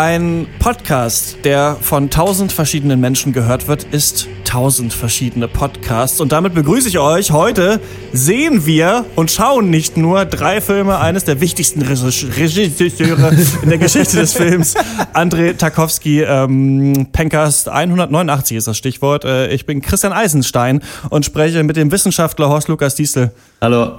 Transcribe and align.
Ein 0.00 0.46
Podcast, 0.60 1.36
der 1.44 1.76
von 1.78 2.08
tausend 2.08 2.52
verschiedenen 2.52 3.00
Menschen 3.00 3.34
gehört 3.34 3.68
wird, 3.68 3.84
ist 3.84 4.28
tausend 4.44 4.94
verschiedene 4.94 5.46
Podcasts. 5.46 6.22
Und 6.22 6.32
damit 6.32 6.54
begrüße 6.54 6.88
ich 6.88 6.98
euch. 6.98 7.32
Heute 7.32 7.82
sehen 8.10 8.64
wir 8.64 9.04
und 9.14 9.30
schauen 9.30 9.68
nicht 9.68 9.98
nur 9.98 10.24
drei 10.24 10.62
Filme 10.62 11.00
eines 11.00 11.24
der 11.24 11.42
wichtigsten 11.42 11.82
Regisseure 11.82 13.36
in 13.62 13.68
der 13.68 13.76
Geschichte 13.76 14.16
des 14.16 14.32
Films, 14.32 14.74
André 15.12 15.54
Tarkovsky. 15.58 16.22
Ähm, 16.22 17.08
Pencast 17.12 17.68
189 17.68 18.56
ist 18.56 18.68
das 18.68 18.78
Stichwort. 18.78 19.26
Äh, 19.26 19.52
ich 19.52 19.66
bin 19.66 19.82
Christian 19.82 20.14
Eisenstein 20.14 20.80
und 21.10 21.26
spreche 21.26 21.62
mit 21.62 21.76
dem 21.76 21.92
Wissenschaftler 21.92 22.48
Horst 22.48 22.68
Lukas 22.68 22.94
Diesel. 22.94 23.32
Hallo. 23.60 23.98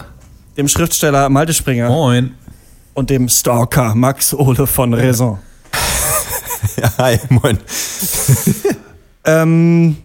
Dem 0.58 0.68
Schriftsteller 0.68 1.30
Malte 1.30 1.54
Springer. 1.54 1.90
Moin. 1.90 2.32
Und 2.96 3.12
dem 3.12 3.30
Stalker 3.30 3.94
Max 3.94 4.34
Ole 4.34 4.66
von 4.66 4.96
Raison. 4.96 5.38
Hi, 6.98 7.20
moin. 7.29 7.57
ähm, 9.26 9.98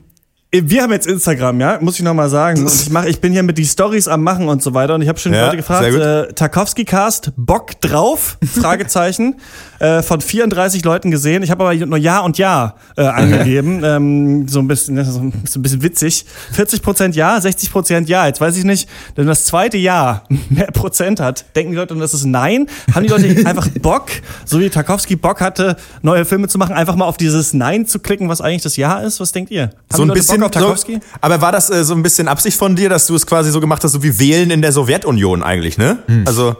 wir 0.52 0.83
haben 0.83 0.92
jetzt 0.92 1.06
Instagram, 1.06 1.61
ja, 1.61 1.78
muss 1.80 1.97
ich 1.98 2.05
nochmal 2.05 2.28
sagen. 2.28 2.61
Und 2.61 2.72
ich, 2.72 2.89
mach, 2.91 3.05
ich 3.05 3.20
bin 3.20 3.33
hier 3.33 3.42
mit 3.42 3.58
die 3.58 3.64
Stories 3.64 4.06
am 4.06 4.22
Machen 4.22 4.48
und 4.48 4.62
so 4.62 4.75
weiter. 4.75 4.94
Und 4.94 5.03
ich 5.03 5.08
habe 5.08 5.19
schon 5.19 5.34
ja, 5.34 5.47
Leute 5.47 5.56
gefragt, 5.56 5.92
äh, 5.92 6.33
Tarkovsky 6.33 6.84
Cast, 6.84 7.33
Bock 7.36 7.80
drauf? 7.80 8.38
Fragezeichen. 8.55 9.36
äh, 9.80 10.03
von 10.03 10.20
34 10.20 10.84
Leuten 10.84 11.11
gesehen. 11.11 11.42
Ich 11.42 11.50
habe 11.50 11.64
aber 11.64 11.75
nur 11.75 11.98
Ja 11.98 12.20
und 12.20 12.38
Ja 12.38 12.77
äh, 12.97 13.03
eingegeben. 13.03 13.80
ähm, 13.84 14.48
so 14.48 14.61
ein 14.61 14.69
bisschen, 14.69 15.05
so 15.05 15.20
ein 15.20 15.62
bisschen 15.62 15.83
witzig. 15.83 16.25
40 16.53 16.81
Prozent 16.81 17.16
Ja, 17.16 17.41
60 17.41 17.70
Prozent 17.72 18.08
Ja. 18.08 18.27
Jetzt 18.27 18.41
weiß 18.41 18.56
ich 18.56 18.64
nicht, 18.64 18.88
wenn 19.16 19.27
das 19.27 19.47
zweite 19.47 19.77
Ja 19.77 20.22
mehr 20.48 20.69
Prozent 20.69 21.19
hat, 21.20 21.44
denken 21.56 21.72
die 21.72 21.77
Leute, 21.77 21.97
das 21.97 22.14
ist 22.14 22.25
Nein? 22.25 22.69
Haben 22.94 23.03
die 23.03 23.08
Leute 23.08 23.47
einfach 23.47 23.69
Bock, 23.81 24.10
so 24.44 24.60
wie 24.60 24.70
Tarkovsky 24.70 25.16
Bock 25.16 25.41
hatte, 25.41 25.77
neue 26.03 26.25
Filme 26.25 26.48
zu 26.48 26.56
machen, 26.56 26.75
einfach 26.75 26.94
mal 26.94 27.05
auf 27.05 27.16
dieses 27.16 27.53
Nein 27.53 27.86
zu 27.86 27.98
klicken, 27.98 28.28
was 28.28 28.41
eigentlich 28.41 28.62
das 28.62 28.77
Ja 28.77 29.00
ist? 29.00 29.20
Was 29.20 29.33
denkt 29.33 29.50
ihr? 29.50 29.64
Haben 29.64 29.97
so 29.97 30.03
ein 30.03 30.12
bisschen 30.12 30.35
Tarkovsky? 30.40 30.94
So, 30.94 31.00
aber 31.20 31.40
war 31.40 31.52
das 31.52 31.70
äh, 31.70 31.84
so 31.84 31.94
ein 31.94 32.02
bisschen 32.02 32.28
Absicht 32.28 32.56
von 32.56 32.76
dir, 32.76 32.88
dass 32.88 33.06
du 33.06 33.14
es 33.14 33.26
quasi 33.26 33.50
so 33.50 33.60
gemacht 33.60 33.82
hast, 33.84 33.92
so 33.92 34.02
wie 34.02 34.18
Wählen 34.18 34.50
in 34.50 34.62
der 34.62 34.72
Sowjetunion 34.72 35.42
eigentlich, 35.42 35.78
ne? 35.78 35.98
Hm. 36.06 36.24
Also 36.26 36.56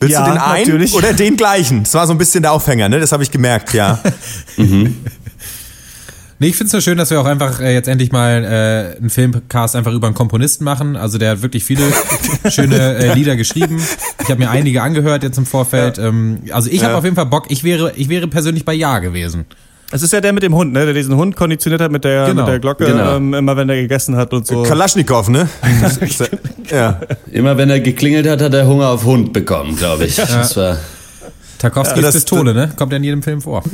willst 0.00 0.14
ja, 0.14 0.24
du 0.24 0.32
den 0.32 0.40
einen 0.40 0.66
natürlich. 0.66 0.94
oder 0.94 1.12
den 1.12 1.36
gleichen? 1.36 1.84
Das 1.84 1.94
war 1.94 2.06
so 2.06 2.12
ein 2.12 2.18
bisschen 2.18 2.42
der 2.42 2.52
Aufhänger, 2.52 2.88
ne? 2.88 3.00
Das 3.00 3.12
habe 3.12 3.22
ich 3.22 3.30
gemerkt, 3.30 3.72
ja. 3.74 4.00
mhm. 4.56 4.96
Nee, 6.42 6.48
ich 6.48 6.56
finde 6.56 6.66
es 6.66 6.72
nur 6.72 6.82
schön, 6.82 6.98
dass 6.98 7.10
wir 7.10 7.20
auch 7.20 7.26
einfach 7.26 7.60
äh, 7.60 7.72
jetzt 7.72 7.86
endlich 7.86 8.10
mal 8.10 8.42
äh, 8.42 8.96
einen 8.98 9.10
Filmcast 9.10 9.76
einfach 9.76 9.92
über 9.92 10.08
einen 10.08 10.16
Komponisten 10.16 10.64
machen. 10.64 10.96
Also 10.96 11.16
der 11.16 11.30
hat 11.30 11.42
wirklich 11.42 11.62
viele 11.62 11.84
schöne 12.48 12.96
äh, 12.96 13.14
Lieder 13.14 13.36
geschrieben. 13.36 13.80
Ich 14.20 14.28
habe 14.28 14.40
mir 14.40 14.50
einige 14.50 14.82
angehört 14.82 15.22
jetzt 15.22 15.38
im 15.38 15.46
Vorfeld. 15.46 15.98
Ja. 15.98 16.08
Ähm, 16.08 16.40
also 16.50 16.68
ich 16.68 16.80
ja. 16.80 16.88
habe 16.88 16.96
auf 16.96 17.04
jeden 17.04 17.14
Fall 17.14 17.26
Bock. 17.26 17.44
Ich 17.50 17.62
wäre, 17.62 17.92
ich 17.94 18.08
wäre 18.08 18.26
persönlich 18.26 18.64
bei 18.64 18.74
Ja 18.74 18.98
gewesen. 18.98 19.46
Es 19.92 20.02
ist 20.02 20.12
ja 20.12 20.20
der 20.22 20.32
mit 20.32 20.42
dem 20.42 20.54
Hund, 20.54 20.72
ne? 20.72 20.86
Der 20.86 20.94
diesen 20.94 21.14
Hund 21.16 21.36
konditioniert 21.36 21.82
hat 21.82 21.92
mit 21.92 22.02
der, 22.04 22.26
genau. 22.26 22.42
mit 22.42 22.50
der 22.50 22.58
Glocke, 22.60 22.86
genau. 22.86 23.16
ähm, 23.16 23.34
immer 23.34 23.56
wenn 23.56 23.68
er 23.68 23.76
gegessen 23.76 24.16
hat 24.16 24.32
und 24.32 24.46
so. 24.46 24.62
Kalaschnikow, 24.62 25.28
ne? 25.28 25.48
ja. 26.70 27.00
Immer 27.30 27.58
wenn 27.58 27.68
er 27.68 27.80
geklingelt 27.80 28.26
hat, 28.26 28.40
hat 28.40 28.54
er 28.54 28.66
Hunger 28.66 28.88
auf 28.88 29.04
Hund 29.04 29.34
bekommen, 29.34 29.76
glaube 29.76 30.06
ich. 30.06 30.16
Ja. 30.16 30.24
Das 30.24 30.56
war 30.56 30.78
Tarkovskis 31.58 32.02
ja, 32.02 32.10
Pistole, 32.10 32.54
ne? 32.54 32.72
Kommt 32.74 32.92
ja 32.92 32.96
in 32.96 33.04
jedem 33.04 33.22
Film 33.22 33.40
vor. 33.42 33.62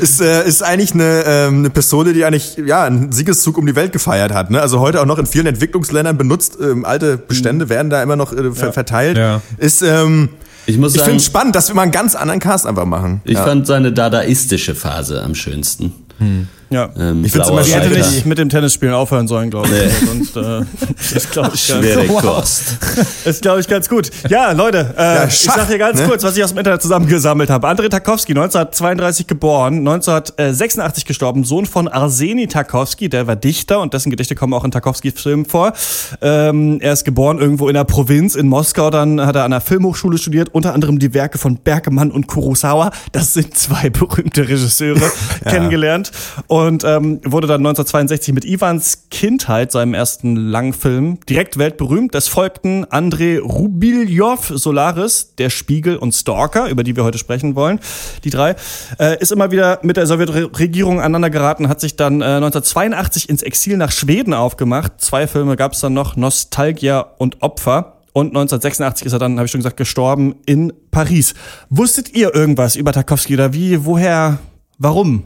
ist, 0.00 0.20
äh, 0.20 0.46
ist 0.46 0.62
eigentlich 0.62 0.92
eine, 0.92 1.24
ähm, 1.26 1.58
eine 1.60 1.70
Pistole, 1.70 2.12
die 2.12 2.24
eigentlich 2.24 2.58
ja 2.66 2.84
einen 2.84 3.10
Siegeszug 3.12 3.56
um 3.56 3.64
die 3.66 3.74
Welt 3.74 3.92
gefeiert 3.92 4.34
hat. 4.34 4.50
Ne? 4.50 4.60
Also 4.60 4.80
heute 4.80 5.00
auch 5.00 5.06
noch 5.06 5.18
in 5.18 5.26
vielen 5.26 5.46
Entwicklungsländern 5.46 6.18
benutzt. 6.18 6.58
Ähm, 6.60 6.84
alte 6.84 7.16
Bestände 7.16 7.68
werden 7.68 7.88
da 7.88 8.02
immer 8.02 8.16
noch 8.16 8.32
äh, 8.32 8.52
ver 8.52 8.72
verteilt. 8.72 9.16
Ja. 9.16 9.40
Ist 9.56 9.80
ähm, 9.80 10.28
ich, 10.68 10.76
muss 10.76 10.94
ich 10.94 11.00
finde 11.00 11.16
es 11.16 11.24
spannend, 11.24 11.56
dass 11.56 11.68
wir 11.68 11.74
mal 11.74 11.82
einen 11.82 11.92
ganz 11.92 12.14
anderen 12.14 12.40
Cast 12.40 12.66
einfach 12.66 12.84
machen. 12.84 13.22
Ich 13.24 13.34
ja. 13.34 13.44
fand 13.44 13.66
seine 13.66 13.90
dadaistische 13.90 14.74
Phase 14.74 15.22
am 15.22 15.34
schönsten. 15.34 15.94
Hm. 16.18 16.48
Ja, 16.70 16.90
ähm, 16.98 17.24
ich 17.24 17.32
finde 17.32 17.50
Beispiel, 17.50 17.80
hätte 17.80 17.96
nicht 17.96 18.26
mit 18.26 18.36
dem 18.36 18.50
Tennisspielen 18.50 18.94
aufhören 18.94 19.26
sollen, 19.26 19.48
glaube 19.48 19.68
ich. 19.68 19.72
Nee. 19.72 20.06
Sonst, 20.06 20.36
äh, 20.36 21.16
ist, 21.16 21.32
glaube 21.32 21.52
ich, 21.54 21.62
Schwere 21.62 22.06
ganz, 22.06 22.20
Kost. 22.20 22.78
ist, 23.24 23.40
glaube 23.40 23.60
ich, 23.60 23.68
ganz 23.68 23.88
gut. 23.88 24.10
Ja, 24.28 24.52
Leute, 24.52 24.94
äh, 24.98 25.02
ja, 25.02 25.24
ich 25.24 25.40
sage 25.40 25.66
hier 25.68 25.78
ganz 25.78 25.98
ne? 25.98 26.06
kurz, 26.06 26.22
was 26.24 26.36
ich 26.36 26.44
aus 26.44 26.50
dem 26.50 26.58
Internet 26.58 26.82
zusammengesammelt 26.82 27.48
habe. 27.48 27.68
Andrei 27.68 27.88
Tarkovsky, 27.88 28.32
1932 28.32 29.26
geboren, 29.26 29.78
1986 29.78 31.06
gestorben, 31.06 31.44
Sohn 31.44 31.64
von 31.64 31.88
Arseni 31.88 32.48
Tarkovsky, 32.48 33.08
der 33.08 33.26
war 33.26 33.36
Dichter 33.36 33.80
und 33.80 33.94
dessen 33.94 34.10
Gedichte 34.10 34.34
kommen 34.34 34.52
auch 34.52 34.64
in 34.64 34.70
Tarkovskys 34.70 35.14
Filmen 35.18 35.46
vor. 35.46 35.72
Ähm, 36.20 36.80
er 36.82 36.92
ist 36.92 37.04
geboren 37.04 37.38
irgendwo 37.38 37.68
in 37.68 37.74
der 37.74 37.84
Provinz 37.84 38.34
in 38.34 38.46
Moskau, 38.46 38.90
dann 38.90 39.24
hat 39.24 39.36
er 39.36 39.44
an 39.44 39.52
der 39.52 39.62
Filmhochschule 39.62 40.18
studiert, 40.18 40.50
unter 40.52 40.74
anderem 40.74 40.98
die 40.98 41.14
Werke 41.14 41.38
von 41.38 41.56
Bergmann 41.56 42.10
und 42.10 42.26
Kurosawa. 42.26 42.90
Das 43.12 43.32
sind 43.32 43.56
zwei 43.56 43.88
berühmte 43.90 44.46
Regisseure 44.46 45.00
ja. 45.00 45.50
kennengelernt. 45.50 46.12
Und 46.46 46.57
und 46.66 46.82
ähm, 46.84 47.20
wurde 47.24 47.46
dann 47.46 47.60
1962 47.60 48.34
mit 48.34 48.44
Ivans 48.44 49.04
Kindheit, 49.10 49.70
seinem 49.70 49.94
ersten 49.94 50.34
Langfilm, 50.34 51.18
direkt 51.28 51.58
weltberühmt. 51.58 52.14
Es 52.14 52.28
folgten 52.28 52.84
Andrei 52.90 53.38
Rubiljow, 53.38 54.52
Solaris, 54.54 55.34
Der 55.38 55.50
Spiegel 55.50 55.96
und 55.96 56.12
Stalker, 56.12 56.68
über 56.68 56.82
die 56.82 56.96
wir 56.96 57.04
heute 57.04 57.18
sprechen 57.18 57.54
wollen. 57.54 57.80
Die 58.24 58.30
drei. 58.30 58.56
Äh, 58.98 59.20
ist 59.20 59.30
immer 59.30 59.50
wieder 59.50 59.78
mit 59.82 59.96
der 59.96 60.06
Sowjetregierung 60.06 60.98
aneinander 60.98 61.30
geraten, 61.30 61.68
hat 61.68 61.80
sich 61.80 61.96
dann 61.96 62.20
äh, 62.20 62.24
1982 62.24 63.28
ins 63.28 63.42
Exil 63.42 63.76
nach 63.76 63.92
Schweden 63.92 64.34
aufgemacht. 64.34 64.94
Zwei 64.98 65.26
Filme 65.26 65.56
gab 65.56 65.72
es 65.72 65.80
dann 65.80 65.94
noch, 65.94 66.16
Nostalgia 66.16 67.00
und 67.18 67.42
Opfer. 67.42 67.98
Und 68.12 68.28
1986 68.28 69.06
ist 69.06 69.12
er 69.12 69.20
dann, 69.20 69.36
habe 69.36 69.46
ich 69.46 69.52
schon 69.52 69.60
gesagt, 69.60 69.76
gestorben 69.76 70.34
in 70.46 70.72
Paris. 70.90 71.34
Wusstet 71.70 72.14
ihr 72.14 72.34
irgendwas 72.34 72.74
über 72.74 72.92
Tarkovsky 72.92 73.34
oder 73.34 73.52
wie, 73.52 73.84
woher, 73.84 74.38
warum? 74.78 75.24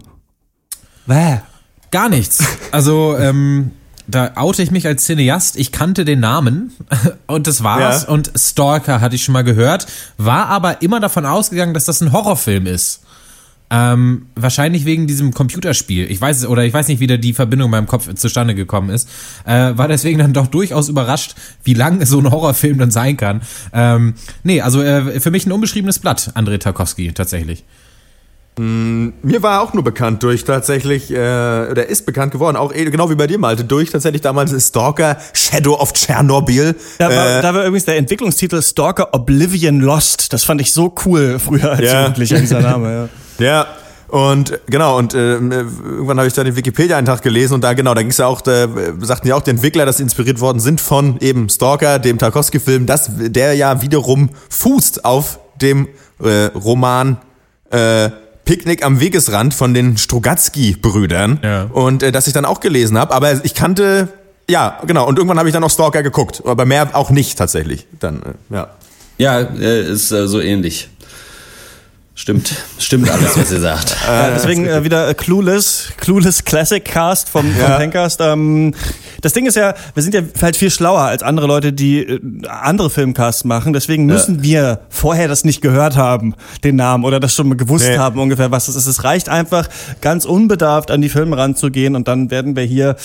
Bäh. 1.07 1.39
Gar 1.91 2.09
nichts. 2.09 2.43
Also, 2.71 3.17
ähm, 3.19 3.73
da 4.07 4.33
oute 4.37 4.63
ich 4.63 4.71
mich 4.71 4.87
als 4.87 5.05
Cineast. 5.05 5.57
Ich 5.57 5.73
kannte 5.73 6.05
den 6.05 6.21
Namen 6.21 6.73
und 7.27 7.47
das 7.47 7.63
war's. 7.63 8.03
Ja. 8.03 8.09
Und 8.09 8.33
Stalker 8.37 9.01
hatte 9.01 9.15
ich 9.15 9.25
schon 9.25 9.33
mal 9.33 9.45
gehört, 9.45 9.87
war 10.19 10.47
aber 10.47 10.83
immer 10.83 11.01
davon 11.01 11.27
ausgegangen, 11.27 11.75
dass 11.75 11.85
das 11.85 12.01
ein 12.01 12.13
Horrorfilm 12.13 12.67
ist. 12.67 13.03
Ähm, 13.75 14.27
wahrscheinlich 14.35 14.85
wegen 14.85 15.07
diesem 15.07 15.33
Computerspiel. 15.33 16.11
Ich 16.11 16.21
weiß 16.21 16.41
es, 16.41 16.47
oder 16.47 16.63
ich 16.65 16.75
weiß 16.75 16.89
nicht, 16.89 17.01
wie 17.01 17.07
da 17.07 17.17
die 17.17 17.33
Verbindung 17.33 17.67
in 17.67 17.71
meinem 17.71 17.87
Kopf 17.87 18.13
zustande 18.15 18.55
gekommen 18.55 18.91
ist. 18.91 19.09
Äh, 19.47 19.79
war 19.79 19.89
deswegen 19.89 20.19
dann 20.19 20.34
doch 20.34 20.47
durchaus 20.47 20.91
überrascht, 20.91 21.34
wie 21.65 21.73
lang 21.73 22.05
so 22.05 22.19
ein 22.19 22.31
Horrorfilm 22.31 22.77
dann 22.77 22.91
sein 22.91 23.17
kann. 23.17 23.41
Ähm, 23.73 24.13
nee, 24.43 24.61
also 24.61 24.83
äh, 24.83 25.21
für 25.21 25.31
mich 25.31 25.47
ein 25.47 25.53
unbeschriebenes 25.53 26.01
Blatt, 26.01 26.33
André 26.34 26.59
Tarkovsky, 26.59 27.13
tatsächlich. 27.13 27.65
Mm, 28.59 29.09
mir 29.23 29.43
war 29.43 29.63
auch 29.63 29.73
nur 29.73 29.83
bekannt 29.83 30.23
durch 30.23 30.45
tatsächlich, 30.45 31.11
äh, 31.11 31.15
oder 31.15 31.87
ist 31.87 32.05
bekannt 32.05 32.33
geworden, 32.33 32.57
auch 32.57 32.73
eh, 32.75 32.85
genau 32.85 33.09
wie 33.09 33.15
bei 33.15 33.27
dir, 33.27 33.39
Malte, 33.39 33.65
durch 33.65 33.91
tatsächlich 33.91 34.21
damals 34.21 34.53
Stalker 34.67 35.17
Shadow 35.33 35.75
of 35.75 35.95
Chernobyl. 35.95 36.75
Da 36.99 37.09
war, 37.09 37.39
äh, 37.39 37.43
da 37.43 37.55
war 37.55 37.63
übrigens 37.63 37.87
der 37.87 37.97
Entwicklungstitel 37.97 38.61
Stalker 38.61 39.15
Oblivion 39.15 39.81
Lost. 39.81 40.34
Das 40.34 40.45
fand 40.45 40.60
ich 40.60 40.72
so 40.72 40.95
cool 41.07 41.39
früher 41.39 41.72
als 41.72 41.81
ja. 41.81 42.03
Jugendlicher, 42.03 42.41
dieser 42.41 42.60
Name. 42.60 43.09
Ja. 43.39 43.45
ja. 43.45 43.66
Und 44.09 44.60
genau, 44.66 44.98
und 44.98 45.15
äh, 45.15 45.37
irgendwann 45.37 46.19
habe 46.19 46.28
ich 46.28 46.34
da 46.34 46.45
den 46.45 46.55
Wikipedia-Eintrag 46.55 47.22
gelesen 47.22 47.55
und 47.55 47.65
da 47.65 47.72
genau, 47.72 47.95
da 47.95 48.03
ging 48.03 48.10
es 48.10 48.19
ja 48.19 48.27
auch, 48.27 48.43
da 48.43 48.69
sagten 49.01 49.28
ja 49.28 49.34
auch 49.34 49.41
die 49.41 49.48
Entwickler, 49.48 49.87
dass 49.87 49.97
sie 49.97 50.03
inspiriert 50.03 50.41
worden 50.41 50.60
sind 50.60 50.83
von 50.83 51.19
eben 51.21 51.48
Stalker, 51.48 51.98
dem 51.98 52.19
Tarkovsky-Film, 52.19 52.84
dass 52.84 53.10
der 53.16 53.55
ja 53.55 53.81
wiederum 53.81 54.28
fußt 54.51 55.07
auf 55.07 55.39
dem 55.63 55.89
äh, 56.22 56.51
Roman 56.55 57.16
äh, 57.71 58.10
Picknick 58.44 58.84
am 58.84 59.00
Wegesrand 59.00 59.54
von 59.54 59.74
den 59.74 59.97
Strugatsky-Brüdern. 59.97 61.41
Ja. 61.42 61.62
Und 61.65 62.03
äh, 62.03 62.12
das 62.12 62.27
ich 62.27 62.33
dann 62.33 62.44
auch 62.44 62.60
gelesen 62.60 62.98
habe. 62.98 63.15
Aber 63.15 63.44
ich 63.44 63.54
kannte, 63.54 64.09
ja, 64.50 64.80
genau. 64.86 65.06
Und 65.06 65.18
irgendwann 65.18 65.39
habe 65.39 65.48
ich 65.48 65.53
dann 65.53 65.62
noch 65.62 65.71
Stalker 65.71 66.03
geguckt. 66.03 66.42
Aber 66.44 66.65
mehr 66.65 66.91
auch 66.94 67.10
nicht 67.10 67.39
tatsächlich. 67.39 67.86
Dann, 68.00 68.22
äh, 68.50 68.54
ja. 68.54 68.71
Ja, 69.18 69.41
äh, 69.41 69.83
ist 69.83 70.10
äh, 70.10 70.27
so 70.27 70.41
ähnlich. 70.41 70.89
Stimmt, 72.15 72.54
stimmt 72.78 73.10
alles, 73.10 73.36
was 73.39 73.50
ihr 73.50 73.60
sagt. 73.60 73.97
ja, 74.06 74.30
deswegen 74.30 74.66
äh, 74.68 74.84
wieder 74.84 75.09
äh, 75.09 75.15
Clueless, 75.15 75.88
Clueless 75.97 76.45
Classic 76.45 76.84
Cast 76.84 77.28
vom, 77.28 77.50
vom 77.50 77.60
ja. 77.60 77.78
Pencast. 77.78 78.21
Ähm, 78.21 78.74
das 79.22 79.33
Ding 79.33 79.47
ist 79.47 79.57
ja, 79.57 79.74
wir 79.95 80.03
sind 80.03 80.15
ja 80.15 80.21
vielleicht 80.34 80.57
viel 80.57 80.71
schlauer 80.71 81.01
als 81.01 81.22
andere 81.22 81.47
Leute, 81.47 81.72
die 81.72 82.01
äh, 82.01 82.21
andere 82.47 82.91
Filmcasts 82.91 83.45
machen. 83.45 83.72
Deswegen 83.72 84.04
müssen 84.04 84.36
ja. 84.36 84.42
wir 84.42 84.80
vorher 84.91 85.28
das 85.28 85.45
nicht 85.45 85.63
gehört 85.63 85.97
haben, 85.97 86.34
den 86.65 86.77
Namen, 86.77 87.04
oder 87.04 87.21
das 87.21 87.34
schon 87.34 87.48
mal 87.48 87.57
gewusst 87.57 87.89
nee. 87.89 87.97
haben 87.97 88.21
ungefähr, 88.21 88.51
was 88.51 88.66
das 88.66 88.77
ist. 88.77 88.86
Es 88.86 89.04
reicht 89.04 89.28
einfach, 89.28 89.69
ganz 90.01 90.24
unbedarft 90.24 90.91
an 90.91 91.01
die 91.01 91.09
Filme 91.09 91.39
ranzugehen 91.39 91.97
und 91.97 92.09
dann 92.09 92.30
werden 92.30 92.57
wir 92.57 92.65
hier, 92.65 92.97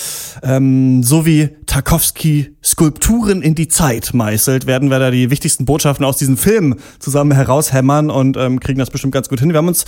ähm, 0.44 1.04
so 1.04 1.26
wie 1.26 1.50
Tarkovsky 1.68 2.56
Skulpturen 2.64 3.42
in 3.42 3.56
die 3.56 3.68
Zeit 3.68 4.14
meißelt, 4.14 4.66
werden 4.66 4.90
wir 4.90 5.00
da 5.00 5.12
die 5.12 5.30
wichtigsten 5.30 5.66
Botschaften 5.66 6.06
aus 6.06 6.18
diesen 6.18 6.36
Filmen 6.36 6.76
zusammen 7.00 7.32
heraushämmern 7.32 8.10
und 8.10 8.36
ähm, 8.38 8.60
kriegen 8.60 8.80
das 8.80 8.90
bestimmt 8.90 9.14
ganz 9.14 9.30
gut 9.30 9.40
hin. 9.40 9.52
Wir 9.52 9.58
haben 9.58 9.68
uns 9.68 9.86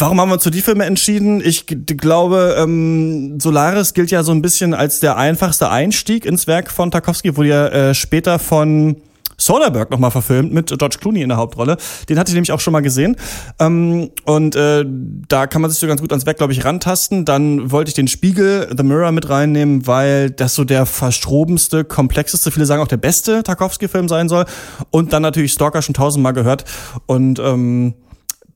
Warum 0.00 0.20
haben 0.20 0.28
wir 0.28 0.34
uns 0.34 0.44
für 0.44 0.52
die 0.52 0.62
Filme 0.62 0.84
entschieden? 0.84 1.42
Ich 1.44 1.66
glaube, 1.66 2.54
ähm, 2.56 3.40
Solaris 3.40 3.94
gilt 3.94 4.12
ja 4.12 4.22
so 4.22 4.30
ein 4.30 4.42
bisschen 4.42 4.72
als 4.72 5.00
der 5.00 5.16
einfachste 5.16 5.70
Einstieg 5.70 6.24
ins 6.24 6.46
Werk 6.46 6.70
von 6.70 6.92
Tarkovsky, 6.92 7.36
wurde 7.36 7.48
ja 7.48 7.66
äh, 7.66 7.94
später 7.94 8.38
von 8.38 8.98
Soderbergh 9.36 9.90
nochmal 9.90 10.12
verfilmt 10.12 10.52
mit 10.52 10.68
George 10.68 10.98
Clooney 11.00 11.22
in 11.22 11.30
der 11.30 11.38
Hauptrolle. 11.38 11.78
Den 12.08 12.16
hatte 12.16 12.30
ich 12.30 12.34
nämlich 12.34 12.52
auch 12.52 12.60
schon 12.60 12.72
mal 12.72 12.80
gesehen. 12.80 13.16
Ähm, 13.58 14.10
und 14.24 14.54
äh, 14.54 14.84
da 14.86 15.48
kann 15.48 15.62
man 15.62 15.70
sich 15.72 15.80
so 15.80 15.88
ganz 15.88 16.00
gut 16.00 16.12
ans 16.12 16.26
Werk, 16.26 16.38
glaube 16.38 16.52
ich, 16.52 16.64
rantasten. 16.64 17.24
Dann 17.24 17.72
wollte 17.72 17.88
ich 17.88 17.94
den 17.94 18.06
Spiegel, 18.06 18.72
The 18.76 18.84
Mirror 18.84 19.10
mit 19.10 19.28
reinnehmen, 19.28 19.88
weil 19.88 20.30
das 20.30 20.54
so 20.54 20.62
der 20.62 20.86
verstrobenste, 20.86 21.82
komplexeste, 21.82 22.52
viele 22.52 22.66
sagen 22.66 22.82
auch 22.82 22.88
der 22.88 22.98
beste 22.98 23.42
Tarkovsky-Film 23.42 24.06
sein 24.06 24.28
soll. 24.28 24.44
Und 24.90 25.12
dann 25.12 25.22
natürlich 25.22 25.52
Stalker 25.52 25.82
schon 25.82 25.94
tausendmal 25.94 26.34
gehört. 26.34 26.64
Und 27.06 27.40
ähm, 27.40 27.94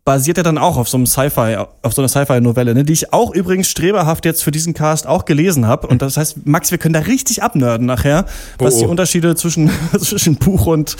basiert 0.04 0.36
ja 0.36 0.42
dann 0.42 0.58
auch 0.58 0.76
auf 0.78 0.88
so 0.88 0.96
einem 0.96 1.06
Sci-Fi, 1.06 1.58
auf 1.82 1.92
so 1.92 2.02
einer 2.02 2.08
Sci-Fi-Novelle, 2.08 2.74
ne, 2.74 2.84
die 2.84 2.92
ich 2.92 3.12
auch 3.12 3.32
übrigens 3.32 3.68
streberhaft 3.68 4.24
jetzt 4.24 4.42
für 4.42 4.50
diesen 4.50 4.74
Cast 4.74 5.06
auch 5.06 5.24
gelesen 5.24 5.66
habe. 5.66 5.86
Und 5.86 6.02
das 6.02 6.16
heißt, 6.16 6.44
Max, 6.44 6.72
wir 6.72 6.78
können 6.78 6.94
da 6.94 7.00
richtig 7.00 7.42
abnörden 7.42 7.86
nachher, 7.86 8.26
was 8.58 8.74
oh, 8.74 8.78
oh. 8.78 8.80
die 8.80 8.86
Unterschiede 8.86 9.36
zwischen, 9.36 9.70
zwischen 10.00 10.36
Buch 10.36 10.66
und, 10.66 10.96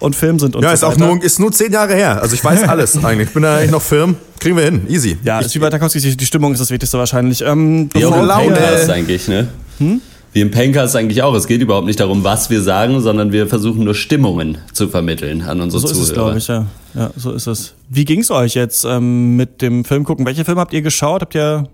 und 0.00 0.14
Film 0.14 0.38
sind. 0.38 0.54
Und 0.54 0.62
ja, 0.62 0.68
so 0.70 0.74
ist 0.74 0.84
auch 0.84 0.98
nur, 0.98 1.22
ist 1.22 1.40
nur 1.40 1.50
zehn 1.50 1.72
Jahre 1.72 1.94
her. 1.94 2.20
Also 2.20 2.34
ich 2.34 2.44
weiß 2.44 2.64
alles 2.68 2.96
eigentlich. 3.04 3.28
Ich 3.28 3.34
bin 3.34 3.42
da 3.42 3.56
eigentlich 3.56 3.70
noch 3.70 3.82
firm. 3.82 4.16
Kriegen 4.38 4.56
wir 4.56 4.64
hin. 4.64 4.86
Easy. 4.88 5.16
Ja, 5.22 5.40
ist 5.40 5.54
wie 5.54 5.58
bei 5.58 5.70
Tarkovsky, 5.70 6.16
die 6.16 6.26
Stimmung 6.26 6.52
ist 6.52 6.58
das 6.58 6.70
Wichtigste 6.70 6.98
wahrscheinlich. 6.98 7.42
Ähm, 7.42 7.88
Wie 7.94 8.04
auch 8.04 8.22
Laune. 8.22 8.58
eigentlich, 8.92 9.28
ne? 9.28 9.48
Hm? 9.78 10.02
Wie 10.32 10.40
im 10.40 10.50
Pencast 10.50 10.96
eigentlich 10.96 11.22
auch. 11.22 11.34
Es 11.34 11.46
geht 11.46 11.60
überhaupt 11.60 11.86
nicht 11.86 12.00
darum, 12.00 12.24
was 12.24 12.50
wir 12.50 12.62
sagen, 12.62 13.00
sondern 13.00 13.32
wir 13.32 13.46
versuchen 13.46 13.84
nur 13.84 13.94
Stimmungen 13.94 14.58
zu 14.72 14.88
vermitteln 14.88 15.42
an 15.42 15.60
unsere 15.60 15.80
so 15.80 15.88
Zuhörer. 15.88 15.96
So 15.96 16.02
ist 16.02 16.08
es, 16.08 16.14
glaube 16.14 16.38
ich, 16.38 16.48
ja. 16.48 16.66
Ja, 16.94 17.10
so 17.16 17.32
ist 17.32 17.46
es. 17.46 17.74
Wie 17.88 18.04
ging 18.04 18.20
es 18.20 18.30
euch 18.30 18.54
jetzt 18.54 18.84
ähm, 18.84 19.36
mit 19.36 19.62
dem 19.62 19.84
Film 19.84 20.04
gucken? 20.04 20.26
Welche 20.26 20.44
Filme 20.44 20.60
habt 20.60 20.72
ihr 20.72 20.82
geschaut? 20.82 21.22
Habt 21.22 21.34
ihr 21.34 21.68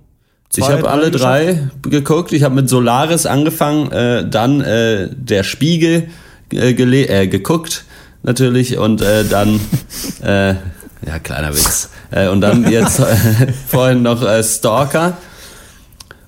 Zwei, 0.51 0.63
ich 0.63 0.73
habe 0.73 0.91
alle 0.91 1.11
drei 1.11 1.69
geguckt. 1.83 2.33
Ich 2.33 2.43
habe 2.43 2.55
mit 2.55 2.71
Solaris 2.71 3.27
angefangen, 3.27 3.93
äh, 3.93 4.27
dann 4.29 4.63
äh, 4.63 5.11
der 5.15 5.43
Spiegel 5.43 6.09
äh, 6.53 6.71
äh, 6.71 7.27
geguckt 7.27 7.85
natürlich 8.23 8.79
und 8.79 9.03
äh, 9.03 9.25
dann 9.25 9.61
äh, 10.23 10.55
ja 11.07 11.19
kleiner 11.23 11.55
Witz 11.55 11.91
äh, 12.11 12.29
und 12.29 12.41
dann 12.41 12.71
jetzt 12.71 12.99
äh, 12.99 13.53
vorhin 13.69 14.03
noch 14.03 14.23
äh, 14.23 14.43
Stalker 14.43 15.19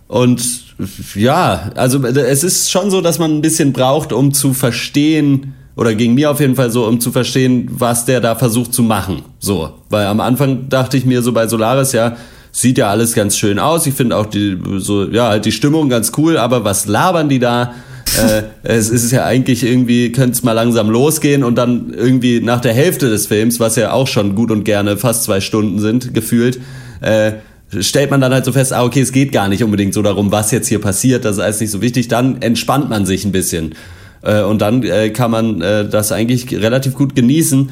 und 0.06 0.69
ja, 1.14 1.70
also 1.74 2.04
es 2.04 2.44
ist 2.44 2.70
schon 2.70 2.90
so, 2.90 3.00
dass 3.00 3.18
man 3.18 3.36
ein 3.36 3.42
bisschen 3.42 3.72
braucht, 3.72 4.12
um 4.12 4.32
zu 4.32 4.54
verstehen, 4.54 5.54
oder 5.76 5.94
ging 5.94 6.14
mir 6.14 6.30
auf 6.30 6.40
jeden 6.40 6.56
Fall 6.56 6.70
so, 6.70 6.86
um 6.86 7.00
zu 7.00 7.10
verstehen, 7.10 7.68
was 7.70 8.04
der 8.04 8.20
da 8.20 8.34
versucht 8.34 8.74
zu 8.74 8.82
machen. 8.82 9.22
So, 9.38 9.70
weil 9.88 10.06
am 10.06 10.20
Anfang 10.20 10.68
dachte 10.68 10.96
ich 10.96 11.06
mir 11.06 11.22
so 11.22 11.32
bei 11.32 11.46
Solaris, 11.46 11.92
ja, 11.92 12.16
sieht 12.52 12.78
ja 12.78 12.90
alles 12.90 13.14
ganz 13.14 13.36
schön 13.38 13.58
aus. 13.58 13.86
Ich 13.86 13.94
finde 13.94 14.16
auch 14.16 14.26
die, 14.26 14.58
so, 14.78 15.08
ja, 15.08 15.28
halt 15.28 15.44
die 15.44 15.52
Stimmung 15.52 15.88
ganz 15.88 16.12
cool, 16.18 16.36
aber 16.36 16.64
was 16.64 16.86
labern 16.86 17.28
die 17.28 17.38
da? 17.38 17.74
äh, 18.18 18.42
es 18.62 18.90
ist 18.90 19.10
ja 19.12 19.24
eigentlich 19.24 19.64
irgendwie, 19.64 20.12
könnte 20.12 20.32
es 20.32 20.42
mal 20.42 20.52
langsam 20.52 20.90
losgehen 20.90 21.44
und 21.44 21.54
dann 21.56 21.94
irgendwie 21.94 22.40
nach 22.40 22.60
der 22.60 22.74
Hälfte 22.74 23.08
des 23.08 23.26
Films, 23.26 23.60
was 23.60 23.76
ja 23.76 23.92
auch 23.92 24.08
schon 24.08 24.34
gut 24.34 24.50
und 24.50 24.64
gerne 24.64 24.96
fast 24.96 25.24
zwei 25.24 25.40
Stunden 25.40 25.78
sind, 25.78 26.12
gefühlt, 26.14 26.60
äh, 27.00 27.32
stellt 27.78 28.10
man 28.10 28.20
dann 28.20 28.32
halt 28.32 28.44
so 28.44 28.52
fest, 28.52 28.72
ah, 28.72 28.84
okay, 28.84 29.00
es 29.00 29.12
geht 29.12 29.32
gar 29.32 29.48
nicht 29.48 29.62
unbedingt 29.62 29.94
so 29.94 30.02
darum, 30.02 30.32
was 30.32 30.50
jetzt 30.50 30.68
hier 30.68 30.80
passiert, 30.80 31.24
das 31.24 31.36
ist 31.36 31.42
alles 31.42 31.60
nicht 31.60 31.70
so 31.70 31.80
wichtig, 31.80 32.08
dann 32.08 32.42
entspannt 32.42 32.88
man 32.88 33.06
sich 33.06 33.24
ein 33.24 33.32
bisschen. 33.32 33.74
Äh, 34.22 34.42
und 34.42 34.60
dann 34.60 34.82
äh, 34.82 35.10
kann 35.10 35.30
man 35.30 35.60
äh, 35.60 35.88
das 35.88 36.12
eigentlich 36.12 36.52
relativ 36.52 36.94
gut 36.94 37.14
genießen. 37.14 37.70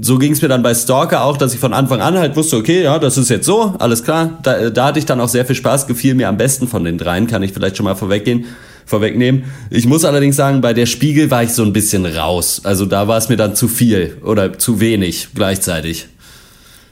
So 0.00 0.18
ging 0.18 0.32
es 0.32 0.42
mir 0.42 0.48
dann 0.48 0.62
bei 0.62 0.74
Stalker 0.74 1.24
auch, 1.24 1.36
dass 1.36 1.54
ich 1.54 1.60
von 1.60 1.72
Anfang 1.72 2.00
an 2.00 2.18
halt 2.18 2.36
wusste, 2.36 2.56
okay, 2.56 2.82
ja, 2.82 2.98
das 2.98 3.18
ist 3.18 3.30
jetzt 3.30 3.46
so, 3.46 3.74
alles 3.78 4.04
klar. 4.04 4.38
Da, 4.42 4.70
da 4.70 4.86
hatte 4.86 4.98
ich 4.98 5.06
dann 5.06 5.20
auch 5.20 5.28
sehr 5.28 5.44
viel 5.44 5.56
Spaß, 5.56 5.86
gefiel 5.86 6.14
mir 6.14 6.28
am 6.28 6.36
besten 6.36 6.68
von 6.68 6.84
den 6.84 6.98
dreien, 6.98 7.26
kann 7.26 7.42
ich 7.42 7.52
vielleicht 7.52 7.76
schon 7.76 7.84
mal 7.84 7.94
vorweggehen 7.94 8.44
vorwegnehmen. 8.86 9.44
Ich 9.68 9.86
muss 9.86 10.04
allerdings 10.04 10.36
sagen, 10.36 10.60
bei 10.60 10.72
der 10.72 10.86
Spiegel 10.86 11.30
war 11.30 11.42
ich 11.42 11.50
so 11.50 11.64
ein 11.64 11.72
bisschen 11.72 12.06
raus. 12.06 12.60
Also 12.62 12.86
da 12.86 13.08
war 13.08 13.18
es 13.18 13.28
mir 13.28 13.36
dann 13.36 13.56
zu 13.56 13.66
viel 13.68 14.16
oder 14.24 14.58
zu 14.58 14.80
wenig 14.80 15.28
gleichzeitig. 15.34 16.06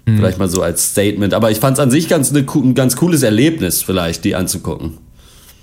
Mhm. 0.07 0.19
Vielleicht 0.19 0.39
mal 0.39 0.49
so 0.49 0.63
als 0.63 0.91
Statement. 0.91 1.35
Aber 1.35 1.51
ich 1.51 1.61
fand 1.61 1.79
es 1.79 1.83
an 1.83 1.91
sich 1.91 2.09
ganz 2.09 2.31
ne, 2.31 2.45
ein 2.55 2.75
ganz 2.75 2.97
cooles 2.97 3.23
Erlebnis, 3.23 3.83
vielleicht, 3.83 4.25
die 4.25 4.35
anzugucken. 4.35 4.99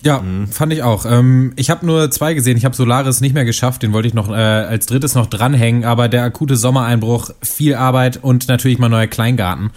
Ja, 0.03 0.19
mhm. 0.19 0.47
fand 0.47 0.73
ich 0.73 0.81
auch. 0.81 1.05
Ähm, 1.05 1.53
ich 1.55 1.69
habe 1.69 1.85
nur 1.85 2.09
zwei 2.09 2.33
gesehen. 2.33 2.57
Ich 2.57 2.65
habe 2.65 2.75
Solaris 2.75 3.21
nicht 3.21 3.33
mehr 3.33 3.45
geschafft. 3.45 3.83
Den 3.83 3.93
wollte 3.93 4.07
ich 4.07 4.13
noch 4.13 4.29
äh, 4.29 4.33
als 4.33 4.87
drittes 4.87 5.13
noch 5.13 5.27
dranhängen. 5.27 5.83
Aber 5.83 6.09
der 6.09 6.23
akute 6.23 6.57
Sommereinbruch, 6.57 7.29
viel 7.43 7.75
Arbeit 7.75 8.19
und 8.21 8.47
natürlich 8.47 8.79
mal 8.79 8.89
neuer 8.89 9.07
Kleingarten. 9.07 9.69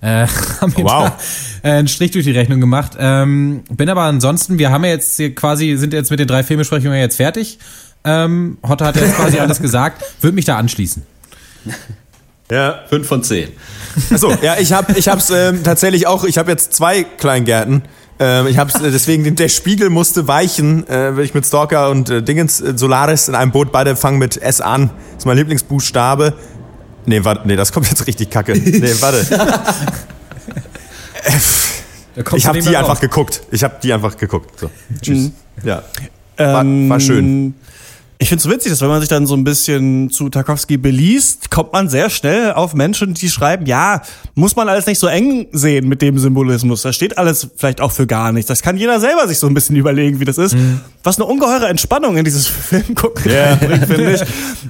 Äh, 0.00 0.26
haben 0.60 0.74
wow. 0.76 1.12
da, 1.62 1.68
äh, 1.68 1.72
einen 1.72 1.88
Strich 1.88 2.12
durch 2.12 2.24
die 2.24 2.32
Rechnung 2.32 2.60
gemacht. 2.60 2.92
Ähm, 2.98 3.64
bin 3.70 3.88
aber 3.88 4.02
ansonsten, 4.02 4.58
wir 4.58 4.70
haben 4.70 4.84
ja 4.84 4.90
jetzt 4.90 5.20
quasi, 5.34 5.76
sind 5.76 5.92
jetzt 5.92 6.10
mit 6.10 6.20
den 6.20 6.28
drei 6.28 6.44
Filmbesprechungen 6.44 6.98
jetzt 6.98 7.16
fertig. 7.16 7.58
Ähm, 8.04 8.58
Hotte 8.66 8.84
hat 8.84 8.96
jetzt 8.96 9.16
quasi 9.16 9.38
alles 9.40 9.60
gesagt. 9.60 10.02
Würde 10.20 10.34
mich 10.34 10.44
da 10.44 10.58
anschließen. 10.58 11.02
Ja. 12.50 12.80
Fünf 12.88 13.06
von 13.06 13.22
zehn. 13.22 13.50
Achso, 14.10 14.32
ja, 14.42 14.56
ich 14.58 14.72
habe 14.72 14.98
ich 14.98 15.08
hab's 15.08 15.30
ähm, 15.30 15.62
tatsächlich 15.62 16.06
auch, 16.06 16.24
ich 16.24 16.38
habe 16.38 16.50
jetzt 16.50 16.74
zwei 16.74 17.04
Kleingärten. 17.04 17.82
Ähm, 18.18 18.46
ich 18.46 18.58
hab's, 18.58 18.80
äh, 18.80 18.90
deswegen, 18.90 19.34
der 19.36 19.48
Spiegel 19.48 19.90
musste 19.90 20.28
weichen, 20.28 20.86
äh, 20.88 21.16
wenn 21.16 21.24
ich 21.24 21.34
mit 21.34 21.46
Stalker 21.46 21.90
und 21.90 22.10
äh, 22.10 22.22
Dingens 22.22 22.60
äh, 22.60 22.76
Solaris 22.76 23.28
in 23.28 23.34
einem 23.34 23.52
Boot, 23.52 23.72
beide 23.72 23.96
fangen 23.96 24.18
mit 24.18 24.36
S 24.36 24.60
an. 24.60 24.90
Das 25.12 25.18
ist 25.18 25.26
mein 25.26 25.36
Lieblingsbuchstabe. 25.36 26.34
Nee, 27.06 27.24
warte, 27.24 27.48
nee, 27.48 27.56
das 27.56 27.72
kommt 27.72 27.88
jetzt 27.88 28.06
richtig 28.06 28.30
kacke. 28.30 28.52
Nee, 28.52 28.94
warte. 29.00 29.26
ich 32.36 32.46
habe 32.46 32.60
die 32.60 32.76
einfach 32.76 33.00
geguckt. 33.00 33.42
Ich 33.50 33.64
habe 33.64 33.76
die 33.82 33.92
einfach 33.92 34.16
geguckt. 34.16 34.60
So. 34.60 34.70
Tschüss. 35.00 35.18
Mhm. 35.18 35.32
Ja. 35.64 35.82
War, 36.36 36.64
war 36.64 37.00
schön. 37.00 37.54
Ich 38.22 38.28
finde 38.28 38.40
es 38.40 38.48
witzig, 38.48 38.70
dass 38.70 38.80
wenn 38.80 38.88
man 38.88 39.00
sich 39.00 39.08
dann 39.08 39.26
so 39.26 39.34
ein 39.34 39.42
bisschen 39.42 40.08
zu 40.08 40.28
Tarkovsky 40.28 40.76
beliest, 40.76 41.50
kommt 41.50 41.72
man 41.72 41.88
sehr 41.88 42.08
schnell 42.08 42.52
auf 42.52 42.72
Menschen, 42.72 43.14
die 43.14 43.28
schreiben, 43.28 43.66
ja, 43.66 44.00
muss 44.36 44.54
man 44.54 44.68
alles 44.68 44.86
nicht 44.86 45.00
so 45.00 45.08
eng 45.08 45.48
sehen 45.50 45.88
mit 45.88 46.02
dem 46.02 46.20
Symbolismus. 46.20 46.82
Da 46.82 46.92
steht 46.92 47.18
alles 47.18 47.48
vielleicht 47.56 47.80
auch 47.80 47.90
für 47.90 48.06
gar 48.06 48.30
nichts. 48.30 48.46
Das 48.46 48.62
kann 48.62 48.76
jeder 48.76 49.00
selber 49.00 49.26
sich 49.26 49.40
so 49.40 49.48
ein 49.48 49.54
bisschen 49.54 49.74
überlegen, 49.82 50.20
wie 50.20 50.24
das 50.24 50.38
ist. 50.38 50.54
Mhm. 50.54 50.82
Was 51.02 51.18
eine 51.18 51.26
ungeheure 51.26 51.66
Entspannung 51.66 52.16
in 52.16 52.24
dieses 52.24 52.46
Film 52.48 52.94
gucken 52.94 53.30
yeah. 53.30 53.56
bringt, 53.56 53.86
finde 53.86 54.14
ich. 54.14 54.22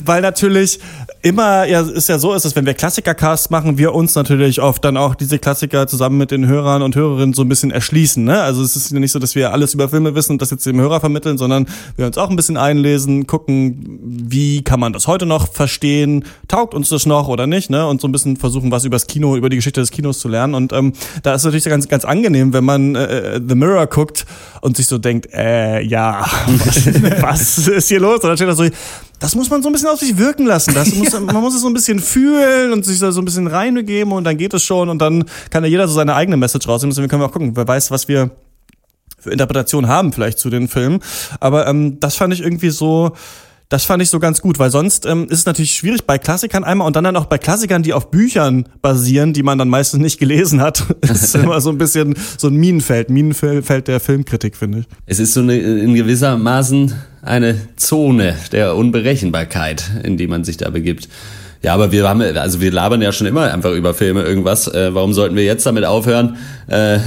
Weil 0.05 0.23
natürlich 0.23 0.81
immer 1.23 1.65
ja 1.67 1.83
ist 1.83 2.09
ja 2.09 2.19
so 2.19 2.33
ist, 2.33 2.45
dass 2.45 2.57
wenn 2.57 2.67
wir 2.67 2.75
Klassikercasts 2.75 3.51
machen, 3.51 3.79
wir 3.79 3.95
uns 3.95 4.15
natürlich 4.15 4.61
oft 4.61 4.85
dann 4.85 4.97
auch 4.97 5.15
diese 5.15 5.39
Klassiker 5.39 5.87
zusammen 5.87 6.19
mit 6.19 6.31
den 6.31 6.47
Hörern 6.47 6.83
und 6.83 6.97
Hörerinnen 6.97 7.33
so 7.33 7.43
ein 7.43 7.49
bisschen 7.49 7.71
erschließen. 7.71 8.25
Ne? 8.25 8.41
Also 8.41 8.63
es 8.63 8.75
ist 8.77 8.91
ja 8.91 8.99
nicht 8.99 9.13
so, 9.13 9.19
dass 9.19 9.35
wir 9.35 9.53
alles 9.53 9.75
über 9.75 9.89
Filme 9.89 10.15
wissen 10.15 10.33
und 10.33 10.43
das 10.43 10.51
jetzt 10.51 10.67
dem 10.67 10.81
Hörer 10.81 11.01
vermitteln, 11.01 11.39
sondern 11.39 11.67
wir 11.97 12.07
uns 12.07 12.19
auch 12.19 12.31
ein 12.31 12.37
bisschen 12.37 12.57
einlesen, 12.57 13.27
gucken, 13.27 14.01
wie 14.03 14.63
kann 14.63 14.81
man 14.81 14.93
das 14.93 15.07
heute 15.07 15.27
noch 15.27 15.53
verstehen, 15.53 16.25
taugt 16.49 16.75
uns 16.75 16.89
das 16.89 17.07
noch 17.07 17.29
oder 17.29 17.47
nicht, 17.47 17.71
ne? 17.71 17.87
Und 17.87 18.01
so 18.01 18.09
ein 18.09 18.13
bisschen 18.13 18.37
versuchen, 18.37 18.71
was 18.71 18.85
übers 18.85 19.07
Kino, 19.07 19.37
über 19.37 19.49
die 19.49 19.57
Geschichte 19.57 19.81
des 19.81 19.91
Kinos 19.91 20.19
zu 20.19 20.29
lernen. 20.29 20.55
Und 20.55 20.73
ähm, 20.73 20.93
da 21.23 21.35
ist 21.35 21.43
es 21.43 21.45
natürlich 21.45 21.65
ganz, 21.65 21.89
ganz 21.89 22.05
angenehm, 22.05 22.53
wenn 22.53 22.65
man 22.65 22.95
äh, 22.95 23.41
The 23.47 23.55
Mirror 23.55 23.87
guckt 23.87 24.27
und 24.61 24.77
sich 24.77 24.87
so 24.87 24.99
denkt, 24.99 25.33
äh, 25.33 25.83
ja, 25.83 26.22
was, 26.23 26.87
was 27.23 27.69
ist 27.69 27.89
hier 27.89 28.01
los? 28.01 28.21
Und 28.23 28.25
dann 28.25 28.37
steht 28.37 28.49
da 28.49 28.55
so, 28.55 28.65
das 29.19 29.35
muss 29.35 29.51
man 29.51 29.63
so 29.63 29.69
ein 29.69 29.73
bisschen 29.73 29.89
auf 29.89 29.99
sich 29.99 30.17
wirken 30.17 30.47
lassen. 30.47 30.75
Das 30.75 30.95
muss, 30.95 31.13
man 31.13 31.37
muss 31.37 31.55
es 31.55 31.63
so 31.63 31.69
ein 31.69 31.75
bisschen 31.75 32.01
fühlen 32.01 32.73
und 32.73 32.85
sich 32.85 32.99
da 32.99 33.13
so 33.13 33.21
ein 33.21 33.25
bisschen 33.25 33.47
reingeben 33.47 34.13
und 34.13 34.25
dann 34.25 34.37
geht 34.37 34.55
es 34.55 34.63
schon 34.63 34.89
und 34.89 34.99
dann 34.99 35.25
kann 35.51 35.65
ja 35.65 35.71
jeder 35.71 35.89
so 35.89 35.95
seine 35.95 36.15
eigene 36.15 36.37
Message 36.37 36.67
rausnehmen. 36.69 36.93
Deswegen 36.95 37.09
können 37.09 37.23
wir 37.23 37.27
auch 37.27 37.33
gucken, 37.33 37.57
wer 37.57 37.67
weiß, 37.67 37.91
was 37.91 38.09
wir 38.09 38.31
für 39.19 39.31
Interpretation 39.31 39.87
haben 39.87 40.13
vielleicht 40.13 40.39
zu 40.39 40.51
den 40.51 40.69
Filmen. 40.69 41.01
Aber 41.39 41.67
ähm, 41.69 42.01
das 42.01 42.17
fand 42.17 42.35
ich 42.35 42.41
irgendwie 42.41 42.71
so 42.71 43.13
das 43.73 43.87
fand 43.87 44.03
ich 44.03 44.11
so 44.11 44.21
ganz 44.21 44.43
gut, 44.43 44.59
weil 44.59 44.71
sonst 44.71 45.07
ähm, 45.07 45.25
ist 45.31 45.39
es 45.39 45.47
natürlich 45.47 45.75
schwierig 45.75 46.05
bei 46.05 46.19
Klassikern 46.19 46.63
einmal 46.63 46.87
und 46.87 46.95
dann 46.95 47.05
dann 47.05 47.17
auch 47.17 47.25
bei 47.25 47.39
Klassikern, 47.39 47.83
die 47.83 47.95
auf 47.95 48.11
Büchern 48.11 48.69
basieren, 48.83 49.33
die 49.33 49.43
man 49.43 49.57
dann 49.57 49.71
meistens 49.71 50.01
nicht 50.01 50.19
gelesen 50.19 50.61
hat. 50.61 50.85
Das 51.01 51.23
ist 51.23 51.35
immer 51.35 51.61
so 51.61 51.71
ein 51.71 51.79
bisschen 51.79 52.15
so 52.37 52.49
ein 52.49 52.55
Minenfeld, 52.55 53.11
Minenfeld 53.11 53.89
der 53.89 54.01
Filmkritik, 54.01 54.57
finde 54.57 54.81
ich. 54.81 54.85
Es 55.07 55.19
ist 55.19 55.35
so 55.35 55.41
eine, 55.41 55.57
in 55.57 55.95
gewissermaßen 55.95 56.95
eine 57.23 57.57
Zone 57.77 58.37
der 58.53 58.77
Unberechenbarkeit, 58.77 59.91
in 60.03 60.17
die 60.17 60.27
man 60.27 60.45
sich 60.45 60.59
da 60.59 60.71
begibt. 60.71 61.09
Ja, 61.65 61.75
aber 61.75 61.93
wir 61.93 62.09
haben, 62.09 62.21
also 62.21 62.61
wir 62.61 62.73
labern 62.73 63.01
ja 63.03 63.13
schon 63.13 63.29
immer 63.29 63.53
einfach 63.53 63.71
über 63.71 63.95
Filme 63.95 64.23
irgendwas. 64.23 64.67
Äh, 64.67 64.95
warum 64.95 65.13
sollten 65.13 65.37
wir 65.37 65.45
jetzt 65.45 65.65
damit 65.65 65.85
aufhören? 65.85 66.37
Äh, 66.67 66.99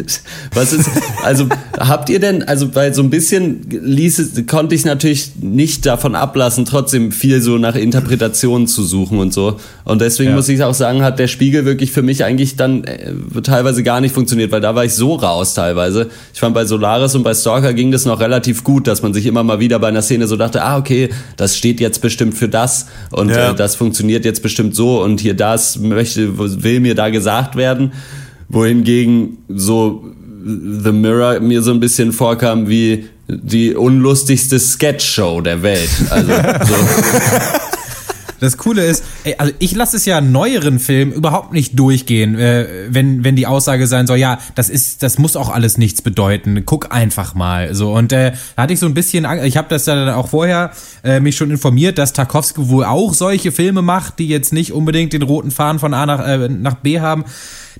was 0.54 0.74
ist, 0.74 0.90
also 1.22 1.46
habt 1.78 2.10
ihr 2.10 2.20
denn, 2.20 2.42
also 2.42 2.74
weil 2.74 2.92
so 2.92 3.02
ein 3.02 3.08
bisschen 3.08 3.62
ließ 3.70 4.18
es, 4.18 4.46
konnte 4.46 4.74
ich 4.74 4.84
natürlich 4.84 5.32
nicht 5.40 5.86
davon 5.86 6.14
ablassen, 6.14 6.66
trotzdem 6.66 7.10
viel 7.10 7.40
so 7.40 7.56
nach 7.56 7.74
Interpretationen 7.74 8.66
zu 8.66 8.82
suchen 8.82 9.18
und 9.18 9.32
so. 9.32 9.56
Und 9.84 10.02
deswegen 10.02 10.30
ja. 10.30 10.36
muss 10.36 10.48
ich 10.50 10.62
auch 10.62 10.74
sagen, 10.74 11.02
hat 11.02 11.18
der 11.18 11.28
Spiegel 11.28 11.64
wirklich 11.64 11.90
für 11.90 12.02
mich 12.02 12.22
eigentlich 12.22 12.56
dann 12.56 12.84
äh, 12.84 13.14
teilweise 13.42 13.82
gar 13.82 14.02
nicht 14.02 14.14
funktioniert, 14.14 14.52
weil 14.52 14.60
da 14.60 14.74
war 14.74 14.84
ich 14.84 14.92
so 14.92 15.14
raus 15.14 15.54
teilweise. 15.54 16.10
Ich 16.34 16.40
fand 16.40 16.54
bei 16.54 16.66
Solaris 16.66 17.14
und 17.14 17.22
bei 17.22 17.32
Stalker 17.32 17.72
ging 17.72 17.90
das 17.90 18.04
noch 18.04 18.20
relativ 18.20 18.62
gut, 18.62 18.86
dass 18.86 19.00
man 19.00 19.14
sich 19.14 19.24
immer 19.24 19.42
mal 19.42 19.58
wieder 19.58 19.78
bei 19.78 19.88
einer 19.88 20.02
Szene 20.02 20.26
so 20.26 20.36
dachte, 20.36 20.62
ah 20.62 20.76
okay, 20.76 21.08
das 21.38 21.56
steht 21.56 21.80
jetzt 21.80 22.02
bestimmt 22.02 22.34
für 22.34 22.50
das 22.50 22.88
und 23.10 23.30
ja. 23.30 23.52
äh, 23.52 23.54
das 23.54 23.74
funktioniert 23.74 24.01
funktioniert 24.02 24.24
jetzt 24.24 24.42
bestimmt 24.42 24.74
so 24.74 25.00
und 25.02 25.20
hier 25.20 25.34
das 25.34 25.78
möchte, 25.78 26.36
will 26.36 26.80
mir 26.80 26.96
da 26.96 27.08
gesagt 27.08 27.54
werden. 27.54 27.92
Wohingegen 28.48 29.38
so 29.48 30.04
The 30.44 30.90
Mirror 30.90 31.38
mir 31.38 31.62
so 31.62 31.70
ein 31.70 31.78
bisschen 31.78 32.12
vorkam 32.12 32.68
wie 32.68 33.06
die 33.28 33.74
unlustigste 33.76 34.58
Sketch-Show 34.58 35.40
der 35.40 35.62
Welt. 35.62 35.88
Also, 36.10 36.32
so. 36.66 36.74
Das 38.42 38.56
Coole 38.56 38.84
ist, 38.84 39.04
ey, 39.22 39.36
also 39.38 39.52
ich 39.60 39.74
lasse 39.74 39.96
es 39.96 40.04
ja 40.04 40.20
neueren 40.20 40.80
Filmen 40.80 41.12
überhaupt 41.12 41.52
nicht 41.52 41.78
durchgehen, 41.78 42.36
äh, 42.38 42.66
wenn 42.88 43.22
wenn 43.22 43.36
die 43.36 43.46
Aussage 43.46 43.86
sein 43.86 44.06
soll, 44.06 44.18
ja, 44.18 44.38
das 44.56 44.68
ist, 44.68 45.02
das 45.02 45.18
muss 45.18 45.36
auch 45.36 45.48
alles 45.48 45.78
nichts 45.78 46.02
bedeuten. 46.02 46.64
Guck 46.66 46.92
einfach 46.92 47.34
mal. 47.34 47.74
So 47.74 47.92
und 47.92 48.12
äh, 48.12 48.32
da 48.56 48.62
hatte 48.64 48.72
ich 48.72 48.80
so 48.80 48.86
ein 48.86 48.94
bisschen, 48.94 49.26
ich 49.44 49.56
habe 49.56 49.68
das 49.68 49.86
ja 49.86 49.94
dann 49.94 50.14
auch 50.14 50.28
vorher 50.28 50.72
äh, 51.04 51.20
mich 51.20 51.36
schon 51.36 51.52
informiert, 51.52 51.98
dass 51.98 52.12
Tarkovsky 52.12 52.68
wohl 52.68 52.84
auch 52.84 53.14
solche 53.14 53.52
Filme 53.52 53.80
macht, 53.80 54.18
die 54.18 54.26
jetzt 54.26 54.52
nicht 54.52 54.72
unbedingt 54.72 55.12
den 55.12 55.22
roten 55.22 55.52
Faden 55.52 55.78
von 55.78 55.94
A 55.94 56.04
nach 56.04 56.26
äh, 56.26 56.48
nach 56.48 56.74
B 56.74 56.98
haben 56.98 57.24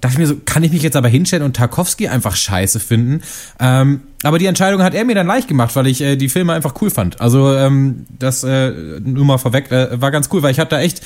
dachte 0.00 0.14
ich 0.14 0.18
mir 0.18 0.26
so, 0.26 0.36
kann 0.44 0.62
ich 0.62 0.72
mich 0.72 0.82
jetzt 0.82 0.96
aber 0.96 1.08
hinstellen 1.08 1.44
und 1.44 1.56
Tarkovsky 1.56 2.08
einfach 2.08 2.36
scheiße 2.36 2.80
finden? 2.80 3.22
Ähm, 3.60 4.00
aber 4.22 4.38
die 4.38 4.46
Entscheidung 4.46 4.82
hat 4.82 4.94
er 4.94 5.04
mir 5.04 5.14
dann 5.14 5.26
leicht 5.26 5.48
gemacht, 5.48 5.74
weil 5.76 5.86
ich 5.86 6.00
äh, 6.00 6.16
die 6.16 6.28
Filme 6.28 6.52
einfach 6.52 6.74
cool 6.80 6.90
fand. 6.90 7.20
Also 7.20 7.54
ähm, 7.54 8.06
das 8.18 8.44
äh, 8.44 8.70
nur 9.00 9.24
mal 9.24 9.38
vorweg 9.38 9.70
äh, 9.70 10.00
war 10.00 10.10
ganz 10.10 10.28
cool, 10.32 10.42
weil 10.42 10.52
ich 10.52 10.58
hatte 10.58 10.76
da 10.76 10.80
echt 10.80 11.02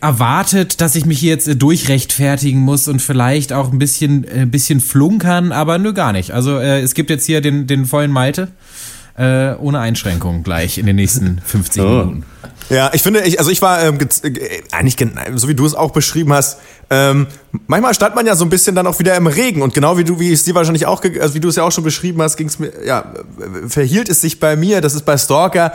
erwartet, 0.00 0.80
dass 0.80 0.94
ich 0.94 1.04
mich 1.04 1.20
jetzt 1.20 1.48
äh, 1.48 1.56
durchrechtfertigen 1.56 2.60
muss 2.60 2.88
und 2.88 3.02
vielleicht 3.02 3.52
auch 3.52 3.72
ein 3.72 3.78
bisschen, 3.78 4.24
ein 4.24 4.42
äh, 4.42 4.46
bisschen 4.46 4.80
flunkern, 4.80 5.52
aber 5.52 5.78
nö, 5.78 5.92
gar 5.92 6.12
nicht. 6.12 6.32
Also 6.32 6.58
äh, 6.58 6.80
es 6.80 6.94
gibt 6.94 7.10
jetzt 7.10 7.26
hier 7.26 7.40
den, 7.40 7.66
den 7.66 7.84
vollen 7.84 8.10
Malte 8.10 8.48
äh, 9.18 9.54
ohne 9.54 9.80
Einschränkung 9.80 10.42
gleich 10.42 10.78
in 10.78 10.86
den 10.86 10.96
nächsten 10.96 11.40
50 11.44 11.82
oh. 11.82 11.86
Minuten. 11.86 12.24
Ja, 12.68 12.90
ich 12.94 13.02
finde, 13.02 13.20
ich, 13.20 13.38
also 13.38 13.50
ich 13.50 13.62
war 13.62 13.82
ähm, 13.82 13.98
äh, 14.00 14.40
eigentlich, 14.72 14.96
so 15.36 15.48
wie 15.48 15.54
du 15.54 15.64
es 15.64 15.74
auch 15.74 15.92
beschrieben 15.92 16.32
hast, 16.32 16.58
ähm, 16.88 17.26
manchmal 17.66 17.94
stand 17.94 18.14
man 18.14 18.26
ja 18.26 18.36
so 18.36 18.44
ein 18.44 18.50
bisschen 18.50 18.76
dann 18.76 18.86
auch 18.86 18.98
wieder 18.98 19.16
im 19.16 19.26
Regen 19.26 19.62
und 19.62 19.74
genau 19.74 19.98
wie 19.98 20.04
du, 20.04 20.20
wie 20.20 20.32
es 20.32 20.44
dir 20.44 20.54
wahrscheinlich 20.54 20.86
auch, 20.86 21.02
also 21.20 21.34
wie 21.34 21.40
du 21.40 21.48
es 21.48 21.56
ja 21.56 21.64
auch 21.64 21.72
schon 21.72 21.82
beschrieben 21.82 22.22
hast, 22.22 22.36
ging 22.36 22.46
es 22.46 22.58
mir, 22.58 22.72
ja, 22.84 23.12
verhielt 23.66 24.08
es 24.08 24.20
sich 24.20 24.38
bei 24.38 24.56
mir, 24.56 24.80
das 24.80 24.94
ist 24.94 25.04
bei 25.04 25.18
Stalker, 25.18 25.72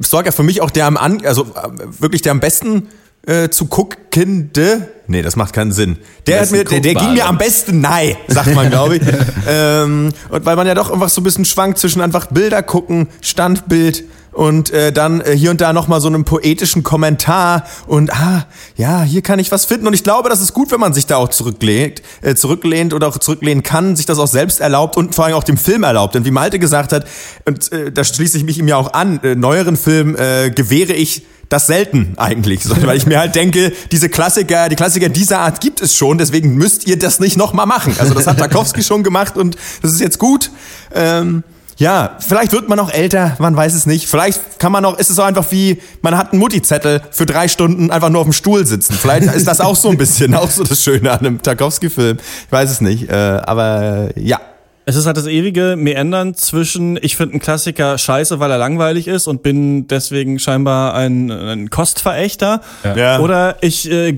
Stalker 0.00 0.32
für 0.32 0.42
mich 0.42 0.62
auch 0.62 0.70
der 0.70 0.86
am, 0.86 0.96
an, 0.96 1.24
also 1.26 1.42
äh, 1.42 2.00
wirklich 2.00 2.22
der 2.22 2.32
am 2.32 2.40
besten 2.40 2.88
äh, 3.26 3.50
zu 3.50 3.66
guckende, 3.66 4.88
nee, 5.08 5.20
das 5.20 5.36
macht 5.36 5.52
keinen 5.52 5.72
Sinn. 5.72 5.98
Der, 6.26 6.40
hat 6.40 6.50
mir, 6.52 6.64
der, 6.64 6.80
der 6.80 6.94
ging 6.94 7.14
mir 7.14 7.26
am 7.26 7.36
besten 7.36 7.80
nein, 7.80 8.16
sagt 8.28 8.54
man, 8.54 8.70
glaube 8.70 8.96
ich. 8.96 9.02
ähm, 9.48 10.12
und 10.30 10.46
weil 10.46 10.56
man 10.56 10.66
ja 10.66 10.74
doch 10.74 10.90
einfach 10.90 11.08
so 11.08 11.20
ein 11.20 11.24
bisschen 11.24 11.44
schwankt 11.44 11.78
zwischen 11.78 12.00
einfach 12.00 12.26
Bilder 12.26 12.62
gucken, 12.62 13.08
Standbild 13.20 14.04
und 14.36 14.70
äh, 14.70 14.92
dann 14.92 15.22
äh, 15.22 15.34
hier 15.34 15.50
und 15.50 15.62
da 15.62 15.72
nochmal 15.72 16.02
so 16.02 16.08
einen 16.08 16.24
poetischen 16.24 16.82
Kommentar 16.82 17.64
und 17.86 18.12
ah, 18.12 18.46
ja, 18.76 19.02
hier 19.02 19.22
kann 19.22 19.38
ich 19.38 19.50
was 19.50 19.64
finden. 19.64 19.86
Und 19.86 19.94
ich 19.94 20.04
glaube, 20.04 20.28
das 20.28 20.40
ist 20.40 20.52
gut, 20.52 20.70
wenn 20.70 20.78
man 20.80 20.92
sich 20.92 21.06
da 21.06 21.16
auch 21.16 21.30
zurücklehnt, 21.30 22.02
äh, 22.20 22.34
zurücklehnt 22.34 22.92
oder 22.92 23.08
auch 23.08 23.16
zurücklehnen 23.16 23.62
kann, 23.62 23.96
sich 23.96 24.04
das 24.04 24.18
auch 24.18 24.26
selbst 24.26 24.60
erlaubt 24.60 24.98
und 24.98 25.14
vor 25.14 25.24
allem 25.24 25.36
auch 25.36 25.44
dem 25.44 25.56
Film 25.56 25.84
erlaubt. 25.84 26.14
Denn 26.14 26.26
wie 26.26 26.30
Malte 26.30 26.58
gesagt 26.58 26.92
hat, 26.92 27.06
und 27.46 27.72
äh, 27.72 27.90
da 27.90 28.04
schließe 28.04 28.36
ich 28.36 28.44
mich 28.44 28.58
ihm 28.58 28.68
ja 28.68 28.76
auch 28.76 28.92
an, 28.92 29.20
äh, 29.22 29.34
neueren 29.34 29.78
Film 29.78 30.16
äh, 30.16 30.50
gewähre 30.50 30.92
ich 30.92 31.22
das 31.48 31.66
selten 31.66 32.12
eigentlich, 32.18 32.68
weil 32.86 32.98
ich 32.98 33.06
mir 33.06 33.18
halt 33.18 33.36
denke, 33.36 33.72
diese 33.90 34.10
Klassiker, 34.10 34.68
die 34.68 34.76
Klassiker 34.76 35.08
dieser 35.08 35.38
Art 35.38 35.62
gibt 35.62 35.80
es 35.80 35.94
schon, 35.96 36.18
deswegen 36.18 36.56
müsst 36.56 36.86
ihr 36.86 36.98
das 36.98 37.20
nicht 37.20 37.38
nochmal 37.38 37.66
machen. 37.66 37.94
Also 37.98 38.12
das 38.12 38.26
hat 38.26 38.38
Tarkovsky 38.38 38.82
schon 38.82 39.02
gemacht 39.02 39.38
und 39.38 39.56
das 39.80 39.92
ist 39.92 40.00
jetzt 40.00 40.18
gut. 40.18 40.50
Ähm, 40.94 41.42
ja, 41.76 42.16
vielleicht 42.20 42.52
wird 42.52 42.68
man 42.68 42.78
auch 42.78 42.90
älter, 42.90 43.36
man 43.38 43.54
weiß 43.54 43.74
es 43.74 43.84
nicht. 43.86 44.08
Vielleicht 44.08 44.58
kann 44.58 44.72
man 44.72 44.84
auch, 44.84 44.98
ist 44.98 45.10
es 45.10 45.16
so 45.16 45.22
einfach 45.22 45.50
wie, 45.50 45.80
man 46.00 46.16
hat 46.16 46.32
einen 46.32 46.40
Mutti-Zettel 46.40 47.02
für 47.10 47.26
drei 47.26 47.48
Stunden 47.48 47.90
einfach 47.90 48.08
nur 48.08 48.22
auf 48.22 48.26
dem 48.26 48.32
Stuhl 48.32 48.66
sitzen. 48.66 48.94
Vielleicht 48.94 49.26
ist 49.34 49.46
das 49.46 49.60
auch 49.60 49.76
so 49.76 49.90
ein 49.90 49.98
bisschen, 49.98 50.34
auch 50.34 50.50
so 50.50 50.64
das 50.64 50.82
Schöne 50.82 51.10
an 51.10 51.18
einem 51.18 51.42
Tarkovsky-Film. 51.42 52.16
Ich 52.46 52.52
weiß 52.52 52.70
es 52.70 52.80
nicht, 52.80 53.10
äh, 53.10 53.14
aber 53.14 54.08
ja. 54.16 54.40
Es 54.88 54.94
ist 54.94 55.06
halt 55.06 55.16
das 55.16 55.26
ewige 55.26 55.74
Meandern 55.76 56.34
zwischen, 56.34 56.96
ich 57.02 57.16
finde 57.16 57.32
einen 57.32 57.40
Klassiker 57.40 57.98
scheiße, 57.98 58.38
weil 58.38 58.52
er 58.52 58.58
langweilig 58.58 59.08
ist 59.08 59.26
und 59.26 59.42
bin 59.42 59.88
deswegen 59.88 60.38
scheinbar 60.38 60.94
ein, 60.94 61.28
ein 61.32 61.70
Kostverächter. 61.70 62.60
Ja. 62.94 63.18
Oder 63.18 63.56
ich 63.62 63.90
äh, 63.90 64.16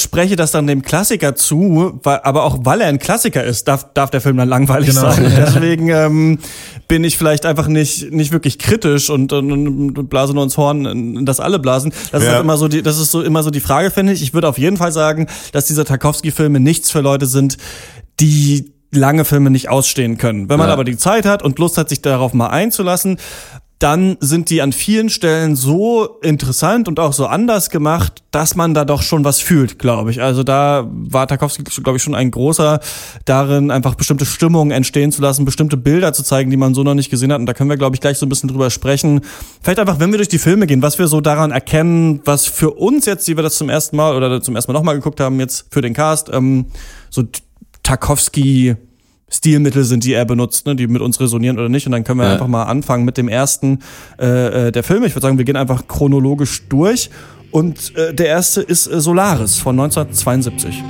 spreche 0.00 0.34
das 0.34 0.50
dann 0.50 0.66
dem 0.66 0.82
Klassiker 0.82 1.36
zu, 1.36 2.00
weil, 2.02 2.18
aber 2.24 2.42
auch 2.42 2.58
weil 2.64 2.80
er 2.80 2.88
ein 2.88 2.98
Klassiker 2.98 3.44
ist, 3.44 3.68
darf, 3.68 3.86
darf 3.94 4.10
der 4.10 4.20
Film 4.20 4.36
dann 4.36 4.48
langweilig 4.48 4.88
genau. 4.88 5.12
sein. 5.12 5.32
Deswegen 5.36 5.90
ähm, 5.90 6.40
bin 6.88 7.04
ich 7.04 7.16
vielleicht 7.16 7.46
einfach 7.46 7.68
nicht, 7.68 8.10
nicht 8.10 8.32
wirklich 8.32 8.58
kritisch 8.58 9.10
und, 9.10 9.32
und, 9.32 9.52
und 9.52 10.10
blase 10.10 10.34
nur 10.34 10.42
ins 10.42 10.56
Horn, 10.56 11.24
dass 11.24 11.38
alle 11.38 11.60
blasen. 11.60 11.92
Das 12.10 12.24
ja. 12.24 12.30
ist 12.30 12.34
halt 12.34 12.42
immer 12.42 12.56
so 12.56 12.66
die, 12.66 12.82
das 12.82 12.98
ist 12.98 13.12
so 13.12 13.22
immer 13.22 13.44
so 13.44 13.50
die 13.50 13.60
Frage, 13.60 13.92
finde 13.92 14.12
ich. 14.12 14.22
Ich 14.22 14.34
würde 14.34 14.48
auf 14.48 14.58
jeden 14.58 14.76
Fall 14.76 14.90
sagen, 14.90 15.28
dass 15.52 15.66
diese 15.66 15.84
Tarkovsky-Filme 15.84 16.58
nichts 16.58 16.90
für 16.90 17.00
Leute 17.00 17.26
sind, 17.26 17.58
die 18.18 18.72
lange 18.92 19.24
Filme 19.24 19.50
nicht 19.50 19.68
ausstehen 19.68 20.18
können. 20.18 20.48
Wenn 20.48 20.58
man 20.58 20.68
ja. 20.68 20.72
aber 20.72 20.84
die 20.84 20.96
Zeit 20.96 21.26
hat 21.26 21.42
und 21.42 21.58
Lust 21.58 21.78
hat, 21.78 21.88
sich 21.88 22.02
darauf 22.02 22.34
mal 22.34 22.48
einzulassen, 22.48 23.18
dann 23.80 24.18
sind 24.20 24.50
die 24.50 24.60
an 24.60 24.72
vielen 24.72 25.08
Stellen 25.08 25.56
so 25.56 26.18
interessant 26.20 26.86
und 26.86 27.00
auch 27.00 27.14
so 27.14 27.26
anders 27.26 27.70
gemacht, 27.70 28.22
dass 28.30 28.54
man 28.54 28.74
da 28.74 28.84
doch 28.84 29.00
schon 29.00 29.24
was 29.24 29.40
fühlt, 29.40 29.78
glaube 29.78 30.10
ich. 30.10 30.20
Also 30.20 30.42
da 30.42 30.86
war 30.90 31.26
Tarkovsky, 31.26 31.62
glaube 31.62 31.96
ich, 31.96 32.02
schon 32.02 32.14
ein 32.14 32.30
großer 32.30 32.80
darin, 33.24 33.70
einfach 33.70 33.94
bestimmte 33.94 34.26
Stimmungen 34.26 34.70
entstehen 34.70 35.12
zu 35.12 35.22
lassen, 35.22 35.46
bestimmte 35.46 35.78
Bilder 35.78 36.12
zu 36.12 36.22
zeigen, 36.22 36.50
die 36.50 36.58
man 36.58 36.74
so 36.74 36.82
noch 36.82 36.92
nicht 36.92 37.08
gesehen 37.08 37.32
hat. 37.32 37.40
Und 37.40 37.46
da 37.46 37.54
können 37.54 37.70
wir, 37.70 37.78
glaube 37.78 37.96
ich, 37.96 38.02
gleich 38.02 38.18
so 38.18 38.26
ein 38.26 38.28
bisschen 38.28 38.50
drüber 38.50 38.68
sprechen. 38.68 39.22
Vielleicht 39.62 39.78
einfach, 39.78 39.98
wenn 39.98 40.10
wir 40.10 40.18
durch 40.18 40.28
die 40.28 40.38
Filme 40.38 40.66
gehen, 40.66 40.82
was 40.82 40.98
wir 40.98 41.08
so 41.08 41.22
daran 41.22 41.50
erkennen, 41.50 42.20
was 42.26 42.44
für 42.44 42.72
uns 42.72 43.06
jetzt, 43.06 43.26
die 43.28 43.36
wir 43.36 43.42
das 43.42 43.56
zum 43.56 43.70
ersten 43.70 43.96
Mal 43.96 44.14
oder 44.14 44.42
zum 44.42 44.56
ersten 44.56 44.72
Mal 44.72 44.78
nochmal 44.78 44.96
geguckt 44.96 45.20
haben, 45.20 45.40
jetzt 45.40 45.68
für 45.70 45.80
den 45.80 45.94
Cast, 45.94 46.28
ähm, 46.30 46.66
so 47.08 47.22
Tarkovsky 47.82 48.76
Stilmittel 49.30 49.84
sind, 49.84 50.04
die 50.04 50.12
er 50.12 50.24
benutzt, 50.24 50.66
ne, 50.66 50.74
die 50.74 50.88
mit 50.88 51.00
uns 51.00 51.20
resonieren 51.20 51.58
oder 51.58 51.68
nicht. 51.68 51.86
Und 51.86 51.92
dann 51.92 52.04
können 52.04 52.18
wir 52.18 52.26
ja. 52.26 52.32
einfach 52.32 52.48
mal 52.48 52.64
anfangen 52.64 53.04
mit 53.04 53.16
dem 53.16 53.28
ersten 53.28 53.78
äh, 54.18 54.68
äh 54.68 54.72
der 54.72 54.82
Filme. 54.82 55.06
Ich 55.06 55.14
würde 55.14 55.22
sagen, 55.22 55.38
wir 55.38 55.44
gehen 55.44 55.56
einfach 55.56 55.86
chronologisch 55.86 56.68
durch. 56.68 57.10
Und 57.52 57.96
äh, 57.96 58.12
der 58.12 58.26
erste 58.26 58.60
ist 58.60 58.86
äh, 58.88 59.00
Solaris 59.00 59.58
von 59.58 59.78
1972. 59.78 60.82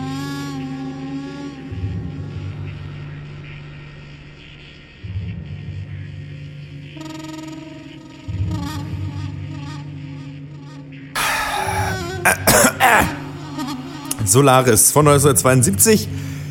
Solaris 14.24 14.92
von 14.92 15.08
1972 15.08 16.08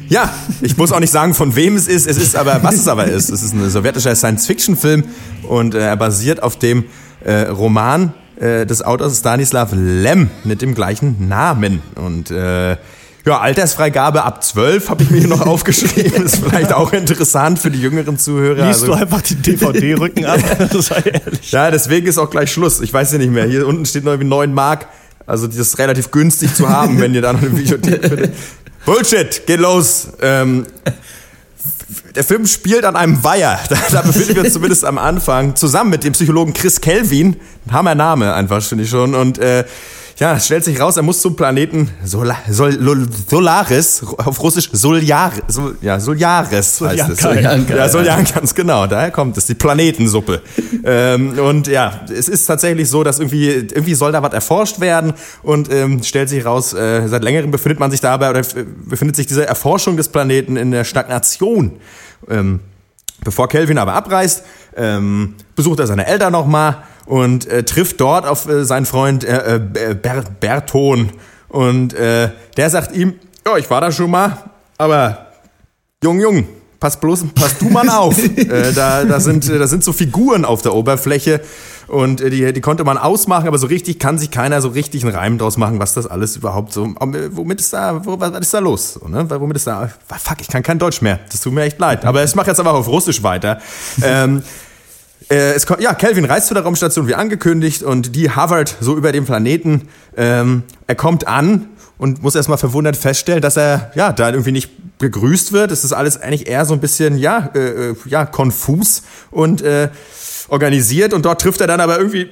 ja, 0.09 0.33
ich 0.61 0.77
muss 0.77 0.91
auch 0.91 0.99
nicht 0.99 1.11
sagen, 1.11 1.33
von 1.33 1.55
wem 1.55 1.75
es 1.75 1.87
ist. 1.87 2.07
Es 2.07 2.17
ist 2.17 2.35
aber, 2.35 2.61
was 2.63 2.75
es 2.75 2.87
aber 2.87 3.05
ist. 3.05 3.29
Es 3.29 3.43
ist 3.43 3.53
ein 3.53 3.69
sowjetischer 3.69 4.15
Science-Fiction-Film 4.15 5.03
und 5.43 5.75
äh, 5.75 5.79
er 5.79 5.97
basiert 5.97 6.43
auf 6.43 6.57
dem 6.57 6.85
äh, 7.23 7.41
Roman 7.43 8.13
äh, 8.39 8.65
des 8.65 8.81
Autors 8.81 9.19
Stanislav 9.19 9.71
Lem 9.73 10.29
mit 10.43 10.61
dem 10.61 10.73
gleichen 10.73 11.27
Namen. 11.27 11.81
Und 11.95 12.31
äh, 12.31 12.77
ja, 13.25 13.39
Altersfreigabe 13.39 14.23
ab 14.23 14.43
12 14.43 14.89
habe 14.89 15.03
ich 15.03 15.11
mir 15.11 15.19
hier 15.19 15.27
noch 15.27 15.45
aufgeschrieben. 15.45 16.23
Ist 16.23 16.37
vielleicht 16.43 16.73
auch 16.73 16.93
interessant 16.93 17.59
für 17.59 17.69
die 17.69 17.81
jüngeren 17.81 18.17
Zuhörer. 18.17 18.65
Liest 18.65 18.81
also, 18.81 18.87
du 18.87 18.93
einfach 18.93 19.21
die 19.21 19.35
DVD-Rücken 19.35 20.25
ab? 20.25 20.39
Sei 20.79 21.01
ehrlich. 21.01 21.51
Ja, 21.51 21.69
deswegen 21.69 22.07
ist 22.07 22.17
auch 22.17 22.29
gleich 22.29 22.51
Schluss. 22.51 22.81
Ich 22.81 22.91
weiß 22.91 23.11
ja 23.11 23.17
nicht 23.17 23.31
mehr. 23.31 23.45
Hier 23.45 23.67
unten 23.67 23.85
steht 23.85 24.05
noch 24.05 24.13
irgendwie 24.13 24.29
9 24.29 24.53
Mark. 24.53 24.87
Also 25.27 25.45
das 25.45 25.57
ist 25.57 25.77
relativ 25.77 26.09
günstig 26.09 26.55
zu 26.55 26.69
haben, 26.69 26.99
wenn 26.99 27.13
ihr 27.13 27.21
da 27.21 27.33
noch 27.33 27.41
eine 27.41 27.55
Videothek 27.55 28.31
Bullshit, 28.85 29.45
geht 29.45 29.59
los. 29.59 30.09
Ähm, 30.21 30.65
der 32.15 32.23
Film 32.23 32.47
spielt 32.47 32.85
an 32.85 32.95
einem 32.95 33.23
Weiher. 33.23 33.59
Da, 33.69 33.77
da 33.91 34.01
befinden 34.01 34.35
wir 34.35 34.43
uns 34.43 34.53
zumindest 34.53 34.85
am 34.85 34.97
Anfang. 34.97 35.55
Zusammen 35.55 35.89
mit 35.89 36.03
dem 36.03 36.13
Psychologen 36.13 36.53
Chris 36.53 36.81
Kelvin. 36.81 37.37
Hammer 37.71 37.95
Name 37.95 38.33
einfach, 38.33 38.61
finde 38.63 38.83
ich 38.83 38.89
schon. 38.89 39.15
Und 39.15 39.37
äh, 39.37 39.63
ja, 40.19 40.39
stellt 40.39 40.65
sich 40.65 40.79
raus, 40.79 40.97
er 40.97 41.03
muss 41.03 41.21
zum 41.21 41.35
Planeten 41.35 41.89
Sol 42.03 42.33
Sol 42.49 43.07
Solaris, 43.27 44.03
auf 44.17 44.41
Russisch 44.41 44.69
Soljar, 44.71 45.31
Sol 45.47 45.77
ja, 45.81 45.99
Soljaris 45.99 46.81
heißt 46.81 47.09
es. 47.09 47.19
Soljanka, 47.19 47.75
ja, 47.75 47.87
Soljanka, 47.87 48.39
ganz 48.39 48.53
genau, 48.53 48.85
daher 48.85 49.11
kommt 49.11 49.37
es, 49.37 49.45
die 49.45 49.55
Planetensuppe. 49.55 50.41
ähm, 50.83 51.39
und 51.39 51.67
ja, 51.67 52.01
es 52.13 52.27
ist 52.27 52.45
tatsächlich 52.45 52.89
so, 52.89 53.03
dass 53.03 53.19
irgendwie, 53.19 53.47
irgendwie 53.47 53.95
soll 53.95 54.11
da 54.11 54.21
was 54.21 54.33
erforscht 54.33 54.79
werden 54.79 55.13
und 55.41 55.71
ähm, 55.71 56.03
stellt 56.03 56.29
sich 56.29 56.45
raus, 56.45 56.73
äh, 56.73 57.07
seit 57.07 57.23
längerem 57.23 57.51
befindet 57.51 57.79
man 57.79 57.89
sich 57.89 58.01
dabei 58.01 58.29
oder 58.29 58.41
befindet 58.85 59.15
sich 59.15 59.27
diese 59.27 59.47
Erforschung 59.47 59.95
des 59.95 60.09
Planeten 60.09 60.57
in 60.57 60.71
der 60.71 60.83
Stagnation. 60.83 61.79
Ähm, 62.29 62.59
bevor 63.23 63.47
Kelvin 63.47 63.77
aber 63.77 63.93
abreist, 63.93 64.43
ähm, 64.75 65.35
besucht 65.55 65.79
er 65.79 65.87
seine 65.87 66.05
Eltern 66.05 66.31
nochmal 66.31 66.83
und 67.05 67.47
äh, 67.47 67.63
trifft 67.63 67.99
dort 67.99 68.25
auf 68.25 68.47
äh, 68.47 68.65
seinen 68.65 68.85
Freund 68.85 69.23
äh, 69.23 69.55
äh, 69.55 69.95
Ber 69.95 70.23
Berton. 70.39 71.11
Und 71.47 71.93
äh, 71.93 72.29
der 72.55 72.69
sagt 72.69 72.95
ihm, 72.95 73.15
ja, 73.45 73.57
ich 73.57 73.69
war 73.69 73.81
da 73.81 73.91
schon 73.91 74.11
mal, 74.11 74.37
aber 74.77 75.27
Jung, 76.03 76.19
Jung, 76.19 76.47
pass 76.79 76.99
bloß, 76.99 77.25
pass 77.33 77.57
du 77.57 77.69
mal 77.69 77.89
auf. 77.89 78.17
äh, 78.37 78.71
da, 78.73 79.03
da, 79.03 79.19
sind, 79.19 79.49
da 79.49 79.67
sind 79.67 79.83
so 79.83 79.91
Figuren 79.91 80.45
auf 80.45 80.61
der 80.61 80.73
Oberfläche 80.73 81.41
und 81.89 82.21
äh, 82.21 82.29
die, 82.29 82.53
die 82.53 82.61
konnte 82.61 82.83
man 82.83 82.97
ausmachen, 82.97 83.47
aber 83.47 83.57
so 83.57 83.67
richtig 83.67 83.99
kann 83.99 84.17
sich 84.17 84.31
keiner 84.31 84.61
so 84.61 84.69
richtig 84.69 85.03
einen 85.03 85.13
Reim 85.13 85.37
draus 85.37 85.57
machen, 85.57 85.79
was 85.79 85.93
das 85.93 86.07
alles 86.07 86.37
überhaupt 86.37 86.71
so, 86.71 86.85
äh, 86.85 87.29
womit 87.31 87.59
ist 87.59 87.73
da, 87.73 88.05
wo, 88.05 88.19
was 88.19 88.37
ist 88.39 88.53
da 88.53 88.59
los? 88.59 88.93
So, 88.93 89.07
ne? 89.07 89.29
Womit 89.29 89.57
ist 89.57 89.67
da, 89.67 89.89
fuck, 90.07 90.41
ich 90.41 90.47
kann 90.47 90.63
kein 90.63 90.79
Deutsch 90.79 91.01
mehr, 91.01 91.19
das 91.31 91.41
tut 91.41 91.53
mir 91.53 91.63
echt 91.63 91.79
leid. 91.79 92.05
Aber 92.05 92.23
ich 92.23 92.35
mache 92.35 92.47
jetzt 92.47 92.59
aber 92.59 92.73
auf 92.73 92.87
Russisch 92.87 93.23
weiter. 93.23 93.59
ähm, 94.03 94.43
äh, 95.29 95.53
es 95.53 95.65
kommt, 95.65 95.81
ja, 95.81 95.93
Kelvin 95.93 96.25
reist 96.25 96.47
zu 96.47 96.53
der 96.53 96.63
Raumstation 96.63 97.07
wie 97.07 97.15
angekündigt 97.15 97.83
und 97.83 98.15
die 98.15 98.35
hovert 98.35 98.75
so 98.79 98.95
über 98.95 99.11
dem 99.11 99.25
Planeten. 99.25 99.89
Ähm, 100.15 100.63
er 100.87 100.95
kommt 100.95 101.27
an 101.27 101.69
und 101.97 102.23
muss 102.23 102.33
erstmal 102.33 102.57
verwundert 102.57 102.97
feststellen, 102.97 103.41
dass 103.41 103.57
er 103.57 103.91
ja 103.93 104.11
da 104.11 104.29
irgendwie 104.29 104.53
nicht 104.53 104.71
begrüßt 104.97 105.51
wird. 105.51 105.71
Es 105.71 105.83
ist 105.83 105.93
alles 105.93 106.19
eigentlich 106.19 106.47
eher 106.47 106.65
so 106.65 106.73
ein 106.73 106.79
bisschen 106.79 107.17
ja 107.17 107.51
äh, 107.53 107.89
äh, 107.89 107.95
ja 108.05 108.25
konfus 108.25 109.03
und 109.31 109.61
äh, 109.61 109.89
organisiert 110.49 111.13
und 111.13 111.25
dort 111.25 111.41
trifft 111.41 111.61
er 111.61 111.67
dann 111.67 111.81
aber 111.81 111.97
irgendwie 111.97 112.29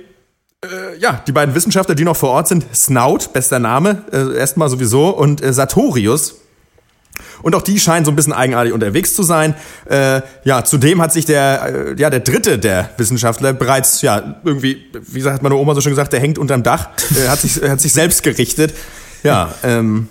äh, 0.65 0.97
ja, 1.00 1.21
die 1.27 1.31
beiden 1.31 1.53
Wissenschaftler, 1.53 1.95
die 1.95 2.03
noch 2.03 2.15
vor 2.15 2.29
Ort 2.29 2.47
sind, 2.47 2.65
Snout, 2.74 3.29
bester 3.33 3.59
Name, 3.59 4.03
äh, 4.12 4.38
erstmal 4.38 4.69
sowieso, 4.69 5.09
und 5.09 5.43
äh, 5.43 5.53
Sartorius. 5.53 6.41
Und 7.41 7.55
auch 7.55 7.62
die 7.62 7.79
scheinen 7.79 8.05
so 8.05 8.12
ein 8.12 8.15
bisschen 8.15 8.33
eigenartig 8.33 8.74
unterwegs 8.74 9.15
zu 9.15 9.24
sein. 9.24 9.55
Äh, 9.89 10.21
ja, 10.43 10.63
zudem 10.63 11.01
hat 11.01 11.13
sich 11.13 11.25
der, 11.25 11.93
äh, 11.95 11.95
ja, 12.00 12.09
der 12.09 12.19
dritte 12.21 12.57
der 12.57 12.89
Wissenschaftler 12.97 13.53
bereits, 13.53 14.01
ja, 14.01 14.41
irgendwie, 14.43 14.83
wie 14.93 15.21
sagt 15.21 15.43
meine 15.43 15.55
Oma 15.55 15.75
so 15.75 15.81
schön 15.81 15.91
gesagt, 15.91 16.13
der 16.13 16.19
hängt 16.19 16.38
unterm 16.38 16.63
Dach, 16.63 16.89
äh, 17.15 17.27
hat, 17.27 17.39
sich, 17.39 17.62
hat 17.62 17.79
sich 17.79 17.93
selbst 17.93 18.24
gerichtet. 18.24 18.74
Ja, 19.24 19.53
ähm, 19.63 20.09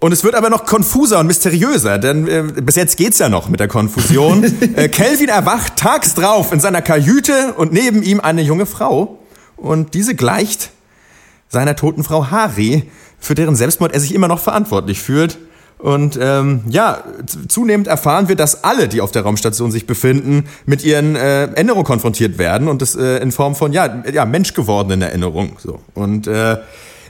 und 0.00 0.12
es 0.12 0.22
wird 0.22 0.34
aber 0.34 0.50
noch 0.50 0.66
konfuser 0.66 1.18
und 1.20 1.26
mysteriöser, 1.26 1.98
denn 1.98 2.28
äh, 2.28 2.42
bis 2.60 2.76
jetzt 2.76 2.96
geht's 2.96 3.18
ja 3.18 3.28
noch 3.28 3.48
mit 3.48 3.60
der 3.60 3.68
Konfusion. 3.68 4.44
äh, 4.76 4.88
Kelvin 4.88 5.28
erwacht 5.28 5.76
tags 5.76 6.14
drauf 6.14 6.52
in 6.52 6.60
seiner 6.60 6.82
Kajüte 6.82 7.54
und 7.56 7.72
neben 7.72 8.02
ihm 8.02 8.20
eine 8.20 8.42
junge 8.42 8.66
Frau. 8.66 9.18
Und 9.56 9.94
diese 9.94 10.14
gleicht 10.14 10.70
seiner 11.48 11.76
toten 11.76 12.04
Frau 12.04 12.30
Hari, 12.30 12.90
für 13.18 13.34
deren 13.34 13.56
Selbstmord 13.56 13.92
er 13.92 14.00
sich 14.00 14.14
immer 14.14 14.28
noch 14.28 14.40
verantwortlich 14.40 15.00
fühlt. 15.00 15.38
Und 15.78 16.18
ähm, 16.20 16.62
ja, 16.68 17.02
zunehmend 17.48 17.88
erfahren 17.88 18.28
wir, 18.28 18.36
dass 18.36 18.64
alle, 18.64 18.88
die 18.88 19.00
auf 19.00 19.12
der 19.12 19.22
Raumstation 19.22 19.70
sich 19.70 19.86
befinden, 19.86 20.44
mit 20.66 20.84
ihren 20.84 21.14
äh, 21.16 21.44
Erinnerungen 21.44 21.84
konfrontiert 21.84 22.38
werden 22.38 22.68
und 22.68 22.80
das 22.80 22.94
äh, 22.94 23.18
in 23.18 23.32
Form 23.32 23.54
von 23.54 23.72
ja, 23.72 24.02
ja 24.10 24.24
menschgewordenen 24.24 25.02
Erinnerungen. 25.02 25.56
So 25.58 25.80
und 25.94 26.26
äh, 26.26 26.58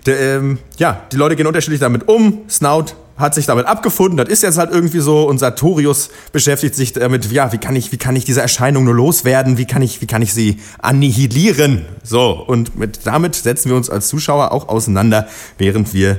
der, 0.06 0.36
ähm, 0.36 0.58
ja, 0.78 1.02
die 1.12 1.16
Leute 1.16 1.36
gehen 1.36 1.46
unterschiedlich 1.46 1.80
damit 1.80 2.08
um. 2.08 2.42
Snout 2.48 2.94
hat 3.16 3.34
sich 3.34 3.46
damit 3.46 3.66
abgefunden, 3.66 4.16
das 4.16 4.28
ist 4.28 4.42
jetzt 4.42 4.58
halt 4.58 4.72
irgendwie 4.72 4.98
so 4.98 5.28
und 5.28 5.38
Sartorius 5.38 6.10
beschäftigt 6.32 6.74
sich 6.74 6.92
damit, 6.92 7.30
ja, 7.30 7.52
wie 7.52 7.58
kann 7.58 7.76
ich, 7.76 7.92
wie 7.92 7.96
kann 7.96 8.16
ich 8.16 8.24
diese 8.24 8.40
Erscheinung 8.40 8.84
nur 8.84 8.94
loswerden, 8.94 9.56
wie 9.56 9.66
kann 9.66 9.82
ich, 9.82 10.02
wie 10.02 10.06
kann 10.06 10.20
ich 10.20 10.34
sie 10.34 10.60
annihilieren? 10.80 11.84
So, 12.02 12.32
und 12.32 12.76
mit, 12.76 13.00
damit 13.04 13.36
setzen 13.36 13.70
wir 13.70 13.76
uns 13.76 13.88
als 13.88 14.08
Zuschauer 14.08 14.50
auch 14.50 14.68
auseinander, 14.68 15.28
während 15.58 15.94
wir 15.94 16.18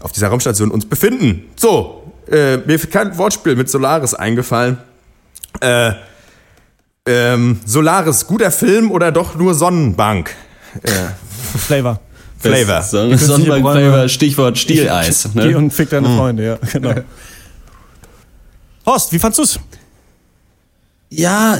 auf 0.00 0.10
dieser 0.10 0.28
Raumstation 0.28 0.70
uns 0.72 0.86
befinden. 0.86 1.44
So, 1.54 2.12
äh, 2.28 2.56
mir 2.58 2.74
ist 2.74 2.90
kein 2.90 3.16
Wortspiel 3.16 3.54
mit 3.54 3.70
Solaris 3.70 4.14
eingefallen. 4.14 4.78
Äh, 5.60 5.92
ähm, 7.06 7.60
Solaris, 7.64 8.26
guter 8.26 8.50
Film 8.50 8.90
oder 8.90 9.12
doch 9.12 9.36
nur 9.36 9.54
Sonnenbank? 9.54 10.34
Äh. 10.82 10.90
Flavor. 11.58 12.00
Flavor. 12.38 12.82
Son 12.82 13.16
Sonnenbank-Flavor, 13.16 14.08
Stichwort 14.08 14.58
Stieleis. 14.58 15.34
Ne? 15.34 15.48
Geh 15.48 15.54
und 15.54 15.72
fick 15.72 15.90
deine 15.90 16.08
hm. 16.08 16.16
Freunde, 16.16 16.44
ja, 16.44 16.58
genau. 16.72 16.94
Horst, 18.84 19.12
wie 19.12 19.18
fandst 19.18 19.38
du's? 19.38 19.58
Ja, 21.10 21.58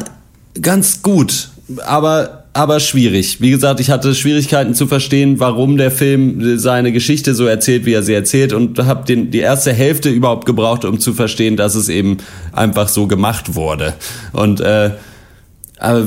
ganz 0.60 1.02
gut. 1.02 1.50
Aber 1.84 2.46
aber 2.56 2.80
schwierig. 2.80 3.42
Wie 3.42 3.50
gesagt, 3.50 3.80
ich 3.80 3.90
hatte 3.90 4.14
Schwierigkeiten 4.14 4.74
zu 4.74 4.86
verstehen, 4.86 5.38
warum 5.40 5.76
der 5.76 5.90
Film 5.90 6.58
seine 6.58 6.90
Geschichte 6.90 7.34
so 7.34 7.44
erzählt, 7.44 7.84
wie 7.84 7.92
er 7.92 8.02
sie 8.02 8.14
erzählt 8.14 8.54
und 8.54 8.78
habe 8.78 9.14
die 9.14 9.38
erste 9.38 9.74
Hälfte 9.74 10.08
überhaupt 10.08 10.46
gebraucht, 10.46 10.86
um 10.86 10.98
zu 10.98 11.12
verstehen, 11.12 11.58
dass 11.58 11.74
es 11.74 11.90
eben 11.90 12.16
einfach 12.52 12.88
so 12.88 13.06
gemacht 13.08 13.56
wurde. 13.56 13.92
Und 14.32 14.60
äh, 14.60 14.92
aber 15.78 16.06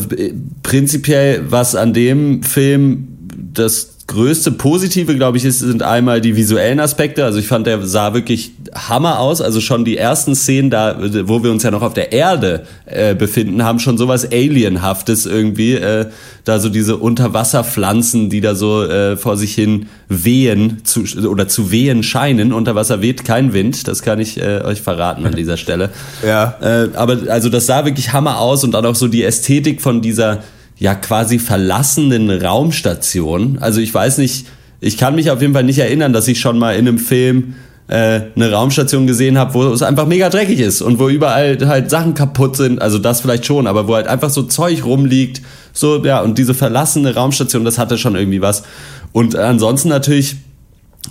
prinzipiell, 0.63 1.43
was 1.51 1.75
an 1.75 1.93
dem 1.93 2.41
Film 2.41 3.07
das 3.53 3.98
größte 4.09 4.51
Positive, 4.51 5.15
glaube 5.15 5.37
ich, 5.37 5.45
ist, 5.45 5.59
sind 5.59 5.83
einmal 5.83 6.19
die 6.19 6.35
visuellen 6.35 6.79
Aspekte. 6.79 7.23
Also 7.23 7.39
ich 7.39 7.47
fand, 7.47 7.67
der 7.67 7.85
sah 7.85 8.13
wirklich 8.13 8.51
Hammer 8.73 9.19
aus. 9.19 9.39
Also 9.39 9.61
schon 9.61 9.85
die 9.85 9.97
ersten 9.97 10.35
Szenen 10.35 10.69
da, 10.69 10.97
wo 11.25 11.43
wir 11.43 11.51
uns 11.51 11.63
ja 11.63 11.71
noch 11.71 11.83
auf 11.83 11.93
der 11.93 12.11
Erde 12.11 12.65
äh, 12.85 13.13
befinden, 13.13 13.63
haben 13.63 13.79
schon 13.79 13.97
sowas 13.97 14.29
Alienhaftes 14.31 15.25
irgendwie. 15.25 15.75
Äh, 15.75 16.07
da 16.43 16.59
so 16.59 16.69
diese 16.69 16.97
Unterwasserpflanzen, 16.97 18.29
die 18.31 18.41
da 18.41 18.55
so 18.55 18.83
äh, 18.83 19.15
vor 19.15 19.37
sich 19.37 19.53
hin 19.53 19.85
wehen 20.07 20.81
zu, 20.83 21.03
oder 21.27 21.47
zu 21.47 21.69
wehen 21.69 22.01
scheinen. 22.01 22.51
Unter 22.51 22.73
Wasser 22.73 23.01
weht 23.03 23.23
kein 23.23 23.53
Wind, 23.53 23.87
das 23.87 24.01
kann 24.01 24.19
ich 24.19 24.41
äh, 24.41 24.61
euch 24.63 24.81
verraten 24.81 25.25
an 25.27 25.35
dieser 25.35 25.57
Stelle. 25.57 25.91
Ja. 26.25 26.55
Äh, 26.61 26.89
aber 26.95 27.17
also 27.29 27.49
das 27.49 27.67
sah 27.67 27.85
wirklich 27.85 28.11
Hammer 28.11 28.39
aus 28.39 28.63
und 28.63 28.71
dann 28.71 28.85
auch 28.87 28.95
so 28.95 29.07
die 29.07 29.23
Ästhetik 29.23 29.81
von 29.81 30.01
dieser 30.01 30.39
ja 30.79 30.95
quasi 30.95 31.39
verlassenen 31.39 32.31
Raumstation. 32.31 33.57
Also 33.59 33.81
ich 33.81 33.93
weiß 33.93 34.17
nicht, 34.17 34.47
ich 34.79 34.97
kann 34.97 35.15
mich 35.15 35.29
auf 35.29 35.41
jeden 35.41 35.53
Fall 35.53 35.63
nicht 35.63 35.79
erinnern, 35.79 36.13
dass 36.13 36.27
ich 36.27 36.39
schon 36.39 36.57
mal 36.57 36.75
in 36.75 36.87
einem 36.87 36.97
Film 36.97 37.55
äh, 37.89 38.21
eine 38.35 38.51
Raumstation 38.51 39.05
gesehen 39.05 39.37
habe, 39.37 39.53
wo 39.53 39.63
es 39.67 39.81
einfach 39.81 40.07
mega 40.07 40.29
dreckig 40.29 40.59
ist 40.59 40.81
und 40.81 40.99
wo 40.99 41.09
überall 41.09 41.57
halt 41.67 41.89
Sachen 41.89 42.13
kaputt 42.13 42.55
sind. 42.55 42.81
Also 42.81 42.97
das 42.97 43.21
vielleicht 43.21 43.45
schon, 43.45 43.67
aber 43.67 43.87
wo 43.87 43.95
halt 43.95 44.07
einfach 44.07 44.29
so 44.29 44.43
Zeug 44.43 44.85
rumliegt. 44.85 45.41
So, 45.73 46.03
ja, 46.03 46.21
und 46.21 46.37
diese 46.37 46.53
verlassene 46.53 47.13
Raumstation, 47.13 47.65
das 47.65 47.77
hatte 47.77 47.97
schon 47.97 48.15
irgendwie 48.15 48.41
was. 48.41 48.63
Und 49.11 49.35
ansonsten 49.35 49.89
natürlich 49.89 50.37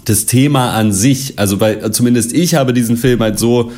das 0.06 0.24
Thema 0.24 0.72
an 0.72 0.92
sich. 0.92 1.38
Also 1.38 1.60
weil 1.60 1.90
zumindest 1.90 2.32
ich 2.32 2.54
habe 2.54 2.72
diesen 2.72 2.96
Film 2.96 3.20
halt 3.20 3.38
so 3.38 3.70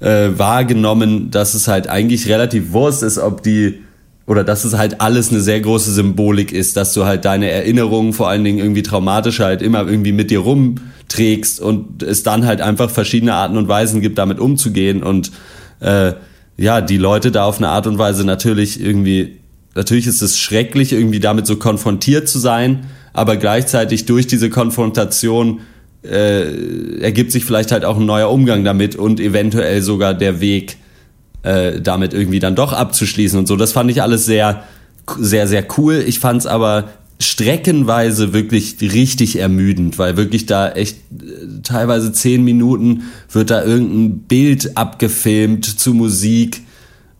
äh, 0.00 0.28
wahrgenommen, 0.36 1.30
dass 1.30 1.52
es 1.52 1.68
halt 1.68 1.88
eigentlich 1.88 2.28
relativ 2.28 2.72
Wurst 2.72 3.02
ist, 3.02 3.18
ob 3.18 3.42
die 3.42 3.80
oder 4.28 4.44
dass 4.44 4.64
es 4.64 4.76
halt 4.76 5.00
alles 5.00 5.30
eine 5.30 5.40
sehr 5.40 5.58
große 5.58 5.90
Symbolik 5.90 6.52
ist, 6.52 6.76
dass 6.76 6.92
du 6.92 7.06
halt 7.06 7.24
deine 7.24 7.50
Erinnerungen, 7.50 8.12
vor 8.12 8.28
allen 8.28 8.44
Dingen 8.44 8.58
irgendwie 8.58 8.82
traumatische, 8.82 9.42
halt 9.42 9.62
immer 9.62 9.88
irgendwie 9.88 10.12
mit 10.12 10.30
dir 10.30 10.40
rumträgst 10.40 11.62
und 11.62 12.02
es 12.02 12.24
dann 12.24 12.44
halt 12.44 12.60
einfach 12.60 12.90
verschiedene 12.90 13.32
Arten 13.32 13.56
und 13.56 13.68
Weisen 13.68 14.02
gibt, 14.02 14.18
damit 14.18 14.38
umzugehen 14.38 15.02
und 15.02 15.32
äh, 15.80 16.12
ja, 16.58 16.82
die 16.82 16.98
Leute 16.98 17.30
da 17.30 17.44
auf 17.44 17.56
eine 17.56 17.70
Art 17.70 17.86
und 17.86 17.96
Weise 17.96 18.26
natürlich 18.26 18.78
irgendwie, 18.78 19.38
natürlich 19.74 20.06
ist 20.06 20.20
es 20.20 20.38
schrecklich, 20.38 20.92
irgendwie 20.92 21.20
damit 21.20 21.46
so 21.46 21.56
konfrontiert 21.56 22.28
zu 22.28 22.38
sein, 22.38 22.84
aber 23.14 23.38
gleichzeitig 23.38 24.04
durch 24.04 24.26
diese 24.26 24.50
Konfrontation 24.50 25.60
äh, 26.04 27.00
ergibt 27.00 27.32
sich 27.32 27.46
vielleicht 27.46 27.72
halt 27.72 27.86
auch 27.86 27.96
ein 27.96 28.04
neuer 28.04 28.30
Umgang 28.30 28.62
damit 28.62 28.94
und 28.94 29.20
eventuell 29.20 29.80
sogar 29.80 30.12
der 30.12 30.42
Weg, 30.42 30.76
äh, 31.48 31.80
damit 31.80 32.12
irgendwie 32.12 32.40
dann 32.40 32.54
doch 32.54 32.72
abzuschließen 32.72 33.38
und 33.38 33.48
so. 33.48 33.56
Das 33.56 33.72
fand 33.72 33.90
ich 33.90 34.02
alles 34.02 34.26
sehr, 34.26 34.64
sehr, 35.18 35.48
sehr 35.48 35.66
cool. 35.78 36.04
Ich 36.06 36.20
fand 36.20 36.40
es 36.40 36.46
aber 36.46 36.90
streckenweise 37.20 38.32
wirklich 38.32 38.76
richtig 38.80 39.38
ermüdend, 39.38 39.98
weil 39.98 40.16
wirklich 40.16 40.44
da 40.46 40.70
echt 40.70 40.98
äh, 41.10 41.62
teilweise 41.62 42.12
zehn 42.12 42.44
Minuten 42.44 43.04
wird 43.32 43.50
da 43.50 43.64
irgendein 43.64 44.18
Bild 44.20 44.76
abgefilmt 44.76 45.64
zu 45.64 45.94
Musik 45.94 46.60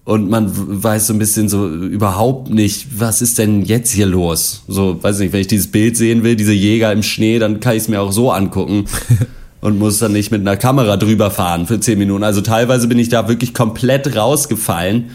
und 0.04 0.28
man 0.28 0.50
weiß 0.54 1.06
so 1.06 1.14
ein 1.14 1.18
bisschen 1.18 1.48
so 1.48 1.68
überhaupt 1.68 2.50
nicht, 2.50 2.98
was 2.98 3.22
ist 3.22 3.38
denn 3.38 3.62
jetzt 3.62 3.92
hier 3.92 4.06
los? 4.06 4.62
So, 4.68 5.02
weiß 5.02 5.18
nicht, 5.18 5.32
wenn 5.32 5.40
ich 5.40 5.48
dieses 5.48 5.66
Bild 5.70 5.96
sehen 5.96 6.22
will, 6.22 6.36
diese 6.36 6.52
Jäger 6.52 6.92
im 6.92 7.02
Schnee, 7.02 7.38
dann 7.38 7.60
kann 7.60 7.76
ich 7.76 7.82
es 7.82 7.88
mir 7.88 8.00
auch 8.00 8.12
so 8.12 8.30
angucken. 8.30 8.84
und 9.60 9.78
muss 9.78 9.98
dann 9.98 10.12
nicht 10.12 10.30
mit 10.30 10.40
einer 10.40 10.56
Kamera 10.56 10.96
drüber 10.96 11.30
fahren 11.30 11.66
für 11.66 11.80
zehn 11.80 11.98
Minuten. 11.98 12.24
Also 12.24 12.40
teilweise 12.40 12.88
bin 12.88 12.98
ich 12.98 13.08
da 13.08 13.28
wirklich 13.28 13.54
komplett 13.54 14.16
rausgefallen 14.16 15.10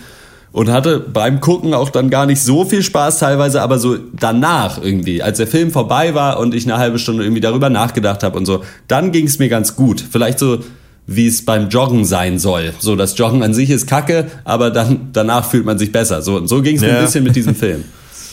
und 0.51 0.69
hatte 0.69 0.99
beim 0.99 1.41
Gucken 1.41 1.73
auch 1.73 1.89
dann 1.89 2.09
gar 2.09 2.25
nicht 2.25 2.41
so 2.41 2.63
viel 2.65 2.83
Spaß 2.83 3.19
teilweise, 3.19 3.61
aber 3.61 3.79
so 3.79 3.97
danach 4.13 4.81
irgendwie, 4.81 5.23
als 5.23 5.37
der 5.37 5.47
Film 5.47 5.71
vorbei 5.71 6.13
war 6.13 6.39
und 6.39 6.53
ich 6.53 6.65
eine 6.65 6.77
halbe 6.77 6.99
Stunde 6.99 7.23
irgendwie 7.23 7.41
darüber 7.41 7.69
nachgedacht 7.69 8.23
habe 8.23 8.37
und 8.37 8.45
so, 8.45 8.63
dann 8.87 9.11
ging 9.11 9.25
es 9.25 9.39
mir 9.39 9.49
ganz 9.49 9.75
gut. 9.75 10.03
Vielleicht 10.09 10.39
so 10.39 10.59
wie 11.05 11.27
es 11.27 11.43
beim 11.43 11.69
Joggen 11.69 12.05
sein 12.05 12.39
soll. 12.39 12.73
So, 12.79 12.95
das 12.95 13.17
Joggen 13.17 13.43
an 13.43 13.53
sich 13.53 13.69
ist 13.69 13.87
kacke, 13.87 14.27
aber 14.45 14.71
dann 14.71 15.09
danach 15.11 15.45
fühlt 15.45 15.65
man 15.65 15.77
sich 15.77 15.91
besser. 15.91 16.21
So, 16.21 16.37
und 16.37 16.47
so 16.47 16.61
ging 16.61 16.77
es 16.77 16.81
mir 16.81 16.89
ja. 16.89 16.97
ein 16.99 17.05
bisschen 17.05 17.23
mit 17.23 17.35
diesem 17.35 17.55
Film. 17.57 17.83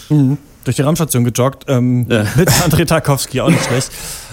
Mhm. 0.08 0.38
Durch 0.64 0.76
die 0.76 0.82
Raumstation 0.82 1.24
gejoggt, 1.24 1.64
ähm, 1.68 2.06
ja. 2.08 2.24
mit 2.36 2.50
André 2.50 2.84
Tarkowski, 2.84 3.40
auch 3.40 3.48
nicht 3.48 3.64
schlecht. 3.64 3.90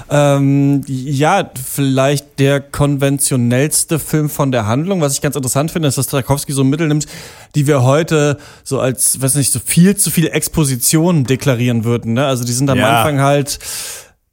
Ähm, 0.09 0.81
ja, 0.87 1.49
vielleicht 1.63 2.39
der 2.39 2.61
konventionellste 2.61 3.99
Film 3.99 4.29
von 4.29 4.51
der 4.51 4.65
Handlung. 4.65 5.01
Was 5.01 5.13
ich 5.13 5.21
ganz 5.21 5.35
interessant 5.35 5.71
finde, 5.71 5.87
ist, 5.87 5.97
dass 5.97 6.07
Tarkovsky 6.07 6.53
so 6.53 6.63
Mittel 6.63 6.87
nimmt, 6.87 7.07
die 7.55 7.67
wir 7.67 7.83
heute 7.83 8.37
so 8.63 8.79
als, 8.79 9.21
weiß 9.21 9.35
nicht, 9.35 9.51
so 9.51 9.59
viel 9.63 9.97
zu 9.97 10.11
viele 10.11 10.31
Expositionen 10.31 11.25
deklarieren 11.25 11.83
würden. 11.83 12.13
Ne? 12.13 12.25
Also 12.25 12.45
die 12.45 12.53
sind 12.53 12.69
am 12.69 12.77
ja. 12.77 12.99
Anfang 12.99 13.21
halt 13.21 13.59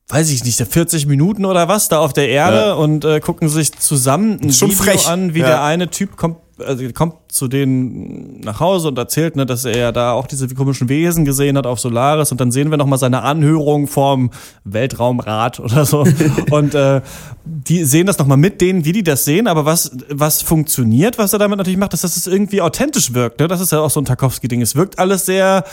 weiß 0.09 0.31
ich 0.31 0.45
nicht, 0.45 0.61
40 0.61 1.07
Minuten 1.07 1.47
oder 1.47 1.67
was 1.67 1.89
da 1.89 1.99
auf 1.99 2.13
der 2.13 2.29
Erde 2.29 2.57
ja. 2.57 2.73
und 2.75 3.05
äh, 3.05 3.21
gucken 3.21 3.49
sich 3.49 3.73
zusammen 3.73 4.39
ein 4.43 4.51
Video 4.53 4.69
frech. 4.69 5.09
an, 5.09 5.35
wie 5.35 5.41
ja. 5.41 5.47
der 5.47 5.63
eine 5.65 5.89
Typ 5.89 6.17
kommt 6.17 6.37
also 6.59 6.85
kommt 6.93 7.15
zu 7.29 7.49
denen 7.49 8.41
nach 8.41 8.61
Hause 8.61 8.89
und 8.89 8.99
erzählt, 8.99 9.37
ne, 9.37 9.47
dass 9.47 9.65
er 9.65 9.77
ja 9.77 9.93
da 9.93 10.13
auch 10.13 10.27
diese 10.27 10.49
komischen 10.49 10.89
Wesen 10.89 11.25
gesehen 11.25 11.57
hat 11.57 11.67
auf 11.67 11.81
Solaris. 11.81 12.31
Und 12.33 12.41
dann 12.41 12.53
sehen 12.53 12.71
wir 12.71 12.77
nochmal 12.77 12.99
seine 12.99 13.23
Anhörung 13.23 13.87
vorm 13.87 14.31
Weltraumrat 14.65 15.61
oder 15.61 15.85
so. 15.85 16.05
Und 16.51 16.75
äh, 16.75 17.01
die 17.45 17.85
sehen 17.85 18.07
das 18.07 18.19
nochmal 18.19 18.37
mit 18.37 18.61
denen, 18.61 18.85
wie 18.85 18.93
die 18.93 19.03
das 19.03 19.25
sehen, 19.25 19.47
aber 19.47 19.65
was, 19.65 19.93
was 20.09 20.43
funktioniert, 20.43 21.19
was 21.19 21.33
er 21.33 21.39
damit 21.39 21.59
natürlich 21.59 21.79
macht, 21.79 21.95
ist, 21.95 22.05
dass 22.05 22.17
es 22.17 22.27
irgendwie 22.27 22.61
authentisch 22.61 23.15
wirkt, 23.15 23.41
ne? 23.41 23.49
das 23.49 23.61
ist 23.61 23.73
ja 23.73 23.81
auch 23.81 23.91
so 23.91 24.01
ein 24.01 24.05
Tarkovsky-Ding, 24.05 24.63
es 24.63 24.75
wirkt 24.75 24.99
alles 24.99 25.27
sehr 25.27 25.65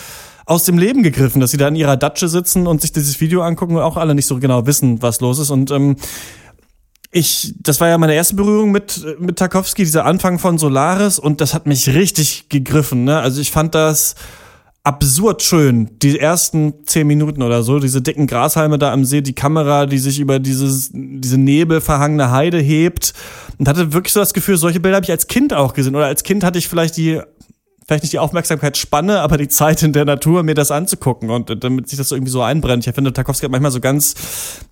aus 0.45 0.65
dem 0.65 0.77
Leben 0.77 1.03
gegriffen, 1.03 1.39
dass 1.39 1.51
sie 1.51 1.57
da 1.57 1.67
in 1.67 1.75
ihrer 1.75 1.97
Datsche 1.97 2.27
sitzen 2.27 2.67
und 2.67 2.81
sich 2.81 2.91
dieses 2.91 3.21
Video 3.21 3.41
angucken 3.41 3.75
und 3.75 3.83
auch 3.83 3.97
alle 3.97 4.15
nicht 4.15 4.25
so 4.25 4.39
genau 4.39 4.65
wissen, 4.65 5.01
was 5.01 5.21
los 5.21 5.39
ist. 5.39 5.49
Und 5.49 5.71
ähm, 5.71 5.95
ich, 7.11 7.53
das 7.59 7.81
war 7.81 7.89
ja 7.89 7.97
meine 7.97 8.13
erste 8.13 8.35
Berührung 8.35 8.71
mit, 8.71 9.05
mit 9.19 9.37
Tarkovsky, 9.37 9.83
dieser 9.83 10.05
Anfang 10.05 10.39
von 10.39 10.57
Solaris, 10.57 11.19
und 11.19 11.41
das 11.41 11.53
hat 11.53 11.67
mich 11.67 11.89
richtig 11.89 12.47
gegriffen, 12.49 13.03
ne? 13.03 13.19
Also 13.19 13.41
ich 13.41 13.51
fand 13.51 13.75
das 13.75 14.15
absurd 14.83 15.43
schön. 15.43 15.89
Die 16.01 16.17
ersten 16.17 16.85
zehn 16.85 17.05
Minuten 17.05 17.43
oder 17.43 17.63
so, 17.63 17.79
diese 17.79 18.01
dicken 18.01 18.27
Grashalme 18.27 18.79
da 18.79 18.91
am 18.91 19.05
See, 19.05 19.21
die 19.21 19.35
Kamera, 19.35 19.85
die 19.85 19.99
sich 19.99 20.19
über 20.19 20.39
dieses, 20.39 20.89
diese 20.93 21.37
nebelverhangene 21.37 22.31
Heide 22.31 22.59
hebt. 22.59 23.13
Und 23.59 23.67
hatte 23.67 23.93
wirklich 23.93 24.13
so 24.13 24.19
das 24.19 24.33
Gefühl, 24.33 24.57
solche 24.57 24.79
Bilder 24.79 24.95
habe 24.95 25.05
ich 25.05 25.11
als 25.11 25.27
Kind 25.27 25.53
auch 25.53 25.73
gesehen. 25.73 25.95
Oder 25.95 26.07
als 26.07 26.23
Kind 26.23 26.43
hatte 26.43 26.57
ich 26.57 26.67
vielleicht 26.67 26.97
die 26.97 27.21
vielleicht 27.91 28.03
nicht 28.03 28.13
die 28.13 28.19
Aufmerksamkeitsspanne, 28.19 29.19
aber 29.19 29.35
die 29.35 29.49
Zeit 29.49 29.83
in 29.83 29.91
der 29.91 30.05
Natur, 30.05 30.43
mir 30.43 30.55
das 30.55 30.71
anzugucken 30.71 31.29
und 31.29 31.61
damit 31.61 31.89
sich 31.89 31.97
das 31.97 32.07
so 32.07 32.15
irgendwie 32.15 32.31
so 32.31 32.41
einbrennt. 32.41 32.87
Ich 32.87 32.95
finde, 32.95 33.11
Tarkovsky 33.11 33.43
hat 33.43 33.51
manchmal 33.51 33.71
so 33.71 33.81
ganz, 33.81 34.15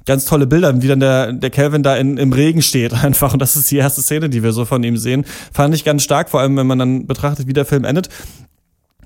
ganz 0.05 0.23
tolle 0.23 0.47
Bilder, 0.47 0.81
wie 0.81 0.87
dann 0.87 1.01
der, 1.01 1.33
der 1.33 1.49
Calvin 1.49 1.83
da 1.83 1.97
in, 1.97 2.15
im 2.15 2.31
Regen 2.31 2.61
steht 2.61 2.93
einfach. 3.03 3.33
Und 3.33 3.39
das 3.39 3.57
ist 3.57 3.69
die 3.71 3.75
erste 3.75 4.01
Szene, 4.01 4.29
die 4.29 4.41
wir 4.41 4.53
so 4.53 4.63
von 4.63 4.81
ihm 4.83 4.95
sehen. 4.95 5.25
Fand 5.51 5.75
ich 5.75 5.83
ganz 5.83 6.03
stark, 6.03 6.29
vor 6.29 6.39
allem 6.39 6.55
wenn 6.55 6.65
man 6.65 6.79
dann 6.79 7.07
betrachtet, 7.07 7.45
wie 7.47 7.51
der 7.51 7.65
Film 7.65 7.83
endet. 7.83 8.07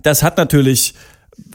Das 0.03 0.21
hat 0.21 0.37
natürlich 0.37 0.93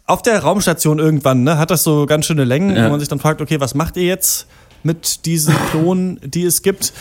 auf 0.07 0.23
der 0.23 0.41
Raumstation 0.41 0.99
irgendwann, 0.99 1.45
ne, 1.45 1.59
hat 1.59 1.71
das 1.71 1.85
so 1.85 2.07
ganz 2.07 2.27
schöne 2.27 2.43
Längen, 2.43 2.75
ja. 2.75 2.87
wo 2.87 2.91
man 2.91 2.99
sich 2.99 3.09
dann 3.09 3.21
fragt, 3.21 3.41
okay, 3.41 3.61
was 3.61 3.77
macht 3.77 3.97
ihr 3.97 4.05
jetzt 4.05 4.49
mit 4.83 5.27
diesen 5.27 5.55
Klonen, 5.71 6.19
die 6.25 6.43
es 6.43 6.63
gibt? 6.63 6.93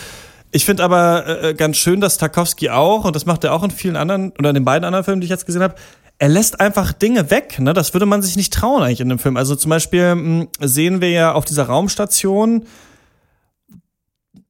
Ich 0.50 0.64
finde 0.64 0.82
aber 0.82 1.42
äh, 1.42 1.54
ganz 1.54 1.76
schön, 1.76 2.00
dass 2.00 2.16
Tarkovsky 2.16 2.70
auch, 2.70 3.04
und 3.04 3.14
das 3.14 3.26
macht 3.26 3.44
er 3.44 3.52
auch 3.52 3.62
in 3.62 3.70
vielen 3.70 3.96
anderen, 3.96 4.32
oder 4.38 4.50
in 4.50 4.54
den 4.54 4.64
beiden 4.64 4.84
anderen 4.84 5.04
Filmen, 5.04 5.20
die 5.20 5.26
ich 5.26 5.30
jetzt 5.30 5.46
gesehen 5.46 5.62
habe, 5.62 5.74
er 6.18 6.28
lässt 6.28 6.60
einfach 6.60 6.92
Dinge 6.92 7.30
weg. 7.30 7.58
Ne? 7.60 7.74
Das 7.74 7.92
würde 7.92 8.06
man 8.06 8.22
sich 8.22 8.36
nicht 8.36 8.52
trauen 8.52 8.82
eigentlich 8.82 9.00
in 9.00 9.08
dem 9.08 9.18
Film. 9.18 9.36
Also 9.36 9.54
zum 9.54 9.70
Beispiel 9.70 10.14
mh, 10.14 10.20
hm, 10.20 10.48
sehen 10.60 11.00
wir 11.00 11.10
ja 11.10 11.32
auf 11.32 11.44
dieser 11.44 11.64
Raumstation 11.64 12.64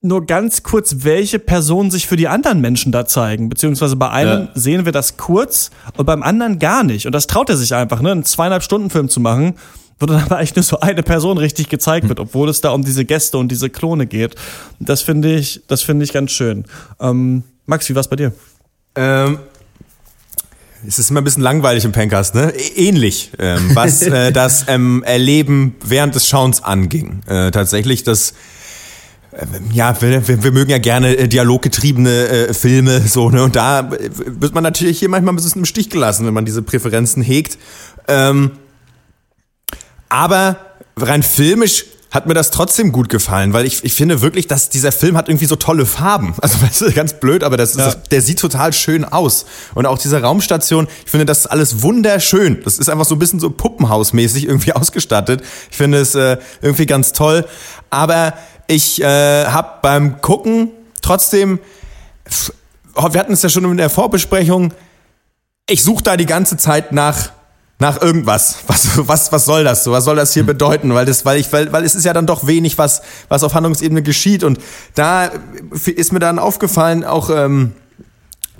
nur 0.00 0.26
ganz 0.26 0.62
kurz, 0.62 0.98
welche 1.00 1.40
Personen 1.40 1.90
sich 1.90 2.06
für 2.06 2.16
die 2.16 2.28
anderen 2.28 2.60
Menschen 2.60 2.92
da 2.92 3.04
zeigen. 3.04 3.48
Beziehungsweise 3.48 3.96
bei 3.96 4.08
einem 4.08 4.44
ja. 4.44 4.50
sehen 4.54 4.84
wir 4.84 4.92
das 4.92 5.16
kurz 5.16 5.70
und 5.96 6.06
beim 6.06 6.22
anderen 6.22 6.60
gar 6.60 6.84
nicht. 6.84 7.06
Und 7.06 7.12
das 7.12 7.26
traut 7.26 7.50
er 7.50 7.56
sich 7.56 7.74
einfach, 7.74 8.00
ne? 8.00 8.12
einen 8.12 8.24
zweieinhalb 8.24 8.62
Stunden 8.62 8.90
Film 8.90 9.08
zu 9.08 9.20
machen 9.20 9.54
wo 9.98 10.06
dann 10.06 10.22
aber 10.24 10.38
eigentlich 10.38 10.56
nur 10.56 10.62
so 10.62 10.80
eine 10.80 11.02
Person 11.02 11.38
richtig 11.38 11.68
gezeigt 11.68 12.08
wird, 12.08 12.20
obwohl 12.20 12.48
es 12.48 12.60
da 12.60 12.70
um 12.70 12.84
diese 12.84 13.04
Gäste 13.04 13.38
und 13.38 13.50
diese 13.50 13.70
Klone 13.70 14.06
geht. 14.06 14.34
Das 14.80 15.02
finde 15.02 15.34
ich, 15.34 15.62
das 15.66 15.82
finde 15.82 16.04
ich 16.04 16.12
ganz 16.12 16.32
schön. 16.32 16.64
Ähm, 17.00 17.42
Max, 17.66 17.88
wie 17.88 17.94
war's 17.94 18.08
bei 18.08 18.16
dir? 18.16 18.32
Ähm, 18.94 19.38
es 20.86 20.98
ist 20.98 21.10
immer 21.10 21.20
ein 21.20 21.24
bisschen 21.24 21.42
langweilig 21.42 21.84
im 21.84 21.92
Pencast, 21.92 22.34
ne? 22.34 22.52
Ähnlich, 22.76 23.32
ähm, 23.38 23.70
was 23.74 24.02
äh, 24.02 24.32
das 24.32 24.66
ähm, 24.68 25.02
Erleben 25.04 25.74
während 25.84 26.14
des 26.14 26.26
Schauens 26.26 26.62
anging. 26.62 27.20
Äh, 27.26 27.50
tatsächlich, 27.50 28.04
das 28.04 28.34
äh, 29.32 29.46
ja, 29.72 30.00
wir, 30.00 30.26
wir, 30.26 30.44
wir 30.44 30.52
mögen 30.52 30.70
ja 30.70 30.78
gerne 30.78 31.16
äh, 31.16 31.28
dialoggetriebene 31.28 32.28
äh, 32.28 32.54
Filme, 32.54 33.00
so, 33.00 33.30
ne? 33.30 33.42
Und 33.42 33.56
da 33.56 33.80
äh, 33.80 34.10
wird 34.14 34.54
man 34.54 34.62
natürlich 34.62 35.00
hier 35.00 35.08
manchmal 35.08 35.34
ein 35.34 35.36
bisschen 35.36 35.62
im 35.62 35.64
Stich 35.64 35.90
gelassen, 35.90 36.26
wenn 36.26 36.34
man 36.34 36.44
diese 36.44 36.62
Präferenzen 36.62 37.22
hegt. 37.22 37.58
Ähm, 38.06 38.52
aber 40.08 40.56
rein 40.96 41.22
filmisch 41.22 41.84
hat 42.10 42.26
mir 42.26 42.32
das 42.32 42.50
trotzdem 42.50 42.90
gut 42.90 43.10
gefallen, 43.10 43.52
weil 43.52 43.66
ich, 43.66 43.84
ich 43.84 43.92
finde 43.92 44.22
wirklich, 44.22 44.46
dass 44.46 44.70
dieser 44.70 44.92
Film 44.92 45.16
hat 45.16 45.28
irgendwie 45.28 45.44
so 45.44 45.56
tolle 45.56 45.84
Farben. 45.84 46.34
Also 46.40 46.60
weißt 46.62 46.80
du, 46.80 46.92
ganz 46.92 47.14
blöd, 47.14 47.44
aber 47.44 47.56
das 47.56 47.70
ist, 47.70 47.78
ja. 47.78 47.94
der 48.10 48.22
sieht 48.22 48.38
total 48.38 48.72
schön 48.72 49.04
aus. 49.04 49.44
Und 49.74 49.84
auch 49.84 49.98
diese 49.98 50.20
Raumstation, 50.22 50.88
ich 51.04 51.10
finde 51.10 51.26
das 51.26 51.46
alles 51.46 51.82
wunderschön. 51.82 52.62
Das 52.64 52.78
ist 52.78 52.88
einfach 52.88 53.04
so 53.04 53.14
ein 53.14 53.18
bisschen 53.18 53.40
so 53.40 53.50
Puppenhausmäßig 53.50 54.46
irgendwie 54.46 54.72
ausgestattet. 54.74 55.42
Ich 55.70 55.76
finde 55.76 55.98
es 55.98 56.14
äh, 56.14 56.38
irgendwie 56.62 56.86
ganz 56.86 57.12
toll. 57.12 57.46
Aber 57.90 58.32
ich 58.68 59.02
äh, 59.02 59.46
habe 59.46 59.78
beim 59.82 60.22
Gucken 60.22 60.70
trotzdem, 61.02 61.58
wir 62.94 63.20
hatten 63.20 63.32
es 63.32 63.42
ja 63.42 63.48
schon 63.50 63.64
in 63.64 63.76
der 63.76 63.90
Vorbesprechung, 63.90 64.72
ich 65.68 65.82
suche 65.82 66.02
da 66.02 66.16
die 66.16 66.26
ganze 66.26 66.56
Zeit 66.56 66.92
nach 66.92 67.32
nach 67.78 68.00
irgendwas. 68.00 68.56
Was, 68.66 69.08
was, 69.08 69.32
was 69.32 69.44
soll 69.44 69.64
das 69.64 69.84
so? 69.84 69.92
Was 69.92 70.04
soll 70.04 70.16
das 70.16 70.34
hier 70.34 70.44
bedeuten? 70.44 70.92
Weil 70.94 71.06
das, 71.06 71.24
weil 71.24 71.38
ich, 71.38 71.52
weil, 71.52 71.72
weil 71.72 71.84
es 71.84 71.94
ist 71.94 72.04
ja 72.04 72.12
dann 72.12 72.26
doch 72.26 72.46
wenig, 72.46 72.78
was, 72.78 73.02
was 73.28 73.44
auf 73.44 73.54
Handlungsebene 73.54 74.02
geschieht. 74.02 74.44
Und 74.44 74.58
da 74.94 75.30
ist 75.84 76.12
mir 76.12 76.18
dann 76.18 76.38
aufgefallen, 76.38 77.04
auch, 77.04 77.30
ähm, 77.30 77.72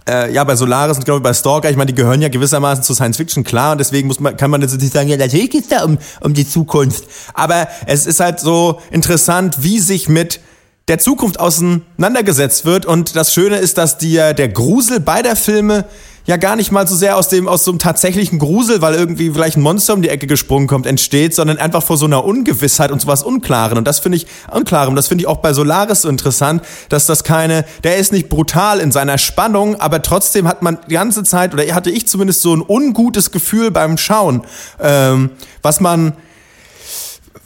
äh, 0.09 0.33
ja, 0.33 0.45
bei 0.45 0.57
Solaris 0.57 0.97
und 0.97 1.05
glaube 1.05 1.21
bei 1.21 1.35
Stalker, 1.35 1.71
ich 1.71 1.77
meine, 1.77 1.93
die 1.93 1.95
gehören 1.95 2.23
ja 2.23 2.29
gewissermaßen 2.29 2.83
zu 2.83 2.95
Science 2.95 3.17
Fiction, 3.17 3.45
klar, 3.45 3.73
und 3.73 3.79
deswegen 3.79 4.09
muss 4.09 4.21
man, 4.21 4.37
kann 4.37 4.51
man 4.51 4.63
jetzt 4.63 4.81
nicht 4.81 4.93
sagen, 4.93 5.09
ja, 5.09 5.17
natürlich 5.17 5.51
geht's 5.51 5.69
da 5.69 5.85
um, 5.85 5.99
um 6.21 6.33
die 6.33 6.49
Zukunft. 6.49 7.05
Aber 7.35 7.69
es 7.87 8.07
ist 8.07 8.21
halt 8.21 8.41
so 8.41 8.81
interessant, 8.91 9.59
wie 9.61 9.81
sich 9.81 10.09
mit 10.09 10.41
der 10.89 10.99
Zukunft 10.99 11.39
auseinandergesetzt 11.39 12.65
wird. 12.65 12.87
Und 12.87 13.15
das 13.15 13.33
Schöne 13.33 13.59
ist, 13.59 13.79
dass 13.79 13.99
die, 13.99 14.15
der 14.15 14.49
Grusel 14.49 15.01
beider 15.01 15.37
Filme 15.37 15.85
ja 16.29 16.37
gar 16.37 16.57
nicht 16.57 16.71
mal 16.73 16.87
so 16.87 16.95
sehr 16.95 17.17
aus 17.17 17.29
dem 17.29 17.49
aus 17.49 17.65
so 17.65 17.71
einem 17.71 17.79
tatsächlichen 17.79 18.39
Grusel, 18.39 18.83
weil 18.83 18.95
irgendwie 18.95 19.31
vielleicht 19.31 19.57
ein 19.57 19.63
Monster 19.63 19.95
um 19.95 20.03
die 20.03 20.11
Ecke 20.11 20.27
gesprungen 20.27 20.67
kommt, 20.67 20.87
entsteht, 20.87 21.35
sondern 21.35 21.57
einfach 21.57 21.83
vor 21.83 21.97
so 21.97 22.05
einer 22.05 22.23
Ungewissheit 22.23 22.93
und 22.93 23.01
sowas 23.01 23.23
Unklaren. 23.23 23.79
Und 23.79 23.89
das 23.89 23.99
finde 23.99 24.17
ich 24.19 24.27
Unklarem. 24.53 24.95
Das 24.95 25.09
finde 25.09 25.23
ich 25.23 25.27
auch 25.27 25.39
bei 25.39 25.55
Solaris 25.55 26.03
so 26.03 26.09
interessant, 26.11 26.63
dass 26.91 27.07
das 27.07 27.25
keine, 27.25 27.65
der 27.83 27.97
ist 27.97 28.13
nicht 28.13 28.29
brutal 28.29 28.79
in 28.79 28.93
seiner 28.93 29.17
Spannung, 29.17 29.81
aber 29.81 30.03
trotzdem 30.03 30.47
hat 30.47 30.61
man 30.61 30.77
die 30.91 30.95
ganze 30.95 31.25
Zeit 31.25 31.55
oder 31.55 31.65
hatte 31.75 31.91
ich 31.91 32.07
zumindest 32.07 32.43
so 32.43 32.55
ein 32.55 32.63
ungutes 32.63 33.31
Gefühl 33.31 33.71
beim 33.71 33.97
Schauen, 33.97 34.43
ähm, 34.81 35.31
was 35.63 35.81
man 35.81 36.13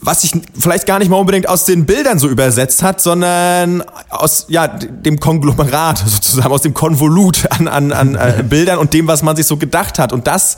was 0.05 0.21
sich 0.21 0.33
vielleicht 0.57 0.85
gar 0.85 0.99
nicht 0.99 1.09
mal 1.09 1.17
unbedingt 1.17 1.47
aus 1.47 1.65
den 1.65 1.85
Bildern 1.85 2.19
so 2.19 2.27
übersetzt 2.27 2.83
hat, 2.83 3.01
sondern 3.01 3.83
aus 4.09 4.45
ja, 4.49 4.67
dem 4.67 5.19
Konglomerat 5.19 5.97
sozusagen, 6.05 6.51
aus 6.51 6.61
dem 6.61 6.73
Konvolut 6.73 7.47
an, 7.51 7.67
an, 7.67 7.91
an 7.91 8.15
äh, 8.15 8.43
Bildern 8.49 8.79
und 8.79 8.93
dem, 8.93 9.07
was 9.07 9.23
man 9.23 9.35
sich 9.35 9.45
so 9.45 9.57
gedacht 9.57 9.99
hat. 9.99 10.13
Und 10.13 10.27
das 10.27 10.57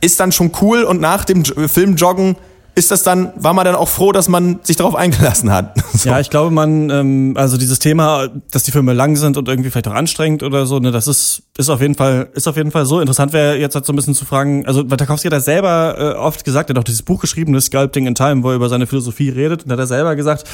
ist 0.00 0.20
dann 0.20 0.32
schon 0.32 0.52
cool 0.60 0.82
und 0.82 1.00
nach 1.00 1.24
dem 1.24 1.44
Film 1.44 1.96
Joggen 1.96 2.36
ist 2.76 2.90
das 2.90 3.02
dann, 3.02 3.32
war 3.36 3.54
man 3.54 3.64
dann 3.64 3.74
auch 3.74 3.88
froh, 3.88 4.12
dass 4.12 4.28
man 4.28 4.60
sich 4.62 4.76
darauf 4.76 4.94
eingelassen 4.94 5.50
hat. 5.50 5.74
So. 5.96 6.10
Ja, 6.10 6.20
ich 6.20 6.28
glaube, 6.28 6.50
man, 6.50 6.90
ähm, 6.90 7.34
also 7.38 7.56
dieses 7.56 7.78
Thema, 7.78 8.28
dass 8.50 8.64
die 8.64 8.70
Filme 8.70 8.92
lang 8.92 9.16
sind 9.16 9.38
und 9.38 9.48
irgendwie 9.48 9.70
vielleicht 9.70 9.88
auch 9.88 9.94
anstrengend 9.94 10.42
oder 10.42 10.66
so, 10.66 10.78
ne, 10.78 10.90
das 10.90 11.08
ist, 11.08 11.44
ist 11.56 11.70
auf 11.70 11.80
jeden 11.80 11.94
Fall, 11.94 12.28
ist 12.34 12.46
auf 12.46 12.58
jeden 12.58 12.70
Fall 12.70 12.84
so. 12.84 13.00
Interessant 13.00 13.32
wäre 13.32 13.56
jetzt 13.56 13.74
halt 13.74 13.86
so 13.86 13.94
ein 13.94 13.96
bisschen 13.96 14.14
zu 14.14 14.26
fragen, 14.26 14.66
also 14.66 14.90
weil 14.90 14.98
Tarkovsky 14.98 15.28
hat 15.28 15.32
ja 15.32 15.40
selber 15.40 15.96
äh, 15.98 16.18
oft 16.18 16.44
gesagt, 16.44 16.68
er 16.68 16.74
hat 16.74 16.80
auch 16.80 16.84
dieses 16.84 17.00
Buch 17.00 17.22
geschrieben, 17.22 17.54
das 17.54 17.66
Sculpting 17.66 18.06
in 18.06 18.14
Time, 18.14 18.42
wo 18.42 18.50
er 18.50 18.56
über 18.56 18.68
seine 18.68 18.86
Philosophie 18.86 19.30
redet, 19.30 19.64
und 19.64 19.72
hat 19.72 19.78
er 19.78 19.86
selber 19.86 20.16
gesagt, 20.16 20.44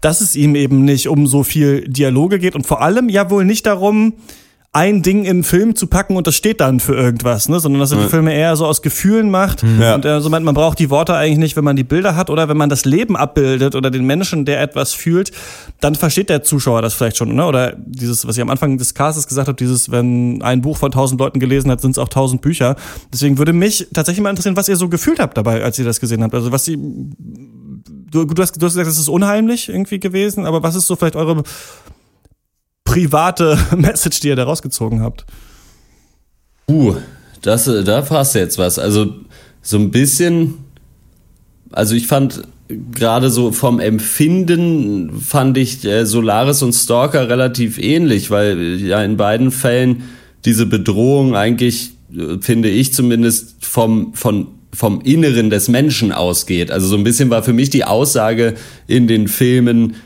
dass 0.00 0.20
es 0.20 0.34
ihm 0.34 0.56
eben 0.56 0.84
nicht 0.84 1.06
um 1.06 1.28
so 1.28 1.44
viel 1.44 1.88
Dialoge 1.88 2.40
geht 2.40 2.56
und 2.56 2.66
vor 2.66 2.82
allem 2.82 3.08
ja 3.08 3.30
wohl 3.30 3.44
nicht 3.44 3.66
darum, 3.66 4.14
ein 4.72 5.02
Ding 5.02 5.24
in 5.24 5.30
einen 5.30 5.42
Film 5.42 5.74
zu 5.74 5.88
packen 5.88 6.16
und 6.16 6.28
das 6.28 6.36
steht 6.36 6.60
dann 6.60 6.78
für 6.78 6.94
irgendwas, 6.94 7.48
ne? 7.48 7.58
sondern 7.58 7.80
dass 7.80 7.90
er 7.90 7.98
die 7.98 8.08
Filme 8.08 8.32
eher 8.32 8.54
so 8.54 8.66
aus 8.66 8.82
Gefühlen 8.82 9.28
macht 9.28 9.64
ja. 9.80 9.96
und 9.96 10.04
er 10.04 10.20
so 10.20 10.30
meint, 10.30 10.44
man 10.44 10.54
braucht 10.54 10.78
die 10.78 10.90
Worte 10.90 11.16
eigentlich 11.16 11.38
nicht, 11.38 11.56
wenn 11.56 11.64
man 11.64 11.74
die 11.74 11.82
Bilder 11.82 12.14
hat 12.14 12.30
oder 12.30 12.48
wenn 12.48 12.56
man 12.56 12.68
das 12.68 12.84
Leben 12.84 13.16
abbildet 13.16 13.74
oder 13.74 13.90
den 13.90 14.04
Menschen, 14.04 14.44
der 14.44 14.60
etwas 14.62 14.92
fühlt, 14.92 15.32
dann 15.80 15.96
versteht 15.96 16.28
der 16.28 16.44
Zuschauer 16.44 16.82
das 16.82 16.94
vielleicht 16.94 17.16
schon, 17.16 17.34
ne? 17.34 17.46
oder 17.46 17.74
dieses, 17.84 18.28
was 18.28 18.36
ich 18.36 18.42
am 18.42 18.48
Anfang 18.48 18.78
des 18.78 18.94
Castes 18.94 19.26
gesagt 19.26 19.48
habe, 19.48 19.56
dieses, 19.56 19.90
wenn 19.90 20.40
ein 20.42 20.62
Buch 20.62 20.76
von 20.76 20.92
tausend 20.92 21.20
Leuten 21.20 21.40
gelesen 21.40 21.68
hat, 21.68 21.80
sind 21.80 21.90
es 21.90 21.98
auch 21.98 22.08
tausend 22.08 22.40
Bücher. 22.40 22.76
Deswegen 23.12 23.38
würde 23.38 23.52
mich 23.52 23.88
tatsächlich 23.92 24.22
mal 24.22 24.30
interessieren, 24.30 24.56
was 24.56 24.68
ihr 24.68 24.76
so 24.76 24.88
gefühlt 24.88 25.18
habt 25.18 25.36
dabei, 25.36 25.64
als 25.64 25.80
ihr 25.80 25.84
das 25.84 25.98
gesehen 25.98 26.22
habt. 26.22 26.34
Also 26.34 26.52
was 26.52 26.64
sie, 26.64 26.76
du, 26.76 28.24
du, 28.24 28.40
hast, 28.40 28.62
du 28.62 28.66
hast 28.66 28.74
gesagt, 28.74 28.88
es 28.88 29.00
ist 29.00 29.08
unheimlich 29.08 29.68
irgendwie 29.68 29.98
gewesen, 29.98 30.46
aber 30.46 30.62
was 30.62 30.76
ist 30.76 30.86
so 30.86 30.94
vielleicht 30.94 31.16
eure 31.16 31.42
private 32.90 33.58
Message, 33.76 34.20
die 34.20 34.28
ihr 34.28 34.36
da 34.36 34.44
rausgezogen 34.44 35.02
habt? 35.02 35.24
Uh, 36.68 36.96
das, 37.42 37.64
da 37.64 38.02
passt 38.02 38.34
jetzt 38.34 38.58
was. 38.58 38.78
Also 38.78 39.14
so 39.62 39.76
ein 39.78 39.90
bisschen, 39.90 40.54
also 41.72 41.94
ich 41.94 42.06
fand 42.06 42.42
gerade 42.92 43.30
so 43.30 43.52
vom 43.52 43.80
Empfinden 43.80 45.20
fand 45.20 45.58
ich 45.58 45.84
äh, 45.84 46.06
Solaris 46.06 46.62
und 46.62 46.72
Stalker 46.72 47.28
relativ 47.28 47.78
ähnlich, 47.78 48.30
weil 48.30 48.80
ja 48.80 49.02
in 49.02 49.16
beiden 49.16 49.50
Fällen 49.50 50.04
diese 50.44 50.66
Bedrohung 50.66 51.34
eigentlich, 51.34 51.90
äh, 52.16 52.38
finde 52.40 52.68
ich 52.68 52.94
zumindest, 52.94 53.56
vom, 53.64 54.14
von, 54.14 54.48
vom 54.72 55.00
Inneren 55.00 55.50
des 55.50 55.68
Menschen 55.68 56.12
ausgeht. 56.12 56.70
Also 56.70 56.86
so 56.86 56.96
ein 56.96 57.04
bisschen 57.04 57.30
war 57.30 57.42
für 57.42 57.52
mich 57.52 57.70
die 57.70 57.84
Aussage 57.84 58.54
in 58.86 59.08
den 59.08 59.26
Filmen, 59.26 59.96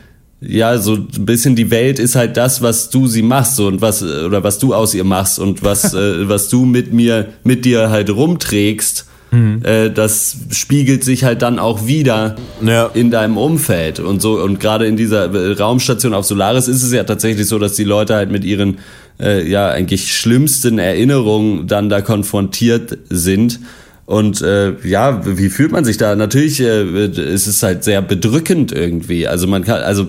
ja, 0.46 0.78
so 0.78 0.94
ein 0.94 1.24
bisschen 1.24 1.56
die 1.56 1.70
Welt 1.70 1.98
ist 1.98 2.16
halt 2.16 2.36
das, 2.36 2.62
was 2.62 2.90
du 2.90 3.06
sie 3.06 3.22
machst 3.22 3.56
so, 3.56 3.66
und 3.66 3.80
was 3.80 4.02
oder 4.02 4.42
was 4.42 4.58
du 4.58 4.74
aus 4.74 4.94
ihr 4.94 5.04
machst 5.04 5.38
und 5.38 5.62
was 5.62 5.94
äh, 5.94 6.28
was 6.28 6.48
du 6.48 6.64
mit 6.64 6.92
mir 6.92 7.28
mit 7.44 7.64
dir 7.64 7.90
halt 7.90 8.10
rumträgst. 8.10 9.06
Mhm. 9.30 9.62
Äh, 9.64 9.90
das 9.90 10.36
spiegelt 10.50 11.02
sich 11.02 11.24
halt 11.24 11.42
dann 11.42 11.58
auch 11.58 11.86
wieder 11.86 12.36
ja. 12.64 12.90
in 12.94 13.10
deinem 13.10 13.36
Umfeld 13.36 13.98
und 13.98 14.22
so 14.22 14.40
und 14.40 14.60
gerade 14.60 14.86
in 14.86 14.96
dieser 14.96 15.34
äh, 15.34 15.52
Raumstation 15.52 16.14
auf 16.14 16.24
Solaris 16.24 16.68
ist 16.68 16.82
es 16.82 16.92
ja 16.92 17.04
tatsächlich 17.04 17.46
so, 17.46 17.58
dass 17.58 17.74
die 17.74 17.84
Leute 17.84 18.14
halt 18.14 18.30
mit 18.30 18.44
ihren 18.44 18.78
äh, 19.20 19.48
ja 19.48 19.68
eigentlich 19.68 20.16
schlimmsten 20.16 20.78
Erinnerungen 20.78 21.66
dann 21.66 21.88
da 21.88 22.00
konfrontiert 22.00 22.98
sind 23.08 23.60
und 24.06 24.42
äh, 24.42 24.74
ja, 24.86 25.22
wie 25.24 25.48
fühlt 25.48 25.72
man 25.72 25.84
sich 25.84 25.96
da? 25.96 26.14
Natürlich 26.14 26.60
äh, 26.60 27.06
ist 27.06 27.46
es 27.46 27.62
halt 27.62 27.84
sehr 27.84 28.02
bedrückend 28.02 28.70
irgendwie. 28.70 29.26
Also 29.26 29.46
man 29.46 29.64
kann, 29.64 29.80
also 29.80 30.08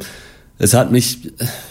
es 0.58 0.74
hat 0.74 0.92
mich, 0.92 1.20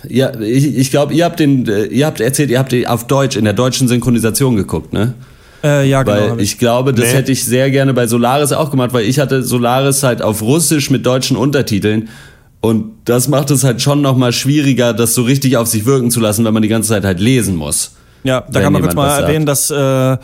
ja, 0.08 0.38
ich, 0.40 0.76
ich 0.76 0.90
glaube, 0.90 1.14
ihr 1.14 1.24
habt 1.24 1.40
den, 1.40 1.66
äh, 1.68 1.84
ihr 1.84 2.06
habt 2.06 2.20
erzählt, 2.20 2.50
ihr 2.50 2.58
habt 2.58 2.72
den 2.72 2.86
auf 2.86 3.06
Deutsch 3.06 3.36
in 3.36 3.44
der 3.44 3.54
deutschen 3.54 3.88
Synchronisation 3.88 4.56
geguckt, 4.56 4.92
ne? 4.92 5.14
Äh, 5.62 5.88
ja, 5.88 6.02
genau. 6.02 6.32
Weil 6.32 6.40
ich 6.40 6.58
glaube, 6.58 6.92
das 6.92 7.06
nee. 7.06 7.16
hätte 7.16 7.32
ich 7.32 7.44
sehr 7.44 7.70
gerne 7.70 7.94
bei 7.94 8.06
Solaris 8.06 8.52
auch 8.52 8.70
gemacht, 8.70 8.92
weil 8.92 9.06
ich 9.06 9.18
hatte 9.18 9.42
Solaris 9.42 10.02
halt 10.02 10.20
auf 10.20 10.42
Russisch 10.42 10.90
mit 10.90 11.06
deutschen 11.06 11.38
Untertiteln. 11.38 12.10
Und 12.60 12.92
das 13.06 13.28
macht 13.28 13.50
es 13.50 13.64
halt 13.64 13.80
schon 13.80 14.02
nochmal 14.02 14.32
schwieriger, 14.32 14.92
das 14.92 15.14
so 15.14 15.22
richtig 15.22 15.56
auf 15.56 15.68
sich 15.68 15.86
wirken 15.86 16.10
zu 16.10 16.20
lassen, 16.20 16.44
wenn 16.44 16.52
man 16.52 16.62
die 16.62 16.68
ganze 16.68 16.90
Zeit 16.90 17.04
halt 17.04 17.20
lesen 17.20 17.56
muss. 17.56 17.92
Ja, 18.24 18.42
da 18.50 18.60
kann 18.60 18.72
man 18.72 18.82
kurz 18.82 18.94
mal 18.94 19.20
erwähnen, 19.20 19.46
dass 19.46 19.70
äh, 19.70 20.16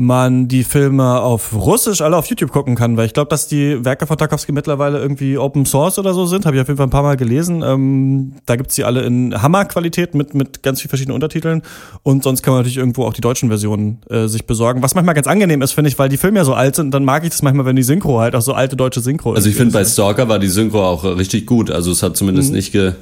man 0.00 0.48
die 0.48 0.64
Filme 0.64 1.20
auf 1.20 1.54
Russisch 1.54 2.00
alle 2.00 2.16
auf 2.16 2.26
YouTube 2.26 2.50
gucken 2.50 2.74
kann, 2.74 2.96
weil 2.96 3.04
ich 3.04 3.12
glaube, 3.12 3.28
dass 3.28 3.48
die 3.48 3.84
Werke 3.84 4.06
von 4.06 4.16
Tarkovsky 4.16 4.50
mittlerweile 4.50 4.98
irgendwie 4.98 5.36
Open 5.36 5.66
Source 5.66 5.98
oder 5.98 6.14
so 6.14 6.24
sind. 6.24 6.46
Habe 6.46 6.56
ich 6.56 6.62
auf 6.62 6.68
jeden 6.68 6.78
Fall 6.78 6.86
ein 6.86 6.90
paar 6.90 7.02
Mal 7.02 7.18
gelesen. 7.18 7.62
Ähm, 7.62 8.32
da 8.46 8.56
gibt's 8.56 8.76
die 8.76 8.84
alle 8.84 9.02
in 9.02 9.42
Hammerqualität 9.42 10.14
mit, 10.14 10.34
mit 10.34 10.62
ganz 10.62 10.80
vielen 10.80 10.88
verschiedenen 10.88 11.14
Untertiteln. 11.14 11.60
Und 12.02 12.24
sonst 12.24 12.42
kann 12.42 12.54
man 12.54 12.60
natürlich 12.60 12.78
irgendwo 12.78 13.04
auch 13.04 13.12
die 13.12 13.20
deutschen 13.20 13.50
Versionen 13.50 13.98
äh, 14.08 14.26
sich 14.26 14.46
besorgen. 14.46 14.82
Was 14.82 14.94
manchmal 14.94 15.14
ganz 15.14 15.26
angenehm 15.26 15.60
ist, 15.60 15.72
finde 15.72 15.90
ich, 15.90 15.98
weil 15.98 16.08
die 16.08 16.16
Filme 16.16 16.38
ja 16.38 16.44
so 16.46 16.54
alt 16.54 16.76
sind. 16.76 16.92
Dann 16.92 17.04
mag 17.04 17.22
ich 17.24 17.30
das 17.30 17.42
manchmal, 17.42 17.66
wenn 17.66 17.76
die 17.76 17.82
Synchro 17.82 18.20
halt 18.20 18.34
auch 18.34 18.42
so 18.42 18.54
alte 18.54 18.76
deutsche 18.76 19.00
Synchro 19.00 19.34
ist. 19.34 19.40
Also 19.40 19.50
ich 19.50 19.56
finde, 19.56 19.74
bei 19.74 19.84
Stalker 19.84 20.28
war 20.30 20.38
die 20.38 20.48
Synchro 20.48 20.82
auch 20.82 21.04
richtig 21.04 21.44
gut. 21.44 21.70
Also 21.70 21.92
es 21.92 22.02
hat 22.02 22.16
zumindest 22.16 22.50
mhm. 22.50 22.56
nicht 22.56 22.72
ge 22.72 22.94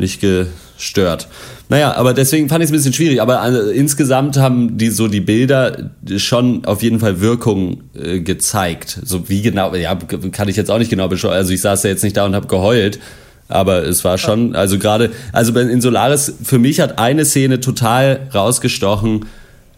nicht 0.00 0.20
gestört. 0.20 1.28
Naja, 1.68 1.94
aber 1.94 2.14
deswegen 2.14 2.48
fand 2.48 2.64
ich 2.64 2.68
es 2.68 2.72
ein 2.72 2.76
bisschen 2.76 2.92
schwierig. 2.92 3.22
Aber 3.22 3.40
also, 3.40 3.70
insgesamt 3.70 4.36
haben 4.36 4.76
die 4.76 4.90
so 4.90 5.06
die 5.06 5.20
Bilder 5.20 5.90
schon 6.16 6.64
auf 6.64 6.82
jeden 6.82 6.98
Fall 6.98 7.20
Wirkung 7.20 7.82
äh, 7.94 8.20
gezeigt. 8.20 8.98
So 9.04 9.28
wie 9.28 9.42
genau, 9.42 9.74
ja, 9.76 9.94
kann 10.32 10.48
ich 10.48 10.56
jetzt 10.56 10.70
auch 10.70 10.78
nicht 10.78 10.90
genau 10.90 11.06
beschreiben. 11.06 11.34
Also 11.34 11.52
ich 11.52 11.60
saß 11.60 11.84
ja 11.84 11.90
jetzt 11.90 12.02
nicht 12.02 12.16
da 12.16 12.26
und 12.26 12.34
habe 12.34 12.48
geheult. 12.48 12.98
Aber 13.48 13.84
es 13.84 14.04
war 14.04 14.16
schon, 14.16 14.54
also 14.54 14.78
gerade, 14.78 15.10
also 15.32 15.58
in 15.58 15.80
Solaris, 15.80 16.32
für 16.42 16.58
mich 16.58 16.80
hat 16.80 16.98
eine 17.00 17.24
Szene 17.24 17.58
total 17.58 18.28
rausgestochen, 18.32 19.26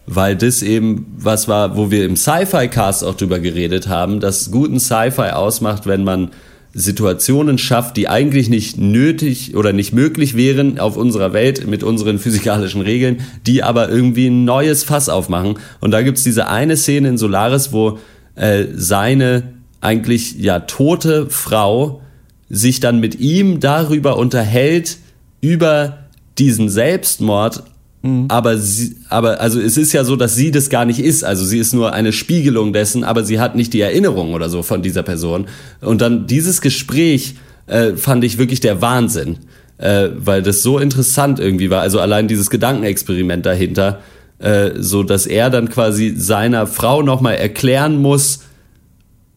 weil 0.05 0.35
das 0.35 0.61
eben 0.61 1.07
was 1.17 1.47
war, 1.47 1.75
wo 1.75 1.89
wir 1.89 2.05
im 2.05 2.15
Sci-Fi-Cast 2.15 3.03
auch 3.03 3.15
drüber 3.15 3.39
geredet 3.39 3.87
haben, 3.87 4.19
dass 4.19 4.51
guten 4.51 4.79
Sci-Fi 4.79 5.31
ausmacht, 5.31 5.87
wenn 5.87 6.03
man 6.03 6.29
Situationen 6.73 7.59
schafft, 7.59 7.97
die 7.97 8.09
eigentlich 8.09 8.49
nicht 8.49 8.79
nötig 8.79 9.55
oder 9.55 9.73
nicht 9.73 9.93
möglich 9.93 10.35
wären 10.35 10.79
auf 10.79 10.97
unserer 10.97 11.31
Welt 11.31 11.67
mit 11.67 11.83
unseren 11.83 12.17
physikalischen 12.17 12.81
Regeln, 12.81 13.21
die 13.45 13.61
aber 13.61 13.89
irgendwie 13.89 14.27
ein 14.27 14.43
neues 14.43 14.83
Fass 14.83 15.07
aufmachen. 15.07 15.59
Und 15.81 15.91
da 15.91 16.01
gibt's 16.01 16.23
diese 16.23 16.47
eine 16.47 16.75
Szene 16.75 17.09
in 17.09 17.17
Solaris, 17.19 17.71
wo 17.71 17.99
äh, 18.35 18.65
seine 18.73 19.53
eigentlich 19.81 20.39
ja 20.39 20.61
tote 20.61 21.29
Frau 21.29 22.01
sich 22.49 22.79
dann 22.79 22.99
mit 22.99 23.19
ihm 23.19 23.59
darüber 23.59 24.17
unterhält, 24.17 24.97
über 25.41 25.99
diesen 26.39 26.69
Selbstmord 26.69 27.63
Mhm. 28.03 28.25
Aber 28.27 28.57
sie, 28.57 28.97
aber 29.09 29.41
also 29.41 29.59
es 29.59 29.77
ist 29.77 29.93
ja 29.93 30.03
so, 30.03 30.15
dass 30.15 30.35
sie 30.35 30.51
das 30.51 30.69
gar 30.69 30.85
nicht 30.85 30.99
ist. 30.99 31.23
Also 31.23 31.45
sie 31.45 31.57
ist 31.57 31.73
nur 31.73 31.93
eine 31.93 32.11
Spiegelung 32.11 32.73
dessen, 32.73 33.03
aber 33.03 33.23
sie 33.23 33.39
hat 33.39 33.55
nicht 33.55 33.73
die 33.73 33.81
Erinnerung 33.81 34.33
oder 34.33 34.49
so 34.49 34.61
von 34.61 34.81
dieser 34.81 35.03
Person. 35.03 35.47
Und 35.81 36.01
dann 36.01 36.27
dieses 36.27 36.61
Gespräch 36.61 37.35
äh, 37.65 37.93
fand 37.93 38.23
ich 38.25 38.37
wirklich 38.37 38.59
der 38.59 38.81
Wahnsinn, 38.81 39.37
äh, 39.77 40.09
weil 40.15 40.43
das 40.43 40.61
so 40.61 40.77
interessant 40.79 41.39
irgendwie 41.39 41.69
war. 41.69 41.81
Also 41.81 41.99
allein 41.99 42.27
dieses 42.27 42.49
Gedankenexperiment 42.49 43.45
dahinter, 43.45 44.01
äh, 44.39 44.71
so 44.77 45.03
dass 45.03 45.25
er 45.25 45.49
dann 45.49 45.69
quasi 45.69 46.13
seiner 46.17 46.67
Frau 46.67 47.01
nochmal 47.03 47.35
erklären 47.35 48.01
muss, 48.01 48.41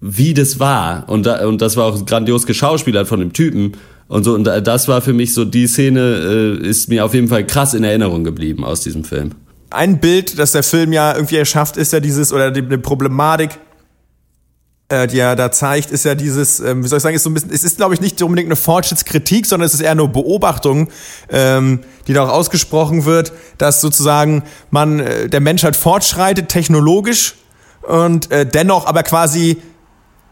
wie 0.00 0.34
das 0.34 0.58
war. 0.58 1.08
Und, 1.08 1.24
da, 1.26 1.46
und 1.46 1.62
das 1.62 1.76
war 1.76 1.84
auch 1.84 2.04
grandios 2.04 2.46
geschauspielert 2.46 3.06
von 3.06 3.20
dem 3.20 3.32
Typen. 3.32 3.72
Und 4.08 4.24
so, 4.24 4.34
und 4.34 4.44
das 4.44 4.88
war 4.88 5.00
für 5.00 5.12
mich 5.12 5.34
so, 5.34 5.44
die 5.44 5.66
Szene 5.66 6.60
äh, 6.62 6.66
ist 6.66 6.88
mir 6.88 7.04
auf 7.04 7.14
jeden 7.14 7.28
Fall 7.28 7.44
krass 7.44 7.74
in 7.74 7.82
Erinnerung 7.82 8.22
geblieben 8.22 8.64
aus 8.64 8.80
diesem 8.80 9.04
Film. 9.04 9.32
Ein 9.70 9.98
Bild, 9.98 10.38
das 10.38 10.52
der 10.52 10.62
Film 10.62 10.92
ja 10.92 11.14
irgendwie 11.14 11.36
erschafft, 11.36 11.76
ist 11.76 11.92
ja 11.92 11.98
dieses, 11.98 12.32
oder 12.32 12.52
die, 12.52 12.62
die 12.62 12.78
Problematik, 12.78 13.58
äh, 14.88 15.08
die 15.08 15.18
er 15.18 15.34
da 15.34 15.50
zeigt, 15.50 15.90
ist 15.90 16.04
ja 16.04 16.14
dieses, 16.14 16.60
ähm, 16.60 16.84
wie 16.84 16.88
soll 16.88 16.98
ich 16.98 17.02
sagen, 17.02 17.16
ist 17.16 17.24
so 17.24 17.30
ein 17.30 17.34
bisschen, 17.34 17.50
es 17.50 17.64
ist, 17.64 17.78
glaube 17.78 17.94
ich, 17.94 18.00
nicht 18.00 18.22
unbedingt 18.22 18.46
eine 18.46 18.54
Fortschrittskritik, 18.54 19.44
sondern 19.46 19.66
es 19.66 19.74
ist 19.74 19.80
eher 19.80 19.96
nur 19.96 20.08
Beobachtung, 20.08 20.88
ähm, 21.28 21.80
die 22.06 22.12
da 22.12 22.24
auch 22.24 22.32
ausgesprochen 22.32 23.04
wird, 23.04 23.32
dass 23.58 23.80
sozusagen 23.80 24.44
man, 24.70 25.00
äh, 25.00 25.28
der 25.28 25.40
Mensch 25.40 25.64
halt 25.64 25.74
fortschreitet 25.74 26.48
technologisch 26.48 27.34
und 27.82 28.30
äh, 28.30 28.46
dennoch 28.46 28.86
aber 28.86 29.02
quasi 29.02 29.56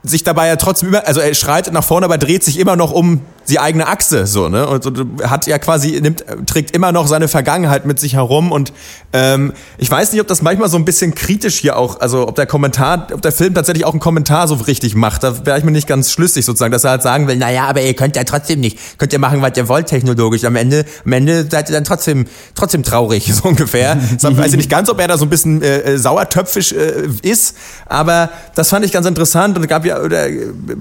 sich 0.05 0.23
dabei 0.23 0.47
ja 0.47 0.57
trotzdem 0.57 0.91
immer, 0.91 1.07
also 1.07 1.19
er 1.19 1.35
schreitet 1.35 1.73
nach 1.73 1.83
vorne, 1.83 2.05
aber 2.05 2.19
dreht 2.19 2.45
sich 2.45 2.61
immer 2.61 2.77
noch 2.77 2.93
um 2.93 3.23
die 3.49 3.59
eigene 3.59 3.87
Achse, 3.87 4.27
so, 4.27 4.49
ne? 4.49 4.67
Und, 4.67 4.87
und 4.87 5.31
hat 5.31 5.47
ja 5.47 5.59
quasi, 5.59 6.01
nimmt, 6.01 6.25
trägt 6.47 6.75
immer 6.75 6.93
noch 6.93 7.07
seine 7.07 7.29
Vergangenheit 7.29 7.87
mit 7.87 8.01
sich 8.01 8.15
herum. 8.15 8.53
Und 8.53 8.73
ähm, 9.13 9.53
ich 9.79 9.91
weiß 9.91 10.13
nicht, 10.13 10.21
ob 10.21 10.27
das 10.27 10.43
manchmal 10.43 10.69
so 10.69 10.77
ein 10.77 10.85
bisschen 10.85 11.15
kritisch 11.15 11.59
hier 11.59 11.77
auch, 11.77 12.01
also 12.01 12.27
ob 12.29 12.35
der 12.37 12.47
Kommentar, 12.47 13.09
ob 13.13 13.23
der 13.23 13.33
Film 13.33 13.55
tatsächlich 13.55 13.85
auch 13.85 13.93
einen 13.93 14.01
Kommentar 14.01 14.49
so 14.49 14.55
richtig 14.55 14.95
macht. 14.95 15.23
Da 15.23 15.47
wäre 15.47 15.59
ich 15.59 15.65
mir 15.65 15.71
nicht 15.71 15.87
ganz 15.87 16.11
schlüssig 16.11 16.45
sozusagen, 16.45 16.73
dass 16.73 16.85
er 16.85 16.91
halt 16.91 17.03
sagen 17.03 17.29
will, 17.29 17.37
naja, 17.37 17.67
aber 17.67 17.83
ihr 17.83 17.95
könnt 17.95 18.17
ja 18.17 18.25
trotzdem 18.25 18.61
nicht, 18.61 18.99
könnt 18.99 19.13
ihr 19.13 19.19
machen, 19.19 19.43
was 19.43 19.57
ihr 19.57 19.69
wollt 19.69 19.87
technologisch. 19.87 20.45
Am 20.45 20.57
Ende, 20.57 20.85
am 21.05 21.13
Ende 21.13 21.47
seid 21.51 21.69
ihr 21.69 21.75
dann 21.75 21.85
trotzdem, 21.85 22.27
trotzdem 22.55 22.83
traurig, 22.83 23.33
so 23.35 23.49
ungefähr. 23.49 23.99
Ich 24.17 24.23
weiß 24.23 24.53
nicht 24.57 24.71
ganz, 24.71 24.89
ob 24.89 25.01
er 25.01 25.09
da 25.09 25.19
so 25.19 25.27
ein 25.27 25.31
bisschen 25.31 25.63
äh, 25.63 25.81
äh, 25.81 25.99
sauertöpfisch 25.99 26.73
äh, 26.73 27.09
ist, 27.23 27.57
aber 27.87 28.31
das 28.55 28.71
fand 28.71 28.85
ich 28.85 28.93
ganz 28.93 29.07
interessant 29.07 29.57
und 29.57 29.67
gab 29.69 29.85
ja, 29.85 30.01
oder 30.01 30.27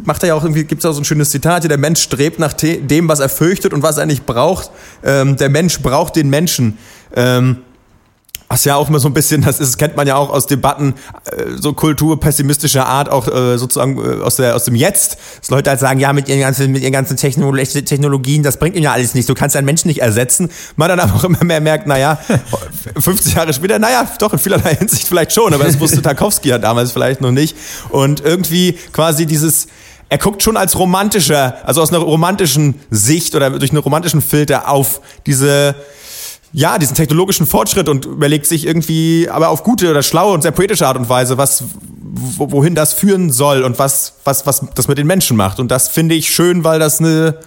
macht 0.04 0.24
er 0.24 0.30
ja 0.30 0.36
auch 0.36 0.44
irgendwie, 0.44 0.64
gibt 0.64 0.84
es 0.84 0.90
auch 0.90 0.94
so 0.94 1.02
ein 1.02 1.06
schönes 1.06 1.30
Zitat, 1.30 1.64
hier, 1.64 1.70
der 1.70 1.78
Mensch 1.78 2.02
strebt 2.02 2.40
nach 2.40 2.53
dem, 2.62 3.08
was 3.08 3.20
er 3.20 3.30
fürchtet 3.30 3.74
und 3.74 3.84
was 3.84 3.98
er 3.98 4.06
nicht 4.06 4.26
braucht. 4.26 4.70
Ähm, 5.04 5.38
der 5.38 5.50
Mensch 5.50 5.82
braucht 5.82 6.16
den 6.16 6.30
Menschen. 6.30 6.78
Ähm, 7.16 7.58
was 8.54 8.66
ja 8.66 8.76
auch 8.76 8.88
immer 8.88 9.00
so 9.00 9.08
ein 9.08 9.16
bisschen, 9.16 9.42
das 9.42 9.60
ist, 9.60 9.80
kennt 9.80 9.96
man 9.96 10.06
ja 10.06 10.16
auch 10.16 10.30
aus 10.30 10.46
Debatten, 10.46 10.94
äh, 11.26 11.58
so 11.60 11.74
kulturpessimistischer 11.74 12.86
Art, 12.86 13.10
auch 13.10 13.28
äh, 13.28 13.58
sozusagen 13.58 13.98
äh, 13.98 14.22
aus, 14.22 14.36
der, 14.36 14.56
aus 14.56 14.66
dem 14.66 14.76
Jetzt, 14.76 15.18
dass 15.40 15.50
Leute 15.50 15.72
halt 15.72 15.80
sagen, 15.80 16.00
ja, 16.00 16.14
mit 16.14 16.30
ihren 16.30 16.40
ganzen, 16.40 16.72
mit 16.72 16.84
ihren 16.84 16.94
ganzen 16.94 17.18
Technologien, 17.18 18.44
das 18.44 18.58
bringt 18.58 18.76
ihnen 18.76 18.84
ja 18.84 18.92
alles 18.92 19.16
nicht, 19.16 19.28
du 19.28 19.34
kannst 19.34 19.56
einen 19.56 19.66
Menschen 19.66 19.88
nicht 19.88 20.02
ersetzen. 20.02 20.52
Man 20.76 20.88
dann 20.88 21.00
aber 21.00 21.16
auch 21.16 21.24
immer 21.24 21.44
mehr 21.44 21.62
merkt, 21.62 21.88
naja, 21.88 22.20
50 23.00 23.34
Jahre 23.36 23.54
später, 23.54 23.80
naja, 23.80 24.08
doch, 24.20 24.34
in 24.34 24.40
vielerlei 24.40 24.76
Hinsicht 24.76 25.08
vielleicht 25.08 25.34
schon, 25.34 25.52
aber 25.52 25.64
das 25.64 25.80
wusste 25.80 26.04
Tarkovsky 26.04 26.50
ja 26.50 26.60
damals 26.60 26.92
vielleicht 26.92 27.22
noch 27.22 27.32
nicht. 27.32 27.58
Und 27.90 28.22
irgendwie 28.22 28.78
quasi 28.92 29.26
dieses, 29.26 29.68
er 30.14 30.20
guckt 30.20 30.44
schon 30.44 30.58
als 30.58 30.78
romantischer, 30.78 31.58
also 31.64 31.82
aus 31.82 31.90
einer 31.90 31.98
romantischen 31.98 32.76
Sicht 32.92 33.34
oder 33.34 33.50
durch 33.50 33.72
einen 33.72 33.80
romantischen 33.80 34.22
Filter 34.22 34.70
auf 34.70 35.02
diese, 35.26 35.74
ja, 36.52 36.78
diesen 36.78 36.96
technologischen 36.96 37.48
Fortschritt 37.48 37.90
und 37.90 38.06
überlegt 38.06 38.46
sich 38.46 38.68
irgendwie, 38.68 39.28
aber 39.28 39.50
auf 39.50 39.64
gute 39.64 39.90
oder 39.90 40.04
schlaue 40.04 40.36
und 40.36 40.44
sehr 40.44 40.52
poetische 40.52 40.86
Art 40.86 40.98
und 40.98 41.10
Weise, 41.10 41.40
was, 41.40 41.64
wohin 42.38 42.76
das 42.76 42.94
führen 42.94 43.32
soll 43.32 43.64
und 43.64 43.80
was, 43.80 44.18
was, 44.24 44.46
was 44.46 44.64
das 44.76 44.88
mit 44.88 45.00
den 45.00 45.08
Menschen 45.08 45.36
macht. 45.36 45.60
Und 45.60 45.72
das 45.72 45.88
finde 45.88 46.14
ich 46.14 46.30
schön, 46.30 46.64
weil 46.64 46.78
das 46.78 47.00
eine, 47.00 47.40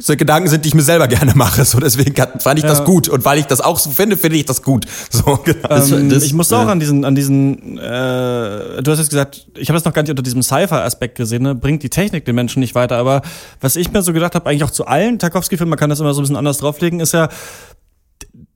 so 0.00 0.16
Gedanken 0.16 0.48
sind, 0.48 0.64
die 0.64 0.68
ich 0.68 0.74
mir 0.74 0.82
selber 0.82 1.08
gerne 1.08 1.34
mache. 1.34 1.64
So 1.64 1.80
deswegen 1.80 2.14
fand 2.14 2.58
ich 2.58 2.64
das 2.64 2.84
gut 2.84 3.08
und 3.08 3.24
weil 3.24 3.38
ich 3.38 3.46
das 3.46 3.60
auch 3.60 3.78
so 3.78 3.90
finde, 3.90 4.16
finde 4.16 4.38
ich 4.38 4.44
das 4.44 4.62
gut. 4.62 4.86
So, 5.10 5.36
genau. 5.44 5.68
ähm, 5.70 6.08
das, 6.08 6.22
ich 6.22 6.32
musste 6.32 6.54
ja. 6.54 6.62
auch 6.62 6.68
an 6.68 6.80
diesen, 6.80 7.04
an 7.04 7.14
diesen. 7.14 7.78
Äh, 7.78 8.82
du 8.82 8.90
hast 8.90 8.98
jetzt 8.98 9.10
gesagt, 9.10 9.48
ich 9.56 9.68
habe 9.68 9.76
das 9.76 9.84
noch 9.84 9.92
gar 9.92 10.02
nicht 10.02 10.10
unter 10.10 10.22
diesem 10.22 10.42
Cypher-Aspekt 10.42 11.16
gesehen. 11.16 11.42
Ne? 11.42 11.54
Bringt 11.54 11.82
die 11.82 11.90
Technik 11.90 12.24
den 12.24 12.34
Menschen 12.34 12.60
nicht 12.60 12.74
weiter. 12.74 12.96
Aber 12.96 13.22
was 13.60 13.76
ich 13.76 13.92
mir 13.92 14.02
so 14.02 14.12
gedacht 14.12 14.34
habe, 14.34 14.48
eigentlich 14.48 14.64
auch 14.64 14.70
zu 14.70 14.86
allen 14.86 15.18
Tarkovsky-Filmen, 15.18 15.70
man 15.70 15.78
kann 15.78 15.90
das 15.90 16.00
immer 16.00 16.14
so 16.14 16.20
ein 16.20 16.22
bisschen 16.22 16.36
anders 16.36 16.58
drauflegen, 16.58 17.00
ist 17.00 17.12
ja 17.12 17.28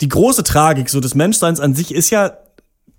die 0.00 0.08
große 0.08 0.44
Tragik 0.44 0.88
so 0.88 1.00
des 1.00 1.14
Menschseins 1.14 1.60
an 1.60 1.74
sich 1.74 1.94
ist 1.94 2.10
ja, 2.10 2.32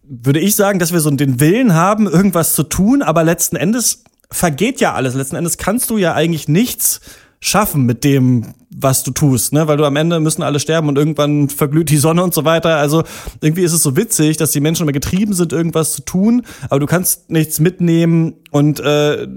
würde 0.04 0.40
ich 0.40 0.56
sagen, 0.56 0.80
dass 0.80 0.94
wir 0.94 1.00
so 1.00 1.10
den 1.12 1.40
Willen 1.40 1.74
haben, 1.74 2.08
irgendwas 2.08 2.54
zu 2.54 2.64
tun, 2.64 3.02
aber 3.02 3.24
letzten 3.24 3.56
Endes 3.56 4.04
vergeht 4.32 4.82
ja 4.82 4.94
alles. 4.94 5.14
Letzten 5.14 5.36
Endes 5.36 5.58
kannst 5.58 5.90
du 5.90 5.98
ja 5.98 6.14
eigentlich 6.14 6.48
nichts 6.48 7.02
schaffen 7.44 7.86
mit 7.86 8.06
dem, 8.06 8.54
was 8.74 9.04
du 9.04 9.12
tust, 9.12 9.52
ne? 9.52 9.68
Weil 9.68 9.76
du 9.76 9.84
am 9.84 9.98
Ende 9.98 10.22
müssen 10.22 10.44
alle 10.44 10.62
sterben 10.62 10.88
und 10.88 10.98
irgendwann 10.98 11.50
verglüht 11.50 11.90
die 11.90 11.98
Sonne 11.98 12.24
und 12.24 12.34
so 12.34 12.46
weiter. 12.46 12.78
Also 12.78 13.04
irgendwie 13.42 13.64
ist 13.64 13.74
es 13.74 13.84
so 13.84 13.98
witzig, 13.98 14.38
dass 14.38 14.52
die 14.52 14.62
Menschen 14.62 14.84
immer 14.84 14.94
getrieben 14.94 15.34
sind, 15.34 15.52
irgendwas 15.52 15.92
zu 15.92 16.06
tun, 16.06 16.44
aber 16.70 16.80
du 16.80 16.86
kannst 16.86 17.30
nichts 17.30 17.60
mitnehmen 17.60 18.36
und 18.52 18.80
äh, 18.80 19.28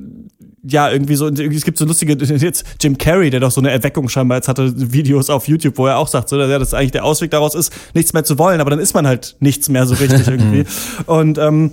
ja, 0.62 0.88
irgendwie 0.88 1.16
so, 1.16 1.26
es 1.28 1.64
gibt 1.64 1.78
so 1.78 1.84
lustige, 1.84 2.12
jetzt 2.36 2.64
Jim 2.80 2.96
Carrey, 2.96 3.30
der 3.30 3.40
doch 3.40 3.50
so 3.50 3.60
eine 3.60 3.72
Erweckung 3.72 4.08
scheinbar 4.08 4.38
jetzt 4.38 4.46
hatte, 4.46 4.72
Videos 4.92 5.28
auf 5.28 5.48
YouTube, 5.48 5.76
wo 5.76 5.88
er 5.88 5.98
auch 5.98 6.08
sagt, 6.08 6.28
so, 6.28 6.38
dass 6.38 6.74
eigentlich 6.74 6.92
der 6.92 7.04
Ausweg 7.04 7.32
daraus 7.32 7.56
ist, 7.56 7.72
nichts 7.92 8.12
mehr 8.12 8.22
zu 8.22 8.38
wollen, 8.38 8.60
aber 8.60 8.70
dann 8.70 8.78
ist 8.78 8.94
man 8.94 9.06
halt 9.06 9.34
nichts 9.40 9.68
mehr 9.68 9.84
so 9.84 9.94
richtig 9.94 10.26
irgendwie. 10.28 10.64
Und 11.06 11.38
ähm, 11.38 11.72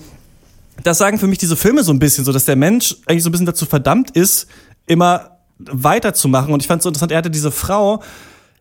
das 0.83 0.97
sagen 0.97 1.19
für 1.19 1.27
mich 1.27 1.37
diese 1.37 1.55
Filme 1.55 1.83
so 1.83 1.91
ein 1.91 1.99
bisschen, 1.99 2.25
so 2.25 2.31
dass 2.31 2.45
der 2.45 2.55
Mensch 2.55 2.95
eigentlich 3.05 3.21
so 3.21 3.29
ein 3.29 3.33
bisschen 3.33 3.45
dazu 3.45 3.67
verdammt 3.67 4.11
ist, 4.11 4.47
immer 4.87 5.32
weiterzumachen. 5.71 6.53
Und 6.53 6.61
ich 6.61 6.67
fand 6.67 6.79
es 6.79 6.83
so 6.83 6.89
interessant, 6.89 7.11
er 7.11 7.17
hatte 7.19 7.31
diese 7.31 7.51
Frau, 7.51 8.01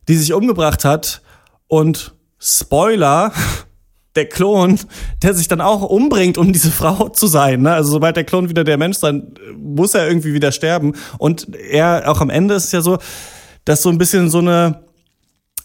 die 0.09 0.17
sich 0.17 0.33
umgebracht 0.33 0.85
hat 0.85 1.23
und 1.69 2.15
Spoiler, 2.38 3.33
der 4.15 4.29
Klon, 4.29 4.79
der 5.23 5.33
sich 5.33 5.49
dann 5.49 5.61
auch 5.61 5.83
umbringt, 5.83 6.37
um 6.37 6.53
diese 6.53 6.71
Frau 6.71 7.09
zu 7.09 7.27
sein. 7.27 7.62
Ne? 7.62 7.73
Also 7.73 7.93
sobald 7.93 8.17
der 8.17 8.25
Klon 8.25 8.51
wieder 8.51 8.65
der 8.65 8.77
Mensch 8.77 8.99
sein, 8.99 9.35
muss 9.57 9.95
er 9.95 10.07
irgendwie 10.07 10.35
wieder 10.35 10.53
sterben. 10.53 10.93
Und 11.19 11.55
er, 11.57 12.11
auch 12.11 12.21
am 12.21 12.29
Ende 12.29 12.55
ist 12.55 12.67
es 12.67 12.73
ja 12.73 12.83
so, 12.83 12.99
dass 13.65 13.83
so 13.83 13.88
ein 13.88 13.97
bisschen 13.97 14.29
so 14.29 14.38
eine, 14.38 14.83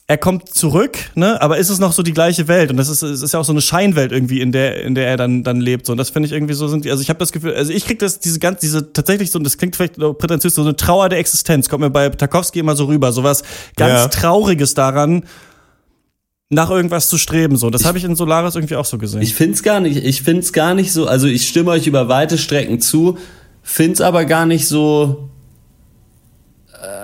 er 0.09 0.17
kommt 0.17 0.53
zurück, 0.53 0.97
ne, 1.15 1.41
aber 1.41 1.57
ist 1.57 1.69
es 1.69 1.79
noch 1.79 1.91
so 1.91 2.01
die 2.01 2.13
gleiche 2.13 2.47
Welt 2.47 2.71
und 2.71 2.77
das 2.77 2.87
ist, 2.87 3.01
es 3.01 3.21
ist 3.21 3.33
ja 3.33 3.41
auch 3.41 3.45
so 3.45 3.51
eine 3.51 3.61
Scheinwelt 3.61 4.13
irgendwie, 4.13 4.39
in 4.39 4.53
der 4.53 4.81
in 4.81 4.95
der 4.95 5.05
er 5.05 5.17
dann 5.17 5.43
dann 5.43 5.59
lebt 5.59 5.85
so 5.85 5.91
und 5.91 5.97
das 5.97 6.09
finde 6.09 6.27
ich 6.27 6.33
irgendwie 6.33 6.53
so 6.53 6.69
sind 6.69 6.85
die, 6.85 6.91
also 6.91 7.01
ich 7.01 7.09
habe 7.09 7.19
das 7.19 7.33
Gefühl, 7.33 7.53
also 7.53 7.73
ich 7.73 7.85
krieg 7.85 7.99
das 7.99 8.19
diese 8.19 8.39
ganz 8.39 8.61
diese 8.61 8.93
tatsächlich 8.93 9.31
so 9.31 9.37
und 9.37 9.43
das 9.43 9.57
klingt 9.57 9.75
vielleicht 9.75 9.97
prätentiös 9.97 10.55
so 10.55 10.61
eine 10.61 10.77
Trauer 10.77 11.09
der 11.09 11.19
Existenz 11.19 11.67
kommt 11.67 11.81
mir 11.81 11.89
bei 11.89 12.07
Tarkovsky 12.07 12.59
immer 12.59 12.75
so 12.75 12.85
rüber, 12.85 13.11
sowas 13.11 13.43
ganz 13.75 14.03
ja. 14.03 14.07
trauriges 14.07 14.73
daran, 14.73 15.23
nach 16.49 16.69
irgendwas 16.69 17.09
zu 17.09 17.17
streben. 17.17 17.57
So, 17.57 17.69
das 17.69 17.85
habe 17.85 17.97
ich 17.97 18.03
in 18.03 18.15
Solaris 18.15 18.55
irgendwie 18.55 18.75
auch 18.75 18.85
so 18.85 18.97
gesehen. 18.97 19.21
Ich 19.21 19.35
find's 19.35 19.63
gar 19.63 19.79
nicht. 19.79 19.97
Ich 19.97 20.21
find's 20.21 20.53
gar 20.53 20.73
nicht 20.73 20.91
so. 20.91 21.07
Also 21.07 21.27
ich 21.27 21.47
stimme 21.47 21.71
euch 21.71 21.87
über 21.87 22.07
weite 22.07 22.37
Strecken 22.37 22.79
zu, 22.79 23.17
find's 23.61 24.01
aber 24.01 24.25
gar 24.25 24.45
nicht 24.45 24.67
so. 24.67 25.29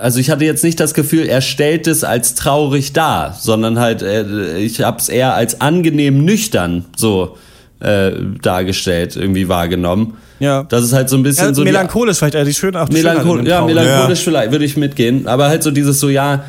Also 0.00 0.20
ich 0.20 0.30
hatte 0.30 0.44
jetzt 0.44 0.64
nicht 0.64 0.80
das 0.80 0.94
Gefühl, 0.94 1.26
er 1.26 1.40
stellt 1.40 1.86
es 1.86 2.04
als 2.04 2.34
traurig 2.34 2.92
dar, 2.92 3.36
sondern 3.38 3.78
halt, 3.78 4.02
äh, 4.02 4.58
ich 4.58 4.80
hab's 4.80 5.08
eher 5.08 5.34
als 5.34 5.60
angenehm 5.60 6.24
nüchtern 6.24 6.84
so 6.96 7.36
äh, 7.80 8.12
dargestellt, 8.42 9.16
irgendwie 9.16 9.48
wahrgenommen. 9.48 10.16
Ja. 10.40 10.64
Das 10.64 10.84
ist 10.84 10.92
halt 10.92 11.08
so 11.08 11.16
ein 11.16 11.22
bisschen 11.22 11.48
ja, 11.48 11.54
so. 11.54 11.64
Melancholisch 11.64 12.18
vielleicht, 12.18 12.36
also 12.36 12.48
die 12.48 12.54
schön 12.54 12.76
auch 12.76 12.88
die 12.88 12.96
Melanchol 12.96 13.46
Ja, 13.46 13.64
melancholisch 13.64 14.20
ja. 14.20 14.24
vielleicht, 14.24 14.52
würde 14.52 14.64
ich 14.64 14.76
mitgehen. 14.76 15.26
Aber 15.26 15.48
halt 15.48 15.62
so 15.62 15.70
dieses 15.70 16.00
so, 16.00 16.08
ja, 16.08 16.44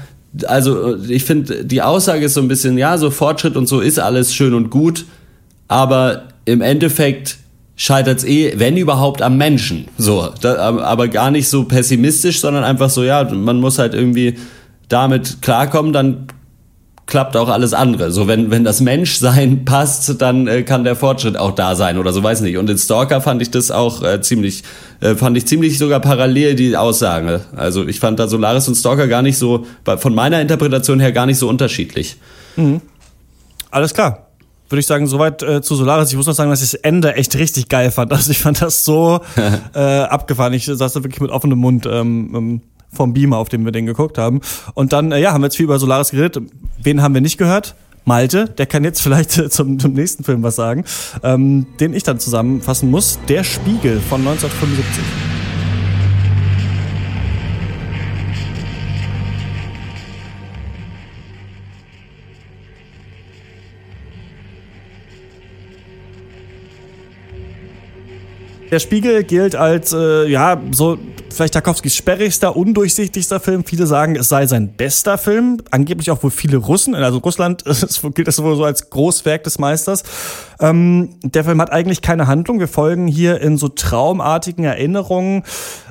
also 0.48 0.98
ich 1.08 1.24
finde, 1.24 1.66
die 1.66 1.82
Aussage 1.82 2.26
ist 2.26 2.34
so 2.34 2.42
ein 2.42 2.48
bisschen, 2.48 2.78
ja, 2.78 2.98
so 2.98 3.12
Fortschritt 3.12 3.56
und 3.56 3.68
so 3.68 3.80
ist 3.80 4.00
alles 4.00 4.34
schön 4.34 4.54
und 4.54 4.70
gut, 4.70 5.06
aber 5.68 6.24
im 6.46 6.62
Endeffekt 6.62 7.38
scheitert 7.76 8.20
es 8.20 8.24
eh, 8.24 8.54
wenn 8.58 8.78
überhaupt, 8.78 9.22
am 9.22 9.38
Menschen. 9.38 9.88
So, 9.98 10.30
da, 10.42 10.56
aber 10.80 11.08
gar 11.08 11.32
nicht 11.32 11.50
so 11.50 11.66
pessimistisch, 11.66 12.40
sondern 12.40 12.64
einfach 12.64 12.90
so, 12.90 13.04
ja, 13.04 13.24
man 13.24 13.60
muss 13.60 13.80
halt 13.80 13.94
irgendwie 13.94 14.36
damit 14.88 15.42
klarkommen, 15.42 15.92
dann 15.92 16.28
klappt 17.08 17.38
auch 17.38 17.50
alles 17.50 17.74
andere. 17.74 18.12
So, 18.12 18.28
wenn, 18.28 18.50
wenn 18.50 18.64
das 18.64 18.82
Menschsein 18.82 19.66
passt, 19.66 20.22
dann 20.22 20.48
äh, 20.48 20.64
kann 20.64 20.84
der 20.84 20.96
Fortschritt 20.96 21.38
auch 21.38 21.52
da 21.52 21.76
sein 21.76 21.98
oder 21.98 22.14
so, 22.14 22.24
weiß 22.24 22.42
nicht. 22.42 22.58
Und 22.58 22.70
in 22.70 22.78
Stalker 22.78 23.22
fand 23.22 23.42
ich 23.42 23.52
das 23.52 23.72
auch 23.72 24.02
äh, 24.04 24.22
ziemlich, 24.22 24.64
äh, 25.02 25.16
fand 25.16 25.38
ich 25.38 25.46
ziemlich 25.46 25.78
sogar 25.78 26.00
parallel 26.00 26.56
die 26.56 26.76
Aussage. 26.76 27.42
Also 27.56 27.88
ich 27.88 28.00
fand 28.00 28.20
da 28.20 28.28
Solaris 28.28 28.68
und 28.68 28.76
Stalker 28.76 29.08
gar 29.08 29.22
nicht 29.22 29.38
so, 29.38 29.66
von 29.98 30.16
meiner 30.16 30.42
Interpretation 30.42 31.00
her 31.00 31.12
gar 31.12 31.26
nicht 31.26 31.38
so 31.38 31.48
unterschiedlich. 31.48 32.18
Mhm. 32.56 32.82
Alles 33.70 33.94
klar. 33.94 34.25
Würde 34.70 34.80
ich 34.80 34.88
sagen, 34.88 35.08
soweit 35.08 35.44
äh, 35.44 35.62
zu 35.62 35.76
Solaris. 35.76 36.10
Ich 36.10 36.18
muss 36.18 36.26
noch 36.26 36.34
sagen, 36.34 36.50
dass 36.50 36.64
ich 36.64 36.72
das 36.72 36.80
Ende 36.82 37.16
echt 37.16 37.36
richtig 37.36 37.70
geil 37.70 37.92
fand. 37.92 38.12
Also 38.12 38.32
ich 38.32 38.40
fand 38.40 38.62
das 38.62 38.84
so 38.84 39.22
äh, 39.76 39.80
abgefahren. 39.80 40.54
Ich 40.54 40.66
saß 40.66 40.94
da 40.94 41.04
wirklich 41.04 41.22
mit 41.22 41.32
offenem 41.32 41.60
Mund. 41.60 41.86
Ähm, 41.86 42.32
ähm 42.36 42.62
vom 42.96 43.14
Beamer, 43.14 43.38
auf 43.38 43.50
dem 43.50 43.66
wir 43.66 43.74
den 43.74 43.86
geguckt 43.86 44.18
haben. 44.18 44.40
Und 44.74 44.94
dann, 44.94 45.12
äh, 45.12 45.20
ja, 45.20 45.34
haben 45.34 45.42
wir 45.42 45.48
jetzt 45.48 45.58
viel 45.58 45.66
über 45.66 45.80
Solaris 45.80 46.12
geredet. 46.12 46.42
Wen 46.82 47.02
haben 47.02 47.14
wir 47.14 47.20
nicht 47.20 47.38
gehört? 47.38 47.76
Malte, 48.06 48.46
der 48.46 48.68
kann 48.68 48.84
jetzt 48.84 49.02
vielleicht 49.02 49.38
äh, 49.38 49.50
zum, 49.50 49.80
zum 49.80 49.94
nächsten 49.94 50.24
Film 50.24 50.44
was 50.44 50.56
sagen, 50.56 50.86
ähm, 51.24 51.66
den 51.80 51.94
ich 51.94 52.04
dann 52.04 52.20
zusammenfassen 52.20 52.90
muss. 52.90 53.20
Der 53.28 53.44
Spiegel 53.44 54.00
von 54.00 54.22
1975. 54.22 55.45
Der 68.72 68.80
Spiegel 68.80 69.24
gilt 69.24 69.56
als, 69.56 69.94
äh, 69.94 70.28
ja, 70.28 70.60
so 70.72 70.98
vielleicht 71.32 71.54
Tarkovskis 71.54 71.96
sperrigster, 71.96 72.56
undurchsichtigster 72.56 73.40
Film. 73.40 73.64
Viele 73.64 73.86
sagen, 73.86 74.16
es 74.16 74.30
sei 74.30 74.48
sein 74.48 74.74
bester 74.76 75.18
Film. 75.18 75.58
Angeblich 75.70 76.10
auch 76.10 76.24
wohl 76.24 76.32
viele 76.32 76.58
Russen. 76.58 76.96
Also 76.96 77.20
Russland 77.20 77.64
gilt 78.16 78.28
das 78.28 78.42
wohl 78.42 78.56
so 78.56 78.64
als 78.64 78.90
Großwerk 78.90 79.44
des 79.44 79.60
Meisters. 79.60 80.04
Ähm, 80.60 81.10
der 81.24 81.44
Film 81.44 81.62
hat 81.62 81.72
eigentlich 81.72 82.02
keine 82.02 82.28
Handlung. 82.28 82.60
Wir 82.60 82.68
folgen 82.68 83.08
hier 83.08 83.40
in 83.42 83.58
so 83.58 83.68
traumartigen 83.68 84.66
Erinnerungen 84.66 85.44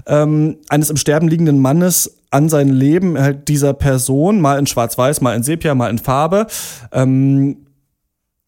ähm, 0.06 0.56
eines 0.68 0.90
im 0.90 0.96
Sterben 0.96 1.28
liegenden 1.28 1.60
Mannes 1.60 2.18
an 2.30 2.48
sein 2.48 2.68
Leben 2.68 3.16
halt 3.16 3.46
dieser 3.46 3.74
Person, 3.74 4.40
mal 4.40 4.58
in 4.58 4.66
Schwarz-Weiß, 4.66 5.20
mal 5.20 5.36
in 5.36 5.44
Sepia, 5.44 5.76
mal 5.76 5.88
in 5.88 5.98
Farbe. 5.98 6.48
Ähm, 6.90 7.63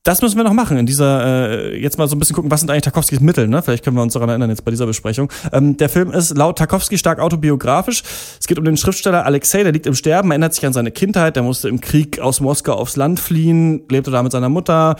das 0.07 0.23
müssen 0.23 0.37
wir 0.37 0.45
noch 0.45 0.53
machen 0.53 0.79
in 0.79 0.87
dieser, 0.87 1.51
äh, 1.51 1.83
jetzt 1.83 1.99
mal 1.99 2.07
so 2.07 2.15
ein 2.15 2.21
bisschen 2.21 2.37
gucken, 2.37 2.49
was 2.49 2.61
sind 2.61 2.71
eigentlich 2.71 2.85
Tarkovskis 2.85 3.19
Mittel, 3.19 3.49
ne? 3.49 3.61
Vielleicht 3.61 3.85
können 3.85 3.97
wir 3.97 4.03
uns 4.03 4.13
daran 4.13 4.29
erinnern 4.29 4.51
jetzt 4.51 4.65
bei 4.65 4.71
dieser 4.71 4.87
Besprechung. 4.87 5.33
Ähm, 5.53 5.77
der 5.77 5.89
Film 5.89 6.13
ist 6.13 6.37
laut 6.37 6.59
Tarkovsky 6.59 6.97
stark 6.97 7.19
autobiografisch. 7.19 8.05
Es 8.39 8.47
geht 8.47 8.57
um 8.57 8.65
den 8.65 8.77
Schriftsteller 8.77 9.27
Alexei, 9.27 9.65
der 9.65 9.73
liegt 9.73 9.87
im 9.87 9.97
Sterben, 9.97 10.31
erinnert 10.31 10.55
sich 10.55 10.65
an 10.65 10.73
seine 10.73 10.93
Kindheit, 10.93 11.35
der 11.35 11.43
musste 11.43 11.69
im 11.69 11.81
Krieg 11.81 12.21
aus 12.21 12.41
Moskau 12.41 12.75
aufs 12.75 12.95
Land 12.95 13.19
fliehen, 13.19 13.83
lebte 13.91 14.13
da 14.13 14.23
mit 14.23 14.31
seiner 14.31 14.49
Mutter. 14.49 14.95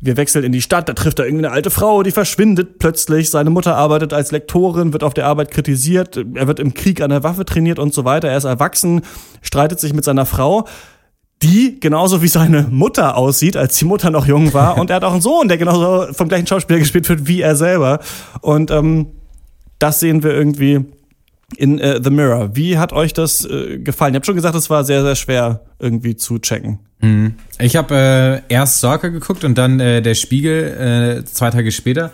Wir 0.00 0.16
wechseln 0.16 0.44
in 0.44 0.52
die 0.52 0.62
Stadt, 0.62 0.88
da 0.88 0.92
trifft 0.92 1.18
er 1.18 1.24
irgendwie 1.24 1.46
eine 1.46 1.54
alte 1.54 1.70
Frau, 1.70 2.04
die 2.04 2.12
verschwindet 2.12 2.78
plötzlich. 2.78 3.30
Seine 3.30 3.50
Mutter 3.50 3.74
arbeitet 3.74 4.12
als 4.12 4.30
Lektorin, 4.30 4.92
wird 4.92 5.02
auf 5.02 5.14
der 5.14 5.26
Arbeit 5.26 5.50
kritisiert. 5.50 6.16
Er 6.34 6.46
wird 6.46 6.60
im 6.60 6.74
Krieg 6.74 7.00
an 7.00 7.10
der 7.10 7.24
Waffe 7.24 7.44
trainiert 7.44 7.80
und 7.80 7.92
so 7.92 8.04
weiter. 8.04 8.28
Er 8.28 8.36
ist 8.36 8.44
erwachsen, 8.44 9.02
streitet 9.42 9.80
sich 9.80 9.94
mit 9.94 10.04
seiner 10.04 10.26
Frau 10.26 10.68
die 11.42 11.78
genauso 11.80 12.22
wie 12.22 12.28
seine 12.28 12.62
Mutter 12.70 13.16
aussieht, 13.16 13.56
als 13.56 13.76
die 13.78 13.84
Mutter 13.84 14.10
noch 14.10 14.26
jung 14.26 14.54
war. 14.54 14.78
Und 14.78 14.90
er 14.90 14.96
hat 14.96 15.04
auch 15.04 15.12
einen 15.12 15.20
Sohn, 15.20 15.48
der 15.48 15.58
genauso 15.58 16.12
vom 16.12 16.28
gleichen 16.28 16.46
Schauspieler 16.46 16.78
gespielt 16.78 17.08
wird 17.08 17.26
wie 17.26 17.42
er 17.42 17.56
selber. 17.56 18.00
Und 18.40 18.70
ähm, 18.70 19.08
das 19.78 20.00
sehen 20.00 20.22
wir 20.22 20.30
irgendwie 20.32 20.84
in 21.56 21.78
äh, 21.78 22.00
The 22.02 22.10
Mirror. 22.10 22.56
Wie 22.56 22.78
hat 22.78 22.92
euch 22.92 23.12
das 23.12 23.44
äh, 23.44 23.78
gefallen? 23.78 24.14
Ihr 24.14 24.16
habt 24.16 24.26
schon 24.26 24.34
gesagt, 24.34 24.54
es 24.54 24.70
war 24.70 24.84
sehr, 24.84 25.02
sehr 25.02 25.16
schwer 25.16 25.60
irgendwie 25.78 26.16
zu 26.16 26.38
checken. 26.38 26.78
Mhm. 27.00 27.34
Ich 27.58 27.76
habe 27.76 28.42
äh, 28.48 28.52
erst 28.52 28.78
Stalker 28.78 29.10
geguckt 29.10 29.44
und 29.44 29.56
dann 29.58 29.80
äh, 29.80 30.00
Der 30.00 30.14
Spiegel 30.14 31.20
äh, 31.20 31.24
zwei 31.24 31.50
Tage 31.50 31.70
später. 31.70 32.12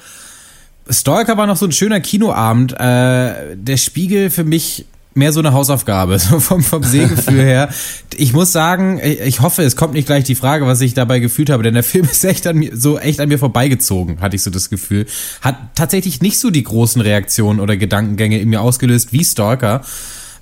Stalker 0.89 1.37
war 1.37 1.47
noch 1.47 1.57
so 1.57 1.67
ein 1.67 1.73
schöner 1.73 2.01
Kinoabend. 2.01 2.73
Äh, 2.73 3.57
der 3.57 3.77
Spiegel 3.77 4.31
für 4.31 4.45
mich 4.45 4.87
mehr 5.14 5.33
so 5.33 5.40
eine 5.40 5.53
Hausaufgabe, 5.53 6.18
so 6.18 6.40
vom, 6.40 6.62
vom 6.62 6.83
Sehgefühl 6.83 7.42
her. 7.42 7.68
Ich 8.16 8.33
muss 8.33 8.53
sagen, 8.53 9.01
ich 9.03 9.40
hoffe, 9.40 9.62
es 9.62 9.77
kommt 9.77 9.94
nicht 9.94 10.07
gleich 10.07 10.25
die 10.25 10.35
Frage, 10.35 10.66
was 10.66 10.81
ich 10.81 10.94
dabei 10.94 11.18
gefühlt 11.20 11.51
habe, 11.51 11.62
denn 11.62 11.75
der 11.75 11.83
Film 11.83 12.05
ist 12.11 12.25
echt 12.25 12.46
an 12.46 12.59
mir, 12.59 12.77
so 12.77 12.99
echt 12.99 13.20
an 13.20 13.29
mir 13.29 13.38
vorbeigezogen, 13.38 14.20
hatte 14.20 14.37
ich 14.37 14.42
so 14.42 14.51
das 14.51 14.70
Gefühl. 14.70 15.07
Hat 15.40 15.57
tatsächlich 15.75 16.20
nicht 16.20 16.38
so 16.38 16.51
die 16.51 16.62
großen 16.62 17.01
Reaktionen 17.01 17.61
oder 17.61 17.77
Gedankengänge 17.77 18.38
in 18.38 18.49
mir 18.49 18.61
ausgelöst 18.61 19.12
wie 19.12 19.25
Stalker. 19.25 19.83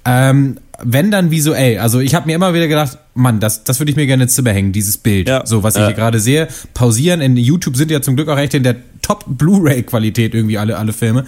Ähm, 0.04 0.58
wenn 0.80 1.10
dann 1.10 1.30
visuell. 1.30 1.78
Also 1.78 1.98
ich 1.98 2.14
habe 2.14 2.26
mir 2.26 2.36
immer 2.36 2.54
wieder 2.54 2.68
gedacht, 2.68 2.98
Mann, 3.14 3.40
das, 3.40 3.64
das 3.64 3.80
würde 3.80 3.90
ich 3.90 3.96
mir 3.96 4.06
gerne 4.06 4.24
ins 4.24 4.34
Zimmer 4.34 4.52
hängen, 4.52 4.72
dieses 4.72 4.96
Bild. 4.96 5.28
Ja. 5.28 5.44
So, 5.44 5.64
was 5.64 5.74
ich 5.74 5.80
ja. 5.80 5.88
hier 5.88 5.96
gerade 5.96 6.20
sehe. 6.20 6.48
Pausieren. 6.72 7.20
In 7.20 7.36
YouTube 7.36 7.76
sind 7.76 7.90
ja 7.90 8.00
zum 8.00 8.14
Glück 8.14 8.28
auch 8.28 8.38
echt 8.38 8.54
in 8.54 8.62
der 8.62 8.76
Top-Blu-ray-Qualität 9.02 10.34
irgendwie 10.34 10.56
alle, 10.56 10.76
alle 10.78 10.92
Filme 10.92 11.26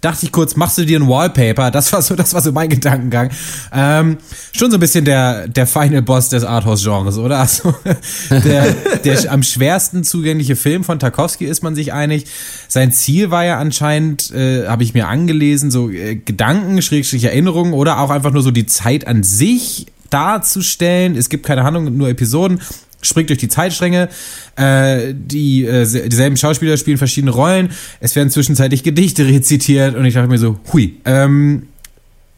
dachte 0.00 0.26
ich 0.26 0.32
kurz, 0.32 0.56
machst 0.56 0.78
du 0.78 0.84
dir 0.84 0.98
ein 0.98 1.08
Wallpaper? 1.08 1.70
Das 1.70 1.92
war 1.92 2.02
so, 2.02 2.14
das 2.14 2.34
war 2.34 2.40
so 2.40 2.52
mein 2.52 2.68
Gedankengang. 2.68 3.30
Ähm, 3.72 4.18
schon 4.52 4.70
so 4.70 4.76
ein 4.76 4.80
bisschen 4.80 5.04
der, 5.04 5.48
der 5.48 5.66
Final 5.66 6.02
Boss 6.02 6.28
des 6.28 6.44
Arthouse-Genres, 6.44 7.18
oder? 7.18 7.38
Also, 7.38 7.74
der, 8.30 8.72
der 9.04 9.32
am 9.32 9.42
schwersten 9.42 10.04
zugängliche 10.04 10.56
Film 10.56 10.84
von 10.84 10.98
Tarkovsky 10.98 11.44
ist 11.44 11.62
man 11.62 11.74
sich 11.74 11.92
einig. 11.92 12.26
Sein 12.68 12.92
Ziel 12.92 13.30
war 13.30 13.44
ja 13.44 13.58
anscheinend, 13.58 14.30
äh, 14.30 14.66
habe 14.66 14.82
ich 14.82 14.94
mir 14.94 15.08
angelesen, 15.08 15.70
so 15.70 15.90
äh, 15.90 16.16
Gedanken, 16.16 16.82
Schrägstrich 16.82 17.24
Erinnerungen 17.24 17.72
oder 17.72 18.00
auch 18.00 18.10
einfach 18.10 18.32
nur 18.32 18.42
so 18.42 18.50
die 18.50 18.66
Zeit 18.66 19.06
an 19.06 19.22
sich 19.22 19.86
darzustellen. 20.10 21.16
Es 21.16 21.28
gibt 21.28 21.46
keine 21.46 21.62
Handlung, 21.62 21.96
nur 21.96 22.08
Episoden 22.08 22.60
springt 23.02 23.30
durch 23.30 23.38
die 23.38 23.48
Zeitstränge. 23.48 24.08
Äh, 24.56 25.14
die 25.14 25.64
äh, 25.64 26.08
dieselben 26.08 26.36
Schauspieler 26.36 26.76
spielen 26.76 26.98
verschiedene 26.98 27.32
Rollen. 27.32 27.70
Es 28.00 28.16
werden 28.16 28.30
zwischenzeitlich 28.30 28.82
Gedichte 28.82 29.26
rezitiert 29.26 29.96
und 29.96 30.04
ich 30.04 30.14
dachte 30.14 30.28
mir 30.28 30.38
so, 30.38 30.58
hui. 30.72 30.96
Ähm, 31.04 31.68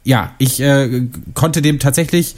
ja, 0.05 0.35
ich 0.39 0.61
äh, 0.61 1.03
konnte 1.35 1.63
dem 1.63 1.79
tatsächlich 1.79 2.35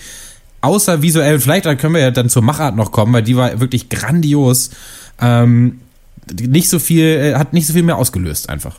außer 0.61 1.03
visuell, 1.03 1.41
vielleicht 1.41 1.65
können 1.79 1.95
wir 1.95 2.01
ja 2.01 2.11
dann 2.11 2.29
zur 2.29 2.43
Machart 2.43 2.77
noch 2.77 2.91
kommen, 2.91 3.13
weil 3.13 3.23
die 3.23 3.37
war 3.37 3.61
wirklich 3.61 3.89
grandios. 3.89 4.71
Ähm, 5.21 5.81
nicht 6.41 6.69
so 6.69 6.79
viel, 6.79 7.05
äh, 7.05 7.35
hat 7.35 7.53
nicht 7.53 7.67
so 7.67 7.75
viel 7.75 7.83
mehr 7.83 7.97
ausgelöst 7.97 8.49
einfach. 8.49 8.77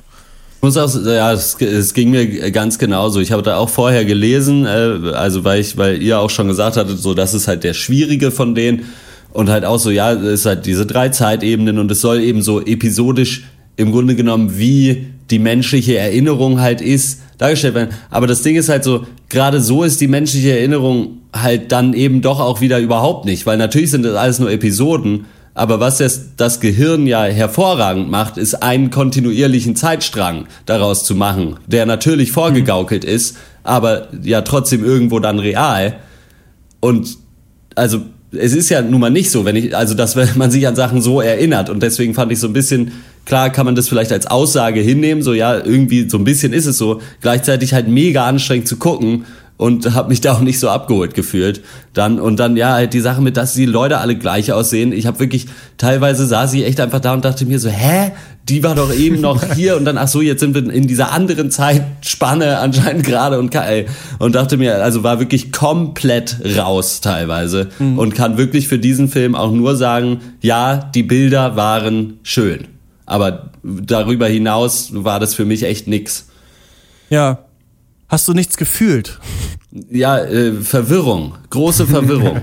muss 0.62 0.78
auch, 0.78 0.94
ja, 1.06 1.32
es, 1.32 1.56
es, 1.62 1.94
ging 1.94 2.10
mir 2.10 2.52
ganz 2.52 2.80
genauso. 2.80 3.20
Ich 3.20 3.32
habe 3.32 3.44
da 3.44 3.58
auch 3.58 3.70
vorher 3.70 4.04
gelesen, 4.04 4.66
äh, 4.66 5.14
also 5.14 5.44
weil 5.44 5.62
ich, 5.62 5.78
weil 5.78 6.02
ihr 6.02 6.20
auch 6.20 6.30
schon 6.30 6.48
gesagt 6.48 6.78
hattet, 6.78 7.00
so 7.00 7.14
das 7.14 7.34
ist 7.34 7.48
halt 7.48 7.64
der 7.64 7.74
Schwierige 7.74 8.32
von 8.32 8.56
denen 8.56 8.86
und 9.36 9.50
halt 9.50 9.66
auch 9.66 9.80
so, 9.80 9.92
ja, 9.92 10.12
es 10.12 10.42
ist 10.42 10.46
halt 10.46 10.66
diese 10.66 10.86
drei 10.86 11.10
Zeitebenen 11.10 11.78
und 11.80 11.92
es 11.92 12.02
soll 12.02 12.22
eben 12.22 12.42
so 12.42 12.62
episodisch 12.62 13.46
im 13.76 13.92
Grunde 13.92 14.16
genommen 14.16 14.58
wie 14.58 15.08
die 15.30 15.40
menschliche 15.40 15.98
Erinnerung 15.98 16.62
halt 16.62 16.82
ist 16.82 17.22
dargestellt 17.38 17.76
werden. 17.76 17.90
Aber 18.10 18.28
das 18.28 18.44
Ding 18.44 18.56
ist 18.56 18.70
halt 18.70 18.84
so, 18.84 19.06
gerade 19.30 19.60
so 19.60 19.84
ist 19.84 20.00
die 20.00 20.08
menschliche 20.08 20.52
Erinnerung 20.52 21.20
halt 21.34 21.72
dann 21.72 21.94
eben 21.94 22.22
doch 22.22 22.40
auch 22.40 22.62
wieder 22.62 22.80
überhaupt 22.80 23.26
nicht, 23.26 23.46
weil 23.46 23.58
natürlich 23.58 23.92
sind 23.92 24.04
das 24.04 24.16
alles 24.16 24.40
nur 24.40 24.52
Episoden 24.52 25.26
aber 25.58 25.80
was 25.80 26.00
das, 26.00 26.36
das 26.36 26.60
Gehirn 26.60 27.08
ja 27.08 27.24
hervorragend 27.24 28.12
macht, 28.12 28.38
ist 28.38 28.56
einen 28.56 28.90
kontinuierlichen 28.90 29.78
Zeitstrang 29.78 30.48
daraus 30.66 31.06
zu 31.06 31.16
machen, 31.16 31.56
der 31.66 31.86
natürlich 31.86 32.34
vorgegaukelt 32.34 33.04
mhm. 33.04 33.10
ist, 33.10 33.38
aber 33.64 34.10
ja 34.22 34.42
trotzdem 34.42 34.84
irgendwo 34.84 35.20
dann 35.20 35.40
real. 35.40 35.96
Und 36.82 37.18
also 37.74 38.02
es 38.36 38.54
ist 38.54 38.70
ja 38.70 38.82
nun 38.82 39.00
mal 39.00 39.10
nicht 39.10 39.30
so, 39.30 39.46
wenn 39.46 39.56
ich, 39.56 39.76
also 39.76 39.94
dass 39.94 40.16
man 40.36 40.52
sich 40.52 40.68
an 40.68 40.76
Sachen 40.76 41.02
so 41.02 41.22
erinnert. 41.22 41.70
Und 41.70 41.82
deswegen 41.82 42.14
fand 42.14 42.32
ich 42.32 42.40
so 42.40 42.48
ein 42.48 42.54
bisschen, 42.54 42.92
klar 43.26 43.50
kann 43.50 43.66
man 43.66 43.76
das 43.76 43.90
vielleicht 43.90 44.12
als 44.12 44.28
Aussage 44.28 44.80
hinnehmen, 44.80 45.22
so 45.22 45.34
ja, 45.34 45.58
irgendwie 45.58 46.10
so 46.10 46.18
ein 46.18 46.24
bisschen 46.24 46.54
ist 46.54 46.66
es 46.66 46.78
so. 46.78 47.02
Gleichzeitig 47.22 47.74
halt 47.74 47.88
mega 47.88 48.26
anstrengend 48.26 48.68
zu 48.68 48.78
gucken 48.78 49.26
und 49.58 49.94
habe 49.94 50.10
mich 50.10 50.22
da 50.22 50.34
auch 50.34 50.42
nicht 50.42 50.60
so 50.60 50.70
abgeholt 50.70 51.14
gefühlt. 51.14 51.62
Dann 51.94 52.20
und 52.20 52.38
dann 52.38 52.58
ja 52.58 52.74
halt 52.74 52.94
die 52.94 53.00
Sache 53.00 53.22
mit, 53.22 53.38
dass 53.38 53.54
die 53.54 53.66
Leute 53.66 54.00
alle 54.00 54.18
gleich 54.18 54.52
aussehen. 54.52 54.92
Ich 54.92 55.08
habe 55.08 55.20
wirklich 55.20 55.48
teilweise 55.78 56.26
saß 56.26 56.54
ich 56.54 56.66
echt 56.66 56.80
einfach 56.82 57.00
da 57.00 57.14
und 57.14 57.24
dachte 57.24 57.46
mir 57.46 57.60
so, 57.60 57.70
hä, 57.70 58.12
die 58.50 58.64
war 58.64 58.76
doch 58.76 58.94
eben 58.94 59.22
noch 59.22 59.42
hier 59.56 59.78
und 59.78 59.86
dann 59.86 59.98
ach 59.98 60.10
so, 60.10 60.22
jetzt 60.22 60.42
sind 60.42 60.56
wir 60.56 60.70
in 60.70 60.88
dieser 60.88 61.14
anderen 61.14 61.52
Zeitspanne 61.52 62.60
anscheinend 62.60 63.06
gerade 63.06 63.40
und 63.40 63.56
und 64.20 64.36
dachte 64.36 64.58
mir, 64.58 64.84
also 64.84 65.04
war 65.04 65.20
wirklich 65.20 65.54
komplett 65.54 66.38
raus 66.58 67.00
teilweise 67.00 67.70
mhm. 67.80 67.98
und 67.98 68.14
kann 68.14 68.38
wirklich 68.38 68.68
für 68.68 68.80
diesen 68.80 69.08
Film 69.08 69.36
auch 69.36 69.52
nur 69.52 69.78
sagen, 69.78 70.20
ja, 70.42 70.76
die 70.76 71.04
Bilder 71.04 71.56
waren 71.56 72.20
schön, 72.24 72.68
aber 73.06 73.52
darüber 73.64 74.28
hinaus 74.28 74.90
war 74.92 75.22
das 75.22 75.34
für 75.34 75.46
mich 75.46 75.64
echt 75.64 75.88
nix. 75.88 76.28
Ja, 77.10 77.46
Hast 78.08 78.28
du 78.28 78.34
nichts 78.34 78.58
gefühlt? 78.58 79.20
Ja, 79.90 80.20
äh, 80.20 80.54
Verwirrung. 80.54 81.36
Große 81.50 81.88
Verwirrung. 81.88 82.42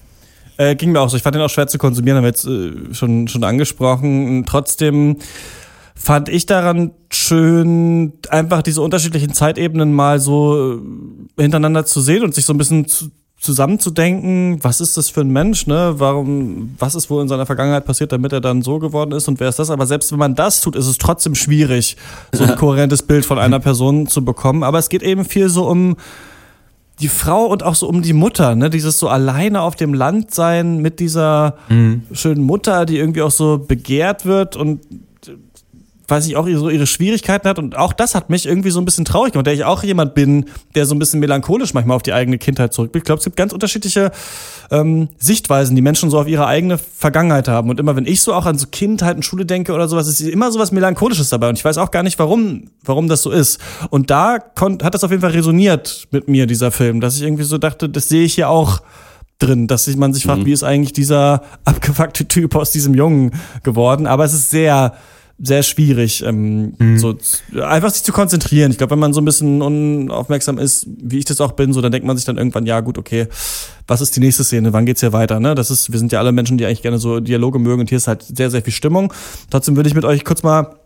äh, 0.56 0.74
ging 0.74 0.92
mir 0.92 1.00
auch 1.00 1.08
so. 1.08 1.16
Ich 1.16 1.22
fand 1.22 1.34
den 1.34 1.42
auch 1.42 1.50
schwer 1.50 1.68
zu 1.68 1.78
konsumieren, 1.78 2.16
haben 2.16 2.24
wir 2.24 2.28
jetzt 2.28 2.46
äh, 2.46 2.94
schon, 2.94 3.28
schon 3.28 3.44
angesprochen. 3.44 4.44
Trotzdem 4.46 5.18
fand 5.94 6.28
ich 6.28 6.46
daran 6.46 6.92
schön, 7.10 8.12
einfach 8.28 8.62
diese 8.62 8.82
unterschiedlichen 8.82 9.32
Zeitebenen 9.32 9.92
mal 9.92 10.20
so 10.20 10.80
äh, 11.38 11.42
hintereinander 11.42 11.86
zu 11.86 12.00
sehen 12.00 12.22
und 12.22 12.34
sich 12.34 12.44
so 12.44 12.52
ein 12.52 12.58
bisschen 12.58 12.86
zu, 12.86 13.10
zusammenzudenken, 13.38 14.58
was 14.62 14.80
ist 14.80 14.96
das 14.96 15.10
für 15.10 15.20
ein 15.20 15.30
Mensch, 15.30 15.66
ne? 15.66 15.94
Warum, 15.98 16.74
was 16.78 16.94
ist 16.94 17.10
wohl 17.10 17.22
in 17.22 17.28
seiner 17.28 17.44
Vergangenheit 17.44 17.84
passiert, 17.84 18.12
damit 18.12 18.32
er 18.32 18.40
dann 18.40 18.62
so 18.62 18.78
geworden 18.78 19.12
ist 19.12 19.28
und 19.28 19.40
wer 19.40 19.48
ist 19.48 19.58
das? 19.58 19.70
Aber 19.70 19.86
selbst 19.86 20.10
wenn 20.10 20.18
man 20.18 20.34
das 20.34 20.62
tut, 20.62 20.74
ist 20.74 20.86
es 20.86 20.96
trotzdem 20.96 21.34
schwierig, 21.34 21.96
so 22.32 22.44
ein 22.44 22.56
kohärentes 22.56 23.02
Bild 23.02 23.26
von 23.26 23.38
einer 23.38 23.60
Person 23.60 24.06
zu 24.06 24.24
bekommen. 24.24 24.62
Aber 24.62 24.78
es 24.78 24.88
geht 24.88 25.02
eben 25.02 25.24
viel 25.24 25.48
so 25.50 25.68
um 25.68 25.96
die 27.00 27.08
Frau 27.08 27.44
und 27.44 27.62
auch 27.62 27.74
so 27.74 27.86
um 27.88 28.00
die 28.00 28.14
Mutter, 28.14 28.54
ne? 28.54 28.70
Dieses 28.70 28.98
so 28.98 29.08
alleine 29.08 29.60
auf 29.60 29.76
dem 29.76 29.92
Land 29.92 30.32
sein 30.34 30.78
mit 30.78 30.98
dieser 30.98 31.56
mhm. 31.68 32.02
schönen 32.12 32.42
Mutter, 32.42 32.86
die 32.86 32.96
irgendwie 32.96 33.20
auch 33.20 33.30
so 33.30 33.58
begehrt 33.58 34.24
wird 34.24 34.56
und 34.56 34.80
weiß 36.08 36.26
ich 36.26 36.36
auch, 36.36 36.46
so 36.46 36.70
ihre 36.70 36.86
Schwierigkeiten 36.86 37.48
hat. 37.48 37.58
Und 37.58 37.76
auch 37.76 37.92
das 37.92 38.14
hat 38.14 38.30
mich 38.30 38.46
irgendwie 38.46 38.70
so 38.70 38.80
ein 38.80 38.84
bisschen 38.84 39.04
traurig 39.04 39.32
gemacht, 39.32 39.46
der 39.46 39.54
ich 39.54 39.64
auch 39.64 39.82
jemand 39.82 40.14
bin, 40.14 40.46
der 40.74 40.86
so 40.86 40.94
ein 40.94 40.98
bisschen 40.98 41.20
melancholisch 41.20 41.74
manchmal 41.74 41.96
auf 41.96 42.02
die 42.02 42.12
eigene 42.12 42.38
Kindheit 42.38 42.72
zurückblickt. 42.72 43.04
Ich 43.04 43.06
glaube, 43.06 43.18
es 43.18 43.24
gibt 43.24 43.36
ganz 43.36 43.52
unterschiedliche 43.52 44.10
ähm, 44.70 45.08
Sichtweisen, 45.18 45.74
die 45.74 45.82
Menschen 45.82 46.10
so 46.10 46.18
auf 46.18 46.28
ihre 46.28 46.46
eigene 46.46 46.78
Vergangenheit 46.78 47.48
haben. 47.48 47.70
Und 47.70 47.80
immer 47.80 47.96
wenn 47.96 48.06
ich 48.06 48.22
so 48.22 48.34
auch 48.34 48.46
an 48.46 48.58
so 48.58 48.66
Kindheit 48.70 49.16
und 49.16 49.24
Schule 49.24 49.46
denke 49.46 49.72
oder 49.72 49.88
sowas, 49.88 50.08
ist 50.08 50.20
immer 50.20 50.52
so 50.52 50.58
was 50.58 50.72
Melancholisches 50.72 51.28
dabei. 51.28 51.48
Und 51.48 51.58
ich 51.58 51.64
weiß 51.64 51.78
auch 51.78 51.90
gar 51.90 52.02
nicht, 52.02 52.18
warum, 52.18 52.70
warum 52.84 53.08
das 53.08 53.22
so 53.22 53.30
ist. 53.30 53.60
Und 53.90 54.10
da 54.10 54.38
hat 54.82 54.94
das 54.94 55.04
auf 55.04 55.10
jeden 55.10 55.22
Fall 55.22 55.32
resoniert 55.32 56.06
mit 56.10 56.28
mir, 56.28 56.46
dieser 56.46 56.70
Film, 56.70 57.00
dass 57.00 57.16
ich 57.16 57.22
irgendwie 57.22 57.44
so 57.44 57.58
dachte, 57.58 57.88
das 57.88 58.08
sehe 58.08 58.24
ich 58.24 58.34
hier 58.34 58.48
auch 58.48 58.80
drin, 59.38 59.66
dass 59.66 59.94
man 59.96 60.14
sich 60.14 60.24
fragt, 60.24 60.40
mhm. 60.40 60.46
wie 60.46 60.52
ist 60.52 60.62
eigentlich 60.62 60.92
dieser 60.92 61.42
abgefuckte 61.64 62.26
Typ 62.26 62.54
aus 62.54 62.70
diesem 62.70 62.94
Jungen 62.94 63.32
geworden. 63.62 64.06
Aber 64.06 64.24
es 64.24 64.32
ist 64.32 64.50
sehr 64.50 64.94
sehr 65.38 65.62
schwierig, 65.62 66.22
ähm, 66.24 66.74
mhm. 66.78 66.98
so 66.98 67.16
einfach 67.62 67.90
sich 67.90 68.02
zu 68.02 68.12
konzentrieren. 68.12 68.70
Ich 68.70 68.78
glaube, 68.78 68.92
wenn 68.92 68.98
man 68.98 69.12
so 69.12 69.20
ein 69.20 69.24
bisschen 69.24 69.60
unaufmerksam 69.60 70.58
ist, 70.58 70.86
wie 70.86 71.18
ich 71.18 71.26
das 71.26 71.40
auch 71.40 71.52
bin, 71.52 71.74
so 71.74 71.82
dann 71.82 71.92
denkt 71.92 72.06
man 72.06 72.16
sich 72.16 72.24
dann 72.24 72.38
irgendwann, 72.38 72.64
ja 72.64 72.80
gut, 72.80 72.96
okay, 72.96 73.28
was 73.86 74.00
ist 74.00 74.16
die 74.16 74.20
nächste 74.20 74.44
Szene? 74.44 74.72
Wann 74.72 74.86
geht's 74.86 75.00
hier 75.00 75.12
weiter? 75.12 75.38
Ne, 75.38 75.54
das 75.54 75.70
ist, 75.70 75.92
wir 75.92 75.98
sind 75.98 76.10
ja 76.12 76.20
alle 76.20 76.32
Menschen, 76.32 76.56
die 76.56 76.64
eigentlich 76.64 76.82
gerne 76.82 76.98
so 76.98 77.20
Dialoge 77.20 77.58
mögen 77.58 77.80
und 77.80 77.88
hier 77.90 77.98
ist 77.98 78.08
halt 78.08 78.22
sehr, 78.22 78.50
sehr 78.50 78.62
viel 78.62 78.72
Stimmung. 78.72 79.12
Trotzdem 79.50 79.76
würde 79.76 79.88
ich 79.88 79.94
mit 79.94 80.04
euch 80.04 80.24
kurz 80.24 80.42
mal 80.42 80.76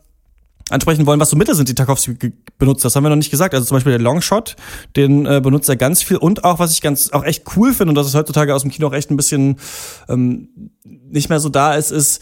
ansprechen 0.70 1.06
wollen, 1.06 1.20
was 1.20 1.30
so 1.30 1.36
Mittel 1.36 1.54
sind, 1.54 1.68
die 1.68 1.74
Tarkovsky 1.74 2.32
benutzt. 2.58 2.84
Das 2.84 2.94
haben 2.96 3.04
wir 3.04 3.10
noch 3.10 3.16
nicht 3.16 3.30
gesagt. 3.30 3.54
Also 3.54 3.66
zum 3.66 3.76
Beispiel 3.76 3.92
der 3.92 4.00
Longshot, 4.00 4.56
den 4.96 5.26
äh, 5.26 5.40
benutzt 5.40 5.68
er 5.68 5.76
ganz 5.76 6.02
viel 6.02 6.16
und 6.16 6.44
auch, 6.44 6.58
was 6.58 6.72
ich 6.72 6.80
ganz 6.80 7.12
auch 7.12 7.24
echt 7.24 7.44
cool 7.56 7.72
finde 7.72 7.90
und 7.90 7.94
das 7.94 8.06
ist 8.06 8.14
heutzutage 8.14 8.54
aus 8.54 8.62
dem 8.62 8.70
Kino 8.70 8.88
auch 8.88 8.92
echt 8.92 9.10
ein 9.10 9.16
bisschen 9.16 9.56
ähm, 10.08 10.48
nicht 10.84 11.28
mehr 11.28 11.40
so 11.40 11.48
da 11.48 11.74
ist, 11.74 11.90
ist 11.90 12.20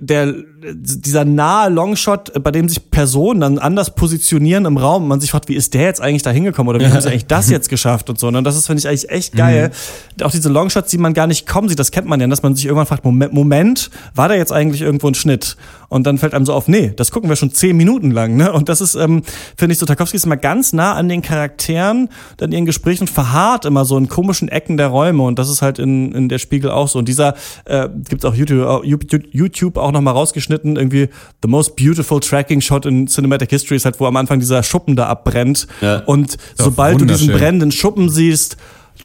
der, 0.00 0.34
dieser 0.62 1.24
nahe 1.24 1.70
Longshot, 1.70 2.42
bei 2.42 2.50
dem 2.50 2.68
sich 2.68 2.90
Personen 2.90 3.40
dann 3.40 3.58
anders 3.58 3.94
positionieren 3.94 4.64
im 4.64 4.76
Raum 4.76 5.02
und 5.02 5.08
man 5.08 5.20
sich 5.20 5.30
fragt, 5.30 5.48
wie 5.48 5.54
ist 5.54 5.74
der 5.74 5.82
jetzt 5.82 6.00
eigentlich 6.00 6.22
da 6.22 6.30
hingekommen 6.30 6.74
oder 6.74 6.84
wie 6.84 6.90
haben 6.90 7.00
sie 7.00 7.08
eigentlich 7.10 7.26
das 7.26 7.50
jetzt 7.50 7.68
geschafft 7.68 8.08
und 8.10 8.18
so. 8.18 8.30
Ne? 8.30 8.38
Und 8.38 8.44
das 8.44 8.56
ist, 8.56 8.66
finde 8.66 8.80
ich, 8.80 8.88
eigentlich 8.88 9.08
echt 9.10 9.34
geil. 9.34 9.70
Mhm. 10.16 10.24
Auch 10.24 10.30
diese 10.30 10.48
Longshots, 10.48 10.90
die 10.90 10.98
man 10.98 11.14
gar 11.14 11.26
nicht 11.26 11.46
kommen 11.46 11.68
sieht, 11.68 11.78
das 11.78 11.90
kennt 11.90 12.06
man 12.06 12.20
ja, 12.20 12.26
dass 12.26 12.42
man 12.42 12.54
sich 12.54 12.66
irgendwann 12.66 12.86
fragt, 12.86 13.04
Moment, 13.04 13.32
Moment, 13.32 13.90
war 14.14 14.28
da 14.28 14.34
jetzt 14.34 14.52
eigentlich 14.52 14.82
irgendwo 14.82 15.08
ein 15.08 15.14
Schnitt? 15.14 15.56
Und 15.88 16.06
dann 16.06 16.18
fällt 16.18 16.34
einem 16.34 16.44
so 16.44 16.52
auf, 16.52 16.68
nee, 16.68 16.92
das 16.94 17.10
gucken 17.10 17.30
wir 17.30 17.36
schon 17.36 17.50
zehn 17.50 17.76
Minuten 17.76 18.10
lang. 18.10 18.36
Ne? 18.36 18.52
Und 18.52 18.68
das 18.68 18.80
ist, 18.80 18.94
ähm, 18.94 19.22
finde 19.56 19.72
ich, 19.72 19.78
so 19.78 19.86
Tarkovsky 19.86 20.16
ist 20.16 20.26
immer 20.26 20.36
ganz 20.36 20.72
nah 20.72 20.94
an 20.94 21.08
den 21.08 21.22
Charakteren, 21.22 22.10
dann 22.36 22.52
ihren 22.52 22.66
Gesprächen 22.66 23.06
verharrt 23.06 23.64
immer 23.64 23.84
so 23.84 23.96
in 23.96 24.08
komischen 24.08 24.48
Ecken 24.48 24.76
der 24.76 24.88
Räume. 24.88 25.22
Und 25.22 25.38
das 25.38 25.48
ist 25.48 25.62
halt 25.62 25.78
in, 25.78 26.12
in 26.12 26.28
der 26.28 26.38
Spiegel 26.38 26.70
auch 26.70 26.88
so. 26.88 26.98
Und 26.98 27.08
dieser 27.08 27.34
äh, 27.64 27.88
gibt 28.08 28.26
auch 28.26 28.34
YouTube, 28.34 29.24
YouTube 29.30 29.76
auch 29.78 29.92
nochmal 29.92 30.14
rausgeschnitten, 30.14 30.76
irgendwie 30.76 31.08
The 31.42 31.48
Most 31.48 31.76
Beautiful 31.76 32.20
Tracking 32.20 32.60
Shot 32.60 32.84
in 32.84 33.06
Cinematic 33.06 33.50
History 33.50 33.76
ist 33.76 33.84
halt, 33.86 33.98
wo 33.98 34.06
am 34.06 34.16
Anfang 34.16 34.40
dieser 34.40 34.62
Schuppen 34.62 34.94
da 34.94 35.06
abbrennt. 35.06 35.66
Ja. 35.80 36.02
Und 36.04 36.36
sobald 36.56 37.00
du 37.00 37.06
diesen 37.06 37.28
brennenden 37.28 37.72
Schuppen 37.72 38.10
siehst, 38.10 38.58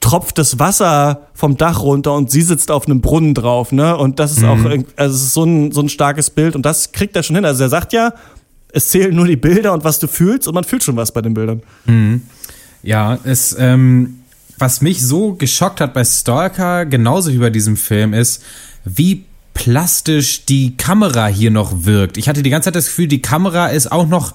tropft 0.03 0.37
das 0.37 0.59
Wasser 0.59 1.27
vom 1.33 1.55
Dach 1.55 1.81
runter 1.81 2.13
und 2.13 2.29
sie 2.29 2.41
sitzt 2.41 2.71
auf 2.71 2.87
einem 2.87 2.99
Brunnen 2.99 3.33
drauf, 3.33 3.71
ne? 3.71 3.95
Und 3.95 4.19
das 4.19 4.33
ist 4.33 4.41
mhm. 4.41 4.49
auch, 4.49 4.65
also 4.97 5.15
es 5.15 5.23
ist 5.23 5.33
so 5.33 5.45
ein, 5.45 5.71
so 5.71 5.79
ein 5.79 5.87
starkes 5.87 6.29
Bild 6.29 6.57
und 6.57 6.65
das 6.65 6.91
kriegt 6.91 7.15
er 7.15 7.23
schon 7.23 7.37
hin. 7.37 7.45
Also 7.45 7.63
er 7.63 7.69
sagt 7.69 7.93
ja, 7.93 8.13
es 8.73 8.89
zählen 8.89 9.15
nur 9.15 9.25
die 9.25 9.37
Bilder 9.37 9.71
und 9.71 9.85
was 9.85 9.99
du 9.99 10.07
fühlst 10.07 10.45
und 10.49 10.55
man 10.55 10.65
fühlt 10.65 10.83
schon 10.83 10.97
was 10.97 11.13
bei 11.13 11.21
den 11.21 11.33
Bildern. 11.33 11.61
Mhm. 11.85 12.23
Ja, 12.83 13.17
es, 13.23 13.55
ähm, 13.57 14.19
was 14.57 14.81
mich 14.81 15.01
so 15.01 15.35
geschockt 15.35 15.79
hat 15.79 15.93
bei 15.93 16.03
Stalker, 16.03 16.85
genauso 16.85 17.31
wie 17.31 17.37
bei 17.37 17.49
diesem 17.49 17.77
Film, 17.77 18.13
ist, 18.13 18.43
wie 18.83 19.23
plastisch 19.53 20.43
die 20.45 20.75
Kamera 20.75 21.27
hier 21.27 21.49
noch 21.49 21.85
wirkt. 21.85 22.17
Ich 22.17 22.27
hatte 22.27 22.43
die 22.43 22.49
ganze 22.49 22.67
Zeit 22.67 22.75
das 22.75 22.87
Gefühl, 22.87 23.07
die 23.07 23.21
Kamera 23.21 23.67
ist 23.67 23.89
auch 23.89 24.07
noch 24.07 24.33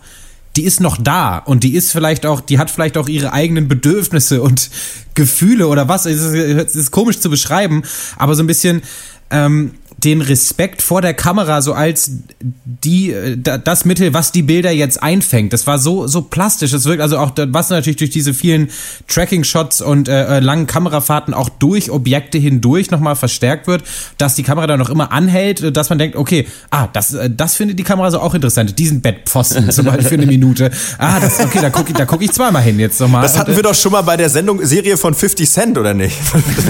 die 0.57 0.65
ist 0.65 0.81
noch 0.81 0.97
da 1.01 1.39
und 1.39 1.63
die 1.63 1.75
ist 1.75 1.93
vielleicht 1.93 2.27
auch, 2.27 2.41
die 2.41 2.59
hat 2.59 2.71
vielleicht 2.71 2.97
auch 2.97 3.09
ihre 3.09 3.33
eigenen 3.33 3.69
Bedürfnisse 3.69 4.43
und 4.43 4.71
Gefühle 5.15 5.69
oder 5.69 5.89
was. 5.89 6.07
Es 6.07 6.21
ist, 6.23 6.75
ist 6.75 6.91
komisch 6.91 7.21
zu 7.21 7.31
beschreiben, 7.31 7.83
aber 8.17 8.35
so 8.35 8.43
ein 8.43 8.47
bisschen 8.47 8.83
ähm, 9.31 9.75
den 10.05 10.21
Respekt 10.21 10.81
vor 10.81 11.03
der 11.03 11.13
Kamera 11.13 11.61
so 11.61 11.73
als 11.73 12.11
die 12.41 13.13
äh, 13.13 13.37
das 13.37 13.85
Mittel, 13.85 14.15
was 14.15 14.31
die 14.31 14.43
Bilder 14.43 14.71
jetzt 14.71 15.03
einfängt. 15.03 15.53
Das 15.53 15.67
war 15.67 15.79
so 15.79 16.07
so 16.07 16.23
plastisch. 16.23 16.73
Es 16.73 16.85
wirkt 16.85 17.03
also 17.03 17.19
auch 17.19 17.33
was 17.37 17.71
natürlich 17.71 17.97
durch 17.97 18.11
diese 18.11 18.33
vielen 18.33 18.69
Tracking 19.09 19.43
Shots 19.43 19.81
und 19.81 20.09
äh, 20.09 20.37
äh, 20.37 20.41
langen 20.41 20.69
Kamerafahrten 20.69 21.35
auch 21.35 21.49
durch 21.49 21.91
Objekte 21.91 22.39
hindurch 22.39 22.93
nochmal 22.93 23.17
verstärkt 23.17 23.67
wird, 23.67 23.83
dass 24.19 24.37
die 24.37 24.45
Kamera 24.45 24.69
dann 24.69 24.79
noch 24.79 24.91
immer 24.91 25.11
anhält, 25.11 25.77
dass 25.77 25.89
man 25.89 25.99
denkt, 25.99 26.17
okay, 26.17 26.47
ah, 26.71 26.87
das 26.93 27.15
äh, 27.15 27.29
das 27.29 27.57
findet 27.57 27.79
die 27.79 27.85
Kamera 27.85 28.13
so 28.13 28.21
auch 28.21 28.35
interessant. 28.35 28.79
Diesen 28.79 29.01
Bettpfosten 29.01 29.71
zum 29.73 29.87
Beispiel 29.87 30.07
für 30.07 30.15
eine 30.15 30.27
Minute. 30.27 30.71
Ah, 30.99 31.19
das 31.19 31.41
okay, 31.41 31.59
da 31.61 31.71
gucke 31.71 31.91
ich 31.91 31.97
da 31.97 32.05
guck 32.05 32.23
ich 32.23 32.31
zweimal 32.31 32.63
hin 32.63 32.79
jetzt 32.79 33.01
nochmal. 33.01 33.23
Das 33.23 33.37
hatten 33.37 33.57
wir 33.57 33.65
doch 33.65 33.75
schon 33.75 33.91
mal 33.91 34.03
bei 34.03 34.17
der 34.17 34.31
Sendung 34.31 34.65
Serie 34.65 34.97
von 34.97 35.13
50 35.13 35.51
Cent 35.51 35.79
oder 35.79 35.93
nicht? 35.93 36.17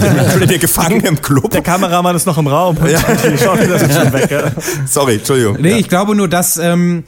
der 0.49 0.59
gefangen 0.59 1.01
im 1.01 1.21
Club. 1.21 1.51
Der 1.51 1.61
Kameramann 1.61 2.17
ist 2.17 2.27
noch 2.27 2.39
im 2.39 2.47
Raum. 2.47 2.79
Ja 2.89 3.18
die 3.23 3.39
Schauspieler 3.39 3.79
sind 3.79 3.93
schon 3.93 4.13
weg. 4.13 4.31
Ja. 4.31 4.53
Sorry, 4.87 5.15
Entschuldigung. 5.17 5.59
Nee, 5.61 5.71
ja. 5.71 5.77
ich 5.77 5.89
glaube 5.89 6.15
nur, 6.15 6.29
dass. 6.29 6.57
Ähm, 6.57 7.05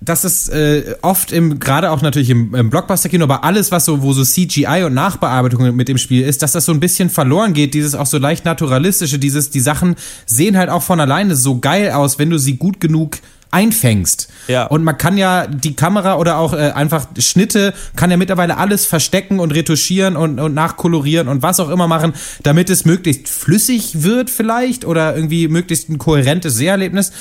dass 0.00 0.22
es 0.22 0.48
äh, 0.48 0.94
oft 1.02 1.32
im, 1.32 1.58
gerade 1.58 1.90
auch 1.90 2.02
natürlich 2.02 2.30
im, 2.30 2.54
im 2.54 2.70
Blockbuster-Kino, 2.70 3.24
aber 3.24 3.42
alles, 3.42 3.72
was 3.72 3.84
so, 3.84 4.00
wo 4.00 4.12
so 4.12 4.22
CGI 4.22 4.84
und 4.84 4.94
Nachbearbeitung 4.94 5.74
mit 5.74 5.88
dem 5.88 5.98
Spiel 5.98 6.24
ist, 6.24 6.42
dass 6.42 6.52
das 6.52 6.66
so 6.66 6.72
ein 6.72 6.78
bisschen 6.78 7.10
verloren 7.10 7.52
geht, 7.52 7.74
dieses 7.74 7.96
auch 7.96 8.06
so 8.06 8.18
leicht 8.18 8.44
naturalistische, 8.44 9.18
dieses, 9.18 9.50
die 9.50 9.60
Sachen 9.60 9.96
sehen 10.24 10.56
halt 10.56 10.70
auch 10.70 10.82
von 10.82 11.00
alleine 11.00 11.34
so 11.34 11.58
geil 11.58 11.90
aus, 11.90 12.18
wenn 12.18 12.30
du 12.30 12.38
sie 12.38 12.56
gut 12.56 12.80
genug 12.80 13.18
einfängst. 13.50 14.28
Ja. 14.46 14.66
Und 14.66 14.84
man 14.84 14.98
kann 14.98 15.16
ja 15.16 15.46
die 15.46 15.74
Kamera 15.74 16.16
oder 16.16 16.38
auch 16.38 16.52
äh, 16.52 16.70
einfach 16.70 17.06
Schnitte, 17.18 17.74
kann 17.96 18.10
ja 18.10 18.16
mittlerweile 18.16 18.56
alles 18.56 18.86
verstecken 18.86 19.40
und 19.40 19.52
retuschieren 19.52 20.16
und, 20.16 20.38
und 20.38 20.54
nachkolorieren 20.54 21.28
und 21.28 21.42
was 21.42 21.60
auch 21.60 21.70
immer 21.70 21.88
machen, 21.88 22.12
damit 22.42 22.70
es 22.70 22.84
möglichst 22.84 23.28
flüssig 23.28 24.02
wird 24.02 24.30
vielleicht 24.30 24.84
oder 24.84 25.14
irgendwie 25.14 25.48
möglichst 25.48 25.88
ein 25.88 25.98
kohärentes 25.98 26.56
Seherlebnis. 26.56 27.12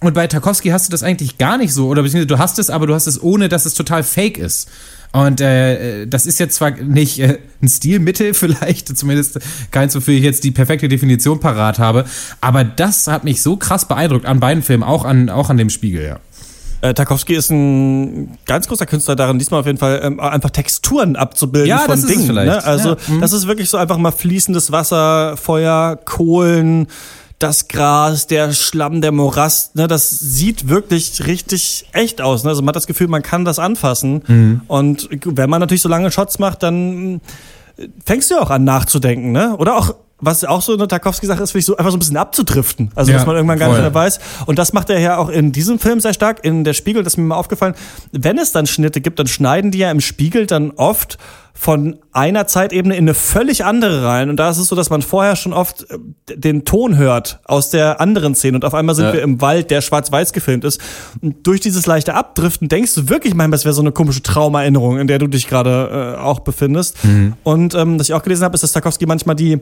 Und 0.00 0.14
bei 0.14 0.26
Tarkovsky 0.26 0.68
hast 0.68 0.86
du 0.86 0.90
das 0.92 1.02
eigentlich 1.02 1.38
gar 1.38 1.58
nicht 1.58 1.72
so, 1.74 1.88
oder 1.88 2.02
beziehungsweise 2.02 2.28
du 2.28 2.38
hast 2.38 2.58
es, 2.58 2.70
aber 2.70 2.86
du 2.86 2.94
hast 2.94 3.06
es 3.06 3.20
ohne, 3.20 3.48
dass 3.48 3.66
es 3.66 3.74
total 3.74 4.04
fake 4.04 4.38
ist. 4.38 4.68
Und 5.12 5.40
äh, 5.40 6.06
das 6.06 6.26
ist 6.26 6.38
jetzt 6.38 6.56
zwar 6.56 6.70
nicht 6.72 7.18
äh, 7.18 7.38
ein 7.62 7.68
Stilmittel, 7.68 8.34
vielleicht, 8.34 8.96
zumindest 8.96 9.38
keins, 9.70 9.94
wofür 9.94 10.14
ich 10.14 10.22
jetzt 10.22 10.44
die 10.44 10.50
perfekte 10.50 10.88
Definition 10.88 11.40
parat 11.40 11.78
habe, 11.78 12.04
aber 12.40 12.64
das 12.64 13.06
hat 13.06 13.24
mich 13.24 13.42
so 13.42 13.56
krass 13.56 13.88
beeindruckt 13.88 14.26
an 14.26 14.40
beiden 14.40 14.62
Filmen, 14.62 14.82
auch 14.82 15.04
an, 15.04 15.30
auch 15.30 15.50
an 15.50 15.56
dem 15.56 15.70
Spiegel, 15.70 16.04
ja. 16.04 16.20
Äh, 16.80 16.94
Tarkovsky 16.94 17.34
ist 17.34 17.50
ein 17.50 18.38
ganz 18.46 18.68
großer 18.68 18.86
Künstler 18.86 19.16
darin, 19.16 19.38
diesmal 19.38 19.60
auf 19.60 19.66
jeden 19.66 19.78
Fall 19.78 20.00
ähm, 20.04 20.20
einfach 20.20 20.50
Texturen 20.50 21.16
abzubilden 21.16 21.68
ja, 21.68 21.78
von 21.78 22.00
Dingen. 22.06 22.32
Ne? 22.32 22.64
Also 22.64 22.90
ja. 22.90 22.96
mhm. 23.08 23.20
das 23.20 23.32
ist 23.32 23.48
wirklich 23.48 23.68
so 23.68 23.78
einfach 23.78 23.98
mal 23.98 24.12
fließendes 24.12 24.70
Wasser, 24.70 25.36
Feuer, 25.36 25.98
Kohlen, 26.04 26.86
das 27.38 27.68
Gras, 27.68 28.26
der 28.26 28.52
Schlamm, 28.52 29.00
der 29.00 29.12
Morast, 29.12 29.76
ne, 29.76 29.86
das 29.86 30.10
sieht 30.10 30.68
wirklich 30.68 31.26
richtig 31.26 31.86
echt 31.92 32.20
aus. 32.20 32.42
Ne? 32.42 32.50
Also 32.50 32.62
man 32.62 32.68
hat 32.68 32.76
das 32.76 32.86
Gefühl, 32.86 33.08
man 33.08 33.22
kann 33.22 33.44
das 33.44 33.58
anfassen. 33.58 34.22
Mhm. 34.26 34.60
Und 34.66 35.08
wenn 35.24 35.48
man 35.48 35.60
natürlich 35.60 35.82
so 35.82 35.88
lange 35.88 36.10
Shots 36.10 36.38
macht, 36.38 36.62
dann 36.62 37.20
fängst 38.04 38.30
du 38.30 38.34
ja 38.34 38.40
auch 38.40 38.50
an 38.50 38.64
nachzudenken, 38.64 39.30
ne? 39.32 39.56
Oder 39.56 39.76
auch 39.76 39.94
was 40.20 40.44
auch 40.44 40.62
so 40.62 40.74
eine 40.74 40.88
Tarkovsky-Sache 40.88 41.42
ist, 41.42 41.52
finde 41.52 41.60
ich 41.60 41.66
so 41.66 41.76
einfach 41.76 41.92
so 41.92 41.96
ein 41.96 42.00
bisschen 42.00 42.16
abzudriften. 42.16 42.90
Also, 42.94 43.12
ja, 43.12 43.18
dass 43.18 43.26
man 43.26 43.36
irgendwann 43.36 43.58
gar 43.58 43.68
voll. 43.68 43.78
nicht 43.78 43.84
mehr 43.84 43.94
weiß. 43.94 44.18
Und 44.46 44.58
das 44.58 44.72
macht 44.72 44.90
er 44.90 44.98
ja 44.98 45.16
auch 45.16 45.28
in 45.28 45.52
diesem 45.52 45.78
Film 45.78 46.00
sehr 46.00 46.12
stark. 46.12 46.44
In 46.44 46.64
der 46.64 46.72
Spiegel, 46.72 47.04
das 47.04 47.14
ist 47.14 47.16
mir 47.18 47.24
mal 47.24 47.36
aufgefallen. 47.36 47.74
Wenn 48.12 48.38
es 48.38 48.50
dann 48.52 48.66
Schnitte 48.66 49.00
gibt, 49.00 49.18
dann 49.18 49.28
schneiden 49.28 49.70
die 49.70 49.78
ja 49.78 49.90
im 49.90 50.00
Spiegel 50.00 50.46
dann 50.46 50.72
oft 50.72 51.18
von 51.54 51.96
einer 52.12 52.46
Zeitebene 52.46 52.94
in 52.94 53.04
eine 53.04 53.14
völlig 53.14 53.64
andere 53.64 54.04
rein. 54.04 54.30
Und 54.30 54.36
da 54.36 54.48
ist 54.48 54.58
es 54.58 54.68
so, 54.68 54.76
dass 54.76 54.90
man 54.90 55.02
vorher 55.02 55.34
schon 55.34 55.52
oft 55.52 55.86
äh, 55.90 55.98
den 56.36 56.64
Ton 56.64 56.96
hört 56.96 57.40
aus 57.44 57.70
der 57.70 58.00
anderen 58.00 58.36
Szene. 58.36 58.58
Und 58.58 58.64
auf 58.64 58.74
einmal 58.74 58.94
sind 58.94 59.06
ja. 59.06 59.12
wir 59.14 59.22
im 59.22 59.40
Wald, 59.40 59.72
der 59.72 59.80
schwarz-weiß 59.80 60.32
gefilmt 60.32 60.64
ist. 60.64 60.80
Und 61.20 61.44
durch 61.46 61.60
dieses 61.60 61.84
leichte 61.86 62.14
Abdriften 62.14 62.68
denkst 62.68 62.94
du 62.94 63.08
wirklich 63.08 63.34
manchmal, 63.34 63.56
es 63.56 63.64
wäre 63.64 63.74
so 63.74 63.82
eine 63.82 63.90
komische 63.90 64.22
Traumerinnerung, 64.22 64.98
in 64.98 65.08
der 65.08 65.18
du 65.18 65.26
dich 65.26 65.48
gerade 65.48 66.16
äh, 66.16 66.20
auch 66.20 66.40
befindest. 66.40 67.04
Mhm. 67.04 67.34
Und 67.42 67.74
ähm, 67.74 67.98
was 67.98 68.08
ich 68.08 68.14
auch 68.14 68.22
gelesen 68.22 68.44
habe, 68.44 68.54
ist, 68.54 68.62
dass 68.62 68.70
Tarkovsky 68.70 69.06
manchmal 69.06 69.34
die 69.34 69.58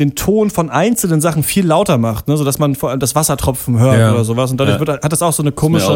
den 0.00 0.14
Ton 0.14 0.50
von 0.50 0.70
einzelnen 0.70 1.20
Sachen 1.20 1.42
viel 1.42 1.66
lauter 1.66 1.98
macht, 1.98 2.26
ne? 2.26 2.36
sodass 2.36 2.58
man 2.58 2.74
vor 2.74 2.90
allem 2.90 3.00
das 3.00 3.14
Wassertropfen 3.14 3.78
hört 3.78 3.98
ja. 3.98 4.12
oder 4.12 4.24
sowas. 4.24 4.50
Und 4.50 4.58
dadurch 4.58 4.80
ja. 4.80 4.86
wird, 4.86 5.04
hat 5.04 5.12
das 5.12 5.22
auch 5.22 5.32
so 5.32 5.42
eine 5.42 5.52
komische. 5.52 5.86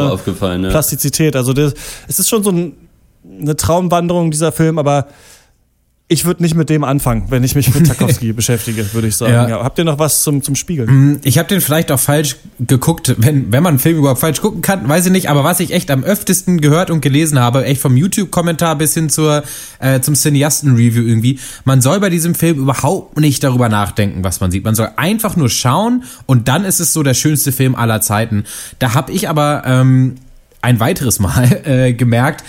Plastizität. 0.70 1.34
Also 1.34 1.52
das, 1.54 1.74
es 2.06 2.18
ist 2.18 2.28
schon 2.28 2.44
so 2.44 2.50
ein, 2.50 2.74
eine 3.40 3.56
Traumwanderung 3.56 4.30
dieser 4.30 4.52
Film, 4.52 4.78
aber 4.78 5.06
ich 6.06 6.26
würde 6.26 6.42
nicht 6.42 6.54
mit 6.54 6.68
dem 6.68 6.84
anfangen, 6.84 7.26
wenn 7.30 7.42
ich 7.44 7.54
mich 7.54 7.74
mit 7.74 7.86
Tarkovsky 7.88 8.34
beschäftige, 8.34 8.92
würde 8.92 9.08
ich 9.08 9.16
sagen. 9.16 9.32
Ja. 9.32 9.48
Ja. 9.48 9.64
Habt 9.64 9.78
ihr 9.78 9.84
noch 9.84 9.98
was 9.98 10.22
zum, 10.22 10.42
zum 10.42 10.54
Spiegeln? 10.54 11.12
Mm, 11.12 11.20
ich 11.24 11.38
habe 11.38 11.48
den 11.48 11.62
vielleicht 11.62 11.90
auch 11.90 11.98
falsch 11.98 12.36
geguckt, 12.60 13.14
wenn, 13.16 13.50
wenn 13.52 13.62
man 13.62 13.72
einen 13.72 13.78
Film 13.78 13.96
überhaupt 13.96 14.20
falsch 14.20 14.42
gucken 14.42 14.60
kann, 14.60 14.86
weiß 14.86 15.06
ich 15.06 15.12
nicht, 15.12 15.30
aber 15.30 15.44
was 15.44 15.60
ich 15.60 15.72
echt 15.72 15.90
am 15.90 16.04
öftesten 16.04 16.60
gehört 16.60 16.90
und 16.90 17.00
gelesen 17.00 17.38
habe, 17.38 17.64
echt 17.64 17.80
vom 17.80 17.96
YouTube-Kommentar 17.96 18.76
bis 18.76 18.92
hin 18.92 19.08
zur, 19.08 19.44
äh, 19.78 20.00
zum 20.00 20.14
Cineasten-Review 20.14 21.02
irgendwie, 21.02 21.38
man 21.64 21.80
soll 21.80 22.00
bei 22.00 22.10
diesem 22.10 22.34
Film 22.34 22.58
überhaupt 22.58 23.18
nicht 23.18 23.42
darüber 23.42 23.70
nachdenken, 23.70 24.22
was 24.24 24.40
man 24.40 24.50
sieht. 24.50 24.64
Man 24.64 24.74
soll 24.74 24.90
einfach 24.96 25.36
nur 25.36 25.48
schauen 25.48 26.04
und 26.26 26.48
dann 26.48 26.66
ist 26.66 26.80
es 26.80 26.92
so 26.92 27.02
der 27.02 27.14
schönste 27.14 27.50
Film 27.50 27.74
aller 27.74 28.02
Zeiten. 28.02 28.44
Da 28.78 28.92
habe 28.92 29.10
ich 29.10 29.30
aber 29.30 29.62
ähm, 29.64 30.16
ein 30.60 30.80
weiteres 30.80 31.18
Mal 31.18 31.62
äh, 31.64 31.92
gemerkt, 31.94 32.44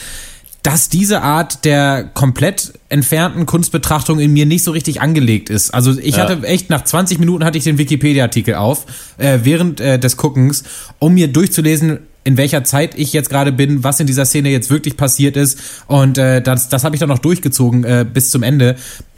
dass 0.66 0.90
diese 0.90 1.22
Art 1.22 1.64
der 1.64 2.10
komplett 2.16 2.74
entfernten 2.90 3.46
Kunstbetrachtung 3.46 4.20
in 4.20 4.34
mir 4.34 4.48
nicht 4.48 4.64
so 4.64 4.72
richtig 4.72 5.00
angelegt 5.00 5.52
ist. 5.52 5.72
Also 5.72 5.96
ich 5.96 6.16
ja. 6.16 6.24
hatte 6.24 6.44
echt 6.48 6.72
nach 6.72 6.84
20 6.84 7.20
Minuten 7.20 7.46
hatte 7.46 7.60
ich 7.60 7.64
den 7.64 7.78
Wikipedia-Artikel 7.78 8.56
auf 8.56 8.88
äh, 9.20 9.40
während 9.44 9.80
äh, 9.80 10.00
des 10.00 10.18
Guckens, 10.18 10.64
um 10.98 11.14
mir 11.14 11.28
durchzulesen, 11.28 12.00
in 12.24 12.38
welcher 12.38 12.64
Zeit 12.64 12.98
ich 12.98 13.14
jetzt 13.14 13.30
gerade 13.30 13.52
bin, 13.52 13.84
was 13.84 14.00
in 14.00 14.08
dieser 14.08 14.26
Szene 14.26 14.50
jetzt 14.50 14.72
wirklich 14.72 14.98
passiert 14.98 15.38
ist. 15.38 15.60
Und 15.86 16.18
äh, 16.18 16.42
das, 16.42 16.68
das 16.68 16.84
habe 16.84 16.96
ich 16.96 17.00
dann 17.00 17.10
noch 17.10 17.20
durchgezogen 17.20 17.84
äh, 17.84 18.04
bis 18.12 18.32
zum 18.32 18.42
Ende 18.42 18.76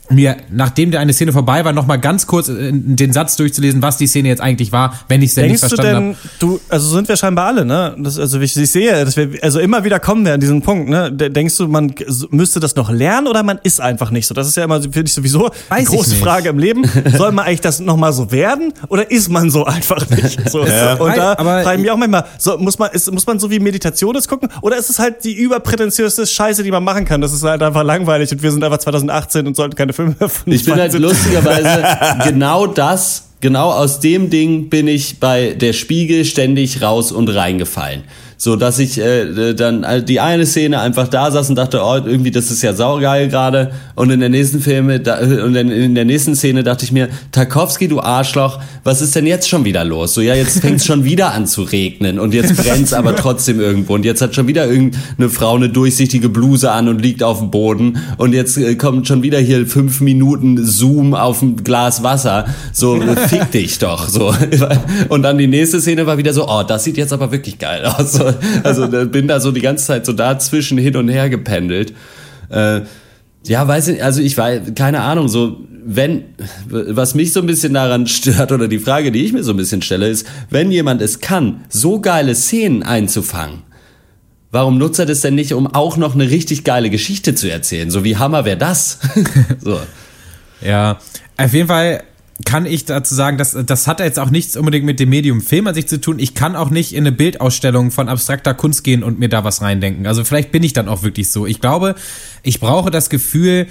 mir, 0.09 0.37
nachdem 0.51 0.91
der 0.91 0.99
eine 0.99 1.13
Szene 1.13 1.33
vorbei 1.33 1.65
war, 1.65 1.73
nochmal 1.73 1.99
ganz 1.99 2.27
kurz 2.27 2.47
äh, 2.49 2.71
den 2.71 3.13
Satz 3.13 3.35
durchzulesen, 3.35 3.81
was 3.81 3.97
die 3.97 4.07
Szene 4.07 4.29
jetzt 4.29 4.41
eigentlich 4.41 4.71
war, 4.71 4.99
wenn 5.07 5.21
ich 5.21 5.29
es 5.29 5.35
denn 5.35 5.51
nicht 5.51 5.59
verstanden 5.59 5.95
habe. 5.95 6.05
Denkst 6.05 6.19
du 6.39 6.47
denn, 6.47 6.55
hab. 6.55 6.59
du, 6.59 6.73
also 6.73 6.95
sind 6.95 7.07
wir 7.07 7.17
scheinbar 7.17 7.47
alle, 7.47 7.65
ne? 7.65 7.95
Das, 7.99 8.17
also 8.17 8.39
ich, 8.39 8.55
ich 8.55 8.71
sehe, 8.71 9.03
dass 9.03 9.17
wir, 9.17 9.29
also 9.41 9.59
immer 9.59 9.83
wieder 9.83 9.99
kommen 9.99 10.25
wir 10.25 10.33
an 10.33 10.39
diesen 10.39 10.61
Punkt, 10.61 10.89
ne? 10.89 11.11
Denkst 11.11 11.57
du, 11.57 11.67
man 11.67 11.93
müsste 12.31 12.59
das 12.59 12.75
noch 12.75 12.89
lernen 12.89 13.27
oder 13.27 13.43
man 13.43 13.59
ist 13.63 13.81
einfach 13.81 14.11
nicht 14.11 14.27
so? 14.27 14.33
Das 14.33 14.47
ist 14.47 14.55
ja 14.55 14.63
immer, 14.63 14.81
finde 14.81 15.03
ich 15.03 15.13
sowieso 15.13 15.49
Weiß 15.69 15.89
die 15.89 15.95
große 15.95 16.15
Frage 16.15 16.49
im 16.49 16.59
Leben. 16.59 16.83
Soll 17.17 17.31
man 17.31 17.45
eigentlich 17.45 17.61
das 17.61 17.79
nochmal 17.79 18.13
so 18.13 18.31
werden 18.31 18.73
oder 18.87 19.09
ist 19.11 19.29
man 19.29 19.49
so 19.49 19.65
einfach 19.65 20.09
nicht? 20.09 20.37
So. 20.47 20.65
Ja. 20.65 20.93
Und 20.93 21.17
da 21.17 21.35
frage 21.35 21.75
ich 21.75 21.81
mich 21.81 21.91
auch 21.91 21.97
manchmal, 21.97 22.23
so, 22.37 22.57
muss 22.57 22.79
man, 22.79 22.89
ist, 22.91 23.11
muss 23.11 23.25
man 23.27 23.37
so 23.37 23.51
wie 23.51 23.59
Meditation 23.59 24.15
jetzt 24.15 24.29
gucken 24.29 24.49
oder 24.61 24.77
ist 24.77 24.89
es 24.89 24.97
halt 24.97 25.23
die 25.25 25.33
überprätentiöste 25.33 26.25
Scheiße, 26.25 26.63
die 26.63 26.71
man 26.71 26.83
machen 26.83 27.03
kann? 27.03 27.19
Das 27.19 27.33
ist 27.33 27.43
halt 27.43 27.61
einfach 27.61 27.83
langweilig 27.83 28.31
und 28.31 28.41
wir 28.41 28.51
sind 28.51 28.63
einfach 28.63 28.77
2018 28.77 29.45
und 29.45 29.55
sollten 29.55 29.75
keine 29.75 29.91
Filme 29.97 30.29
von 30.29 30.53
Ich 30.53 30.63
bin 30.63 30.75
halt 30.75 30.93
lustigerweise 30.93 31.83
genau 32.29 32.67
das, 32.67 33.29
genau 33.41 33.71
aus 33.71 33.99
dem 33.99 34.29
Ding 34.29 34.69
bin 34.69 34.87
ich 34.87 35.19
bei 35.19 35.53
der 35.53 35.73
Spiegel 35.73 36.23
ständig 36.23 36.81
raus 36.83 37.11
und 37.11 37.29
reingefallen 37.29 38.03
so 38.37 38.55
dass 38.55 38.77
ich 38.77 38.99
äh, 38.99 39.53
dann 39.53 39.83
äh, 39.83 40.03
die 40.03 40.19
eine 40.19 40.45
Szene 40.45 40.79
einfach 40.79 41.07
da 41.07 41.31
saß 41.31 41.49
und 41.49 41.55
dachte, 41.55 41.81
oh, 41.83 41.95
irgendwie 41.95 42.29
das 42.29 42.51
ist 42.51 42.61
ja 42.61 42.73
saugeil 42.73 43.29
gerade 43.29 43.71
und 43.95 44.11
in 44.11 44.19
der 44.19 44.29
nächsten 44.29 44.61
Filme 44.61 44.99
da, 44.99 45.19
und 45.19 45.55
in, 45.55 45.71
in 45.71 45.95
der 45.95 46.05
nächsten 46.05 46.35
Szene 46.35 46.63
dachte 46.63 46.85
ich 46.85 46.91
mir, 46.91 47.09
Tarkovsky, 47.31 47.87
du 47.87 47.99
Arschloch, 47.99 48.59
was 48.83 49.01
ist 49.01 49.15
denn 49.15 49.25
jetzt 49.25 49.49
schon 49.49 49.65
wieder 49.65 49.83
los? 49.83 50.13
So 50.13 50.21
ja, 50.21 50.35
jetzt 50.35 50.59
fängt 50.59 50.77
es 50.77 50.85
schon 50.85 51.03
wieder 51.03 51.33
an 51.33 51.47
zu 51.47 51.63
regnen 51.63 52.19
und 52.19 52.33
jetzt 52.33 52.55
brennt's 52.55 52.93
aber 52.93 53.15
trotzdem 53.15 53.59
irgendwo 53.59 53.95
und 53.95 54.05
jetzt 54.05 54.21
hat 54.21 54.35
schon 54.35 54.47
wieder 54.47 54.67
irgendeine 54.67 55.29
Frau 55.29 55.55
eine 55.55 55.69
durchsichtige 55.69 56.29
Bluse 56.29 56.71
an 56.71 56.87
und 56.87 57.01
liegt 57.01 57.23
auf 57.23 57.39
dem 57.39 57.49
Boden 57.49 57.97
und 58.17 58.33
jetzt 58.33 58.57
äh, 58.57 58.75
kommt 58.75 59.07
schon 59.07 59.23
wieder 59.23 59.39
hier 59.39 59.65
fünf 59.65 59.99
Minuten 59.99 60.63
Zoom 60.63 61.15
auf 61.15 61.41
ein 61.41 61.63
Glas 61.63 62.03
Wasser. 62.03 62.45
So 62.71 63.01
fick 63.27 63.49
dich 63.51 63.79
doch 63.79 64.07
so 64.07 64.31
und 65.09 65.23
dann 65.23 65.39
die 65.39 65.47
nächste 65.47 65.81
Szene 65.81 66.05
war 66.05 66.19
wieder 66.19 66.33
so, 66.33 66.47
oh, 66.47 66.61
das 66.61 66.83
sieht 66.83 66.97
jetzt 66.97 67.13
aber 67.13 67.31
wirklich 67.31 67.57
geil 67.57 67.83
aus. 67.83 68.13
So, 68.13 68.26
also 68.63 68.87
bin 68.87 69.27
da 69.27 69.39
so 69.39 69.51
die 69.51 69.61
ganze 69.61 69.85
Zeit 69.85 70.05
so 70.05 70.13
dazwischen 70.13 70.77
hin 70.77 70.95
und 70.95 71.09
her 71.09 71.29
gependelt. 71.29 71.93
Äh, 72.49 72.81
ja, 73.45 73.67
weiß 73.67 73.89
ich, 73.89 74.03
also 74.03 74.21
ich 74.21 74.37
weiß, 74.37 74.73
keine 74.75 75.01
Ahnung, 75.01 75.27
so, 75.29 75.65
wenn, 75.85 76.25
was 76.67 77.15
mich 77.15 77.31
so 77.31 77.39
ein 77.39 77.45
bisschen 77.45 77.73
daran 77.73 78.07
stört 78.07 78.51
oder 78.51 78.67
die 78.67 78.79
Frage, 78.79 79.11
die 79.11 79.23
ich 79.23 79.33
mir 79.33 79.43
so 79.43 79.51
ein 79.51 79.57
bisschen 79.57 79.81
stelle, 79.81 80.07
ist, 80.09 80.27
wenn 80.49 80.71
jemand 80.71 81.01
es 81.01 81.21
kann, 81.21 81.61
so 81.69 82.01
geile 82.01 82.35
Szenen 82.35 82.83
einzufangen, 82.83 83.63
warum 84.51 84.77
nutzt 84.77 84.99
er 84.99 85.05
das 85.05 85.21
denn 85.21 85.35
nicht, 85.35 85.53
um 85.53 85.67
auch 85.67 85.97
noch 85.97 86.13
eine 86.13 86.29
richtig 86.29 86.63
geile 86.63 86.89
Geschichte 86.89 87.35
zu 87.35 87.49
erzählen? 87.49 87.89
So 87.89 88.03
wie 88.03 88.17
Hammer 88.17 88.43
wäre 88.43 88.57
das? 88.57 88.99
so. 89.63 89.79
Ja, 90.61 90.99
auf 91.37 91.53
jeden 91.53 91.67
Fall 91.67 92.03
kann 92.45 92.65
ich 92.65 92.85
dazu 92.85 93.15
sagen, 93.15 93.37
dass 93.37 93.57
das 93.65 93.87
hat 93.87 93.99
jetzt 93.99 94.19
auch 94.19 94.29
nichts 94.29 94.55
unbedingt 94.55 94.85
mit 94.85 94.99
dem 94.99 95.09
Medium 95.09 95.41
Film 95.41 95.67
an 95.67 95.73
sich 95.73 95.87
zu 95.87 95.99
tun. 95.99 96.19
Ich 96.19 96.35
kann 96.35 96.55
auch 96.55 96.69
nicht 96.69 96.93
in 96.93 96.99
eine 96.99 97.11
Bildausstellung 97.11 97.91
von 97.91 98.09
abstrakter 98.09 98.53
Kunst 98.53 98.83
gehen 98.83 99.03
und 99.03 99.19
mir 99.19 99.29
da 99.29 99.43
was 99.43 99.61
reindenken. 99.61 100.05
Also 100.05 100.23
vielleicht 100.23 100.51
bin 100.51 100.63
ich 100.63 100.73
dann 100.73 100.87
auch 100.87 101.03
wirklich 101.03 101.31
so. 101.31 101.47
Ich 101.47 101.61
glaube, 101.61 101.95
ich 102.43 102.59
brauche 102.59 102.91
das 102.91 103.09
Gefühl, 103.09 103.67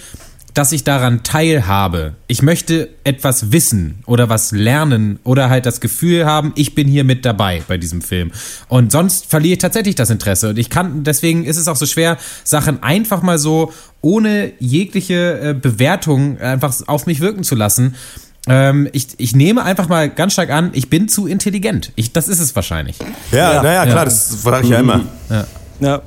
dass 0.56 0.72
ich 0.72 0.84
daran 0.84 1.22
teilhabe. 1.22 2.14
Ich 2.28 2.40
möchte 2.40 2.88
etwas 3.04 3.52
wissen 3.52 3.98
oder 4.06 4.30
was 4.30 4.52
lernen 4.52 5.18
oder 5.22 5.50
halt 5.50 5.66
das 5.66 5.82
Gefühl 5.82 6.24
haben, 6.24 6.52
ich 6.56 6.74
bin 6.74 6.88
hier 6.88 7.04
mit 7.04 7.26
dabei 7.26 7.62
bei 7.68 7.76
diesem 7.76 8.00
Film. 8.00 8.32
Und 8.68 8.90
sonst 8.90 9.26
verliere 9.26 9.52
ich 9.52 9.58
tatsächlich 9.58 9.96
das 9.96 10.08
Interesse. 10.08 10.48
Und 10.48 10.58
ich 10.58 10.70
kann, 10.70 11.04
deswegen 11.04 11.44
ist 11.44 11.58
es 11.58 11.68
auch 11.68 11.76
so 11.76 11.84
schwer, 11.84 12.16
Sachen 12.42 12.82
einfach 12.82 13.20
mal 13.20 13.38
so 13.38 13.70
ohne 14.00 14.52
jegliche 14.58 15.40
äh, 15.40 15.52
Bewertung 15.54 16.38
einfach 16.38 16.74
auf 16.86 17.04
mich 17.04 17.20
wirken 17.20 17.44
zu 17.44 17.54
lassen. 17.54 17.94
Ähm, 18.48 18.88
ich, 18.92 19.08
ich 19.18 19.34
nehme 19.34 19.64
einfach 19.64 19.88
mal 19.88 20.08
ganz 20.08 20.34
stark 20.34 20.50
an, 20.50 20.70
ich 20.72 20.88
bin 20.88 21.08
zu 21.08 21.26
intelligent. 21.26 21.92
Ich, 21.96 22.12
das 22.12 22.28
ist 22.28 22.38
es 22.38 22.54
wahrscheinlich. 22.54 22.96
Ja, 23.32 23.62
naja, 23.62 23.84
klar, 23.84 23.96
ja. 23.96 24.04
das 24.04 24.36
frage 24.36 24.64
ich 24.64 24.70
ja 24.70 24.78
immer. 24.78 25.04
Ja. 25.28 25.46
ja. 25.80 26.02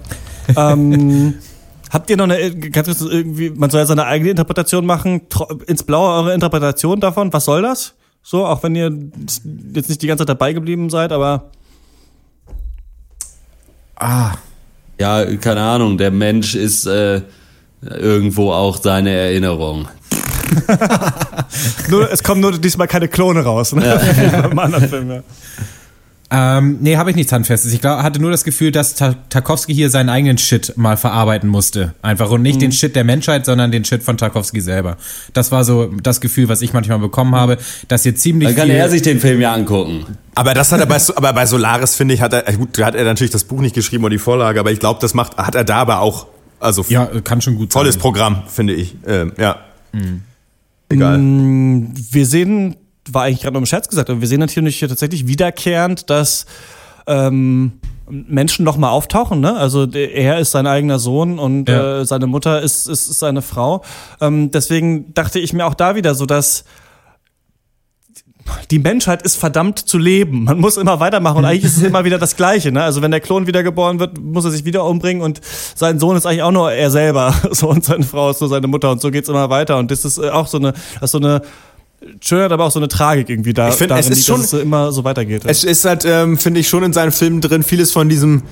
ähm, 0.56 1.36
habt 1.90 2.10
ihr 2.10 2.18
noch 2.18 2.30
eine, 2.30 2.56
kannst 2.72 3.02
du 3.02 3.10
irgendwie, 3.10 3.50
man 3.50 3.70
soll 3.70 3.82
ja 3.82 3.86
seine 3.86 4.06
eigene 4.06 4.32
Interpretation 4.32 4.86
machen, 4.86 5.22
ins 5.68 5.84
Blaue 5.84 6.14
eure 6.16 6.34
Interpretation 6.34 7.02
davon, 7.02 7.34
was 7.34 7.46
soll 7.46 7.62
das? 7.62 7.96
So, 8.22 8.46
auch 8.46 8.64
wenn 8.64 8.76
ihr 8.76 8.92
jetzt 9.74 9.90
nicht 9.90 10.02
die 10.02 10.08
ganze 10.08 10.22
Zeit 10.22 10.30
dabei 10.30 10.54
geblieben 10.54 10.90
seid, 10.90 11.12
aber. 11.12 11.52
Ah. 13.96 14.34
Ja, 15.00 15.26
keine 15.38 15.62
Ahnung, 15.62 15.98
der 15.98 16.12
Mensch 16.12 16.56
ist 16.56 16.86
äh, 16.86 17.22
irgendwo 17.82 18.52
auch 18.52 18.78
seine 18.78 19.12
Erinnerung. 19.12 19.88
nur, 21.90 22.12
es 22.12 22.24
kommen 22.24 22.42
nur 22.42 22.58
diesmal 22.58 22.88
keine 22.88 23.08
Klone 23.08 23.44
raus. 23.44 23.74
Ne? 23.74 23.86
Ja. 23.86 24.46
Im 24.46 24.60
anderen 24.60 24.90
Film, 24.90 25.12
ja. 25.12 25.24
Ähm, 26.32 26.78
nee, 26.82 26.96
habe 26.96 27.10
ich 27.10 27.16
nichts 27.16 27.32
Handfestes. 27.32 27.74
Ich 27.74 27.82
glaub, 27.82 28.04
hatte 28.04 28.22
nur 28.22 28.30
das 28.30 28.44
Gefühl, 28.44 28.72
dass 28.72 28.94
Tarkovsky 28.94 29.74
hier 29.74 29.90
seinen 29.90 30.10
eigenen 30.10 30.38
Shit 30.38 30.74
mal 30.78 30.96
verarbeiten 30.96 31.50
musste. 31.50 31.96
Einfach 32.04 32.30
und 32.30 32.44
nicht 32.44 32.58
mhm. 32.58 32.62
den 32.62 32.72
Shit 32.72 32.96
der 32.96 33.04
Menschheit, 33.04 33.46
sondern 33.46 33.72
den 33.72 33.84
Shit 33.84 34.04
von 34.04 34.16
Tarkovsky 34.16 34.62
selber. 34.62 34.98
Das 35.34 35.52
war 35.52 35.64
so 35.64 35.88
das 36.04 36.22
Gefühl, 36.22 36.48
was 36.48 36.62
ich 36.62 36.72
manchmal 36.72 37.00
bekommen 37.00 37.34
habe, 37.34 37.58
dass 37.88 38.04
hier 38.04 38.16
ziemlich 38.16 38.50
Dann 38.50 38.58
kann 38.58 38.70
er 38.70 38.90
sich 38.90 39.02
den 39.02 39.20
Film 39.20 39.42
ja 39.42 39.54
angucken. 39.54 40.06
Aber 40.36 40.54
das 40.54 40.72
hat 40.72 40.80
er 40.80 40.86
bei, 40.86 40.98
aber 41.16 41.34
bei 41.34 41.48
Solaris, 41.48 41.96
finde 41.96 42.14
ich, 42.14 42.22
hat 42.22 42.34
er, 42.34 42.44
gut, 42.54 42.78
hat 42.78 42.94
er 42.94 43.06
natürlich 43.06 43.32
das 43.32 43.44
Buch 43.44 43.60
nicht 43.60 43.74
geschrieben 43.74 44.04
oder 44.04 44.12
die 44.12 44.20
Vorlage, 44.20 44.60
aber 44.60 44.72
ich 44.72 44.80
glaube, 44.80 45.00
das 45.02 45.16
macht, 45.16 45.36
hat 45.38 45.56
er 45.56 45.64
da 45.64 45.78
aber 45.78 46.00
auch, 46.00 46.28
also. 46.60 46.86
Ja, 46.90 47.08
kann 47.24 47.42
schon 47.42 47.56
gut 47.56 47.74
sein. 47.74 47.82
Tolles 47.82 47.98
Programm, 47.98 48.44
finde 48.48 48.74
ich, 48.74 48.96
ähm, 49.08 49.34
ja. 49.38 49.58
Mhm. 49.94 50.22
Egal. 50.90 51.18
Mm, 51.18 51.94
wir 52.12 52.26
sehen 52.26 52.76
war 53.14 53.24
eigentlich 53.24 53.42
gerade 53.42 53.54
nur 53.54 53.62
im 53.62 53.66
Scherz 53.66 53.88
gesagt, 53.88 54.10
aber 54.10 54.22
wir 54.22 54.28
sehen 54.28 54.40
natürlich 54.40 54.78
hier 54.80 54.90
tatsächlich 54.90 55.28
wiederkehrend, 55.28 56.10
dass 56.10 56.46
ähm, 57.08 57.74
Menschen 58.10 58.66
nochmal 58.66 58.92
auftauchen. 58.92 59.40
Ne? 59.40 59.56
Also 59.56 59.86
er 59.86 60.40
ist 60.40 60.52
sein 60.52 60.68
eigener 60.68 61.00
Sohn 61.00 61.40
und 61.40 61.70
ja. 61.70 62.02
äh, 62.02 62.06
seine 62.06 62.28
Mutter 62.28 62.62
ist, 62.62 62.88
ist, 62.88 63.10
ist 63.10 63.20
seine 63.20 63.42
Frau. 63.42 63.84
Ähm, 64.22 64.52
deswegen 64.52 65.14
dachte 65.14 65.40
ich 65.40 65.54
mir 65.54 65.66
auch 65.66 65.74
da 65.74 65.96
wieder 65.96 66.16
so, 66.16 66.26
dass 66.26 66.66
die 68.72 68.80
Menschheit 68.80 69.22
ist 69.22 69.36
verdammt 69.36 69.80
zu 69.80 69.98
leben. 69.98 70.44
Man 70.44 70.60
muss 70.60 70.78
immer 70.78 71.00
weitermachen 71.00 71.38
und 71.38 71.46
eigentlich 71.46 71.66
ist 71.66 71.78
es 71.78 71.84
immer 71.88 72.06
wieder 72.06 72.18
das 72.18 72.36
Gleiche. 72.36 72.72
Ne? 72.72 72.84
Also 72.84 73.02
wenn 73.02 73.12
der 73.12 73.20
Klon 73.20 73.48
wiedergeboren 73.48 74.00
wird, 74.00 74.20
muss 74.20 74.46
er 74.46 74.52
sich 74.52 74.66
wieder 74.66 74.86
umbringen 74.86 75.22
und 75.22 75.42
sein 75.76 76.00
Sohn 76.00 76.16
ist 76.16 76.26
eigentlich 76.26 76.44
auch 76.44 76.52
nur 76.52 76.72
er 76.72 76.92
selber 76.92 77.34
so 77.52 77.70
und 77.70 77.84
seine 77.84 78.04
Frau 78.04 78.30
ist 78.30 78.42
nur 78.42 78.50
seine 78.50 78.68
Mutter 78.68 78.92
und 78.92 79.02
so 79.02 79.12
geht's 79.12 79.30
immer 79.30 79.50
weiter 79.50 79.78
und 79.78 79.92
das 79.92 80.06
ist 80.06 80.18
äh, 80.18 80.30
auch 80.30 80.48
so 80.48 80.58
eine, 80.58 80.74
das 80.96 81.04
ist 81.04 81.12
so 81.12 81.18
eine 81.20 81.42
schön 82.22 82.42
hat 82.42 82.52
aber 82.52 82.66
auch 82.66 82.72
so 82.72 82.80
eine 82.80 82.88
Tragik 82.88 83.30
irgendwie 83.30 83.54
da. 83.54 83.70
Ich 83.70 83.76
finde, 83.76 83.96
es 83.96 84.10
ist 84.10 84.26
schon, 84.26 84.42
dass 84.42 84.54
es 84.54 84.62
immer 84.62 84.92
so 84.92 85.04
weitergeht. 85.04 85.44
Es 85.46 85.64
ist 85.64 85.86
halt, 85.86 86.06
ähm, 86.06 86.38
finde 86.38 86.62
ich, 86.62 86.70
schon 86.70 86.84
in 86.84 86.94
seinen 86.94 87.12
Filmen 87.12 87.42
drin 87.42 87.64
vieles 87.64 87.92
von 87.92 88.08
diesem 88.10 88.44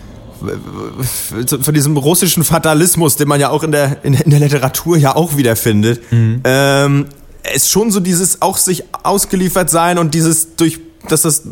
von 1.61 1.73
diesem 1.73 1.97
russischen 1.97 2.43
Fatalismus, 2.43 3.15
den 3.15 3.27
man 3.27 3.39
ja 3.39 3.49
auch 3.49 3.63
in 3.63 3.71
der, 3.71 4.03
in, 4.03 4.13
in 4.13 4.29
der 4.29 4.39
Literatur 4.39 4.95
ja 4.97 5.15
auch 5.15 5.35
wiederfindet. 5.35 5.99
Mhm. 6.11 6.41
Ähm, 6.43 7.05
ist 7.53 7.69
schon 7.69 7.91
so 7.91 7.99
dieses 7.99 8.41
auch 8.41 8.57
sich 8.57 8.83
ausgeliefert 9.03 9.69
sein 9.69 9.97
und 9.97 10.13
dieses 10.13 10.55
durch, 10.55 10.79
dass 11.09 11.23
das, 11.23 11.43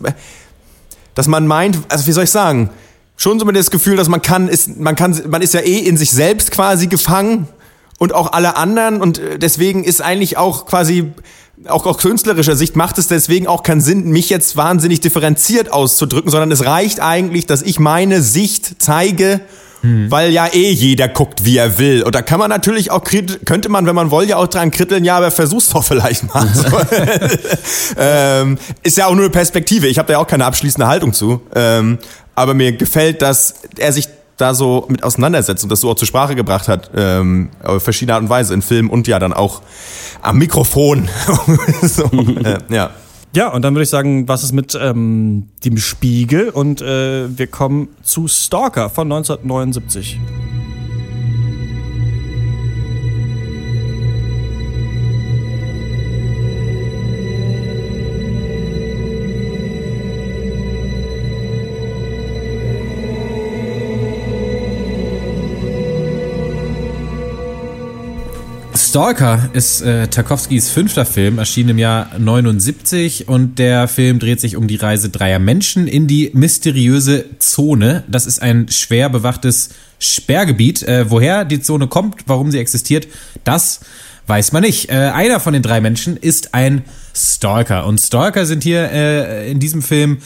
dass 1.14 1.28
man 1.28 1.48
meint, 1.48 1.78
also 1.90 2.08
wie 2.08 2.12
soll 2.12 2.26
ich 2.26 2.32
sagen, 2.32 2.70
schon 3.18 3.40
so 3.40 3.46
mit 3.46 3.56
das 3.56 3.72
Gefühl, 3.72 3.96
dass 3.96 4.10
man 4.10 4.22
kann, 4.22 4.48
ist, 4.48 4.78
man 4.78 4.96
kann, 4.96 5.20
man 5.28 5.42
ist 5.42 5.54
ja 5.54 5.62
eh 5.62 5.80
in 5.80 5.98
sich 5.98 6.12
selbst 6.12 6.52
quasi 6.52 6.88
gefangen 6.88 7.48
und 7.98 8.14
auch 8.14 8.34
alle 8.34 8.58
anderen 8.58 9.02
und 9.02 9.20
äh, 9.20 9.40
deswegen 9.40 9.84
ist 9.84 10.02
eigentlich 10.02 10.38
auch 10.38 10.66
quasi 10.66 11.14
auch 11.68 11.86
aus 11.86 12.00
künstlerischer 12.00 12.56
Sicht 12.56 12.76
macht 12.76 12.98
es 12.98 13.08
deswegen 13.08 13.48
auch 13.48 13.64
keinen 13.64 13.82
Sinn, 13.82 14.10
mich 14.10 14.30
jetzt 14.30 14.58
wahnsinnig 14.58 15.00
differenziert 15.00 15.72
auszudrücken, 15.72 16.30
sondern 16.30 16.52
es 16.52 16.66
reicht 16.66 17.00
eigentlich, 17.00 17.46
dass 17.46 17.62
ich 17.62 17.80
meine 17.80 18.22
Sicht 18.22 18.76
zeige, 18.80 19.40
hm. 19.86 20.12
weil 20.12 20.32
ja 20.32 20.48
eh 20.48 20.72
jeder 20.72 21.08
guckt, 21.08 21.46
wie 21.46 21.58
er 21.58 21.78
will. 21.78 22.02
Und 22.02 22.16
da 22.16 22.24
kann 22.24 22.40
man 22.40 22.50
natürlich 22.50 22.90
auch, 22.90 23.04
könnte 23.04 23.70
man, 23.70 23.86
wenn 23.86 23.96
man 23.96 24.10
wollte, 24.10 24.32
ja 24.32 24.38
auch 24.38 24.48
dran 24.48 24.72
kritteln, 24.72 25.06
ja, 25.06 25.18
aber 25.18 25.30
versuch's 25.30 25.70
doch 25.70 25.84
vielleicht 25.88 26.24
mal. 26.34 26.48
ähm, 27.98 28.58
ist 28.82 28.98
ja 28.98 29.06
auch 29.06 29.14
nur 29.14 29.26
eine 29.26 29.30
Perspektive. 29.30 29.88
Ich 29.88 30.00
habe 30.00 30.08
da 30.08 30.14
ja 30.14 30.20
auch 30.20 30.28
keine 30.28 30.46
abschließende 30.46 30.88
Haltung 30.88 31.14
zu. 31.14 31.42
Ähm, 31.54 32.00
aber 32.34 32.54
mir 32.56 32.72
gefällt, 32.72 33.22
dass 33.22 33.56
er 33.78 33.94
sich 33.94 34.10
da 34.38 34.54
so 34.54 34.86
mit 34.90 35.04
auseinandersetzt 35.04 35.64
und 35.64 35.70
das 35.70 35.80
so 35.82 35.92
auch 35.92 35.96
zur 35.96 36.08
Sprache 36.08 36.36
gebracht 36.36 36.68
hat, 36.68 36.90
ähm, 36.96 37.52
auf 37.64 37.84
verschiedene 37.84 38.16
Art 38.16 38.24
und 38.24 38.30
Weise 38.30 38.54
in 38.54 38.62
Film 38.62 38.90
und 38.90 39.08
ja 39.08 39.20
dann 39.20 39.32
auch 39.32 39.62
am 40.22 40.38
Mikrofon. 40.38 41.08
so, 41.84 42.04
äh, 42.44 42.58
ja. 42.70 42.90
Ja, 43.36 43.50
und 43.50 43.64
dann 43.64 43.76
würde 43.76 43.84
ich 43.84 43.90
sagen, 43.90 44.30
was 44.30 44.44
ist 44.44 44.54
mit 44.54 44.80
ähm, 44.82 45.50
dem 45.66 45.78
Spiegel? 45.78 46.48
Und 46.48 46.82
äh, 46.82 47.38
wir 47.38 47.48
kommen 47.48 47.90
zu 48.02 48.30
Stalker 48.30 48.90
von 48.90 49.12
1979. 49.12 50.18
Stalker 68.96 69.50
ist 69.52 69.82
äh, 69.82 70.08
Tarkovskis 70.08 70.70
fünfter 70.70 71.06
Film, 71.06 71.38
erschienen 71.38 71.72
im 71.72 71.80
Jahr 71.80 72.18
79 72.18 73.28
und 73.28 73.60
der 73.60 73.90
Film 73.90 74.20
dreht 74.20 74.40
sich 74.40 74.56
um 74.56 74.70
die 74.70 74.78
Reise 74.78 75.10
dreier 75.10 75.38
Menschen 75.38 75.86
in 75.86 76.08
die 76.08 76.32
mysteriöse 76.34 77.26
Zone. 77.40 78.06
Das 78.08 78.26
ist 78.26 78.42
ein 78.42 78.70
schwer 78.70 79.10
bewachtes 79.10 79.72
Sperrgebiet. 80.00 80.84
Äh, 80.84 81.12
woher 81.12 81.44
die 81.44 81.60
Zone 81.60 81.88
kommt, 81.88 82.22
warum 82.28 82.52
sie 82.52 82.60
existiert, 82.60 83.10
das 83.44 83.82
weiß 84.28 84.54
man 84.54 84.64
nicht. 84.64 84.90
Äh, 84.90 85.12
einer 85.14 85.42
von 85.42 85.52
den 85.52 85.62
drei 85.62 85.82
Menschen 85.82 86.16
ist 86.16 86.54
ein 86.54 86.84
Stalker 87.14 87.88
und 87.88 88.00
Stalker 88.00 88.46
sind 88.46 88.64
hier 88.64 88.90
äh, 88.94 89.52
in 89.52 89.60
diesem 89.60 89.82
Film 89.82 90.20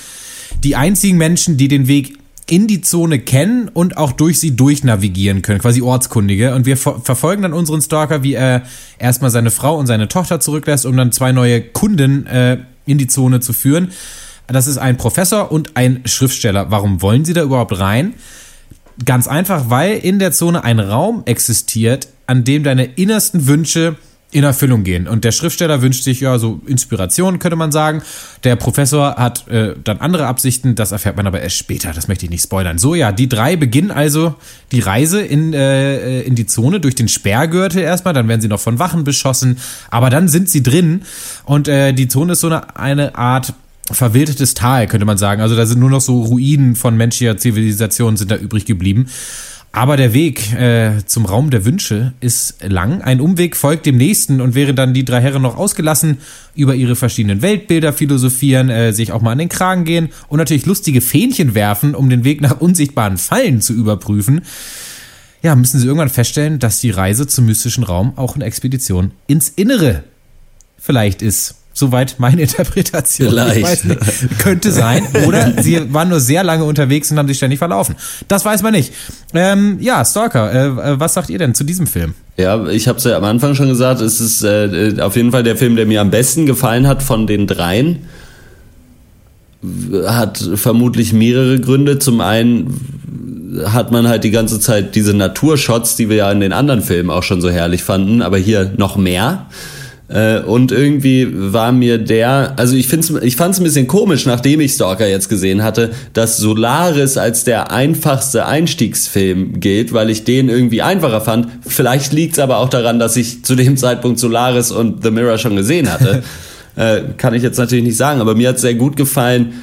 die 0.64 0.76
einzigen 0.76 1.18
Menschen, 1.18 1.58
die 1.58 1.70
den 1.70 1.88
Weg 1.88 2.19
in 2.50 2.66
die 2.66 2.82
Zone 2.82 3.20
kennen 3.20 3.70
und 3.70 3.98
auch 3.98 4.12
durch 4.12 4.40
sie 4.40 4.56
durchnavigieren 4.56 5.42
können, 5.42 5.60
quasi 5.60 5.82
Ortskundige. 5.82 6.56
Und 6.56 6.66
wir 6.66 6.78
ver 6.78 7.00
verfolgen 7.04 7.44
dann 7.44 7.54
unseren 7.54 7.82
Stalker, 7.82 8.24
wie 8.24 8.34
er 8.34 8.64
erstmal 8.98 9.30
seine 9.30 9.52
Frau 9.52 9.78
und 9.78 9.88
seine 9.88 10.08
Tochter 10.08 10.40
zurücklässt, 10.40 10.86
um 10.86 10.98
dann 10.98 11.12
zwei 11.12 11.32
neue 11.32 11.62
Kunden 11.62 12.26
äh, 12.26 12.58
in 12.86 12.98
die 12.98 13.08
Zone 13.08 13.40
zu 13.40 13.54
führen. 13.54 13.92
Das 14.48 14.66
ist 14.66 14.80
ein 14.80 14.98
Professor 14.98 15.52
und 15.52 15.78
ein 15.78 16.02
Schriftsteller. 16.06 16.72
Warum 16.72 17.04
wollen 17.04 17.24
sie 17.24 17.34
da 17.34 17.44
überhaupt 17.44 17.80
rein? 17.80 18.16
Ganz 19.06 19.28
einfach, 19.28 19.70
weil 19.70 19.98
in 19.98 20.18
der 20.18 20.32
Zone 20.32 20.64
ein 20.64 20.80
Raum 20.80 21.22
existiert, 21.26 22.08
an 22.26 22.44
dem 22.44 22.64
deine 22.64 22.86
innersten 22.86 23.48
Wünsche 23.48 23.96
in 24.32 24.44
Erfüllung 24.44 24.84
gehen. 24.84 25.08
Und 25.08 25.24
der 25.24 25.32
Schriftsteller 25.32 25.82
wünscht 25.82 26.04
sich 26.04 26.20
ja 26.20 26.38
so 26.38 26.62
Inspiration, 26.68 27.40
könnte 27.40 27.56
man 27.56 27.72
sagen. 27.72 28.04
Der 28.44 28.56
Professor 28.56 29.16
hat 29.16 29.48
äh, 29.48 29.74
dann 29.84 30.00
andere 30.00 30.28
Absichten, 30.28 30.76
das 30.76 30.92
erfährt 30.92 31.18
man 31.18 31.26
aber 31.26 31.42
erst 31.42 31.56
später, 31.56 31.94
das 31.94 32.08
möchte 32.08 32.26
ich 32.26 32.30
nicht 32.30 32.44
spoilern. 32.44 32.78
So, 32.78 32.94
ja, 32.94 33.12
die 33.12 33.28
drei 33.28 33.56
beginnen 33.56 33.90
also 33.90 34.36
die 34.72 34.82
Reise 34.82 35.22
in, 35.22 35.54
äh, 35.54 36.22
in 36.22 36.36
die 36.36 36.46
Zone 36.46 36.80
durch 36.80 36.94
den 36.94 37.08
Sperrgürtel 37.08 37.82
erstmal, 37.82 38.14
dann 38.14 38.28
werden 38.28 38.42
sie 38.42 38.48
noch 38.48 38.60
von 38.60 38.78
Wachen 38.78 39.04
beschossen, 39.04 39.58
aber 39.90 40.12
dann 40.12 40.28
sind 40.28 40.48
sie 40.48 40.62
drin 40.62 41.02
und 41.46 41.68
äh, 41.68 41.94
die 41.94 42.08
Zone 42.08 42.34
ist 42.34 42.42
so 42.42 42.48
eine, 42.48 42.76
eine 42.76 43.16
Art 43.16 43.54
verwildetes 43.92 44.54
Tal, 44.54 44.86
könnte 44.86 45.06
man 45.06 45.18
sagen. 45.18 45.42
Also 45.42 45.56
da 45.56 45.66
sind 45.66 45.80
nur 45.80 45.90
noch 45.90 46.02
so 46.02 46.22
Ruinen 46.22 46.76
von 46.76 46.96
menschlicher 46.96 47.38
Zivilisation 47.38 48.18
sind 48.18 48.30
da 48.30 48.36
übrig 48.36 48.66
geblieben. 48.66 49.08
Aber 49.72 49.98
der 49.98 50.14
Weg 50.14 50.52
äh, 50.54 51.06
zum 51.06 51.26
Raum 51.26 51.52
der 51.52 51.64
Wünsche 51.64 52.14
ist 52.22 52.56
lang. 52.68 53.02
Ein 53.02 53.22
Umweg 53.22 53.56
folgt 53.56 53.86
dem 53.86 53.98
nächsten 53.98 54.42
und 54.42 54.56
während 54.56 54.80
dann 54.80 54.96
die 54.96 55.06
drei 55.06 55.22
Herren 55.22 55.44
noch 55.44 55.58
ausgelassen 55.58 56.18
über 56.56 56.74
ihre 56.74 56.96
verschiedenen 56.96 57.44
Weltbilder 57.44 57.94
philosophieren, 57.94 58.70
äh, 58.70 58.94
sich 58.94 59.12
auch 59.12 59.22
mal 59.22 59.34
an 59.34 59.38
den 59.38 59.50
Kragen 59.50 59.86
gehen 59.86 60.10
und 60.28 60.40
natürlich 60.40 60.66
lustige 60.66 61.02
Fähnchen 61.02 61.54
werfen, 61.54 61.94
um 61.94 62.10
den 62.10 62.24
Weg 62.24 62.42
nach 62.42 62.60
unsichtbaren 62.60 63.18
Fallen 63.18 63.62
zu 63.62 63.74
überprüfen, 63.74 64.42
ja, 65.42 65.56
müssen 65.56 65.80
sie 65.80 65.86
irgendwann 65.86 66.10
feststellen, 66.10 66.60
dass 66.60 66.82
die 66.82 66.92
Reise 66.92 67.28
zum 67.28 67.46
mystischen 67.46 67.84
Raum 67.84 68.14
auch 68.18 68.36
eine 68.36 68.46
Expedition 68.46 69.12
ins 69.28 69.50
Innere 69.50 70.04
vielleicht 70.78 71.22
ist. 71.22 71.59
Soweit 71.80 72.16
meine 72.18 72.42
Interpretation. 72.48 73.30
Vielleicht. 73.30 73.86
Könnte 74.40 74.72
sein. 74.74 75.08
Oder 75.26 75.54
sie 75.64 75.94
waren 75.94 76.10
nur 76.10 76.20
sehr 76.20 76.44
lange 76.44 76.66
unterwegs 76.66 77.10
und 77.10 77.18
haben 77.18 77.30
sich 77.30 77.38
ständig 77.38 77.58
verlaufen. 77.58 77.96
Das 78.28 78.44
weiß 78.44 78.62
man 78.64 78.74
nicht. 78.74 78.94
Ähm, 79.34 79.78
ja, 79.80 80.04
Stalker, 80.04 80.54
äh, 80.54 81.00
was 81.00 81.14
sagt 81.14 81.30
ihr 81.30 81.40
denn 81.40 81.56
zu 81.56 81.64
diesem 81.64 81.88
Film? 81.88 82.16
Ja, 82.36 82.68
ich 82.68 82.90
habe 82.90 82.98
es 82.98 83.06
ja 83.06 83.16
am 83.16 83.24
Anfang 83.24 83.56
schon 83.56 83.70
gesagt, 83.70 84.02
es 84.02 84.20
ist 84.20 84.44
äh, 84.44 84.96
auf 85.00 85.16
jeden 85.16 85.32
Fall 85.32 85.44
der 85.44 85.56
Film, 85.56 85.78
der 85.78 85.86
mir 85.86 86.02
am 86.02 86.12
besten 86.12 86.46
gefallen 86.46 86.86
hat 86.86 87.02
von 87.02 87.28
den 87.28 87.48
dreien. 87.48 88.00
Hat 90.06 90.38
vermutlich 90.56 91.14
mehrere 91.14 91.60
Gründe. 91.62 91.98
Zum 92.00 92.20
einen 92.20 93.64
hat 93.68 93.92
man 93.92 94.08
halt 94.10 94.26
die 94.26 94.32
ganze 94.32 94.60
Zeit 94.60 94.96
diese 94.96 95.14
Naturshots, 95.14 95.96
die 95.96 96.10
wir 96.10 96.18
ja 96.18 96.32
in 96.32 96.42
den 96.42 96.52
anderen 96.52 96.82
Filmen 96.82 97.10
auch 97.10 97.24
schon 97.24 97.42
so 97.42 97.50
herrlich 97.50 97.84
fanden, 97.84 98.22
aber 98.22 98.38
hier 98.38 98.74
noch 98.76 98.98
mehr. 98.98 99.46
Äh, 100.10 100.40
und 100.40 100.72
irgendwie 100.72 101.28
war 101.32 101.72
mir 101.72 102.00
der, 102.00 102.54
also 102.58 102.76
ich 102.76 102.88
find's, 102.88 103.14
ich 103.22 103.36
fand 103.36 103.54
es 103.54 103.62
ein 103.62 103.64
bisschen 103.64 103.86
komisch, 103.86 104.26
nachdem 104.26 104.60
ich 104.60 104.74
Stalker 104.74 105.08
jetzt 105.08 105.30
gesehen 105.30 105.62
hatte, 105.62 105.92
dass 106.14 106.38
Solaris 106.38 107.18
als 107.18 107.44
der 107.44 107.72
einfachste 107.72 108.48
Einstiegsfilm 108.48 109.60
gilt, 109.60 109.94
weil 109.94 110.10
ich 110.10 110.24
den 110.24 110.50
irgendwie 110.50 110.82
einfacher 110.82 111.22
fand. 111.22 111.48
Vielleicht 111.66 112.12
liegt 112.12 112.34
es 112.34 112.40
aber 112.40 112.58
auch 112.58 112.70
daran, 112.70 112.98
dass 112.98 113.16
ich 113.18 113.46
zu 113.46 113.56
dem 113.56 113.78
Zeitpunkt 113.78 114.20
Solaris 114.20 114.72
und 114.72 115.04
The 115.04 115.12
Mirror 115.12 115.38
schon 115.38 115.56
gesehen 115.56 115.92
hatte. 115.92 116.24
äh, 116.76 117.02
kann 117.18 117.36
ich 117.36 117.44
jetzt 117.44 117.60
natürlich 117.60 117.86
nicht 117.86 117.98
sagen, 117.98 118.20
aber 118.20 118.34
mir 118.34 118.50
hat 118.50 118.60
sehr 118.60 118.74
gut 118.74 118.96
gefallen, 118.96 119.62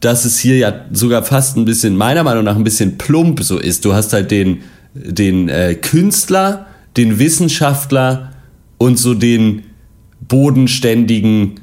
dass 0.00 0.24
es 0.24 0.38
hier 0.40 0.56
ja 0.56 0.72
sogar 0.92 1.22
fast 1.22 1.56
ein 1.56 1.64
bisschen, 1.64 1.96
meiner 1.96 2.24
Meinung 2.24 2.44
nach, 2.44 2.56
ein 2.56 2.64
bisschen 2.64 2.98
plump 2.98 3.42
so 3.44 3.58
ist. 3.58 3.84
Du 3.84 3.94
hast 3.94 4.12
halt 4.12 4.32
den, 4.32 4.62
den 4.92 5.48
äh, 5.48 5.76
Künstler, 5.76 6.66
den 6.96 7.20
Wissenschaftler 7.20 8.32
und 8.76 8.98
so 8.98 9.14
den 9.14 9.63
bodenständigen 10.28 11.60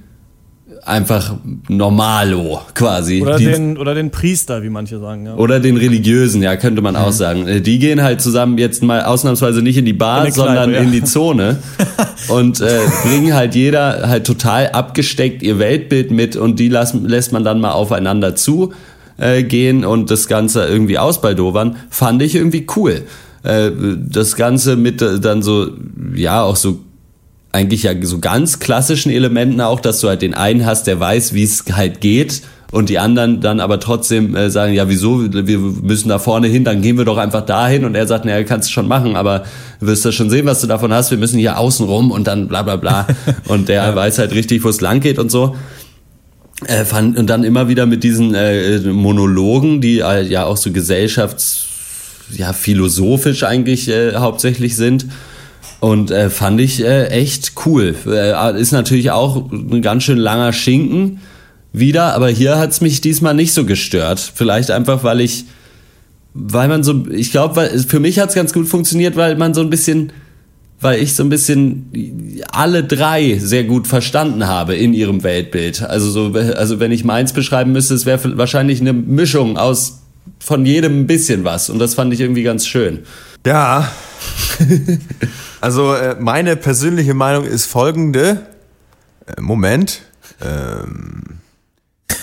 einfach 0.83 1.35
normalo 1.67 2.61
quasi. 2.73 3.21
Oder, 3.21 3.37
die, 3.37 3.45
den, 3.45 3.77
oder 3.77 3.93
den 3.93 4.11
Priester, 4.11 4.63
wie 4.63 4.69
manche 4.69 4.99
sagen. 4.99 5.25
Ja. 5.25 5.35
Oder 5.35 5.59
den 5.59 5.77
Religiösen, 5.77 6.41
ja, 6.41 6.55
könnte 6.55 6.81
man 6.81 6.95
mhm. 6.95 7.01
auch 7.01 7.11
sagen. 7.11 7.47
Äh, 7.47 7.61
die 7.61 7.79
gehen 7.79 8.01
halt 8.01 8.21
zusammen 8.21 8.57
jetzt 8.57 8.81
mal 8.83 9.03
ausnahmsweise 9.03 9.61
nicht 9.61 9.77
in 9.77 9.85
die 9.85 9.93
Bar, 9.93 10.25
in 10.25 10.33
sondern 10.33 10.69
Kneipe, 10.69 10.73
ja. 10.73 10.79
in 10.79 10.91
die 10.91 11.03
Zone 11.03 11.59
und 12.29 12.61
äh, 12.61 12.79
bringen 13.03 13.33
halt 13.33 13.55
jeder 13.55 14.07
halt 14.09 14.25
total 14.25 14.69
abgesteckt 14.69 15.43
ihr 15.43 15.59
Weltbild 15.59 16.11
mit 16.11 16.35
und 16.35 16.59
die 16.59 16.69
lassen, 16.69 17.07
lässt 17.07 17.31
man 17.31 17.43
dann 17.43 17.59
mal 17.59 17.71
aufeinander 17.71 18.35
zu 18.35 18.73
äh, 19.17 19.43
gehen 19.43 19.85
und 19.85 20.09
das 20.09 20.27
Ganze 20.27 20.65
irgendwie 20.65 20.97
ausbaldowern. 20.97 21.75
Fand 21.89 22.21
ich 22.21 22.35
irgendwie 22.35 22.65
cool. 22.75 23.03
Äh, 23.43 23.71
das 23.97 24.35
Ganze 24.35 24.75
mit 24.75 25.01
dann 25.01 25.41
so, 25.41 25.69
ja, 26.15 26.41
auch 26.41 26.55
so 26.55 26.79
eigentlich 27.51 27.83
ja 27.83 27.93
so 28.01 28.19
ganz 28.19 28.59
klassischen 28.59 29.11
Elementen 29.11 29.61
auch, 29.61 29.79
dass 29.79 29.99
du 29.99 30.07
halt 30.07 30.21
den 30.21 30.33
einen 30.33 30.65
hast, 30.65 30.87
der 30.87 30.99
weiß, 30.99 31.33
wie 31.33 31.43
es 31.43 31.65
halt 31.71 32.01
geht 32.01 32.41
und 32.71 32.87
die 32.87 32.99
anderen 32.99 33.41
dann 33.41 33.59
aber 33.59 33.79
trotzdem 33.79 34.35
äh, 34.35 34.49
sagen, 34.49 34.73
ja, 34.73 34.87
wieso, 34.87 35.21
wir 35.33 35.57
müssen 35.59 36.07
da 36.07 36.19
vorne 36.19 36.47
hin, 36.47 36.63
dann 36.63 36.81
gehen 36.81 36.97
wir 36.97 37.03
doch 37.03 37.17
einfach 37.17 37.45
dahin 37.45 37.83
und 37.83 37.95
er 37.95 38.07
sagt, 38.07 38.23
naja, 38.23 38.43
kannst 38.43 38.69
du 38.69 38.73
schon 38.73 38.87
machen, 38.87 39.17
aber 39.17 39.43
du 39.81 39.87
wirst 39.87 40.05
ja 40.05 40.13
schon 40.13 40.29
sehen, 40.29 40.45
was 40.45 40.61
du 40.61 40.67
davon 40.67 40.93
hast, 40.93 41.11
wir 41.11 41.17
müssen 41.17 41.37
hier 41.37 41.59
außen 41.59 41.85
rum 41.85 42.11
und 42.11 42.27
dann 42.27 42.47
bla 42.47 42.63
bla 42.63 42.77
bla 42.77 43.07
und 43.47 43.67
der 43.67 43.83
ja. 43.83 43.95
weiß 43.95 44.19
halt 44.19 44.31
richtig, 44.33 44.63
wo 44.63 44.69
es 44.69 44.79
lang 44.79 45.01
geht 45.01 45.19
und 45.19 45.29
so. 45.29 45.55
Äh, 46.67 46.85
fand, 46.85 47.17
und 47.17 47.27
dann 47.27 47.43
immer 47.43 47.67
wieder 47.67 47.85
mit 47.87 48.03
diesen 48.03 48.35
äh, 48.35 48.79
Monologen, 48.79 49.81
die 49.81 49.99
äh, 49.99 50.21
ja 50.21 50.45
auch 50.45 50.57
so 50.57 50.69
gesellschafts-, 50.69 51.65
ja, 52.37 52.53
philosophisch 52.53 53.43
eigentlich 53.43 53.89
äh, 53.89 54.15
hauptsächlich 54.15 54.75
sind 54.75 55.07
und 55.81 56.11
äh, 56.11 56.29
fand 56.29 56.61
ich 56.61 56.83
äh, 56.83 57.07
echt 57.07 57.53
cool. 57.65 57.95
Äh, 58.05 58.61
ist 58.61 58.71
natürlich 58.71 59.09
auch 59.09 59.51
ein 59.51 59.81
ganz 59.81 60.03
schön 60.03 60.19
langer 60.19 60.53
Schinken 60.53 61.19
wieder, 61.73 62.13
aber 62.13 62.29
hier 62.29 62.59
hat's 62.59 62.81
mich 62.81 63.01
diesmal 63.01 63.33
nicht 63.33 63.51
so 63.51 63.65
gestört. 63.65 64.19
Vielleicht 64.19 64.69
einfach, 64.69 65.03
weil 65.03 65.21
ich, 65.21 65.45
weil 66.35 66.67
man 66.67 66.83
so, 66.83 67.07
ich 67.09 67.31
glaube, 67.31 67.71
für 67.87 67.99
mich 67.99 68.19
hat's 68.19 68.35
ganz 68.35 68.53
gut 68.53 68.67
funktioniert, 68.67 69.15
weil 69.15 69.35
man 69.37 69.55
so 69.55 69.61
ein 69.61 69.71
bisschen, 69.71 70.13
weil 70.79 71.01
ich 71.01 71.15
so 71.15 71.23
ein 71.23 71.29
bisschen 71.29 72.39
alle 72.51 72.83
drei 72.83 73.39
sehr 73.39 73.63
gut 73.63 73.87
verstanden 73.87 74.45
habe 74.45 74.75
in 74.75 74.93
ihrem 74.93 75.23
Weltbild. 75.23 75.81
Also 75.81 76.11
so, 76.11 76.37
also 76.37 76.79
wenn 76.79 76.91
ich 76.91 77.03
meins 77.03 77.33
beschreiben 77.33 77.71
müsste, 77.71 77.95
es 77.95 78.05
wäre 78.05 78.37
wahrscheinlich 78.37 78.81
eine 78.81 78.93
Mischung 78.93 79.57
aus 79.57 80.01
von 80.37 80.63
jedem 80.63 80.99
ein 80.99 81.07
bisschen 81.07 81.43
was 81.43 81.71
und 81.71 81.79
das 81.79 81.95
fand 81.95 82.13
ich 82.13 82.19
irgendwie 82.19 82.43
ganz 82.43 82.67
schön. 82.67 82.99
Ja. 83.47 83.91
Also 85.61 85.93
äh, 85.93 86.15
meine 86.19 86.55
persönliche 86.55 87.13
Meinung 87.13 87.45
ist 87.45 87.67
folgende. 87.67 88.47
Äh, 89.27 89.39
Moment. 89.39 90.01
Ähm, 90.41 91.39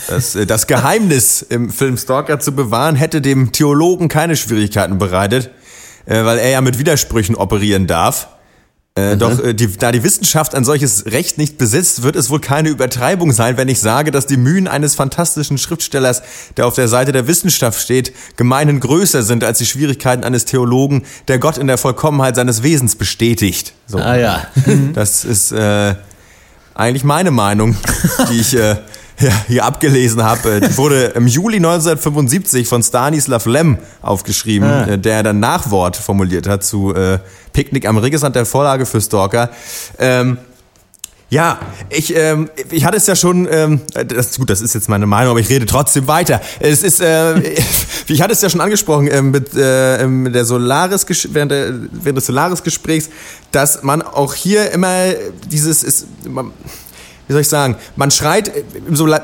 das, 0.09 0.35
äh, 0.35 0.45
das 0.45 0.67
Geheimnis 0.67 1.41
im 1.41 1.69
Film 1.69 1.97
Stalker 1.97 2.39
zu 2.39 2.51
bewahren, 2.51 2.95
hätte 2.95 3.21
dem 3.21 3.53
Theologen 3.53 4.09
keine 4.09 4.35
Schwierigkeiten 4.35 4.97
bereitet, 4.97 5.51
äh, 6.05 6.25
weil 6.25 6.37
er 6.37 6.49
ja 6.49 6.61
mit 6.61 6.79
Widersprüchen 6.79 7.35
operieren 7.35 7.87
darf. 7.87 8.27
Äh, 8.99 9.15
mhm. 9.15 9.19
Doch 9.19 9.43
äh, 9.43 9.53
die, 9.53 9.67
da 9.77 9.91
die 9.91 10.03
Wissenschaft 10.03 10.55
ein 10.55 10.65
solches 10.65 11.05
Recht 11.05 11.37
nicht 11.37 11.57
besitzt, 11.57 12.03
wird 12.03 12.15
es 12.15 12.29
wohl 12.29 12.39
keine 12.39 12.69
Übertreibung 12.69 13.31
sein, 13.31 13.57
wenn 13.57 13.67
ich 13.67 13.79
sage, 13.79 14.11
dass 14.11 14.25
die 14.25 14.37
Mühen 14.37 14.67
eines 14.67 14.95
fantastischen 14.95 15.57
Schriftstellers, 15.57 16.21
der 16.57 16.67
auf 16.67 16.75
der 16.75 16.87
Seite 16.87 17.11
der 17.11 17.27
Wissenschaft 17.27 17.79
steht, 17.79 18.13
gemeinhin 18.35 18.79
größer 18.79 19.23
sind 19.23 19.43
als 19.43 19.59
die 19.59 19.65
Schwierigkeiten 19.65 20.23
eines 20.23 20.45
Theologen, 20.45 21.03
der 21.27 21.39
Gott 21.39 21.57
in 21.57 21.67
der 21.67 21.77
Vollkommenheit 21.77 22.35
seines 22.35 22.63
Wesens 22.63 22.95
bestätigt. 22.95 23.73
So. 23.87 23.99
Ah 23.99 24.15
ja. 24.15 24.47
Das 24.93 25.23
ist 25.23 25.51
äh, 25.51 25.95
eigentlich 26.73 27.03
meine 27.03 27.31
Meinung, 27.31 27.75
die 28.31 28.39
ich 28.39 28.55
äh, 28.55 28.75
ja, 29.19 29.31
hier 29.47 29.65
abgelesen 29.65 30.23
habe. 30.23 30.61
Die 30.61 30.77
wurde 30.77 31.05
im 31.15 31.27
Juli 31.27 31.57
1975 31.57 32.67
von 32.67 32.83
Stanislav 32.83 33.45
Lem 33.45 33.77
aufgeschrieben, 34.01 34.69
ah. 34.69 34.87
Äh, 34.87 34.97
der 34.97 35.23
dann 35.23 35.39
Nachwort 35.39 35.95
formuliert 35.97 36.47
hat 36.47 36.63
zu 36.63 36.93
äh, 36.93 37.19
Picknick 37.53 37.85
am 37.85 37.97
Regesand 37.97 38.35
der 38.35 38.45
Vorlage 38.45 38.85
für 38.85 39.01
Stalker. 39.01 39.49
Ähm, 39.97 40.37
ja, 41.31 41.59
ich, 41.89 42.15
ähm, 42.15 42.49
ich 42.71 42.85
hatte 42.85 42.97
es 42.97 43.05
ja 43.05 43.15
schon, 43.15 43.47
ähm, 43.51 43.81
das, 43.93 44.37
gut, 44.37 44.49
das 44.49 44.61
ist 44.61 44.73
jetzt 44.73 44.89
meine 44.89 45.05
Meinung, 45.05 45.31
aber 45.31 45.39
ich 45.39 45.49
rede 45.49 45.67
trotzdem 45.67 46.07
weiter. 46.07 46.41
Es 46.59 46.81
ist, 46.81 47.01
äh, 47.01 47.39
ich 48.07 48.21
hatte 48.21 48.33
es 48.33 48.41
ja 48.41 48.49
schon 48.49 48.61
angesprochen 48.61 49.07
ähm, 49.11 49.29
mit 49.29 49.53
äh, 49.53 50.01
ähm, 50.01 50.33
der 50.33 50.45
Solaris 50.45 51.05
während, 51.31 51.51
der, 51.51 51.71
während 51.91 52.17
des 52.17 52.25
Solaris-Gesprächs, 52.25 53.09
dass 53.51 53.83
man 53.83 54.01
auch 54.01 54.33
hier 54.33 54.71
immer 54.71 55.13
dieses 55.51 55.83
ist, 55.83 56.07
man, 56.25 56.51
wie 57.29 57.33
soll 57.33 57.41
ich 57.41 57.47
sagen, 57.47 57.75
man 57.95 58.09
schreit, 58.09 58.51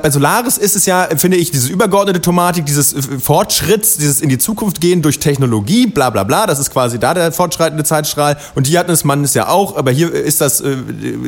bei 0.00 0.10
Solaris 0.10 0.58
ist 0.58 0.76
es 0.76 0.86
ja, 0.86 1.08
finde 1.16 1.38
ich, 1.38 1.50
diese 1.50 1.72
übergeordnete 1.72 2.20
Thematik, 2.20 2.64
dieses 2.64 2.94
äh, 2.94 3.18
Fortschritts, 3.18 3.96
dieses 3.96 4.20
in 4.20 4.28
die 4.28 4.38
Zukunft 4.38 4.80
gehen 4.80 5.02
durch 5.02 5.18
Technologie, 5.18 5.88
bla 5.88 6.10
bla 6.10 6.22
bla, 6.22 6.46
das 6.46 6.60
ist 6.60 6.70
quasi 6.70 7.00
da 7.00 7.14
der 7.14 7.32
fortschreitende 7.32 7.82
Zeitstrahl. 7.82 8.38
Und 8.54 8.68
hier 8.68 8.78
hat 8.78 8.88
es 8.90 9.02
man 9.02 9.24
es 9.24 9.34
ja 9.34 9.48
auch, 9.48 9.76
aber 9.76 9.90
hier 9.90 10.12
ist 10.12 10.40
das, 10.40 10.60
äh, 10.60 10.76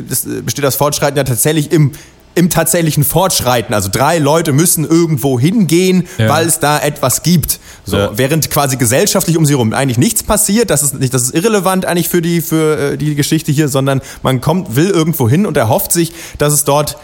das 0.07 0.25
besteht 0.45 0.63
das 0.63 0.77
Fortschreiten 0.77 1.17
ja 1.17 1.25
tatsächlich 1.25 1.69
im 1.73 1.91
im 2.39 2.49
tatsächlichen 2.49 3.03
Fortschreiten. 3.03 3.75
Also 3.75 3.89
drei 3.91 4.17
Leute 4.17 4.53
müssen 4.53 4.87
irgendwo 4.87 5.37
hingehen, 5.37 6.07
ja. 6.17 6.29
weil 6.29 6.47
es 6.47 6.59
da 6.59 6.79
etwas 6.79 7.21
gibt. 7.21 7.59
So, 7.83 7.97
ja. 7.97 8.11
während 8.17 8.49
quasi 8.49 8.77
gesellschaftlich 8.77 9.37
um 9.37 9.45
sie 9.45 9.53
herum 9.53 9.73
eigentlich 9.73 9.97
nichts 9.97 10.23
passiert, 10.23 10.69
das 10.69 10.81
ist 10.81 10.97
nicht, 10.97 11.13
das 11.13 11.23
ist 11.23 11.35
irrelevant 11.35 11.85
eigentlich 11.85 12.07
für 12.07 12.21
die 12.21 12.39
für 12.41 12.93
äh, 12.93 12.97
die 12.97 13.15
Geschichte 13.15 13.51
hier, 13.51 13.67
sondern 13.67 14.01
man 14.23 14.39
kommt 14.39 14.77
will 14.77 14.89
irgendwo 14.89 15.27
hin 15.27 15.45
und 15.45 15.57
erhofft 15.57 15.91
sich, 15.91 16.13
dass 16.37 16.53
es 16.53 16.63
dort 16.63 16.97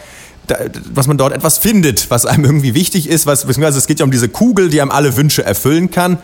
was 0.94 1.08
man 1.08 1.18
dort 1.18 1.32
etwas 1.32 1.58
findet, 1.58 2.08
was 2.08 2.24
einem 2.24 2.44
irgendwie 2.44 2.72
wichtig 2.72 3.08
ist, 3.08 3.26
was 3.26 3.46
beziehungsweise 3.46 3.78
es 3.78 3.88
geht 3.88 3.98
ja 3.98 4.04
um 4.04 4.12
diese 4.12 4.28
Kugel, 4.28 4.68
die 4.68 4.80
einem 4.80 4.92
alle 4.92 5.16
Wünsche 5.16 5.44
erfüllen 5.44 5.90
kann. 5.90 6.18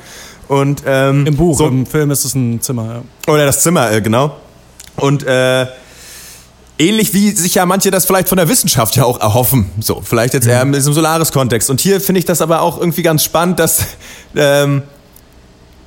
Und 0.47 0.85
ähm, 0.87 1.27
im 1.27 1.37
Buch, 1.37 1.59
so, 1.59 1.67
im 1.67 1.87
Film 1.87 2.13
ist 2.13 2.25
es 2.25 2.37
ein 2.37 2.61
Zimmer. 2.61 3.03
Ja. 3.27 3.33
Oder 3.33 3.47
das 3.47 3.65
Zimmer, 3.65 3.91
äh, 3.91 4.01
genau. 4.01 4.37
Und 4.95 5.25
äh, 5.25 5.67
Ähnlich 6.79 7.15
wie 7.15 7.31
sich 7.31 7.55
ja 7.55 7.67
manche 7.67 7.91
das 7.91 8.07
vielleicht 8.07 8.29
von 8.29 8.39
der 8.39 8.49
Wissenschaft 8.49 8.97
ja 8.97 9.05
auch 9.05 9.21
erhoffen. 9.21 9.71
So, 9.81 10.01
vielleicht 10.03 10.35
jetzt 10.35 10.47
eher 10.47 10.63
im 10.63 10.81
Solaris-Kontext. 10.81 11.71
Und 11.71 11.81
hier 11.81 12.01
finde 12.01 12.19
ich 12.19 12.25
das 12.25 12.41
aber 12.41 12.63
auch 12.63 12.79
irgendwie 12.79 13.03
ganz 13.03 13.23
spannend, 13.23 13.59
dass 13.59 13.87
ähm, 14.35 14.83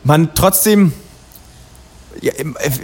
man 0.03 0.33
trotzdem 0.35 0.93
ja, 2.21 2.31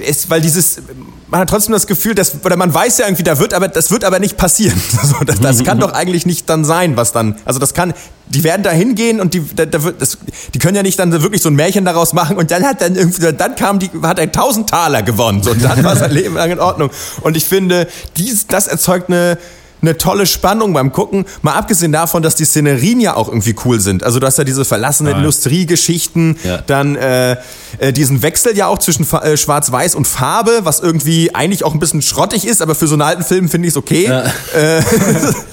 es, 0.05 0.29
weil 0.29 0.41
dieses, 0.41 0.81
man 1.27 1.41
hat 1.41 1.49
trotzdem 1.49 1.73
das 1.73 1.87
Gefühl, 1.87 2.15
dass, 2.15 2.35
oder 2.43 2.57
man 2.57 2.73
weiß 2.73 2.97
ja 2.97 3.05
irgendwie, 3.05 3.23
da 3.23 3.39
wird 3.39 3.53
aber, 3.53 3.67
das 3.67 3.91
wird 3.91 4.03
aber 4.03 4.19
nicht 4.19 4.37
passieren. 4.37 4.79
Also 5.01 5.15
das, 5.25 5.39
das 5.39 5.63
kann 5.63 5.79
doch 5.79 5.93
eigentlich 5.93 6.25
nicht 6.25 6.47
dann 6.49 6.63
sein, 6.63 6.95
was 6.95 7.11
dann, 7.11 7.35
also 7.43 7.59
das 7.59 7.73
kann, 7.73 7.93
die 8.27 8.43
werden 8.43 8.61
da 8.61 8.69
hingehen 8.69 9.19
und 9.19 9.33
die, 9.33 9.43
da, 9.55 9.65
da 9.65 9.83
wird, 9.83 10.01
das, 10.01 10.17
die 10.53 10.59
können 10.59 10.75
ja 10.75 10.83
nicht 10.83 10.99
dann 10.99 11.11
wirklich 11.11 11.41
so 11.41 11.49
ein 11.49 11.55
Märchen 11.55 11.85
daraus 11.85 12.13
machen 12.13 12.37
und 12.37 12.51
dann 12.51 12.63
hat 12.63 12.81
dann 12.81 12.95
irgendwie, 12.95 13.33
dann 13.33 13.55
kam 13.55 13.79
die, 13.79 13.89
hat 14.03 14.19
er 14.19 14.31
tausend 14.31 14.69
Taler 14.69 15.01
gewonnen 15.01 15.41
so, 15.41 15.51
und 15.51 15.63
dann 15.63 15.83
war 15.83 15.95
sein 15.95 16.11
Leben 16.11 16.35
lang 16.35 16.51
in 16.51 16.59
Ordnung. 16.59 16.91
Und 17.21 17.35
ich 17.35 17.45
finde, 17.45 17.87
dies, 18.17 18.47
das 18.47 18.67
erzeugt 18.67 19.09
eine, 19.09 19.37
eine 19.81 19.97
tolle 19.97 20.25
Spannung 20.25 20.73
beim 20.73 20.91
Gucken. 20.91 21.25
Mal 21.41 21.53
abgesehen 21.53 21.91
davon, 21.91 22.21
dass 22.23 22.35
die 22.35 22.45
Szenerien 22.45 22.99
ja 22.99 23.15
auch 23.15 23.27
irgendwie 23.27 23.55
cool 23.65 23.79
sind. 23.79 24.03
Also 24.03 24.19
du 24.19 24.27
hast 24.27 24.37
ja 24.37 24.43
diese 24.43 24.65
verlassenen 24.65 25.13
ah, 25.13 25.17
Industriegeschichten, 25.17 26.37
ja. 26.43 26.57
dann 26.59 26.95
äh, 26.95 27.37
äh, 27.79 27.93
diesen 27.93 28.21
Wechsel 28.21 28.55
ja 28.55 28.67
auch 28.67 28.79
zwischen 28.79 29.05
äh, 29.11 29.37
Schwarz-Weiß 29.37 29.95
und 29.95 30.07
Farbe, 30.07 30.61
was 30.63 30.79
irgendwie 30.79 31.33
eigentlich 31.33 31.63
auch 31.63 31.73
ein 31.73 31.79
bisschen 31.79 32.01
schrottig 32.01 32.45
ist, 32.45 32.61
aber 32.61 32.75
für 32.75 32.87
so 32.87 32.95
einen 32.95 33.01
alten 33.01 33.23
Film 33.23 33.49
finde 33.49 33.67
ich 33.67 33.73
es 33.73 33.77
okay. 33.77 34.07
Ja. 34.07 34.23
Äh, 34.55 34.79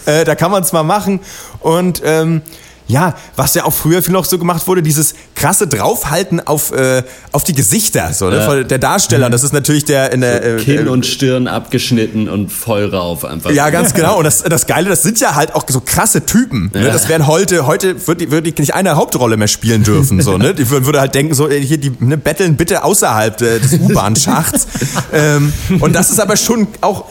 äh, 0.20 0.24
da 0.24 0.34
kann 0.34 0.50
man 0.50 0.62
es 0.62 0.72
mal 0.72 0.82
machen. 0.82 1.20
Und 1.60 2.02
ähm, 2.04 2.42
ja, 2.88 3.14
was 3.36 3.54
ja 3.54 3.64
auch 3.64 3.72
früher 3.72 4.02
viel 4.02 4.14
noch 4.14 4.24
so 4.24 4.38
gemacht 4.38 4.66
wurde, 4.66 4.82
dieses 4.82 5.14
krasse 5.34 5.66
Draufhalten 5.66 6.40
auf, 6.46 6.72
äh, 6.72 7.02
auf 7.32 7.44
die 7.44 7.52
Gesichter 7.52 8.12
so, 8.14 8.30
ne, 8.30 8.36
ja. 8.38 8.64
der 8.64 8.78
Darsteller. 8.78 9.28
Das 9.28 9.44
ist 9.44 9.52
natürlich 9.52 9.84
der 9.84 10.10
in 10.10 10.22
der 10.22 10.58
so 10.58 10.64
Kinn 10.64 10.86
äh, 10.86 10.90
und 10.90 11.04
Stirn 11.04 11.46
abgeschnitten 11.46 12.28
und 12.28 12.50
voll 12.50 12.86
rauf 12.86 13.26
einfach. 13.26 13.50
Ja, 13.50 13.68
ganz 13.68 13.92
genau. 13.92 14.16
Und 14.18 14.24
das, 14.24 14.42
das 14.42 14.66
Geile, 14.66 14.88
das 14.88 15.02
sind 15.02 15.20
ja 15.20 15.34
halt 15.34 15.54
auch 15.54 15.64
so 15.68 15.82
krasse 15.82 16.24
Typen. 16.24 16.70
Ne? 16.72 16.84
Das 16.84 17.08
wären 17.08 17.26
heute, 17.26 17.66
heute 17.66 18.06
würde 18.06 18.24
die, 18.24 18.32
würd 18.32 18.46
die 18.46 18.54
nicht 18.58 18.74
eine 18.74 18.96
Hauptrolle 18.96 19.36
mehr 19.36 19.48
spielen 19.48 19.84
dürfen. 19.84 20.20
So, 20.22 20.38
ne? 20.38 20.54
Die 20.54 20.68
würde 20.70 20.98
halt 20.98 21.14
denken, 21.14 21.34
so 21.34 21.50
hier 21.50 21.78
die 21.78 21.92
ne, 22.00 22.16
betteln 22.16 22.56
bitte 22.56 22.84
außerhalb 22.84 23.40
äh, 23.42 23.58
des 23.60 23.74
U-Bahn-Schachts. 23.74 24.66
ähm, 25.12 25.52
und 25.80 25.94
das 25.94 26.10
ist 26.10 26.20
aber 26.20 26.38
schon 26.38 26.66
auch 26.80 27.04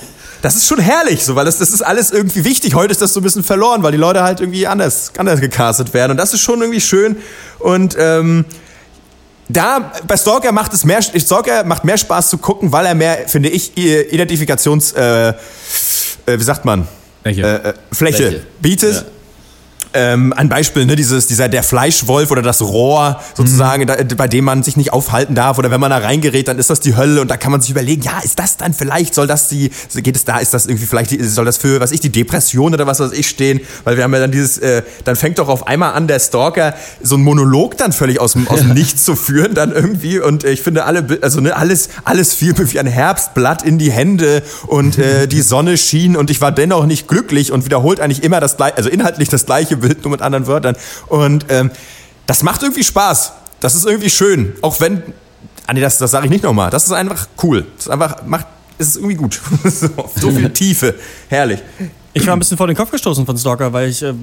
das 0.48 0.56
ist 0.56 0.68
schon 0.68 0.80
herrlich, 0.80 1.24
so, 1.24 1.36
weil 1.36 1.46
das, 1.46 1.58
das 1.58 1.72
ist 1.72 1.82
alles 1.82 2.12
irgendwie 2.12 2.44
wichtig. 2.44 2.74
Heute 2.74 2.92
ist 2.92 3.02
das 3.02 3.14
so 3.14 3.20
ein 3.20 3.24
bisschen 3.24 3.44
verloren, 3.44 3.84
weil 3.84 3.92
die 3.92 3.98
Leute 3.98 4.24
halt 4.24 4.40
irgendwie 4.40 4.66
anders, 4.66 5.12
anders 5.18 5.42
gecastet 5.42 5.94
werden. 5.94 6.12
Und 6.12 6.18
das 6.18 6.34
ist 6.34 6.42
schon 6.42 6.62
irgendwie 6.62 6.82
schön. 6.82 7.18
Und 7.60 7.96
ähm, 8.00 8.46
da 9.50 9.92
bei 10.08 10.16
Stalker 10.18 10.52
macht 10.52 10.74
es 10.74 10.84
mehr 10.86 11.02
Stalker 11.02 11.64
macht 11.64 11.84
mehr 11.84 11.98
Spaß 11.98 12.30
zu 12.30 12.38
gucken, 12.38 12.72
weil 12.72 12.86
er 12.86 12.96
mehr, 12.96 13.28
finde 13.28 13.50
ich, 13.50 13.78
Identifikations 13.78 14.94
äh, 14.94 15.34
äh, 16.28 16.40
wie 16.40 16.44
sagt 16.44 16.66
man? 16.66 16.88
Fläche, 17.24 17.42
äh, 17.42 17.70
äh, 17.70 17.74
Fläche, 17.92 18.18
Fläche. 18.18 18.46
bietet. 18.62 18.96
Ja. 18.96 19.04
Ähm, 19.94 20.34
ein 20.34 20.50
Beispiel, 20.50 20.86
ne, 20.86 20.96
dieses, 20.96 21.28
dieser, 21.28 21.50
der 21.50 21.64
Fleischwolf 21.64 22.32
oder 22.32 22.42
das 22.42 22.62
Rohr 22.62 23.20
sozusagen, 23.36 23.84
mhm. 23.84 23.88
da, 23.88 23.96
bei 24.16 24.28
dem 24.28 24.46
man 24.46 24.64
sich 24.64 24.78
nicht 24.78 24.94
aufhalten 24.94 25.36
darf 25.36 25.58
oder 25.58 25.72
wenn 25.72 25.80
man 25.80 25.90
da 25.90 25.98
reingerät, 25.98 26.48
dann 26.48 26.60
ist 26.60 26.70
das 26.70 26.80
die 26.80 26.96
Hölle 26.96 27.22
und 27.22 27.30
da 27.30 27.38
kann 27.38 27.52
man 27.52 27.62
sich 27.62 27.72
überlegen, 27.72 28.02
ja, 28.02 28.20
ist 28.24 28.40
das 28.40 28.58
dann 28.58 28.74
vielleicht, 28.74 29.16
soll 29.16 29.28
das 29.28 29.48
die, 29.48 29.72
geht 29.96 30.16
es 30.16 30.26
da, 30.26 30.38
ist 30.40 30.54
das 30.54 30.66
irgendwie 30.66 30.86
vielleicht, 30.86 31.12
soll 31.30 31.46
das 31.46 31.58
für, 31.58 31.80
was 31.80 31.92
ich, 31.92 32.00
die 32.00 32.12
Depression 32.12 32.74
oder 32.74 32.88
was 32.88 33.00
weiß 33.00 33.12
ich 33.12 33.28
stehen, 33.28 33.62
weil 33.84 33.98
wir 33.98 34.04
haben 34.04 34.14
ja 34.14 34.20
dann 34.20 34.32
dieses, 34.32 34.58
äh, 34.58 34.84
dann 35.04 35.16
fängt 35.16 35.40
doch 35.40 35.48
auf 35.48 35.68
einmal 35.68 35.94
an, 35.94 36.08
der 36.08 36.20
Stalker 36.20 36.74
so 37.02 37.16
ein 37.16 37.22
Monolog 37.22 37.78
dann 37.78 37.92
völlig 37.92 38.20
aus 38.20 38.34
dem, 38.34 38.48
aus 38.48 38.60
dem 38.60 38.74
Nichts 38.74 39.04
zu 39.04 39.16
führen 39.16 39.54
dann 39.54 39.72
irgendwie 39.72 40.20
und 40.20 40.44
äh, 40.44 40.52
ich 40.52 40.62
finde 40.62 40.86
alle, 40.86 41.20
also 41.22 41.42
ne, 41.42 41.56
alles, 41.56 41.90
alles 42.04 42.34
fiel 42.34 42.54
mir 42.58 42.72
wie 42.72 42.80
ein 42.80 42.88
Herbstblatt 42.88 43.64
in 43.64 43.78
die 43.78 43.92
Hände 43.92 44.44
und 44.68 44.98
äh, 44.98 45.28
die 45.28 45.42
Sonne 45.42 45.78
schien 45.78 46.16
und 46.16 46.30
ich 46.30 46.42
war 46.42 46.52
dennoch 46.52 46.86
nicht 46.86 47.08
glücklich 47.08 47.52
und 47.52 47.66
wiederholt 47.66 48.00
eigentlich 48.00 48.24
immer 48.24 48.40
das 48.40 48.58
gleiche, 48.58 48.78
also 48.78 48.90
inhaltlich 48.90 49.30
das 49.30 49.46
gleiche 49.46 49.77
Bild, 49.78 50.04
nur 50.04 50.12
mit 50.12 50.22
anderen 50.22 50.48
Wörtern. 50.48 50.76
Und 51.08 51.46
ähm, 51.50 51.72
das 52.26 52.44
macht 52.44 52.62
irgendwie 52.64 52.84
Spaß. 52.84 53.34
Das 53.60 53.76
ist 53.76 53.86
irgendwie 53.86 54.10
schön. 54.10 54.54
Auch 54.62 54.80
wenn. 54.80 55.02
Ah 55.66 55.74
nee, 55.74 55.82
das, 55.82 55.98
das 55.98 56.12
sage 56.12 56.26
ich 56.26 56.32
nicht 56.32 56.44
nochmal. 56.44 56.70
Das 56.70 56.86
ist 56.86 56.92
einfach 56.92 57.28
cool. 57.44 57.66
Das 57.76 57.88
ist 57.88 57.92
einfach, 57.92 58.24
macht, 58.26 58.48
es 58.78 58.90
ist 58.90 58.96
irgendwie 58.98 59.16
gut. 59.16 59.40
so 59.64 60.32
viel 60.32 60.50
Tiefe. 60.54 60.96
Herrlich. 61.28 61.60
Ich 62.18 62.28
war 62.28 62.36
ein 62.36 62.40
bisschen 62.40 62.58
vor 62.58 62.68
den 62.68 62.76
Kopf 62.76 62.90
gestoßen 62.90 63.26
von 63.26 63.38
Stalker, 63.38 63.74
weil 63.74 63.90
ich, 63.90 64.02
äh, 64.02 64.14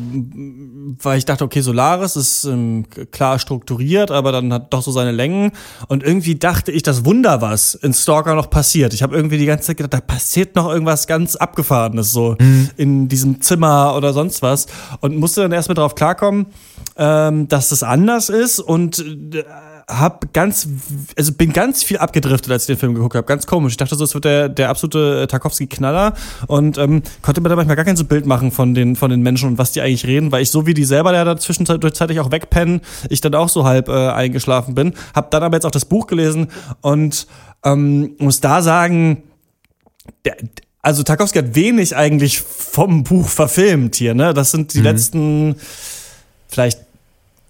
weil 1.02 1.18
ich 1.18 1.24
dachte, 1.24 1.44
okay, 1.44 1.60
Solaris 1.60 2.16
ist 2.16 2.44
ähm, 2.44 2.86
klar 3.12 3.38
strukturiert, 3.38 4.10
aber 4.10 4.32
dann 4.32 4.52
hat 4.52 4.72
doch 4.72 4.82
so 4.82 4.90
seine 4.90 5.12
Längen. 5.12 5.52
Und 5.86 6.02
irgendwie 6.02 6.34
dachte 6.34 6.72
ich, 6.72 6.82
das 6.82 7.04
Wunder, 7.04 7.40
was 7.40 7.74
in 7.74 7.94
Stalker 7.94 8.34
noch 8.34 8.50
passiert. 8.50 8.94
Ich 8.94 9.02
habe 9.02 9.14
irgendwie 9.14 9.38
die 9.38 9.46
ganze 9.46 9.68
Zeit 9.68 9.76
gedacht, 9.76 9.94
da 9.94 10.00
passiert 10.00 10.56
noch 10.56 10.68
irgendwas 10.68 11.06
ganz 11.06 11.36
Abgefahrenes, 11.36 12.10
so 12.10 12.36
mhm. 12.40 12.70
in 12.76 13.08
diesem 13.08 13.40
Zimmer 13.40 13.94
oder 13.96 14.12
sonst 14.12 14.42
was. 14.42 14.66
Und 15.00 15.16
musste 15.16 15.42
dann 15.42 15.52
erstmal 15.52 15.76
drauf 15.76 15.94
klarkommen, 15.94 16.46
ähm, 16.96 17.46
dass 17.48 17.68
das 17.68 17.84
anders 17.84 18.28
ist 18.28 18.58
und 18.58 18.98
äh, 18.98 19.44
hab 19.88 20.32
ganz, 20.32 20.68
also 21.16 21.32
bin 21.32 21.52
ganz 21.52 21.82
viel 21.82 21.98
abgedriftet, 21.98 22.50
als 22.50 22.62
ich 22.62 22.66
den 22.68 22.76
Film 22.78 22.94
geguckt 22.94 23.14
habe. 23.14 23.26
Ganz 23.26 23.46
komisch. 23.46 23.74
Ich 23.74 23.76
dachte 23.76 23.96
so, 23.96 24.04
es 24.04 24.14
wird 24.14 24.24
der, 24.24 24.48
der 24.48 24.70
absolute 24.70 25.22
äh, 25.22 25.26
Tarkovsky-Knaller 25.26 26.14
und 26.46 26.78
ähm, 26.78 27.02
konnte 27.22 27.40
mir 27.40 27.48
da 27.48 27.56
manchmal 27.56 27.76
gar 27.76 27.84
kein 27.84 27.96
so 27.96 28.04
Bild 28.04 28.24
machen 28.26 28.50
von 28.50 28.74
den, 28.74 28.96
von 28.96 29.10
den 29.10 29.22
Menschen 29.22 29.50
und 29.50 29.58
was 29.58 29.72
die 29.72 29.80
eigentlich 29.80 30.06
reden, 30.06 30.32
weil 30.32 30.42
ich 30.42 30.50
so 30.50 30.66
wie 30.66 30.74
die 30.74 30.84
selber 30.84 31.12
ja 31.12 31.24
da 31.24 31.36
zwischenzeitlich 31.36 32.20
auch 32.20 32.30
wegpennen, 32.30 32.80
ich 33.10 33.20
dann 33.20 33.34
auch 33.34 33.48
so 33.48 33.64
halb 33.64 33.88
äh, 33.88 34.08
eingeschlafen 34.08 34.74
bin. 34.74 34.94
Hab 35.14 35.30
dann 35.30 35.42
aber 35.42 35.56
jetzt 35.56 35.66
auch 35.66 35.70
das 35.70 35.84
Buch 35.84 36.06
gelesen 36.06 36.48
und 36.80 37.26
ähm, 37.64 38.14
muss 38.18 38.40
da 38.40 38.62
sagen, 38.62 39.24
der, 40.24 40.36
also 40.80 41.02
Tarkovsky 41.02 41.38
hat 41.38 41.54
wenig 41.54 41.96
eigentlich 41.96 42.40
vom 42.40 43.04
Buch 43.04 43.28
verfilmt 43.28 43.96
hier, 43.96 44.14
ne? 44.14 44.34
Das 44.34 44.50
sind 44.50 44.74
die 44.74 44.78
mhm. 44.78 44.84
letzten 44.84 45.56
vielleicht 46.48 46.83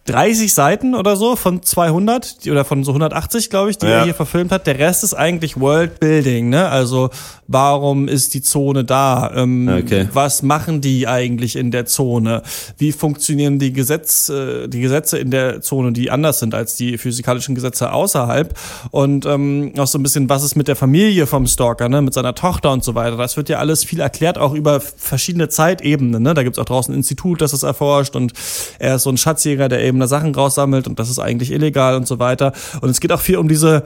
30 0.06 0.52
Seiten 0.52 0.94
oder 0.94 1.16
so 1.16 1.34
von 1.34 1.62
200 1.62 2.46
oder 2.50 2.64
von 2.66 2.84
so 2.84 2.90
180, 2.90 3.48
glaube 3.48 3.70
ich, 3.70 3.78
die 3.78 3.86
ja. 3.86 3.98
er 3.98 4.04
hier 4.04 4.14
verfilmt 4.14 4.52
hat. 4.52 4.66
Der 4.66 4.78
Rest 4.78 5.02
ist 5.02 5.14
eigentlich 5.14 5.58
Worldbuilding, 5.58 6.50
ne? 6.50 6.68
Also 6.68 7.08
warum 7.48 8.06
ist 8.06 8.34
die 8.34 8.42
Zone 8.42 8.84
da? 8.84 9.32
Ähm, 9.34 9.68
okay. 9.68 10.08
Was 10.12 10.42
machen 10.42 10.82
die 10.82 11.08
eigentlich 11.08 11.56
in 11.56 11.70
der 11.70 11.86
Zone? 11.86 12.42
Wie 12.76 12.92
funktionieren 12.92 13.58
die 13.58 13.72
Gesetze, 13.72 14.68
die 14.68 14.80
Gesetze 14.80 15.18
in 15.18 15.30
der 15.30 15.62
Zone, 15.62 15.92
die 15.92 16.10
anders 16.10 16.38
sind 16.38 16.54
als 16.54 16.76
die 16.76 16.98
physikalischen 16.98 17.54
Gesetze 17.54 17.90
außerhalb? 17.90 18.58
Und 18.90 19.24
ähm, 19.24 19.72
auch 19.78 19.86
so 19.86 19.98
ein 19.98 20.02
bisschen, 20.02 20.28
was 20.28 20.44
ist 20.44 20.54
mit 20.54 20.68
der 20.68 20.76
Familie 20.76 21.26
vom 21.26 21.46
Stalker, 21.46 21.88
ne? 21.88 22.02
Mit 22.02 22.12
seiner 22.12 22.34
Tochter 22.34 22.72
und 22.72 22.84
so 22.84 22.94
weiter. 22.94 23.16
Das 23.16 23.38
wird 23.38 23.48
ja 23.48 23.58
alles 23.58 23.84
viel 23.84 24.00
erklärt, 24.00 24.36
auch 24.36 24.52
über 24.52 24.80
verschiedene 24.80 25.48
Zeitebenen. 25.48 26.22
Ne? 26.22 26.34
Da 26.34 26.42
gibt's 26.42 26.58
auch 26.58 26.64
draußen 26.66 26.92
ein 26.92 26.98
Institut, 26.98 27.40
das 27.40 27.54
es 27.54 27.62
erforscht 27.62 28.16
und 28.16 28.32
er 28.78 28.96
ist 28.96 29.04
so 29.04 29.10
ein 29.10 29.16
Schatzjäger, 29.16 29.68
der 29.68 29.80
eben 29.80 29.93
eben 29.94 30.00
da 30.00 30.08
Sachen 30.08 30.34
raussammelt 30.34 30.88
und 30.88 30.98
das 30.98 31.08
ist 31.08 31.20
eigentlich 31.20 31.52
illegal 31.52 31.96
und 31.96 32.06
so 32.06 32.18
weiter. 32.18 32.52
Und 32.80 32.90
es 32.90 33.00
geht 33.00 33.12
auch 33.12 33.20
viel 33.20 33.36
um 33.36 33.48
diese 33.48 33.84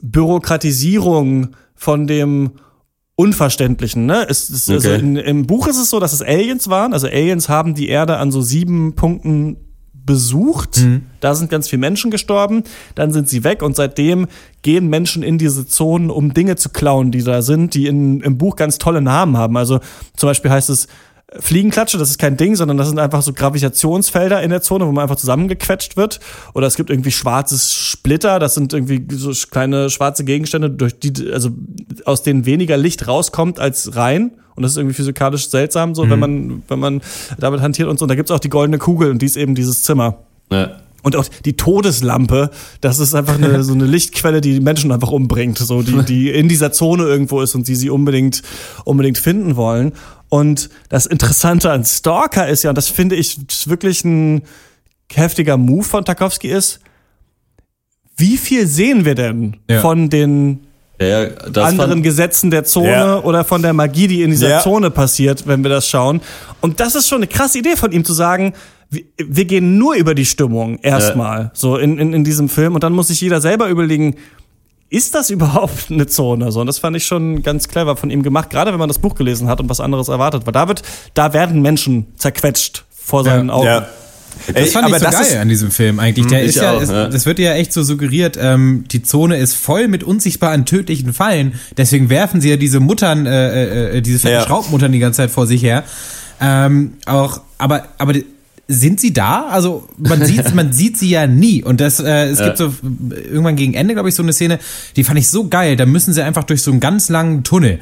Bürokratisierung 0.00 1.48
von 1.74 2.06
dem 2.06 2.52
Unverständlichen. 3.16 4.06
Ne? 4.06 4.26
Es, 4.28 4.48
es, 4.48 4.68
also 4.68 4.88
okay. 4.88 4.94
also 4.94 5.06
in, 5.06 5.16
Im 5.16 5.46
Buch 5.46 5.68
ist 5.68 5.76
es 5.76 5.90
so, 5.90 6.00
dass 6.00 6.12
es 6.12 6.22
Aliens 6.22 6.68
waren. 6.68 6.92
Also 6.92 7.06
Aliens 7.06 7.48
haben 7.48 7.74
die 7.74 7.88
Erde 7.88 8.16
an 8.16 8.32
so 8.32 8.42
sieben 8.42 8.94
Punkten 8.94 9.56
besucht. 9.92 10.78
Mhm. 10.78 11.02
Da 11.20 11.34
sind 11.34 11.50
ganz 11.50 11.68
viele 11.68 11.80
Menschen 11.80 12.10
gestorben. 12.10 12.64
Dann 12.94 13.12
sind 13.12 13.28
sie 13.28 13.44
weg 13.44 13.62
und 13.62 13.76
seitdem 13.76 14.26
gehen 14.62 14.88
Menschen 14.88 15.22
in 15.22 15.38
diese 15.38 15.66
Zonen, 15.66 16.10
um 16.10 16.34
Dinge 16.34 16.56
zu 16.56 16.70
klauen, 16.70 17.10
die 17.10 17.22
da 17.22 17.42
sind, 17.42 17.74
die 17.74 17.86
in, 17.86 18.20
im 18.20 18.36
Buch 18.36 18.56
ganz 18.56 18.78
tolle 18.78 19.00
Namen 19.00 19.36
haben. 19.36 19.56
Also 19.56 19.80
zum 20.16 20.28
Beispiel 20.28 20.50
heißt 20.50 20.70
es 20.70 20.88
Fliegenklatsche, 21.40 21.98
das 21.98 22.10
ist 22.10 22.18
kein 22.18 22.36
Ding, 22.36 22.54
sondern 22.54 22.76
das 22.76 22.88
sind 22.88 22.98
einfach 22.98 23.22
so 23.22 23.32
Gravitationsfelder 23.32 24.42
in 24.42 24.50
der 24.50 24.62
Zone, 24.62 24.86
wo 24.86 24.92
man 24.92 25.02
einfach 25.02 25.16
zusammengequetscht 25.16 25.96
wird. 25.96 26.20
Oder 26.54 26.66
es 26.66 26.76
gibt 26.76 26.90
irgendwie 26.90 27.10
schwarzes 27.10 27.72
Splitter, 27.72 28.38
das 28.38 28.54
sind 28.54 28.72
irgendwie 28.72 29.04
so 29.16 29.32
kleine 29.50 29.90
schwarze 29.90 30.24
Gegenstände, 30.24 30.70
durch 30.70 30.98
die, 30.98 31.32
also 31.32 31.50
aus 32.04 32.22
denen 32.22 32.46
weniger 32.46 32.76
Licht 32.76 33.08
rauskommt 33.08 33.58
als 33.58 33.96
rein. 33.96 34.32
Und 34.54 34.62
das 34.62 34.72
ist 34.72 34.78
irgendwie 34.78 34.94
physikalisch 34.94 35.48
seltsam, 35.48 35.94
so, 35.94 36.04
mhm. 36.04 36.10
wenn 36.10 36.18
man, 36.20 36.62
wenn 36.68 36.78
man 36.78 37.00
damit 37.38 37.60
hantiert 37.60 37.88
und 37.88 37.98
so. 37.98 38.04
Und 38.04 38.08
da 38.08 38.14
gibt's 38.14 38.30
auch 38.30 38.38
die 38.38 38.50
goldene 38.50 38.78
Kugel 38.78 39.10
und 39.10 39.20
die 39.20 39.26
ist 39.26 39.36
eben 39.36 39.56
dieses 39.56 39.82
Zimmer. 39.82 40.18
Ja. 40.52 40.76
Und 41.04 41.16
auch 41.16 41.26
die 41.44 41.52
Todeslampe, 41.52 42.50
das 42.80 42.98
ist 42.98 43.14
einfach 43.14 43.34
eine, 43.34 43.62
so 43.62 43.74
eine 43.74 43.84
Lichtquelle, 43.84 44.40
die 44.40 44.58
Menschen 44.60 44.90
einfach 44.90 45.10
umbringt, 45.10 45.58
so 45.58 45.82
die, 45.82 46.02
die 46.08 46.30
in 46.30 46.48
dieser 46.48 46.72
Zone 46.72 47.04
irgendwo 47.04 47.42
ist 47.42 47.54
und 47.54 47.68
die 47.68 47.76
sie 47.76 47.90
unbedingt, 47.90 48.42
unbedingt 48.84 49.18
finden 49.18 49.54
wollen. 49.54 49.92
Und 50.28 50.70
das 50.88 51.06
Interessante 51.06 51.70
an 51.70 51.84
Stalker 51.84 52.48
ist 52.48 52.62
ja, 52.62 52.70
und 52.70 52.76
das 52.76 52.88
finde 52.88 53.16
ich 53.16 53.38
wirklich 53.66 54.04
ein 54.04 54.42
heftiger 55.12 55.56
Move 55.56 55.84
von 55.84 56.04
Tarkovsky 56.04 56.48
ist, 56.48 56.80
wie 58.16 58.36
viel 58.36 58.66
sehen 58.66 59.04
wir 59.04 59.14
denn 59.14 59.56
ja. 59.68 59.80
von 59.80 60.08
den 60.08 60.66
ja, 61.00 61.26
anderen 61.56 62.02
Gesetzen 62.02 62.50
der 62.50 62.64
Zone 62.64 62.90
ja. 62.90 63.18
oder 63.20 63.44
von 63.44 63.62
der 63.62 63.72
Magie, 63.72 64.06
die 64.06 64.22
in 64.22 64.30
dieser 64.30 64.60
Zone 64.60 64.90
passiert, 64.90 65.46
wenn 65.46 65.62
wir 65.62 65.70
das 65.70 65.88
schauen. 65.88 66.20
Und 66.60 66.78
das 66.80 66.94
ist 66.94 67.08
schon 67.08 67.18
eine 67.18 67.26
krasse 67.26 67.58
Idee 67.58 67.76
von 67.76 67.90
ihm 67.90 68.04
zu 68.04 68.12
sagen, 68.12 68.54
wir, 69.16 69.44
gehen 69.44 69.76
nur 69.76 69.94
über 69.94 70.14
die 70.14 70.24
Stimmung 70.24 70.78
erstmal, 70.78 71.50
so 71.52 71.76
in, 71.78 71.98
in, 71.98 72.12
in 72.12 72.22
diesem 72.22 72.48
Film. 72.48 72.74
Und 72.74 72.84
dann 72.84 72.92
muss 72.92 73.08
sich 73.08 73.20
jeder 73.20 73.40
selber 73.40 73.68
überlegen, 73.68 74.14
ist 74.94 75.14
das 75.14 75.30
überhaupt 75.30 75.86
eine 75.90 76.06
Zone? 76.06 76.52
So, 76.52 76.60
und 76.60 76.66
das 76.66 76.78
fand 76.78 76.96
ich 76.96 77.04
schon 77.04 77.42
ganz 77.42 77.68
clever 77.68 77.96
von 77.96 78.10
ihm 78.10 78.22
gemacht, 78.22 78.50
gerade 78.50 78.72
wenn 78.72 78.78
man 78.78 78.88
das 78.88 78.98
Buch 78.98 79.14
gelesen 79.14 79.48
hat 79.48 79.60
und 79.60 79.68
was 79.68 79.80
anderes 79.80 80.08
erwartet. 80.08 80.46
Weil 80.46 80.52
da 80.52 80.68
wird, 80.68 80.82
da 81.14 81.32
werden 81.32 81.62
Menschen 81.62 82.06
zerquetscht 82.16 82.84
vor 82.90 83.24
seinen 83.24 83.48
ja, 83.48 83.54
Augen. 83.54 83.66
Ja. 83.66 83.88
Das 84.46 84.72
fand 84.72 84.88
Ey, 84.88 84.92
ich 84.92 84.98
so 84.98 85.10
geil 85.10 85.38
an 85.38 85.48
diesem 85.48 85.70
Film 85.70 86.00
eigentlich. 86.00 86.26
Der 86.26 86.42
ist 86.42 86.56
ja, 86.56 86.72
auch, 86.72 86.80
ist, 86.80 86.90
ja, 86.90 87.08
das 87.08 87.24
wird 87.24 87.38
ja 87.38 87.54
echt 87.54 87.72
so 87.72 87.82
suggeriert, 87.84 88.36
ähm, 88.40 88.84
die 88.90 89.02
Zone 89.02 89.36
ist 89.36 89.54
voll 89.54 89.86
mit 89.86 90.02
unsichtbaren 90.02 90.66
tödlichen 90.66 91.12
Fallen. 91.12 91.54
Deswegen 91.76 92.10
werfen 92.10 92.40
sie 92.40 92.50
ja 92.50 92.56
diese 92.56 92.80
Muttern, 92.80 93.26
äh, 93.26 93.96
äh, 93.96 94.00
diese 94.00 94.28
ja. 94.28 94.42
Schraubmuttern 94.42 94.90
die 94.90 94.98
ganze 94.98 95.18
Zeit 95.18 95.30
vor 95.30 95.46
sich 95.46 95.62
her. 95.62 95.84
Ähm, 96.40 96.94
auch, 97.06 97.42
aber, 97.58 97.84
aber 97.98 98.14
sind 98.68 99.00
sie 99.00 99.12
da? 99.12 99.46
Also 99.48 99.88
man 99.98 100.24
sieht, 100.24 100.54
man 100.54 100.72
sieht 100.72 100.98
sie 100.98 101.10
ja 101.10 101.26
nie. 101.26 101.62
Und 101.62 101.80
das, 101.80 102.00
äh, 102.00 102.26
es 102.26 102.38
ja. 102.38 102.46
gibt 102.46 102.58
so 102.58 102.74
irgendwann 103.10 103.56
gegen 103.56 103.74
Ende, 103.74 103.94
glaube 103.94 104.08
ich, 104.08 104.14
so 104.14 104.22
eine 104.22 104.32
Szene, 104.32 104.58
die 104.96 105.04
fand 105.04 105.18
ich 105.18 105.28
so 105.28 105.48
geil. 105.48 105.76
Da 105.76 105.86
müssen 105.86 106.12
sie 106.12 106.22
einfach 106.22 106.44
durch 106.44 106.62
so 106.62 106.70
einen 106.70 106.80
ganz 106.80 107.08
langen 107.08 107.44
Tunnel. 107.44 107.80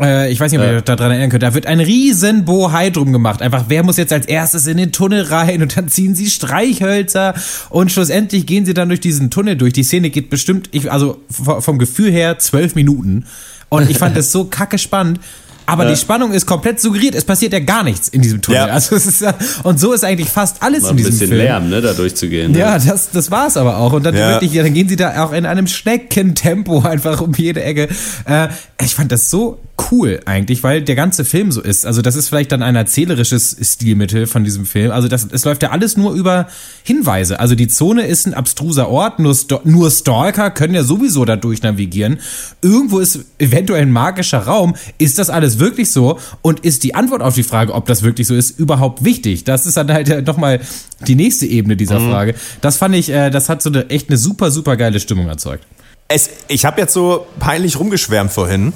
Äh, 0.00 0.32
ich 0.32 0.40
weiß 0.40 0.50
nicht, 0.50 0.60
ob 0.60 0.66
ja. 0.66 0.72
ihr 0.72 0.80
daran 0.82 1.10
erinnern 1.10 1.30
könnt. 1.30 1.42
Da 1.42 1.54
wird 1.54 1.66
ein 1.66 1.80
riesen 1.80 2.44
Bohai 2.44 2.90
drum 2.90 3.12
gemacht. 3.12 3.42
Einfach, 3.42 3.66
wer 3.68 3.82
muss 3.82 3.96
jetzt 3.96 4.12
als 4.12 4.26
erstes 4.26 4.66
in 4.66 4.76
den 4.76 4.92
Tunnel 4.92 5.22
rein? 5.22 5.62
Und 5.62 5.76
dann 5.76 5.88
ziehen 5.88 6.14
sie 6.14 6.28
Streichhölzer 6.28 7.34
und 7.70 7.92
schlussendlich 7.92 8.46
gehen 8.46 8.66
sie 8.66 8.74
dann 8.74 8.88
durch 8.88 9.00
diesen 9.00 9.30
Tunnel 9.30 9.56
durch. 9.56 9.72
Die 9.72 9.84
Szene 9.84 10.10
geht 10.10 10.30
bestimmt, 10.30 10.68
ich, 10.72 10.90
also 10.90 11.20
vom 11.30 11.78
Gefühl 11.78 12.10
her 12.10 12.38
zwölf 12.38 12.74
Minuten. 12.74 13.26
Und 13.68 13.90
ich 13.90 13.98
fand 13.98 14.16
das 14.16 14.30
so 14.30 14.44
kacke 14.44 14.78
spannend. 14.78 15.20
Aber 15.66 15.86
äh, 15.86 15.90
die 15.90 15.96
Spannung 15.96 16.32
ist 16.32 16.46
komplett 16.46 16.80
suggeriert. 16.80 17.14
Es 17.14 17.24
passiert 17.24 17.52
ja 17.52 17.60
gar 17.60 17.82
nichts 17.82 18.08
in 18.08 18.22
diesem 18.22 18.42
Tunnel. 18.42 18.60
Ja. 18.60 18.66
Also 18.66 18.96
es 18.96 19.06
ist 19.06 19.24
und 19.62 19.80
so 19.80 19.92
ist 19.92 20.04
eigentlich 20.04 20.28
fast 20.28 20.62
alles 20.62 20.88
in 20.88 20.96
diesem 20.96 21.12
Film. 21.12 21.30
Ein 21.32 21.36
bisschen 21.36 21.46
Lärm, 21.46 21.70
ne, 21.70 21.80
da 21.80 21.92
durchzugehen. 21.92 22.52
Ne? 22.52 22.58
Ja, 22.58 22.78
das, 22.78 23.10
das 23.10 23.30
war 23.30 23.46
es 23.46 23.56
aber 23.56 23.78
auch. 23.78 23.92
Und 23.92 24.04
dann, 24.04 24.14
ja. 24.14 24.32
wirklich, 24.32 24.52
dann 24.54 24.74
gehen 24.74 24.88
sie 24.88 24.96
da 24.96 25.24
auch 25.24 25.32
in 25.32 25.46
einem 25.46 25.66
Schneckentempo 25.66 26.80
einfach 26.84 27.20
um 27.20 27.32
jede 27.34 27.62
Ecke. 27.62 27.88
Äh, 28.26 28.48
ich 28.80 28.94
fand 28.94 29.12
das 29.12 29.30
so 29.30 29.60
cool 29.90 30.20
eigentlich, 30.24 30.62
weil 30.62 30.82
der 30.82 30.94
ganze 30.94 31.24
Film 31.24 31.50
so 31.50 31.60
ist. 31.60 31.84
Also 31.84 32.00
das 32.00 32.14
ist 32.14 32.28
vielleicht 32.28 32.52
dann 32.52 32.62
ein 32.62 32.76
erzählerisches 32.76 33.56
Stilmittel 33.60 34.26
von 34.26 34.44
diesem 34.44 34.66
Film. 34.66 34.92
Also 34.92 35.08
das, 35.08 35.26
es 35.30 35.44
läuft 35.44 35.62
ja 35.62 35.70
alles 35.70 35.96
nur 35.96 36.12
über 36.12 36.46
Hinweise. 36.84 37.40
Also 37.40 37.54
die 37.54 37.68
Zone 37.68 38.06
ist 38.06 38.26
ein 38.26 38.34
abstruser 38.34 38.88
Ort, 38.88 39.18
nur, 39.18 39.36
nur 39.64 39.90
Stalker 39.90 40.50
können 40.50 40.74
ja 40.74 40.84
sowieso 40.84 41.24
da 41.24 41.36
durch 41.36 41.62
navigieren. 41.62 42.20
Irgendwo 42.62 43.00
ist 43.00 43.20
eventuell 43.38 43.82
ein 43.82 43.90
magischer 43.90 44.40
Raum. 44.40 44.76
Ist 44.98 45.18
das 45.18 45.28
alles 45.30 45.58
wirklich 45.58 45.90
so? 45.90 46.18
Und 46.42 46.60
ist 46.60 46.84
die 46.84 46.94
Antwort 46.94 47.22
auf 47.22 47.34
die 47.34 47.42
Frage, 47.42 47.74
ob 47.74 47.86
das 47.86 48.02
wirklich 48.02 48.26
so 48.26 48.34
ist, 48.34 48.58
überhaupt 48.58 49.04
wichtig? 49.04 49.44
Das 49.44 49.66
ist 49.66 49.76
dann 49.76 49.92
halt 49.92 50.26
nochmal 50.26 50.60
die 51.06 51.16
nächste 51.16 51.46
Ebene 51.46 51.76
dieser 51.76 51.98
mhm. 51.98 52.10
Frage. 52.10 52.34
Das 52.60 52.76
fand 52.76 52.94
ich, 52.94 53.10
äh, 53.10 53.30
das 53.30 53.48
hat 53.48 53.62
so 53.62 53.70
eine 53.70 53.90
echt 53.90 54.08
eine 54.08 54.18
super, 54.18 54.50
super 54.50 54.76
geile 54.76 55.00
Stimmung 55.00 55.28
erzeugt. 55.28 55.66
Es, 56.06 56.30
ich 56.48 56.64
habe 56.64 56.80
jetzt 56.80 56.92
so 56.92 57.26
peinlich 57.40 57.78
rumgeschwärmt 57.78 58.30
vorhin. 58.30 58.72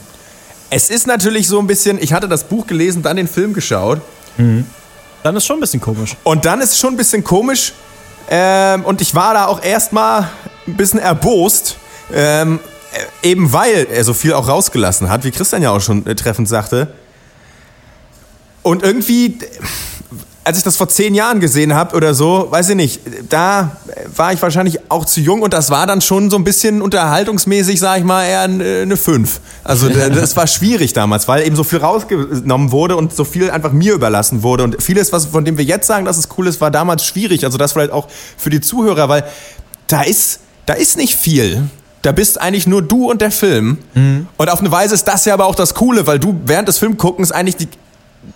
Es 0.71 0.91
ist 0.91 1.07
natürlich 1.07 1.49
so 1.49 1.59
ein 1.59 1.67
bisschen, 1.67 1.99
ich 2.01 2.13
hatte 2.13 2.29
das 2.29 2.45
Buch 2.45 2.67
gelesen, 2.67 3.03
dann 3.03 3.17
den 3.17 3.29
Film 3.29 3.55
geschaut. 3.55 4.01
Mhm. 4.37 4.67
Dann 5.23 5.37
ist 5.37 5.47
schon 5.47 5.59
ein 5.59 5.61
bisschen 5.61 5.81
komisch. 5.81 6.17
Und 6.25 6.45
dann 6.45 6.61
ist 6.61 6.73
es 6.73 6.79
schon 6.79 6.95
ein 6.95 6.97
bisschen 6.97 7.25
komisch. 7.25 7.73
Ähm, 8.31 8.85
und 8.85 9.01
ich 9.01 9.15
war 9.15 9.35
da 9.35 9.47
auch 9.47 9.63
erstmal 9.63 10.31
ein 10.67 10.77
bisschen 10.77 11.01
erbost. 11.01 11.77
Ähm, 12.13 12.61
eben 13.23 13.53
weil 13.53 13.87
er 13.91 14.05
so 14.05 14.15
viel 14.15 14.33
auch 14.33 14.49
rausgelassen 14.49 15.11
hat, 15.11 15.25
wie 15.25 15.31
Christian 15.31 15.63
ja 15.63 15.71
auch 15.71 15.81
schon 15.81 16.07
äh, 16.07 16.15
treffend 16.15 16.49
sagte. 16.49 16.89
Und 18.63 18.83
irgendwie, 18.83 19.39
als 20.49 20.57
ich 20.57 20.65
das 20.65 20.79
vor 20.79 20.89
zehn 20.89 21.15
Jahren 21.15 21.41
gesehen 21.41 21.75
habe 21.75 21.95
oder 21.95 22.15
so, 22.15 22.47
weiß 22.49 22.71
ich 22.71 22.75
nicht, 22.75 23.01
da 23.29 23.77
war 24.17 24.33
ich 24.33 24.41
wahrscheinlich 24.41 24.91
auch 24.91 25.05
zu 25.05 25.21
jung 25.21 25.43
und 25.43 25.53
das 25.53 25.69
war 25.69 25.87
dann 25.87 26.01
schon 26.01 26.31
so 26.31 26.39
ein 26.39 26.45
bisschen 26.45 26.81
unterhaltungsmäßig, 26.81 27.79
sag 27.79 27.99
ich 27.99 28.05
mal, 28.05 28.25
eher 28.25 28.41
eine 28.45 28.97
5. 28.97 29.41
Also 29.63 29.89
das 29.91 30.37
war 30.37 30.47
schwierig 30.47 30.95
damals, 30.95 31.29
weil 31.29 31.47
eben 31.47 31.55
so 31.55 31.65
viel 31.65 31.81
rausgenommen 31.81 32.73
wurde 32.73 32.97
und 32.97 33.15
so 33.15 33.25
viel 33.25 33.51
einfach 33.51 33.73
mir 33.73 33.93
überlassen 33.93 34.43
wurde. 34.43 34.65
Und 34.65 34.83
vieles, 34.83 35.13
was 35.13 35.27
von 35.27 35.45
dem 35.45 35.59
wir 35.59 35.67
jetzt 35.67 35.87
sagen, 35.87 36.07
dass 36.07 36.17
es 36.17 36.31
cool 36.39 36.47
ist, 36.47 36.63
war 36.63 36.71
damals 36.71 37.05
schwierig. 37.05 37.45
Also 37.45 37.59
das 37.59 37.73
vielleicht 37.75 37.93
auch 37.93 38.09
für 38.39 38.49
die 38.49 38.63
Zuhörer, 38.63 39.11
weil 39.11 39.25
da 39.87 40.01
ist, 40.01 40.41
da 40.65 40.73
ist 40.73 40.97
nicht 40.97 41.15
viel. 41.15 41.69
Da 42.01 42.13
bist 42.13 42.41
eigentlich 42.41 42.67
nur 42.67 42.81
du 42.81 43.11
und 43.11 43.21
der 43.21 43.33
Film. 43.33 43.77
Mhm. 43.93 44.29
Und 44.39 44.49
auf 44.49 44.61
eine 44.61 44.71
Weise 44.71 44.95
ist 44.95 45.05
das 45.05 45.27
ja 45.27 45.35
aber 45.35 45.45
auch 45.45 45.57
das 45.57 45.75
Coole, 45.75 46.07
weil 46.07 46.19
du 46.19 46.41
während 46.47 46.69
des 46.69 46.79
Filmguckens 46.79 47.33
eigentlich 47.33 47.57
die 47.57 47.69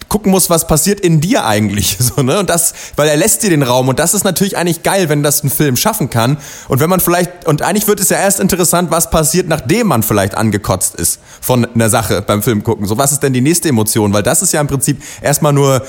gucken 0.09 0.31
musst, 0.31 0.51
was 0.51 0.67
passiert 0.67 1.01
in 1.01 1.21
dir 1.21 1.45
eigentlich. 1.47 1.99
So, 2.03 2.23
ne? 2.23 2.41
Und 2.41 2.51
das, 2.51 2.75
weil 2.97 3.09
er 3.09 3.17
lässt 3.17 3.43
dir 3.43 3.51
den 3.51 3.63
Raum. 3.63 3.89
Und 3.89 3.99
das 3.99 4.13
ist 4.13 4.25
natürlich 4.25 4.57
eigentlich 4.57 4.83
geil, 4.83 5.09
wenn 5.09 5.23
das 5.23 5.45
ein 5.45 5.51
Film 5.51 5.77
schaffen 5.77 6.11
kann. 6.11 6.37
Und 6.69 6.81
wenn 6.81 6.91
man 6.91 7.01
vielleicht, 7.01 7.47
und 7.47 7.63
eigentlich 7.63 7.87
wird 7.87 8.01
es 8.01 8.09
ja 8.09 8.19
erst 8.19 8.41
interessant, 8.41 8.91
was 8.91 9.09
passiert, 9.09 9.47
nachdem 9.47 9.87
man 9.87 10.03
vielleicht 10.03 10.35
angekotzt 10.35 10.97
ist 10.97 11.21
von 11.41 11.65
einer 11.65 11.89
Sache 11.89 12.23
beim 12.23 12.43
Film 12.43 12.65
gucken. 12.65 12.87
So, 12.87 12.99
was 12.99 13.13
ist 13.13 13.23
denn 13.23 13.33
die 13.33 13.41
nächste 13.41 13.69
Emotion? 13.69 14.13
Weil 14.13 14.23
das 14.23 14.43
ist 14.43 14.53
ja 14.53 14.61
im 14.61 14.67
Prinzip 14.67 15.01
erstmal 15.23 15.53
nur 15.53 15.83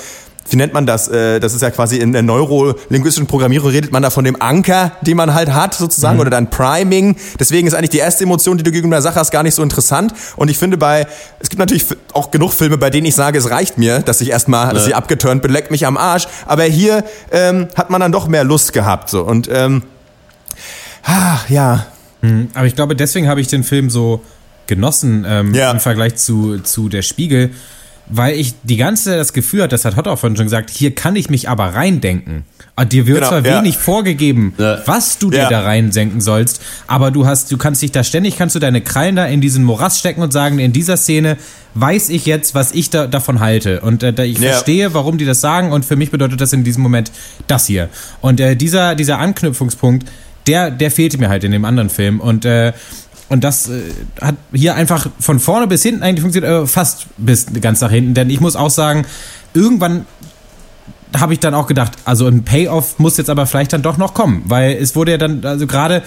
wie 0.50 0.56
nennt 0.56 0.74
man 0.74 0.86
das? 0.86 1.08
Äh, 1.08 1.40
das 1.40 1.54
ist 1.54 1.62
ja 1.62 1.70
quasi 1.70 1.96
in 1.96 2.12
der 2.12 2.22
neurolinguistischen 2.22 3.26
Programmierung 3.26 3.70
redet 3.70 3.92
man 3.92 4.02
da 4.02 4.10
von 4.10 4.24
dem 4.24 4.40
Anker, 4.40 4.92
den 5.00 5.16
man 5.16 5.34
halt 5.34 5.52
hat 5.52 5.74
sozusagen 5.74 6.16
mhm. 6.16 6.20
oder 6.20 6.30
dann 6.30 6.50
Priming. 6.50 7.16
Deswegen 7.38 7.66
ist 7.66 7.74
eigentlich 7.74 7.90
die 7.90 7.98
erste 7.98 8.24
Emotion, 8.24 8.58
die 8.58 8.64
du 8.64 8.70
gegenüber 8.70 8.96
der 8.96 9.02
Sache 9.02 9.16
hast, 9.16 9.30
gar 9.30 9.42
nicht 9.42 9.54
so 9.54 9.62
interessant. 9.62 10.12
Und 10.36 10.50
ich 10.50 10.58
finde 10.58 10.76
bei, 10.76 11.06
es 11.40 11.48
gibt 11.48 11.60
natürlich 11.60 11.86
auch 12.12 12.30
genug 12.30 12.52
Filme, 12.52 12.78
bei 12.78 12.90
denen 12.90 13.06
ich 13.06 13.14
sage, 13.14 13.38
es 13.38 13.50
reicht 13.50 13.78
mir, 13.78 14.00
dass 14.00 14.20
ich 14.20 14.30
erstmal, 14.30 14.68
ja. 14.68 14.72
dass 14.74 14.86
ich 14.86 14.94
abgeturnt 14.94 15.42
bin, 15.42 15.52
leck 15.52 15.70
mich 15.70 15.86
am 15.86 15.96
Arsch. 15.96 16.26
Aber 16.46 16.64
hier 16.64 17.04
ähm, 17.32 17.68
hat 17.74 17.90
man 17.90 18.00
dann 18.00 18.12
doch 18.12 18.28
mehr 18.28 18.44
Lust 18.44 18.72
gehabt 18.72 19.10
so 19.10 19.22
und 19.22 19.48
ähm, 19.50 19.82
ah, 21.04 21.38
ja. 21.48 21.86
Mhm. 22.20 22.48
Aber 22.54 22.66
ich 22.66 22.74
glaube, 22.74 22.96
deswegen 22.96 23.28
habe 23.28 23.40
ich 23.40 23.48
den 23.48 23.64
Film 23.64 23.90
so 23.90 24.22
genossen 24.66 25.26
ähm, 25.28 25.54
ja. 25.54 25.70
im 25.70 25.80
Vergleich 25.80 26.16
zu, 26.16 26.58
zu 26.58 26.88
Der 26.88 27.02
Spiegel 27.02 27.50
weil 28.06 28.36
ich 28.36 28.54
die 28.62 28.76
ganze 28.76 29.04
Zeit 29.04 29.18
das 29.18 29.32
Gefühl 29.32 29.62
hatte, 29.62 29.70
das 29.70 29.84
hat 29.84 29.96
Hot 29.96 30.06
auch 30.08 30.18
vorhin 30.18 30.36
schon 30.36 30.46
gesagt, 30.46 30.70
hier 30.70 30.94
kann 30.94 31.16
ich 31.16 31.30
mich 31.30 31.48
aber 31.48 31.74
reindenken. 31.74 32.44
Und 32.76 32.92
dir 32.92 33.06
wird 33.06 33.18
genau, 33.18 33.28
zwar 33.28 33.46
ja. 33.46 33.58
wenig 33.58 33.78
vorgegeben, 33.78 34.54
ja. 34.58 34.78
was 34.86 35.18
du 35.18 35.30
dir 35.30 35.42
ja. 35.42 35.48
da 35.48 35.62
reinsenken 35.62 36.20
sollst, 36.20 36.60
aber 36.86 37.10
du 37.10 37.26
hast, 37.26 37.52
du 37.52 37.56
kannst 37.56 37.82
dich 37.82 37.92
da 37.92 38.02
ständig, 38.02 38.36
kannst 38.36 38.56
du 38.56 38.58
deine 38.58 38.80
Krallen 38.80 39.16
da 39.16 39.26
in 39.26 39.40
diesen 39.40 39.64
Morast 39.64 40.00
stecken 40.00 40.22
und 40.22 40.32
sagen, 40.32 40.58
in 40.58 40.72
dieser 40.72 40.96
Szene 40.96 41.36
weiß 41.74 42.08
ich 42.08 42.26
jetzt, 42.26 42.54
was 42.54 42.72
ich 42.72 42.90
da, 42.90 43.06
davon 43.06 43.40
halte. 43.40 43.80
Und 43.80 44.02
äh, 44.02 44.24
ich 44.24 44.38
verstehe, 44.38 44.92
warum 44.92 45.18
die 45.18 45.24
das 45.24 45.40
sagen 45.40 45.72
und 45.72 45.84
für 45.84 45.96
mich 45.96 46.10
bedeutet 46.10 46.40
das 46.40 46.52
in 46.52 46.64
diesem 46.64 46.82
Moment 46.82 47.12
das 47.46 47.66
hier. 47.66 47.88
Und 48.20 48.40
äh, 48.40 48.56
dieser, 48.56 48.94
dieser 48.94 49.18
Anknüpfungspunkt, 49.18 50.08
der, 50.46 50.70
der 50.70 50.90
fehlte 50.90 51.18
mir 51.18 51.28
halt 51.28 51.44
in 51.44 51.52
dem 51.52 51.64
anderen 51.64 51.90
Film. 51.90 52.20
Und 52.20 52.44
äh, 52.44 52.72
und 53.28 53.42
das 53.42 53.68
äh, 53.68 53.80
hat 54.20 54.36
hier 54.52 54.74
einfach 54.74 55.08
von 55.18 55.38
vorne 55.38 55.66
bis 55.66 55.82
hinten 55.82 56.02
eigentlich 56.02 56.22
funktioniert, 56.22 56.64
äh, 56.64 56.66
fast 56.66 57.06
bis 57.16 57.46
ganz 57.60 57.80
nach 57.80 57.90
hinten. 57.90 58.14
Denn 58.14 58.30
ich 58.30 58.40
muss 58.40 58.56
auch 58.56 58.70
sagen, 58.70 59.06
irgendwann 59.54 60.06
habe 61.18 61.32
ich 61.32 61.40
dann 61.40 61.54
auch 61.54 61.66
gedacht, 61.66 61.92
also 62.04 62.26
ein 62.26 62.44
Payoff 62.44 62.98
muss 62.98 63.16
jetzt 63.16 63.30
aber 63.30 63.46
vielleicht 63.46 63.72
dann 63.72 63.82
doch 63.82 63.96
noch 63.96 64.14
kommen, 64.14 64.42
weil 64.46 64.72
es 64.72 64.96
wurde 64.96 65.12
ja 65.12 65.18
dann, 65.18 65.44
also 65.44 65.66
gerade 65.66 66.02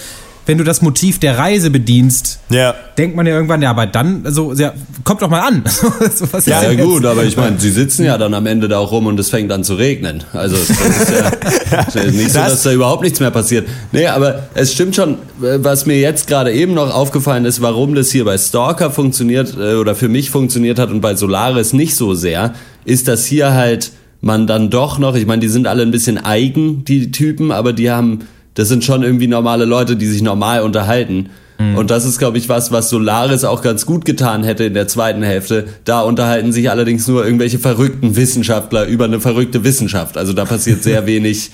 wenn 0.48 0.58
du 0.58 0.64
das 0.64 0.82
Motiv 0.82 1.20
der 1.20 1.38
Reise 1.38 1.70
bedienst, 1.70 2.40
ja. 2.50 2.74
denkt 2.98 3.18
man 3.18 3.28
ja 3.28 3.36
irgendwann, 3.36 3.62
ja, 3.62 3.70
aber 3.70 3.86
dann, 3.86 4.22
also, 4.26 4.54
ja, 4.54 4.74
kommt 5.04 5.22
doch 5.22 5.30
mal 5.30 5.42
an. 5.42 5.64
so, 5.68 6.26
ja, 6.46 6.64
ja 6.64 6.84
gut, 6.84 7.06
aber 7.06 7.26
ich 7.26 7.36
meine, 7.36 7.60
sie 7.60 7.70
sitzen 7.70 8.06
ja 8.06 8.18
dann 8.18 8.34
am 8.34 8.46
Ende 8.46 8.70
da 8.70 8.80
auch 8.80 8.92
rum 8.92 9.08
und 9.08 9.20
es 9.20 9.30
fängt 9.30 9.52
an 9.52 9.66
zu 9.66 9.76
regnen. 9.76 10.24
Also, 10.32 10.56
das 10.56 10.70
ist 11.88 11.96
ja, 11.96 12.04
nicht 12.12 12.32
so, 12.32 12.40
dass 12.40 12.64
da 12.64 12.72
überhaupt 12.72 13.04
nichts 13.04 13.20
mehr 13.20 13.30
passiert. 13.30 13.68
Nee, 13.92 14.08
aber 14.08 14.48
es 14.54 14.72
stimmt 14.72 14.96
schon, 14.96 15.18
was 15.38 15.86
mir 15.86 16.00
jetzt 16.00 16.28
gerade 16.28 16.54
eben 16.54 16.74
noch 16.74 16.94
aufgefallen 16.94 17.44
ist, 17.44 17.62
warum 17.62 17.94
das 17.94 18.10
hier 18.10 18.24
bei 18.24 18.38
Stalker 18.38 18.90
funktioniert 18.90 19.54
äh, 19.60 19.76
oder 19.76 19.96
für 19.96 20.08
mich 20.08 20.30
funktioniert 20.30 20.80
hat 20.80 20.92
und 20.92 21.02
bei 21.02 21.16
Solaris 21.16 21.74
nicht 21.74 21.96
so 21.96 22.14
sehr, 22.14 22.54
ist, 22.86 23.10
dass 23.10 23.26
hier 23.26 23.54
halt 23.54 23.92
man 24.22 24.48
dann 24.48 24.70
doch 24.70 24.98
noch, 24.98 25.16
ich 25.16 25.26
meine, 25.26 25.42
die 25.42 25.50
sind 25.50 25.68
alle 25.68 25.84
ein 25.84 25.92
bisschen 25.92 26.18
eigen, 26.18 26.86
die 26.86 27.12
Typen, 27.12 27.52
aber 27.52 27.74
die 27.74 27.92
haben 27.92 28.22
das 28.58 28.70
sind 28.70 28.84
schon 28.84 29.04
irgendwie 29.04 29.28
normale 29.28 29.66
Leute, 29.66 29.96
die 29.96 30.08
sich 30.08 30.24
normal 30.24 30.64
unterhalten. 30.64 31.30
Mhm. 31.60 31.78
Und 31.78 31.92
das 31.92 32.06
ist, 32.06 32.18
glaube 32.18 32.40
ich, 32.40 32.50
was, 32.50 32.72
was 32.72 32.90
Solaris 32.90 33.44
auch 33.44 33.62
ganz 33.62 33.86
gut 33.86 34.04
getan 34.04 34.44
hätte 34.44 34.64
in 34.64 34.74
der 34.74 34.88
zweiten 34.88 35.22
Hälfte. 35.22 35.68
Da 35.86 36.02
unterhalten 36.02 36.52
sich 36.52 36.72
allerdings 36.72 37.08
nur 37.08 37.24
irgendwelche 37.24 37.60
verrückten 37.60 38.16
Wissenschaftler 38.16 38.88
über 38.88 39.06
eine 39.06 39.20
verrückte 39.20 39.64
Wissenschaft. 39.64 40.18
Also 40.18 40.34
da 40.34 40.46
passiert 40.46 40.82
sehr 40.82 41.06
wenig 41.06 41.52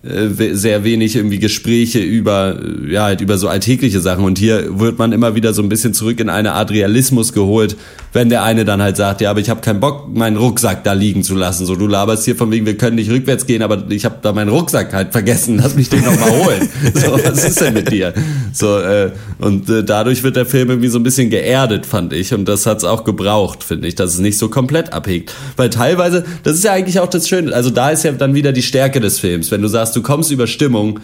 sehr 0.00 0.84
wenig 0.84 1.16
irgendwie 1.16 1.40
Gespräche 1.40 1.98
über 1.98 2.56
äh, 2.56 2.92
ja 2.92 3.02
halt 3.04 3.20
über 3.20 3.36
so 3.36 3.48
alltägliche 3.48 3.98
Sachen. 3.98 4.24
Und 4.24 4.38
hier 4.38 4.78
wird 4.78 4.96
man 4.96 5.10
immer 5.10 5.34
wieder 5.34 5.52
so 5.52 5.60
ein 5.60 5.68
bisschen 5.68 5.92
zurück 5.92 6.20
in 6.20 6.28
eine 6.28 6.52
Art 6.52 6.70
Realismus 6.70 7.32
geholt, 7.32 7.76
wenn 8.12 8.28
der 8.28 8.44
eine 8.44 8.64
dann 8.64 8.80
halt 8.80 8.96
sagt, 8.96 9.20
ja, 9.20 9.30
aber 9.30 9.40
ich 9.40 9.50
habe 9.50 9.60
keinen 9.60 9.80
Bock 9.80 10.08
meinen 10.14 10.36
Rucksack 10.36 10.84
da 10.84 10.92
liegen 10.92 11.24
zu 11.24 11.34
lassen, 11.34 11.66
so 11.66 11.74
du 11.74 11.88
laberst 11.88 12.24
hier 12.24 12.36
von 12.36 12.52
wegen 12.52 12.64
wir 12.64 12.76
können 12.76 12.94
nicht 12.94 13.10
rückwärts 13.10 13.46
gehen, 13.46 13.60
aber 13.60 13.90
ich 13.90 14.04
habe 14.04 14.18
da 14.22 14.32
meinen 14.32 14.50
Rucksack 14.50 14.92
halt 14.92 15.10
vergessen, 15.10 15.58
lass 15.60 15.74
mich 15.74 15.88
den 15.88 16.04
noch 16.04 16.18
mal 16.18 16.30
holen. 16.30 16.68
so 16.94 17.12
was 17.12 17.44
ist 17.44 17.60
denn 17.60 17.74
mit 17.74 17.90
dir? 17.90 18.14
So 18.52 18.78
äh, 18.78 19.10
und 19.38 19.68
äh, 19.68 19.82
dadurch 19.82 20.22
wird 20.22 20.36
der 20.36 20.46
Film 20.46 20.70
irgendwie 20.70 20.88
so 20.88 21.00
ein 21.00 21.02
bisschen 21.02 21.28
geerdet, 21.28 21.86
fand 21.86 22.12
ich. 22.12 22.32
Und 22.32 22.44
das 22.44 22.66
hat's 22.66 22.84
auch 22.84 23.02
gebraucht, 23.02 23.64
finde 23.64 23.88
ich, 23.88 23.96
dass 23.96 24.14
es 24.14 24.20
nicht 24.20 24.38
so 24.38 24.48
komplett 24.48 24.92
abhegt, 24.92 25.34
weil 25.56 25.70
teilweise, 25.70 26.24
das 26.44 26.54
ist 26.54 26.62
ja 26.62 26.72
eigentlich 26.72 27.00
auch 27.00 27.10
das 27.10 27.28
Schöne, 27.28 27.52
also 27.52 27.70
da 27.70 27.90
ist 27.90 28.04
ja 28.04 28.12
dann 28.12 28.36
wieder 28.36 28.52
die 28.52 28.62
Stärke 28.62 29.00
des 29.00 29.18
Films, 29.18 29.50
wenn 29.50 29.60
du 29.60 29.66
sagst, 29.66 29.87
du 29.92 30.02
kommst 30.02 30.30
über 30.30 30.46
Stimmung, 30.46 31.00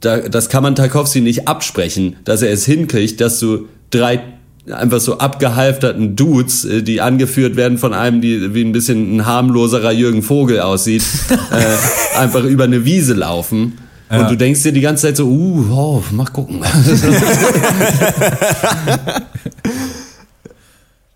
da, 0.00 0.18
das 0.18 0.48
kann 0.48 0.62
man 0.62 0.74
Tarkovsky 0.74 1.20
nicht 1.20 1.48
absprechen, 1.48 2.16
dass 2.24 2.42
er 2.42 2.52
es 2.52 2.64
hinkriegt, 2.64 3.20
dass 3.20 3.40
du 3.40 3.68
drei 3.90 4.22
einfach 4.70 5.00
so 5.00 5.18
abgehalfterten 5.18 6.16
Dudes, 6.16 6.64
äh, 6.64 6.82
die 6.82 7.00
angeführt 7.00 7.56
werden 7.56 7.78
von 7.78 7.94
einem, 7.94 8.20
die 8.20 8.54
wie 8.54 8.64
ein 8.64 8.72
bisschen 8.72 9.16
ein 9.16 9.26
harmloserer 9.26 9.92
Jürgen 9.92 10.22
Vogel 10.22 10.60
aussieht, 10.60 11.04
äh, 11.50 12.18
einfach 12.18 12.44
über 12.44 12.64
eine 12.64 12.84
Wiese 12.84 13.14
laufen. 13.14 13.78
Ja. 14.10 14.20
Und 14.20 14.30
du 14.30 14.36
denkst 14.36 14.62
dir 14.62 14.72
die 14.72 14.80
ganze 14.80 15.06
Zeit 15.06 15.16
so, 15.16 15.26
uh, 15.26 15.64
oh, 15.70 16.04
mach 16.12 16.32
gucken. 16.32 16.60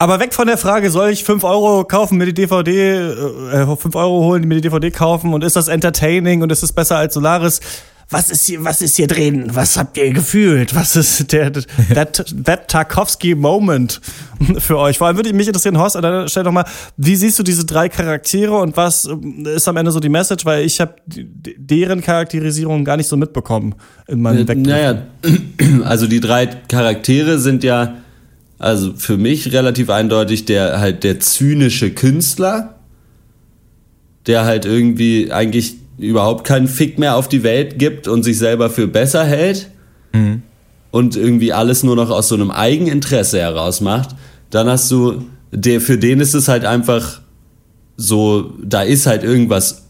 Aber 0.01 0.21
weg 0.21 0.33
von 0.33 0.47
der 0.47 0.59
Frage, 0.59 0.91
soll 0.91 1.11
ich 1.11 1.25
5 1.25 1.43
Euro 1.43 1.85
kaufen, 1.85 2.19
mir 2.19 2.27
die 2.27 2.35
DVD, 2.35 2.99
äh, 2.99 3.77
5 3.77 3.97
Euro 3.97 4.25
holen, 4.25 4.47
mir 4.47 4.55
die 4.55 4.61
DVD 4.61 4.93
kaufen 4.93 5.35
und 5.35 5.43
ist 5.43 5.57
das 5.57 5.67
entertaining 5.67 6.43
und 6.43 6.53
ist 6.53 6.63
es 6.63 6.73
besser 6.73 6.97
als 6.97 7.15
Solaris? 7.15 7.61
Was 8.11 8.31
ist 8.31 8.47
hier, 8.47 8.65
was 8.65 8.81
ist 8.81 8.97
hier 8.97 9.07
drin? 9.07 9.51
Was 9.53 9.77
habt 9.77 9.99
ihr 9.99 10.11
gefühlt? 10.13 10.75
Was 10.75 10.97
ist 10.97 11.31
der, 11.31 11.53
that, 11.53 12.25
that 12.43 12.69
Tarkovsky 12.69 13.35
Moment 13.35 14.01
für 14.59 14.79
euch? 14.79 14.97
Vor 14.97 15.09
allem 15.09 15.17
würde 15.17 15.31
mich 15.35 15.47
interessieren, 15.47 15.77
Horst, 15.77 15.99
stell 16.31 16.45
doch 16.45 16.53
mal, 16.53 16.65
wie 16.97 17.17
siehst 17.17 17.39
du 17.39 17.43
diese 17.43 17.67
drei 17.67 17.91
Charaktere 17.91 18.57
und 18.57 18.79
was 18.79 19.07
ist 19.45 19.69
am 19.69 19.77
Ende 19.77 19.91
so 19.91 20.01
die 20.01 20.09
Message? 20.09 20.47
Weil 20.47 20.65
ich 20.65 20.81
habe 20.81 20.95
deren 21.07 22.01
Charakterisierung 22.01 22.83
gar 22.85 22.97
nicht 22.97 23.09
so 23.09 23.17
mitbekommen 23.19 23.75
in 24.07 24.23
meinem 24.23 24.49
Weg. 24.49 24.59
Naja, 24.59 25.03
also 25.85 26.07
die 26.07 26.21
drei 26.21 26.47
Charaktere 26.47 27.39
sind 27.39 27.63
ja 27.63 27.97
also 28.59 28.93
für 28.95 29.17
mich 29.17 29.53
relativ 29.53 29.89
eindeutig 29.91 30.45
der 30.45 30.81
halt 30.81 31.05
der 31.05 31.21
zynische 31.21 31.91
Künstler, 31.91 32.75
der 34.27 34.45
halt 34.45 34.65
irgendwie 34.65 35.33
eigentlich 35.33 35.77
überhaupt 35.99 36.45
keinen 36.45 36.69
Fick 36.69 36.99
mehr 36.99 37.17
auf 37.17 37.29
die 37.29 37.43
Welt 37.43 37.79
gibt 37.79 38.09
und 38.09 38.23
sich 38.23 38.39
selber 38.39 38.71
für 38.71 38.87
besser 38.87 39.25
hält 39.25 39.71
mhm. 40.13 40.43
und 40.91 41.17
irgendwie 41.17 41.53
alles 41.53 41.83
nur 41.83 41.97
noch 41.97 42.11
aus 42.11 42.29
so 42.29 42.35
einem 42.35 42.51
Eigeninteresse 42.51 43.39
heraus 43.39 43.81
macht. 43.81 44.11
Dann 44.51 44.69
hast 44.69 44.91
du, 44.91 45.25
der, 45.51 45.81
für 45.81 45.99
den 45.99 46.21
ist 46.21 46.35
es 46.35 46.49
halt 46.49 46.65
einfach 46.65 47.21
so, 47.97 48.55
da 48.63 48.83
ist 48.83 49.07
halt 49.07 49.25
irgendwas 49.25 49.87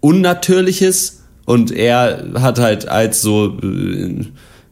Unnatürliches 0.00 1.24
und 1.46 1.72
er 1.72 2.32
hat 2.34 2.58
halt 2.58 2.88
als 2.88 3.22
so 3.22 3.58
äh, 3.62 4.24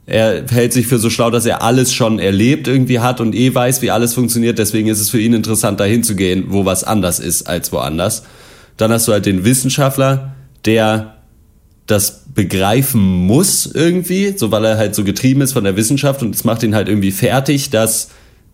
er 0.09 0.45
hält 0.49 0.73
sich 0.73 0.87
für 0.87 0.99
so 0.99 1.11
schlau, 1.11 1.31
dass 1.31 1.45
er 1.45 1.63
alles 1.63 1.93
schon 1.93 2.19
erlebt 2.19 2.67
irgendwie 2.67 3.01
hat 3.01 3.21
und 3.21 3.35
eh 3.35 3.55
weiß, 3.55 3.83
wie 3.83 3.91
alles 3.91 4.15
funktioniert. 4.15 4.59
Deswegen 4.59 4.89
ist 4.89 5.01
es 5.01 5.11
für 5.11 5.21
ihn 5.21 5.35
interessant, 5.35 5.81
dahin 5.81 6.03
zu 6.03 6.17
gehen, 6.17 6.47
wo 6.49 6.65
was 6.65 6.83
anders 6.83 7.21
ist 7.21 7.47
als 7.47 7.73
woanders. 7.73 8.23
Dann 8.79 8.91
hast 8.91 9.07
du 9.07 9.13
halt 9.13 9.27
den 9.27 9.45
Wissenschaftler, 9.45 10.35
der 10.65 11.19
das 11.85 12.25
begreifen 12.35 13.01
muss 13.01 13.67
irgendwie, 13.67 14.35
so 14.37 14.51
weil 14.51 14.65
er 14.65 14.79
halt 14.79 14.95
so 14.95 15.05
getrieben 15.05 15.43
ist 15.43 15.53
von 15.53 15.65
der 15.65 15.77
Wissenschaft 15.77 16.23
und 16.23 16.35
es 16.35 16.45
macht 16.45 16.63
ihn 16.63 16.75
halt 16.75 16.89
irgendwie 16.89 17.13
fertig, 17.13 17.69
dass 17.69 18.09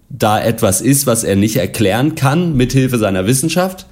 da 0.08 0.42
etwas 0.42 0.80
ist, 0.80 1.06
was 1.06 1.22
er 1.22 1.36
nicht 1.36 1.56
erklären 1.56 2.16
kann 2.16 2.56
mit 2.56 2.72
Hilfe 2.72 2.98
seiner 2.98 3.26
Wissenschaft. 3.26 3.86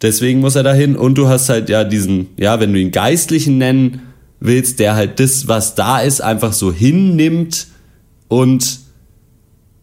Deswegen 0.00 0.40
muss 0.40 0.56
er 0.56 0.62
dahin. 0.62 0.96
Und 0.96 1.16
du 1.16 1.28
hast 1.28 1.50
halt 1.50 1.68
ja 1.68 1.84
diesen, 1.84 2.28
ja, 2.38 2.60
wenn 2.60 2.72
du 2.72 2.78
ihn 2.78 2.92
Geistlichen 2.92 3.58
nennen 3.58 4.02
willst, 4.40 4.78
der 4.78 4.94
halt 4.94 5.20
das, 5.20 5.48
was 5.48 5.74
da 5.74 6.00
ist, 6.00 6.20
einfach 6.20 6.52
so 6.52 6.72
hinnimmt 6.72 7.66
und, 8.28 8.80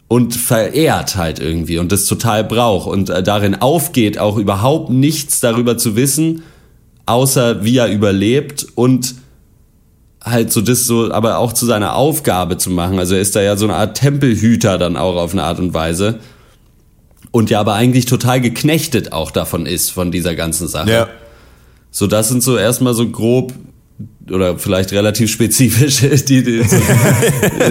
und 0.08 0.36
verehrt 0.36 1.16
halt 1.16 1.40
irgendwie 1.40 1.78
und 1.78 1.92
das 1.92 2.06
total 2.06 2.44
braucht 2.44 2.88
und 2.88 3.10
äh, 3.10 3.24
darin 3.24 3.56
aufgeht, 3.56 4.18
auch 4.18 4.38
überhaupt 4.38 4.90
nichts 4.90 5.40
darüber 5.40 5.78
zu 5.78 5.96
wissen, 5.96 6.44
außer 7.06 7.64
wie 7.64 7.78
er 7.78 7.90
überlebt 7.90 8.66
und 8.76 9.16
halt 10.24 10.52
so 10.52 10.62
das 10.62 10.86
so, 10.86 11.12
aber 11.12 11.38
auch 11.38 11.54
zu 11.54 11.66
seiner 11.66 11.96
Aufgabe 11.96 12.58
zu 12.58 12.72
machen. 12.72 12.98
Also 12.98 13.16
er 13.16 13.22
ist 13.22 13.36
da 13.36 13.42
ja 13.42 13.58
so 13.58 13.66
eine 13.66 13.76
Art 13.76 13.98
Tempelhüter 13.98 14.78
dann 14.78 14.98
auch 14.98 15.16
auf 15.16 15.34
eine 15.34 15.44
Art 15.44 15.60
und 15.60 15.74
Weise 15.74 16.20
und 17.32 17.50
ja 17.50 17.60
aber 17.60 17.76
eigentlich 17.76 18.06
total 18.06 18.42
geknechtet 18.42 19.12
auch 19.12 19.30
davon 19.30 19.66
ist, 19.66 19.92
von 19.92 20.12
dieser 20.12 20.36
ganzen 20.36 20.68
Sache. 20.68 20.92
Ja. 20.92 21.08
So, 21.92 22.08
das 22.08 22.30
sind 22.30 22.42
so 22.42 22.58
erstmal 22.58 22.94
so 22.94 23.08
grob 23.10 23.54
oder 24.30 24.58
vielleicht 24.58 24.92
relativ 24.92 25.32
spezifisch 25.32 26.02
die, 26.26 26.44
die, 26.44 26.64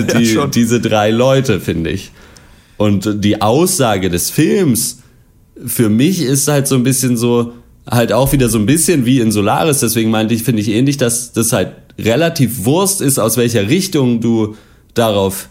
die 0.06 0.34
ja, 0.34 0.46
diese 0.54 0.80
drei 0.80 1.10
Leute, 1.10 1.60
finde 1.60 1.90
ich. 1.90 2.10
Und 2.76 3.24
die 3.24 3.40
Aussage 3.40 4.10
des 4.10 4.30
Films 4.30 4.98
für 5.64 5.88
mich 5.88 6.20
ist 6.22 6.48
halt 6.48 6.66
so 6.66 6.74
ein 6.74 6.82
bisschen 6.82 7.16
so, 7.16 7.52
halt 7.88 8.12
auch 8.12 8.32
wieder 8.32 8.48
so 8.48 8.58
ein 8.58 8.66
bisschen 8.66 9.06
wie 9.06 9.20
in 9.20 9.30
Solaris, 9.30 9.80
deswegen 9.80 10.10
meinte 10.10 10.34
ich, 10.34 10.42
finde 10.42 10.62
ich 10.62 10.68
ähnlich, 10.68 10.96
dass 10.96 11.32
das 11.32 11.52
halt 11.52 11.72
relativ 11.98 12.64
Wurst 12.64 13.00
ist, 13.00 13.18
aus 13.18 13.36
welcher 13.36 13.68
Richtung 13.68 14.20
du 14.20 14.56
darauf 14.94 15.48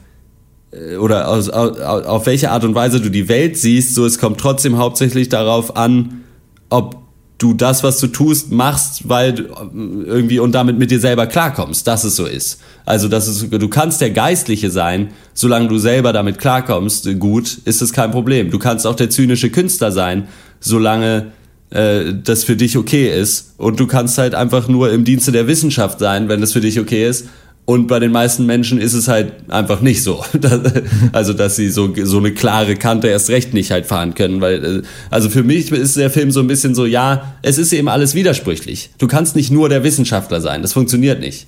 äh, 0.72 0.98
oder 0.98 1.30
aus, 1.30 1.50
auf, 1.50 1.78
auf 1.80 2.26
welche 2.26 2.52
Art 2.52 2.64
und 2.64 2.76
Weise 2.76 3.00
du 3.00 3.10
die 3.10 3.30
Welt 3.30 3.58
siehst, 3.58 3.96
so 3.96 4.06
es 4.06 4.20
kommt 4.20 4.40
trotzdem 4.40 4.78
hauptsächlich 4.78 5.30
darauf 5.30 5.78
an, 5.78 6.24
ob 6.70 7.03
du 7.38 7.54
das, 7.54 7.84
was 7.84 8.00
du 8.00 8.08
tust, 8.08 8.52
machst, 8.52 9.10
weil 9.10 9.50
irgendwie 9.74 10.40
und 10.40 10.54
damit 10.54 10.78
mit 10.78 10.92
dir 10.92 11.00
selber 11.00 11.28
klarkommst, 11.28 11.86
dass 11.88 12.04
es 12.04 12.16
so 12.16 12.26
ist. 12.26 12.60
Also, 12.86 13.08
dass 13.08 13.28
es, 13.28 13.50
du 13.50 13.68
kannst 13.68 14.02
der 14.02 14.12
Geistliche 14.12 14.72
sein, 14.72 15.10
solange 15.34 15.68
du 15.68 15.78
selber 15.78 16.14
damit 16.14 16.40
klarkommst, 16.40 17.20
gut, 17.20 17.60
ist 17.66 17.82
es 17.82 17.92
kein 17.92 18.12
Problem. 18.12 18.50
Du 18.50 18.60
kannst 18.60 18.88
auch 18.88 18.96
der 18.96 19.10
zynische 19.10 19.50
Künstler 19.50 19.92
sein, 19.92 20.28
solange 20.60 21.32
äh, 21.70 22.14
das 22.24 22.44
für 22.44 22.56
dich 22.56 22.78
okay 22.78 23.20
ist. 23.20 23.56
Und 23.58 23.80
du 23.80 23.88
kannst 23.88 24.18
halt 24.18 24.36
einfach 24.36 24.68
nur 24.68 24.92
im 24.92 25.04
Dienste 25.04 25.32
der 25.32 25.48
Wissenschaft 25.48 26.00
sein, 26.00 26.30
wenn 26.30 26.40
das 26.40 26.54
für 26.54 26.62
dich 26.62 26.80
okay 26.80 27.08
ist. 27.08 27.28
Und 27.66 27.88
bei 27.88 28.00
den 28.00 28.12
meisten 28.12 28.46
Menschen 28.46 28.78
ist 28.78 28.94
es 28.94 29.08
halt 29.08 29.50
einfach 29.50 29.80
nicht 29.80 30.04
so. 30.04 30.24
also, 31.14 31.32
dass 31.32 31.56
sie 31.56 31.70
so, 31.70 31.94
so 32.04 32.18
eine 32.18 32.34
klare 32.34 32.76
Kante 32.76 33.08
erst 33.08 33.30
recht 33.30 33.54
nicht 33.54 33.72
halt 33.72 33.86
fahren 33.86 34.16
können. 34.16 34.42
Weil, 34.42 34.66
äh, 34.66 34.82
also 35.10 35.30
für 35.30 35.44
mich 35.44 35.72
ist 35.72 35.96
der 35.96 36.10
Film 36.10 36.32
so 36.32 36.42
ein 36.42 36.48
bisschen 36.48 36.76
so, 36.76 36.86
ja, 36.86 37.36
es 37.42 37.58
ist 37.58 37.72
eben 37.72 37.88
alles 37.88 38.16
widersprüchlich. 38.16 38.90
Du 38.98 39.08
kannst 39.08 39.38
nicht 39.38 39.50
nur 39.50 39.70
der 39.70 39.84
Wissenschaftler 39.86 40.42
sein. 40.42 40.62
Das 40.62 40.74
funktioniert 40.74 41.22
nicht. 41.22 41.48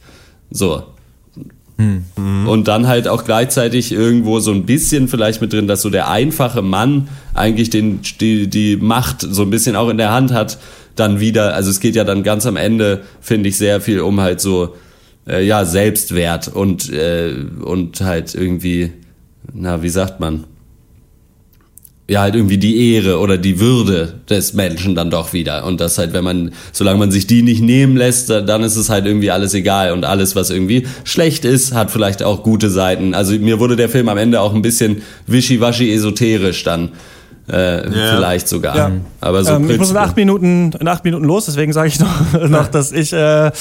So. 0.51 0.84
Hm. 1.78 2.05
Und 2.47 2.70
dann 2.70 2.88
halt 2.88 3.09
auch 3.09 3.26
gleichzeitig 3.26 3.91
irgendwo 3.91 4.39
so 4.39 4.51
ein 4.51 4.66
bisschen 4.66 5.09
vielleicht 5.09 5.41
mit 5.41 5.51
drin, 5.51 5.68
dass 5.68 5.82
so 5.82 5.89
der 5.89 6.09
einfache 6.09 6.61
Mann 6.61 7.09
eigentlich 7.34 7.70
den, 7.70 7.99
die, 8.22 8.47
die 8.47 8.78
Macht 8.78 9.22
so 9.22 9.41
ein 9.41 9.49
bisschen 9.49 9.76
auch 9.76 9.89
in 9.89 9.97
der 9.97 10.13
Hand 10.13 10.32
hat, 10.32 10.57
dann 10.95 11.20
wieder, 11.20 11.53
also 11.53 11.70
es 11.70 11.82
geht 11.82 11.95
ja 11.95 12.05
dann 12.05 12.24
ganz 12.24 12.45
am 12.45 12.55
Ende, 12.55 13.01
finde 13.20 13.49
ich, 13.49 13.57
sehr 13.57 13.82
viel 13.82 13.99
um 13.99 14.22
halt 14.22 14.39
so 14.39 14.76
äh, 15.28 15.45
ja, 15.45 15.65
Selbstwert 15.65 16.47
und, 16.47 16.91
äh, 16.91 17.34
und 17.61 18.01
halt 18.01 18.36
irgendwie, 18.36 18.91
na, 19.53 19.82
wie 19.82 19.89
sagt 19.89 20.19
man? 20.19 20.45
Ja, 22.07 22.21
halt 22.21 22.36
irgendwie 22.36 22.59
die 22.59 22.93
Ehre 22.93 23.17
oder 23.17 23.39
die 23.39 23.59
Würde 23.59 24.19
des 24.30 24.53
Menschen 24.53 24.93
dann 24.93 25.09
doch 25.09 25.34
wieder. 25.34 25.65
Und 25.65 25.82
das 25.82 25.97
halt, 25.97 26.13
wenn 26.13 26.23
man, 26.23 26.51
solange 26.71 26.99
man 26.99 27.09
sich 27.09 27.26
die 27.26 27.41
nicht 27.41 27.63
nehmen 27.63 27.97
lässt, 27.97 28.30
dann 28.30 28.61
ist 28.61 28.76
es 28.76 28.91
halt 28.91 29.07
irgendwie 29.07 29.32
alles 29.32 29.55
egal. 29.55 29.91
Und 29.91 30.05
alles, 30.05 30.36
was 30.36 30.51
irgendwie 30.51 30.86
schlecht 31.03 31.45
ist, 31.45 31.73
hat 31.73 31.89
vielleicht 31.89 32.21
auch 32.21 32.43
gute 32.43 32.69
Seiten. 32.69 33.15
Also 33.15 33.34
mir 33.39 33.59
wurde 33.59 33.76
der 33.76 33.89
Film 33.89 34.07
am 34.07 34.19
Ende 34.19 34.39
auch 34.41 34.53
ein 34.53 34.61
bisschen 34.61 35.01
wischiwaschi 35.26 35.91
esoterisch 35.91 36.63
dann 36.63 36.91
äh, 37.52 37.88
ja. 37.88 38.16
Vielleicht 38.16 38.48
sogar. 38.48 38.76
Ja. 38.76 38.91
Aber 39.22 39.43
so 39.43 39.54
ähm, 39.54 39.70
ich 39.70 39.78
muss 39.78 39.91
in 39.91 39.98
acht 39.98 40.16
Minuten, 40.16 40.72
in 40.80 40.88
acht 40.88 41.04
Minuten 41.04 41.26
los, 41.26 41.46
deswegen 41.46 41.74
sage 41.74 41.89
ich 41.89 42.00
noch, 42.34 42.50
noch, 42.50 42.68
dass 42.68 42.91
ich 42.91 43.14
äh, 43.14 43.52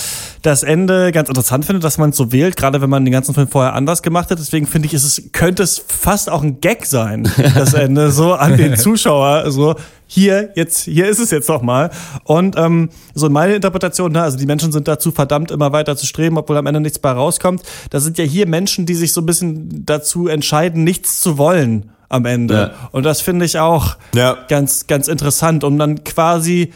das 0.40 0.62
Ende 0.62 1.12
ganz 1.12 1.28
interessant 1.28 1.66
finde, 1.66 1.80
dass 1.80 1.98
man 1.98 2.10
es 2.10 2.16
so 2.16 2.32
wählt, 2.32 2.56
gerade 2.56 2.80
wenn 2.80 2.88
man 2.88 3.04
den 3.04 3.12
ganzen 3.12 3.34
Film 3.34 3.46
vorher 3.46 3.74
anders 3.74 4.02
gemacht 4.02 4.30
hat. 4.30 4.38
Deswegen 4.38 4.66
finde 4.66 4.86
ich, 4.86 4.94
ist 4.94 5.04
es 5.04 5.32
könnte 5.32 5.62
es 5.62 5.84
fast 5.86 6.30
auch 6.30 6.42
ein 6.42 6.60
Gag 6.60 6.86
sein, 6.86 7.30
das 7.54 7.74
Ende 7.74 8.10
so 8.10 8.32
an 8.32 8.56
den 8.56 8.76
Zuschauer, 8.76 9.50
so 9.50 9.74
hier 10.06 10.50
jetzt 10.54 10.80
hier 10.80 11.08
ist 11.08 11.18
es 11.18 11.30
jetzt 11.30 11.48
noch 11.48 11.62
mal 11.62 11.90
und 12.24 12.56
ähm, 12.58 12.90
so 13.14 13.28
meine 13.30 13.54
Interpretation, 13.54 14.12
ne, 14.12 14.22
also 14.22 14.36
die 14.36 14.46
Menschen 14.46 14.70
sind 14.70 14.86
dazu 14.86 15.12
verdammt 15.12 15.50
immer 15.50 15.72
weiter 15.72 15.96
zu 15.96 16.06
streben, 16.06 16.36
obwohl 16.38 16.56
am 16.56 16.66
Ende 16.66 16.80
nichts 16.80 16.98
bei 16.98 17.10
rauskommt. 17.10 17.62
Da 17.90 18.00
sind 18.00 18.18
ja 18.18 18.24
hier 18.24 18.46
Menschen, 18.46 18.86
die 18.86 18.94
sich 18.94 19.12
so 19.12 19.22
ein 19.22 19.26
bisschen 19.26 19.84
dazu 19.86 20.28
entscheiden, 20.28 20.84
nichts 20.84 21.20
zu 21.20 21.38
wollen 21.38 21.90
am 22.14 22.24
Ende. 22.24 22.54
Ja. 22.54 22.88
Und 22.92 23.04
das 23.04 23.20
finde 23.20 23.44
ich 23.44 23.58
auch 23.58 23.96
ja. 24.14 24.36
ganz, 24.48 24.86
ganz 24.86 25.08
interessant, 25.08 25.64
um 25.64 25.78
dann 25.78 26.04
quasi 26.04 26.72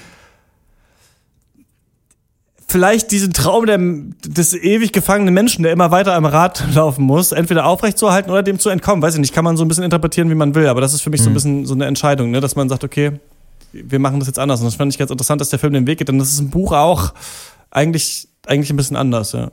vielleicht 2.68 3.10
diesen 3.12 3.32
Traum 3.32 3.64
der, 3.64 3.78
des 3.78 4.52
ewig 4.52 4.92
gefangenen 4.92 5.32
Menschen, 5.32 5.62
der 5.62 5.72
immer 5.72 5.90
weiter 5.90 6.14
am 6.14 6.26
Rad 6.26 6.62
laufen 6.74 7.04
muss, 7.04 7.32
entweder 7.32 7.66
aufrechtzuerhalten 7.66 8.30
oder 8.30 8.42
dem 8.42 8.58
zu 8.58 8.68
entkommen. 8.68 9.02
Weiß 9.02 9.14
ich 9.14 9.20
nicht, 9.20 9.32
kann 9.32 9.44
man 9.44 9.56
so 9.56 9.64
ein 9.64 9.68
bisschen 9.68 9.84
interpretieren, 9.84 10.28
wie 10.28 10.34
man 10.34 10.54
will, 10.54 10.66
aber 10.66 10.80
das 10.80 10.92
ist 10.92 11.00
für 11.00 11.10
mich 11.10 11.20
mhm. 11.20 11.24
so 11.24 11.30
ein 11.30 11.32
mhm. 11.32 11.34
bisschen 11.34 11.66
so 11.66 11.74
eine 11.74 11.86
Entscheidung, 11.86 12.30
ne? 12.30 12.40
dass 12.40 12.56
man 12.56 12.68
sagt, 12.68 12.84
okay, 12.84 13.12
wir 13.72 13.98
machen 13.98 14.18
das 14.18 14.28
jetzt 14.28 14.38
anders. 14.38 14.60
Und 14.60 14.66
das 14.66 14.74
fand 14.74 14.92
ich 14.92 14.98
ganz 14.98 15.10
interessant, 15.10 15.40
dass 15.40 15.50
der 15.50 15.58
Film 15.58 15.72
den 15.72 15.86
Weg 15.86 15.98
geht, 15.98 16.08
denn 16.08 16.18
das 16.18 16.32
ist 16.32 16.40
ein 16.40 16.50
Buch 16.50 16.72
auch 16.72 17.14
eigentlich, 17.70 18.28
eigentlich 18.46 18.70
ein 18.70 18.76
bisschen 18.76 18.96
anders, 18.96 19.32
ja. 19.32 19.50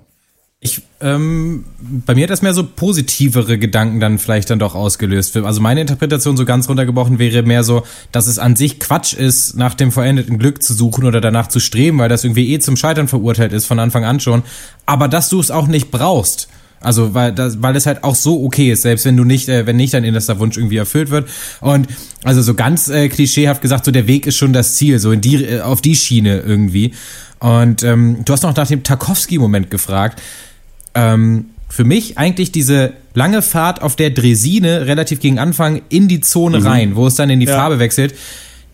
Ich, 0.65 0.81
ähm, 0.99 1.63
bei 2.07 2.15
mir 2.15 2.23
hat 2.23 2.31
das 2.31 2.41
mehr 2.41 2.55
so 2.55 2.63
positivere 2.63 3.59
Gedanken 3.59 3.99
dann 3.99 4.17
vielleicht 4.17 4.49
dann 4.49 4.57
doch 4.57 4.73
ausgelöst. 4.73 5.37
Also 5.37 5.61
meine 5.61 5.81
Interpretation 5.81 6.35
so 6.37 6.43
ganz 6.43 6.67
runtergebrochen 6.67 7.19
wäre 7.19 7.43
mehr 7.43 7.63
so, 7.63 7.83
dass 8.11 8.25
es 8.25 8.39
an 8.39 8.55
sich 8.55 8.79
Quatsch 8.79 9.13
ist, 9.13 9.55
nach 9.55 9.75
dem 9.75 9.91
vollendeten 9.91 10.39
Glück 10.39 10.63
zu 10.63 10.73
suchen 10.73 11.03
oder 11.03 11.21
danach 11.21 11.49
zu 11.49 11.59
streben, 11.59 11.99
weil 11.99 12.09
das 12.09 12.23
irgendwie 12.23 12.51
eh 12.51 12.57
zum 12.57 12.77
Scheitern 12.77 13.07
verurteilt 13.07 13.53
ist 13.53 13.67
von 13.67 13.77
Anfang 13.77 14.05
an 14.05 14.19
schon. 14.19 14.41
Aber 14.87 15.07
dass 15.07 15.29
du 15.29 15.39
es 15.39 15.51
auch 15.51 15.67
nicht 15.67 15.91
brauchst. 15.91 16.47
Also 16.81 17.13
weil 17.13 17.31
das, 17.31 17.61
weil 17.61 17.75
es 17.75 17.85
halt 17.85 18.03
auch 18.03 18.15
so 18.15 18.43
okay 18.43 18.71
ist, 18.71 18.81
selbst 18.81 19.05
wenn 19.05 19.15
du 19.15 19.23
nicht, 19.23 19.47
äh, 19.47 19.67
wenn 19.67 19.75
nicht 19.75 19.93
dein 19.93 20.03
innerster 20.03 20.39
Wunsch 20.39 20.57
irgendwie 20.57 20.77
erfüllt 20.77 21.11
wird. 21.11 21.29
Und 21.61 21.87
also 22.23 22.41
so 22.41 22.55
ganz 22.55 22.89
äh, 22.89 23.07
klischeehaft 23.07 23.61
gesagt, 23.61 23.85
so 23.85 23.91
der 23.91 24.07
Weg 24.07 24.25
ist 24.25 24.37
schon 24.37 24.51
das 24.51 24.73
Ziel, 24.73 24.97
so 24.97 25.11
in 25.11 25.21
die 25.21 25.45
äh, 25.45 25.61
auf 25.61 25.81
die 25.81 25.95
Schiene 25.95 26.39
irgendwie. 26.39 26.95
Und 27.39 27.83
ähm, 27.83 28.25
du 28.25 28.33
hast 28.33 28.41
noch 28.41 28.55
nach 28.55 28.67
dem 28.67 28.81
Tarkovsky-Moment 28.81 29.69
gefragt. 29.69 30.21
Ähm, 30.95 31.45
für 31.69 31.83
mich 31.83 32.17
eigentlich 32.17 32.51
diese 32.51 32.93
lange 33.13 33.41
Fahrt 33.41 33.81
auf 33.81 33.95
der 33.95 34.09
Dresine 34.09 34.87
relativ 34.87 35.19
gegen 35.19 35.39
Anfang 35.39 35.81
in 35.89 36.07
die 36.07 36.21
Zone 36.21 36.61
mhm. 36.61 36.67
rein, 36.67 36.95
wo 36.95 37.07
es 37.07 37.15
dann 37.15 37.29
in 37.29 37.39
die 37.39 37.47
ja. 37.47 37.55
Farbe 37.55 37.79
wechselt. 37.79 38.15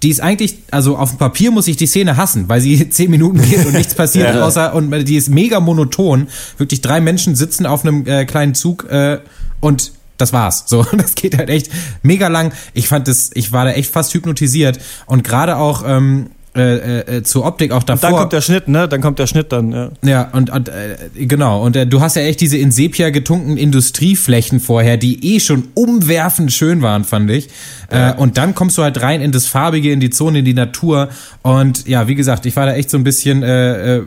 Die 0.03 0.09
ist 0.09 0.19
eigentlich, 0.19 0.55
also 0.71 0.97
auf 0.97 1.09
dem 1.11 1.17
Papier 1.17 1.51
muss 1.51 1.67
ich 1.67 1.77
die 1.77 1.85
Szene 1.85 2.17
hassen, 2.17 2.49
weil 2.49 2.61
sie 2.61 2.89
zehn 2.91 3.09
Minuten 3.09 3.41
geht 3.41 3.65
und 3.65 3.73
nichts 3.73 3.95
passiert, 3.95 4.35
ja. 4.35 4.45
außer, 4.45 4.73
und 4.73 4.91
die 5.07 5.15
ist 5.15 5.29
mega 5.29 5.59
monoton. 5.59 6.27
Wirklich 6.57 6.81
drei 6.81 7.01
Menschen 7.01 7.35
sitzen 7.35 7.65
auf 7.65 7.85
einem 7.85 8.05
äh, 8.07 8.25
kleinen 8.25 8.55
Zug 8.55 8.87
äh, 8.89 9.19
und 9.59 9.93
das 10.17 10.33
war's. 10.33 10.65
So, 10.67 10.83
das 10.97 11.15
geht 11.15 11.37
halt 11.37 11.49
echt 11.49 11.69
mega 12.03 12.27
lang. 12.27 12.53
Ich 12.73 12.87
fand 12.87 13.07
das, 13.07 13.31
ich 13.33 13.51
war 13.51 13.65
da 13.65 13.71
echt 13.71 13.91
fast 13.91 14.13
hypnotisiert 14.13 14.79
und 15.05 15.23
gerade 15.23 15.57
auch 15.57 15.83
ähm, 15.85 16.31
äh, 16.53 16.99
äh, 16.99 17.23
zur 17.23 17.45
Optik 17.45 17.71
auch 17.71 17.83
davor. 17.83 18.09
Und 18.09 18.13
dann 18.13 18.19
kommt 18.19 18.33
der 18.33 18.41
Schnitt, 18.41 18.67
ne? 18.67 18.89
Dann 18.89 18.99
kommt 18.99 19.19
der 19.19 19.27
Schnitt 19.27 19.53
dann, 19.53 19.71
ja. 19.71 19.89
Ja, 20.01 20.29
und, 20.33 20.49
und 20.49 20.67
äh, 20.67 20.97
genau. 21.15 21.63
Und 21.63 21.77
äh, 21.77 21.87
du 21.87 22.01
hast 22.01 22.17
ja 22.17 22.23
echt 22.23 22.41
diese 22.41 22.57
in 22.57 22.71
Sepia 22.71 23.09
getunkten 23.09 23.55
Industrieflächen 23.55 24.59
vorher, 24.59 24.97
die 24.97 25.35
eh 25.35 25.39
schon 25.39 25.69
umwerfend 25.75 26.51
schön 26.51 26.81
waren, 26.81 27.05
fand 27.05 27.31
ich. 27.31 27.47
Äh, 27.89 27.95
ja. 27.95 28.11
Äh, 28.11 28.15
und 28.17 28.37
dann 28.37 28.53
kommst 28.53 28.77
du 28.77 28.83
halt 28.83 29.01
rein 29.01 29.21
in 29.21 29.31
das 29.31 29.45
Farbige, 29.45 29.93
in 29.93 30.01
die 30.01 30.09
Zone, 30.09 30.39
in 30.39 30.45
die 30.45 30.53
Natur. 30.53 31.07
Und 31.41 31.87
ja, 31.87 32.09
wie 32.09 32.15
gesagt, 32.15 32.45
ich 32.45 32.53
war 32.57 32.65
da 32.65 32.73
echt 32.73 32.89
so 32.89 32.97
ein 32.97 33.05
bisschen, 33.05 33.43
äh, 33.43 33.99
äh, 33.99 34.03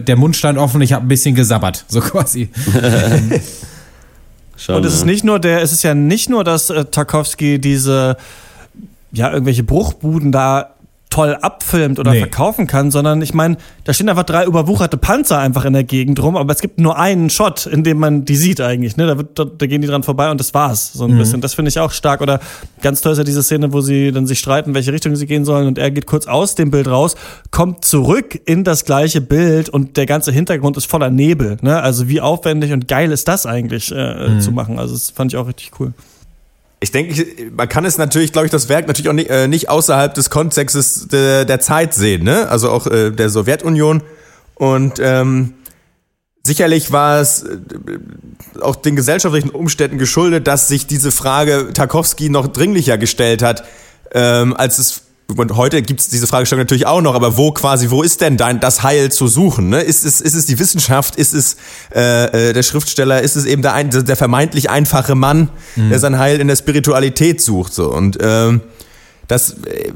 der 0.00 0.16
Mund 0.16 0.36
stand 0.36 0.58
offen, 0.58 0.82
ich 0.82 0.92
habe 0.92 1.06
ein 1.06 1.08
bisschen 1.08 1.34
gesabbert, 1.34 1.86
so 1.88 2.00
quasi. 2.00 2.50
Schon, 4.58 4.74
und 4.74 4.84
es 4.84 4.92
ist 4.92 5.06
nicht 5.06 5.24
nur 5.24 5.38
der, 5.38 5.62
es 5.62 5.72
ist 5.72 5.82
ja 5.82 5.94
nicht 5.94 6.28
nur, 6.28 6.44
dass 6.44 6.68
äh, 6.68 6.84
Tarkovsky 6.84 7.58
diese 7.58 8.18
ja, 9.12 9.32
irgendwelche 9.32 9.62
Bruchbuden 9.62 10.30
da 10.30 10.74
toll 11.10 11.36
abfilmt 11.40 11.98
oder 11.98 12.12
nee. 12.12 12.20
verkaufen 12.20 12.68
kann, 12.68 12.92
sondern 12.92 13.20
ich 13.20 13.34
meine, 13.34 13.56
da 13.84 13.92
stehen 13.92 14.08
einfach 14.08 14.22
drei 14.22 14.44
überwucherte 14.44 14.96
Panzer 14.96 15.38
einfach 15.38 15.64
in 15.64 15.72
der 15.72 15.82
Gegend 15.82 16.22
rum, 16.22 16.36
aber 16.36 16.52
es 16.52 16.60
gibt 16.60 16.78
nur 16.78 16.98
einen 16.98 17.30
Shot, 17.30 17.66
in 17.66 17.82
dem 17.82 17.98
man 17.98 18.24
die 18.24 18.36
sieht 18.36 18.60
eigentlich, 18.60 18.96
ne? 18.96 19.08
Da, 19.08 19.18
wird, 19.18 19.36
da, 19.38 19.44
da 19.44 19.66
gehen 19.66 19.82
die 19.82 19.88
dran 19.88 20.04
vorbei 20.04 20.30
und 20.30 20.38
das 20.38 20.54
war's, 20.54 20.92
so 20.92 21.04
ein 21.04 21.14
mhm. 21.14 21.18
bisschen. 21.18 21.40
Das 21.40 21.54
finde 21.54 21.68
ich 21.68 21.80
auch 21.80 21.90
stark. 21.90 22.20
Oder 22.20 22.38
ganz 22.80 23.00
toll 23.00 23.12
ist 23.12 23.18
ja 23.18 23.24
diese 23.24 23.42
Szene, 23.42 23.72
wo 23.72 23.80
sie 23.80 24.12
dann 24.12 24.28
sich 24.28 24.38
streiten, 24.38 24.72
welche 24.72 24.92
Richtung 24.92 25.16
sie 25.16 25.26
gehen 25.26 25.44
sollen 25.44 25.66
und 25.66 25.78
er 25.78 25.90
geht 25.90 26.06
kurz 26.06 26.28
aus 26.28 26.54
dem 26.54 26.70
Bild 26.70 26.86
raus, 26.86 27.16
kommt 27.50 27.84
zurück 27.84 28.40
in 28.46 28.62
das 28.62 28.84
gleiche 28.84 29.20
Bild 29.20 29.68
und 29.68 29.96
der 29.96 30.06
ganze 30.06 30.30
Hintergrund 30.30 30.76
ist 30.76 30.86
voller 30.86 31.10
Nebel, 31.10 31.56
ne? 31.60 31.82
Also 31.82 32.08
wie 32.08 32.20
aufwendig 32.20 32.72
und 32.72 32.86
geil 32.86 33.10
ist 33.10 33.26
das 33.26 33.46
eigentlich 33.46 33.90
äh, 33.90 34.28
mhm. 34.28 34.40
zu 34.40 34.52
machen. 34.52 34.78
Also 34.78 34.94
das 34.94 35.10
fand 35.10 35.32
ich 35.32 35.36
auch 35.36 35.48
richtig 35.48 35.72
cool. 35.80 35.92
Ich 36.82 36.90
denke, 36.92 37.50
man 37.54 37.68
kann 37.68 37.84
es 37.84 37.98
natürlich, 37.98 38.32
glaube 38.32 38.46
ich, 38.46 38.50
das 38.50 38.68
Werk 38.70 38.86
natürlich 38.86 39.10
auch 39.10 39.14
nicht, 39.14 39.28
äh, 39.28 39.48
nicht 39.48 39.68
außerhalb 39.68 40.14
des 40.14 40.30
Kontextes 40.30 41.08
de, 41.08 41.44
der 41.44 41.60
Zeit 41.60 41.92
sehen, 41.92 42.24
ne? 42.24 42.48
Also 42.48 42.70
auch 42.70 42.86
äh, 42.86 43.10
der 43.10 43.28
Sowjetunion. 43.28 44.02
Und 44.54 44.94
ähm, 44.98 45.54
sicherlich 46.42 46.90
war 46.90 47.20
es 47.20 47.42
äh, 47.42 47.58
auch 48.62 48.76
den 48.76 48.96
gesellschaftlichen 48.96 49.50
Umständen 49.50 49.98
geschuldet, 49.98 50.46
dass 50.46 50.68
sich 50.68 50.86
diese 50.86 51.12
Frage 51.12 51.70
Tarkovsky 51.74 52.30
noch 52.30 52.46
dringlicher 52.48 52.96
gestellt 52.96 53.42
hat, 53.42 53.64
ähm, 54.12 54.56
als 54.56 54.78
es 54.78 55.02
und 55.36 55.56
heute 55.56 55.82
gibt 55.82 56.00
es 56.00 56.08
diese 56.08 56.26
Fragestellung 56.26 56.62
natürlich 56.62 56.86
auch 56.86 57.00
noch, 57.00 57.14
aber 57.14 57.36
wo 57.36 57.52
quasi, 57.52 57.90
wo 57.90 58.02
ist 58.02 58.20
denn 58.20 58.36
dein, 58.36 58.60
das 58.60 58.82
Heil 58.82 59.12
zu 59.12 59.28
suchen? 59.28 59.68
Ne? 59.68 59.80
Ist, 59.80 60.04
es, 60.04 60.20
ist 60.20 60.34
es 60.34 60.46
die 60.46 60.58
Wissenschaft? 60.58 61.16
Ist 61.16 61.34
es 61.34 61.56
äh, 61.94 62.48
äh, 62.48 62.52
der 62.52 62.62
Schriftsteller? 62.62 63.20
Ist 63.20 63.36
es 63.36 63.44
eben 63.44 63.62
der, 63.62 63.74
ein, 63.74 63.90
der 63.90 64.16
vermeintlich 64.16 64.70
einfache 64.70 65.14
Mann, 65.14 65.50
mhm. 65.76 65.90
der 65.90 65.98
sein 65.98 66.18
Heil 66.18 66.40
in 66.40 66.48
der 66.48 66.56
Spiritualität 66.56 67.40
sucht? 67.40 67.74
So 67.74 67.92
und 67.92 68.18
ähm, 68.20 68.60
das 69.28 69.52
äh, 69.64 69.92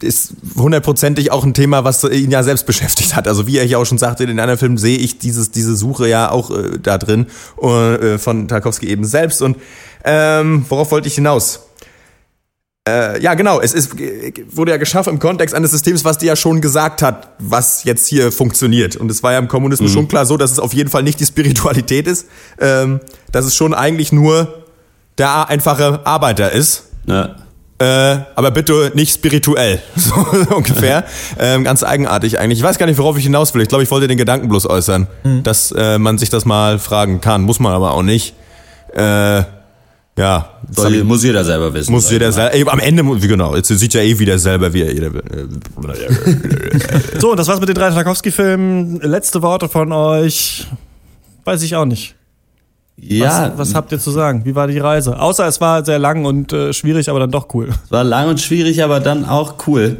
ist 0.00 0.34
hundertprozentig 0.56 1.30
auch 1.30 1.44
ein 1.44 1.54
Thema, 1.54 1.84
was 1.84 2.02
ihn 2.04 2.30
ja 2.30 2.42
selbst 2.42 2.66
beschäftigt 2.66 3.14
hat. 3.14 3.28
Also 3.28 3.46
wie 3.46 3.58
er 3.58 3.64
hier 3.64 3.78
auch 3.78 3.84
schon 3.84 3.98
sagte, 3.98 4.24
in 4.24 4.28
den 4.28 4.40
anderen 4.40 4.58
Filmen 4.58 4.78
sehe 4.78 4.98
ich 4.98 5.18
dieses, 5.18 5.50
diese 5.50 5.76
Suche 5.76 6.08
ja 6.08 6.30
auch 6.30 6.50
äh, 6.50 6.78
da 6.82 6.98
drin 6.98 7.26
äh, 7.62 8.18
von 8.18 8.48
Tarkovsky 8.48 8.88
eben 8.88 9.04
selbst. 9.04 9.40
Und 9.42 9.56
ähm, 10.04 10.64
worauf 10.68 10.90
wollte 10.90 11.08
ich 11.08 11.14
hinaus? 11.14 11.65
Äh, 12.86 13.20
ja, 13.20 13.34
genau. 13.34 13.60
Es 13.60 13.74
ist, 13.74 13.96
wurde 14.54 14.70
ja 14.70 14.76
geschaffen 14.76 15.14
im 15.14 15.18
Kontext 15.18 15.54
eines 15.54 15.72
Systems, 15.72 16.04
was 16.04 16.18
dir 16.18 16.26
ja 16.26 16.36
schon 16.36 16.60
gesagt 16.60 17.02
hat, 17.02 17.30
was 17.38 17.84
jetzt 17.84 18.06
hier 18.06 18.30
funktioniert. 18.30 18.96
Und 18.96 19.10
es 19.10 19.22
war 19.22 19.32
ja 19.32 19.38
im 19.38 19.48
Kommunismus 19.48 19.90
mhm. 19.90 19.94
schon 19.94 20.08
klar 20.08 20.24
so, 20.24 20.36
dass 20.36 20.52
es 20.52 20.60
auf 20.60 20.72
jeden 20.72 20.88
Fall 20.88 21.02
nicht 21.02 21.18
die 21.18 21.26
Spiritualität 21.26 22.06
ist, 22.06 22.28
ähm, 22.60 23.00
dass 23.32 23.44
es 23.44 23.56
schon 23.56 23.74
eigentlich 23.74 24.12
nur 24.12 24.64
der 25.18 25.48
einfache 25.48 26.06
Arbeiter 26.06 26.52
ist. 26.52 26.84
Ja. 27.06 27.36
Äh, 27.78 28.20
aber 28.34 28.52
bitte 28.52 28.92
nicht 28.94 29.12
spirituell, 29.12 29.82
so 29.96 30.14
ungefähr. 30.54 31.04
ähm, 31.38 31.64
ganz 31.64 31.82
eigenartig 31.82 32.38
eigentlich. 32.38 32.60
Ich 32.60 32.64
weiß 32.64 32.78
gar 32.78 32.86
nicht, 32.86 32.98
worauf 32.98 33.18
ich 33.18 33.24
hinaus 33.24 33.52
will. 33.52 33.62
Ich 33.62 33.68
glaube, 33.68 33.84
ich 33.84 33.90
wollte 33.90 34.06
den 34.06 34.16
Gedanken 34.16 34.48
bloß 34.48 34.70
äußern, 34.70 35.08
mhm. 35.24 35.42
dass 35.42 35.72
äh, 35.72 35.98
man 35.98 36.18
sich 36.18 36.30
das 36.30 36.44
mal 36.44 36.78
fragen 36.78 37.20
kann. 37.20 37.42
Muss 37.42 37.58
man 37.58 37.72
aber 37.72 37.92
auch 37.92 38.02
nicht. 38.02 38.34
Äh, 38.94 39.42
ja. 40.18 40.50
Soll, 40.70 41.04
muss 41.04 41.22
jeder 41.22 41.44
selber 41.44 41.72
wissen. 41.74 41.92
Muss 41.92 42.10
jeder 42.10 42.32
selber. 42.32 42.54
Ey, 42.54 42.64
am 42.68 42.80
Ende, 42.80 43.04
wie 43.04 43.28
genau, 43.28 43.54
jetzt 43.54 43.68
sieht 43.68 43.94
ja 43.94 44.00
eh 44.00 44.18
wieder 44.18 44.38
selber, 44.38 44.72
wie 44.72 44.82
er 44.82 44.92
jeder 44.92 45.12
will. 45.12 45.22
so, 47.18 47.34
das 47.34 47.46
war's 47.48 47.60
mit 47.60 47.68
den 47.68 47.76
drei 47.76 47.90
Tarkovsky-Filmen. 47.90 49.00
Letzte 49.02 49.42
Worte 49.42 49.68
von 49.68 49.92
euch. 49.92 50.66
Weiß 51.44 51.62
ich 51.62 51.76
auch 51.76 51.84
nicht. 51.84 52.16
Ja. 52.98 53.52
Was, 53.52 53.58
was, 53.58 53.74
habt 53.74 53.92
ihr 53.92 53.98
zu 53.98 54.10
sagen? 54.10 54.44
Wie 54.44 54.54
war 54.54 54.66
die 54.66 54.78
Reise? 54.78 55.20
Außer 55.20 55.46
es 55.46 55.60
war 55.60 55.84
sehr 55.84 55.98
lang 55.98 56.24
und 56.24 56.52
äh, 56.52 56.72
schwierig, 56.72 57.10
aber 57.10 57.20
dann 57.20 57.30
doch 57.30 57.54
cool. 57.54 57.68
Es 57.84 57.90
war 57.90 58.04
lang 58.04 58.28
und 58.28 58.40
schwierig, 58.40 58.82
aber 58.82 59.00
dann 59.00 59.26
auch 59.26 59.66
cool. 59.66 59.98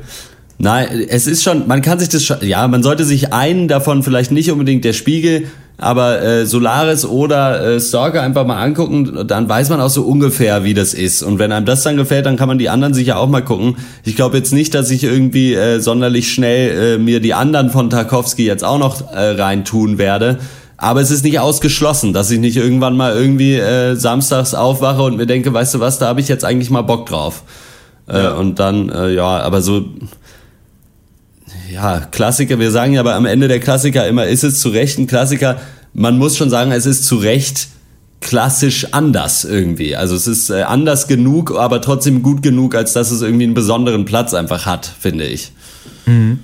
Nein, 0.58 1.04
es 1.08 1.26
ist 1.26 1.42
schon, 1.42 1.68
man 1.68 1.82
kann 1.82 1.98
sich 1.98 2.08
das 2.08 2.24
schon, 2.24 2.38
ja, 2.40 2.66
man 2.66 2.82
sollte 2.82 3.04
sich 3.04 3.34
einen 3.34 3.68
davon 3.68 4.02
vielleicht 4.02 4.30
nicht 4.30 4.50
unbedingt 4.50 4.84
der 4.86 4.94
Spiegel 4.94 5.48
aber 5.78 6.22
äh, 6.22 6.46
Solaris 6.46 7.04
oder 7.04 7.74
äh, 7.74 7.80
Stalker 7.80 8.22
einfach 8.22 8.46
mal 8.46 8.62
angucken, 8.62 9.26
dann 9.26 9.48
weiß 9.48 9.68
man 9.68 9.80
auch 9.80 9.90
so 9.90 10.02
ungefähr, 10.02 10.64
wie 10.64 10.72
das 10.72 10.94
ist. 10.94 11.22
Und 11.22 11.38
wenn 11.38 11.52
einem 11.52 11.66
das 11.66 11.82
dann 11.82 11.96
gefällt, 11.96 12.24
dann 12.24 12.36
kann 12.36 12.48
man 12.48 12.58
die 12.58 12.70
anderen 12.70 12.94
sicher 12.94 13.18
auch 13.18 13.28
mal 13.28 13.42
gucken. 13.42 13.76
Ich 14.04 14.16
glaube 14.16 14.38
jetzt 14.38 14.52
nicht, 14.52 14.74
dass 14.74 14.90
ich 14.90 15.04
irgendwie 15.04 15.54
äh, 15.54 15.80
sonderlich 15.80 16.32
schnell 16.32 16.94
äh, 16.94 16.98
mir 16.98 17.20
die 17.20 17.34
anderen 17.34 17.70
von 17.70 17.90
Tarkovsky 17.90 18.46
jetzt 18.46 18.64
auch 18.64 18.78
noch 18.78 19.12
äh, 19.12 19.32
reintun 19.32 19.98
werde. 19.98 20.38
Aber 20.78 21.00
es 21.00 21.10
ist 21.10 21.24
nicht 21.24 21.40
ausgeschlossen, 21.40 22.12
dass 22.12 22.30
ich 22.30 22.38
nicht 22.38 22.56
irgendwann 22.56 22.96
mal 22.96 23.14
irgendwie 23.14 23.54
äh, 23.54 23.96
samstags 23.96 24.54
aufwache 24.54 25.02
und 25.02 25.16
mir 25.16 25.26
denke, 25.26 25.52
weißt 25.52 25.74
du 25.74 25.80
was, 25.80 25.98
da 25.98 26.06
habe 26.06 26.20
ich 26.20 26.28
jetzt 26.28 26.44
eigentlich 26.44 26.70
mal 26.70 26.82
Bock 26.82 27.06
drauf. 27.06 27.42
Äh, 28.08 28.22
ja. 28.22 28.32
Und 28.34 28.58
dann, 28.58 28.88
äh, 28.90 29.10
ja, 29.10 29.40
aber 29.40 29.62
so 29.62 29.84
ja, 31.72 32.00
Klassiker, 32.00 32.58
wir 32.58 32.70
sagen 32.70 32.94
ja 32.94 33.00
aber 33.00 33.14
am 33.14 33.26
Ende 33.26 33.48
der 33.48 33.60
Klassiker 33.60 34.06
immer, 34.06 34.26
ist 34.26 34.44
es 34.44 34.60
zu 34.60 34.68
Recht 34.70 34.98
ein 34.98 35.06
Klassiker? 35.06 35.60
Man 35.94 36.18
muss 36.18 36.36
schon 36.36 36.50
sagen, 36.50 36.72
es 36.72 36.86
ist 36.86 37.04
zu 37.04 37.16
Recht 37.16 37.68
klassisch 38.20 38.92
anders 38.92 39.44
irgendwie. 39.44 39.94
Also 39.94 40.14
es 40.16 40.26
ist 40.26 40.50
äh, 40.50 40.62
anders 40.62 41.06
genug, 41.06 41.52
aber 41.56 41.80
trotzdem 41.80 42.22
gut 42.22 42.42
genug, 42.42 42.74
als 42.74 42.92
dass 42.92 43.10
es 43.10 43.22
irgendwie 43.22 43.44
einen 43.44 43.54
besonderen 43.54 44.04
Platz 44.04 44.34
einfach 44.34 44.66
hat, 44.66 44.86
finde 44.86 45.26
ich. 45.26 45.52
Mhm. 46.06 46.40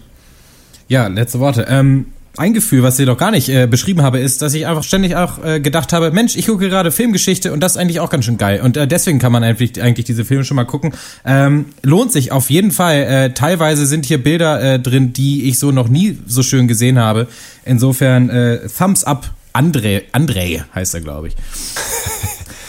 Ja, 0.88 1.06
letzte 1.06 1.40
Worte. 1.40 1.66
Ähm, 1.68 2.06
ein 2.36 2.54
Gefühl, 2.54 2.82
was 2.82 2.98
ich 2.98 3.06
doch 3.06 3.18
gar 3.18 3.30
nicht 3.30 3.48
äh, 3.48 3.66
beschrieben 3.66 4.02
habe, 4.02 4.18
ist, 4.18 4.42
dass 4.42 4.54
ich 4.54 4.66
einfach 4.66 4.82
ständig 4.82 5.16
auch 5.16 5.44
äh, 5.44 5.60
gedacht 5.60 5.92
habe, 5.92 6.10
Mensch, 6.10 6.36
ich 6.36 6.46
gucke 6.46 6.68
gerade 6.68 6.90
Filmgeschichte 6.90 7.52
und 7.52 7.60
das 7.60 7.72
ist 7.72 7.78
eigentlich 7.78 8.00
auch 8.00 8.10
ganz 8.10 8.24
schön 8.24 8.38
geil. 8.38 8.60
Und 8.62 8.76
äh, 8.76 8.86
deswegen 8.86 9.18
kann 9.18 9.32
man 9.32 9.44
eigentlich, 9.44 9.82
eigentlich 9.82 10.06
diese 10.06 10.24
Filme 10.24 10.44
schon 10.44 10.56
mal 10.56 10.64
gucken. 10.64 10.94
Ähm, 11.24 11.66
lohnt 11.82 12.12
sich 12.12 12.32
auf 12.32 12.50
jeden 12.50 12.70
Fall. 12.70 13.02
Äh, 13.02 13.34
teilweise 13.34 13.86
sind 13.86 14.06
hier 14.06 14.22
Bilder 14.22 14.62
äh, 14.62 14.78
drin, 14.78 15.12
die 15.12 15.48
ich 15.48 15.58
so 15.58 15.72
noch 15.72 15.88
nie 15.88 16.18
so 16.26 16.42
schön 16.42 16.68
gesehen 16.68 16.98
habe. 16.98 17.26
Insofern 17.64 18.30
äh, 18.30 18.60
Thumbs 18.68 19.04
up. 19.04 19.30
André, 19.54 20.04
André 20.12 20.62
heißt 20.74 20.94
er, 20.94 21.02
glaube 21.02 21.28
ich. 21.28 21.36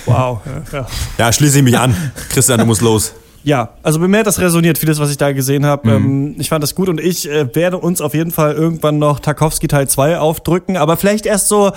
Wow. 0.05 0.41
Ja, 0.45 0.79
ja. 0.79 0.87
ja, 1.17 1.31
schließe 1.31 1.59
ich 1.59 1.63
mich 1.63 1.77
an. 1.77 1.95
Christian, 2.29 2.59
du 2.59 2.65
musst 2.65 2.81
los. 2.81 3.13
Ja, 3.43 3.69
also 3.83 3.99
bei 3.99 4.07
mir 4.07 4.19
hat 4.19 4.27
das 4.27 4.39
resoniert, 4.39 4.77
vieles, 4.77 4.99
was 4.99 5.11
ich 5.11 5.17
da 5.17 5.31
gesehen 5.33 5.65
habe. 5.65 5.87
Mhm. 5.87 6.05
Ähm, 6.05 6.35
ich 6.37 6.49
fand 6.49 6.63
das 6.63 6.75
gut 6.75 6.89
und 6.89 6.99
ich 6.99 7.29
äh, 7.29 7.53
werde 7.55 7.77
uns 7.77 8.01
auf 8.01 8.13
jeden 8.13 8.31
Fall 8.31 8.53
irgendwann 8.53 8.99
noch 8.99 9.19
Tarkovsky 9.19 9.67
Teil 9.67 9.87
2 9.87 10.17
aufdrücken, 10.17 10.77
aber 10.77 10.97
vielleicht 10.97 11.25
erst 11.25 11.49
so 11.49 11.71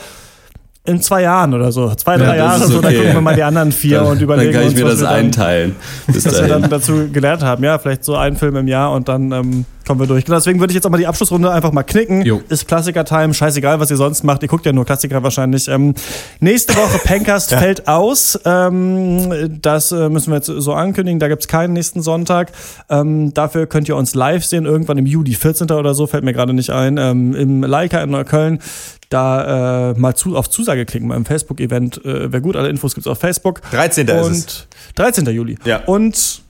in 0.86 1.02
zwei 1.02 1.22
Jahren 1.22 1.52
oder 1.52 1.72
so. 1.72 1.92
Zwei, 1.94 2.16
drei 2.16 2.36
ja, 2.36 2.36
Jahre, 2.36 2.62
okay. 2.62 2.72
so, 2.72 2.80
dann 2.80 2.94
gucken 2.94 3.14
wir 3.14 3.20
mal 3.20 3.34
die 3.34 3.42
anderen 3.42 3.72
vier 3.72 3.98
dann, 3.98 4.12
und 4.12 4.22
überlegen 4.22 4.52
Dann 4.52 4.62
kann 4.62 4.72
ich 4.72 4.74
uns, 4.76 4.84
mir 4.84 4.90
das 4.90 5.02
einteilen. 5.02 5.76
Bis 6.06 6.24
was 6.24 6.40
wir 6.40 6.48
dann 6.48 6.70
dazu 6.70 7.08
gelernt 7.12 7.42
haben. 7.42 7.64
Ja, 7.64 7.78
vielleicht 7.78 8.04
so 8.04 8.14
ein 8.14 8.36
Film 8.36 8.56
im 8.56 8.68
Jahr 8.68 8.92
und 8.92 9.08
dann 9.08 9.32
ähm, 9.32 9.64
kommen 9.86 10.00
wir 10.00 10.06
durch. 10.06 10.24
Genau, 10.24 10.36
deswegen 10.36 10.60
würde 10.60 10.72
ich 10.72 10.74
jetzt 10.74 10.86
auch 10.86 10.90
mal 10.90 10.98
die 10.98 11.06
Abschlussrunde 11.06 11.50
einfach 11.50 11.72
mal 11.72 11.82
knicken. 11.82 12.22
Jo. 12.22 12.42
Ist 12.48 12.66
Klassiker-Time, 12.66 13.32
scheißegal, 13.32 13.80
was 13.80 13.90
ihr 13.90 13.96
sonst 13.96 14.24
macht. 14.24 14.42
Ihr 14.42 14.48
guckt 14.48 14.66
ja 14.66 14.72
nur 14.72 14.84
Klassiker 14.84 15.22
wahrscheinlich. 15.22 15.68
Ähm, 15.68 15.94
nächste 16.40 16.74
Woche 16.76 16.98
Pencast 17.04 17.52
ja. 17.52 17.58
fällt 17.58 17.86
aus. 17.86 18.38
Ähm, 18.44 19.58
das 19.62 19.92
äh, 19.92 20.08
müssen 20.08 20.30
wir 20.32 20.36
jetzt 20.36 20.46
so 20.46 20.74
ankündigen. 20.74 21.20
Da 21.20 21.28
gibt's 21.28 21.48
keinen 21.48 21.72
nächsten 21.72 22.02
Sonntag. 22.02 22.52
Ähm, 22.90 23.32
dafür 23.32 23.66
könnt 23.66 23.88
ihr 23.88 23.96
uns 23.96 24.14
live 24.14 24.44
sehen, 24.44 24.66
irgendwann 24.66 24.98
im 24.98 25.06
Juli, 25.06 25.34
14. 25.34 25.70
oder 25.70 25.94
so, 25.94 26.06
fällt 26.06 26.24
mir 26.24 26.32
gerade 26.32 26.52
nicht 26.52 26.70
ein. 26.70 26.98
Ähm, 26.98 27.34
Im 27.34 27.62
Leica 27.62 28.02
in 28.02 28.10
Neukölln 28.10 28.58
da 29.08 29.90
äh, 29.90 29.98
mal 29.98 30.14
zu, 30.14 30.36
auf 30.36 30.50
Zusage 30.50 30.84
klicken 30.84 31.08
beim 31.08 31.24
Facebook-Event. 31.24 32.04
Äh, 32.04 32.32
Wäre 32.32 32.42
gut, 32.42 32.56
alle 32.56 32.68
Infos 32.68 32.94
gibt's 32.94 33.06
auf 33.06 33.18
Facebook. 33.18 33.62
13. 33.70 34.10
Und 34.10 34.32
ist 34.32 34.48
es. 34.48 34.68
13. 34.96 35.26
Juli. 35.26 35.56
Ja. 35.64 35.82
Und 35.86 36.42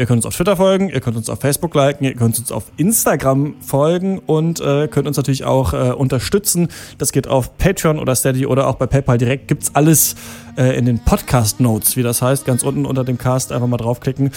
ihr 0.00 0.06
könnt 0.06 0.16
uns 0.18 0.26
auf 0.26 0.34
Twitter 0.34 0.56
folgen, 0.56 0.88
ihr 0.88 1.00
könnt 1.00 1.18
uns 1.18 1.28
auf 1.28 1.40
Facebook 1.40 1.74
liken, 1.74 2.04
ihr 2.04 2.14
könnt 2.14 2.38
uns 2.38 2.50
auf 2.50 2.72
Instagram 2.78 3.54
folgen 3.60 4.18
und 4.18 4.58
äh, 4.58 4.88
könnt 4.88 5.06
uns 5.06 5.18
natürlich 5.18 5.44
auch 5.44 5.74
äh, 5.74 5.92
unterstützen. 5.92 6.68
Das 6.96 7.12
geht 7.12 7.28
auf 7.28 7.58
Patreon 7.58 7.98
oder 7.98 8.16
Steady 8.16 8.46
oder 8.46 8.66
auch 8.66 8.76
bei 8.76 8.86
PayPal 8.86 9.18
direkt. 9.18 9.48
Gibt's 9.48 9.74
alles 9.74 10.16
äh, 10.56 10.76
in 10.78 10.86
den 10.86 11.00
Podcast-Notes, 11.00 11.98
wie 11.98 12.02
das 12.02 12.22
heißt. 12.22 12.46
Ganz 12.46 12.62
unten 12.62 12.86
unter 12.86 13.04
dem 13.04 13.18
Cast 13.18 13.52
einfach 13.52 13.68
mal 13.68 13.76
draufklicken. 13.76 14.30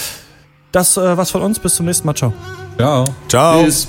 Das 0.74 0.98
äh, 0.98 1.18
was 1.18 1.32
von 1.32 1.42
uns. 1.42 1.60
Bis 1.60 1.76
zum 1.76 1.86
nächsten 1.86 2.06
Mal. 2.06 2.16
Ciao. 2.16 2.34
Ciao. 2.78 3.06
Ciao. 3.30 3.64
Tschüss. 3.64 3.88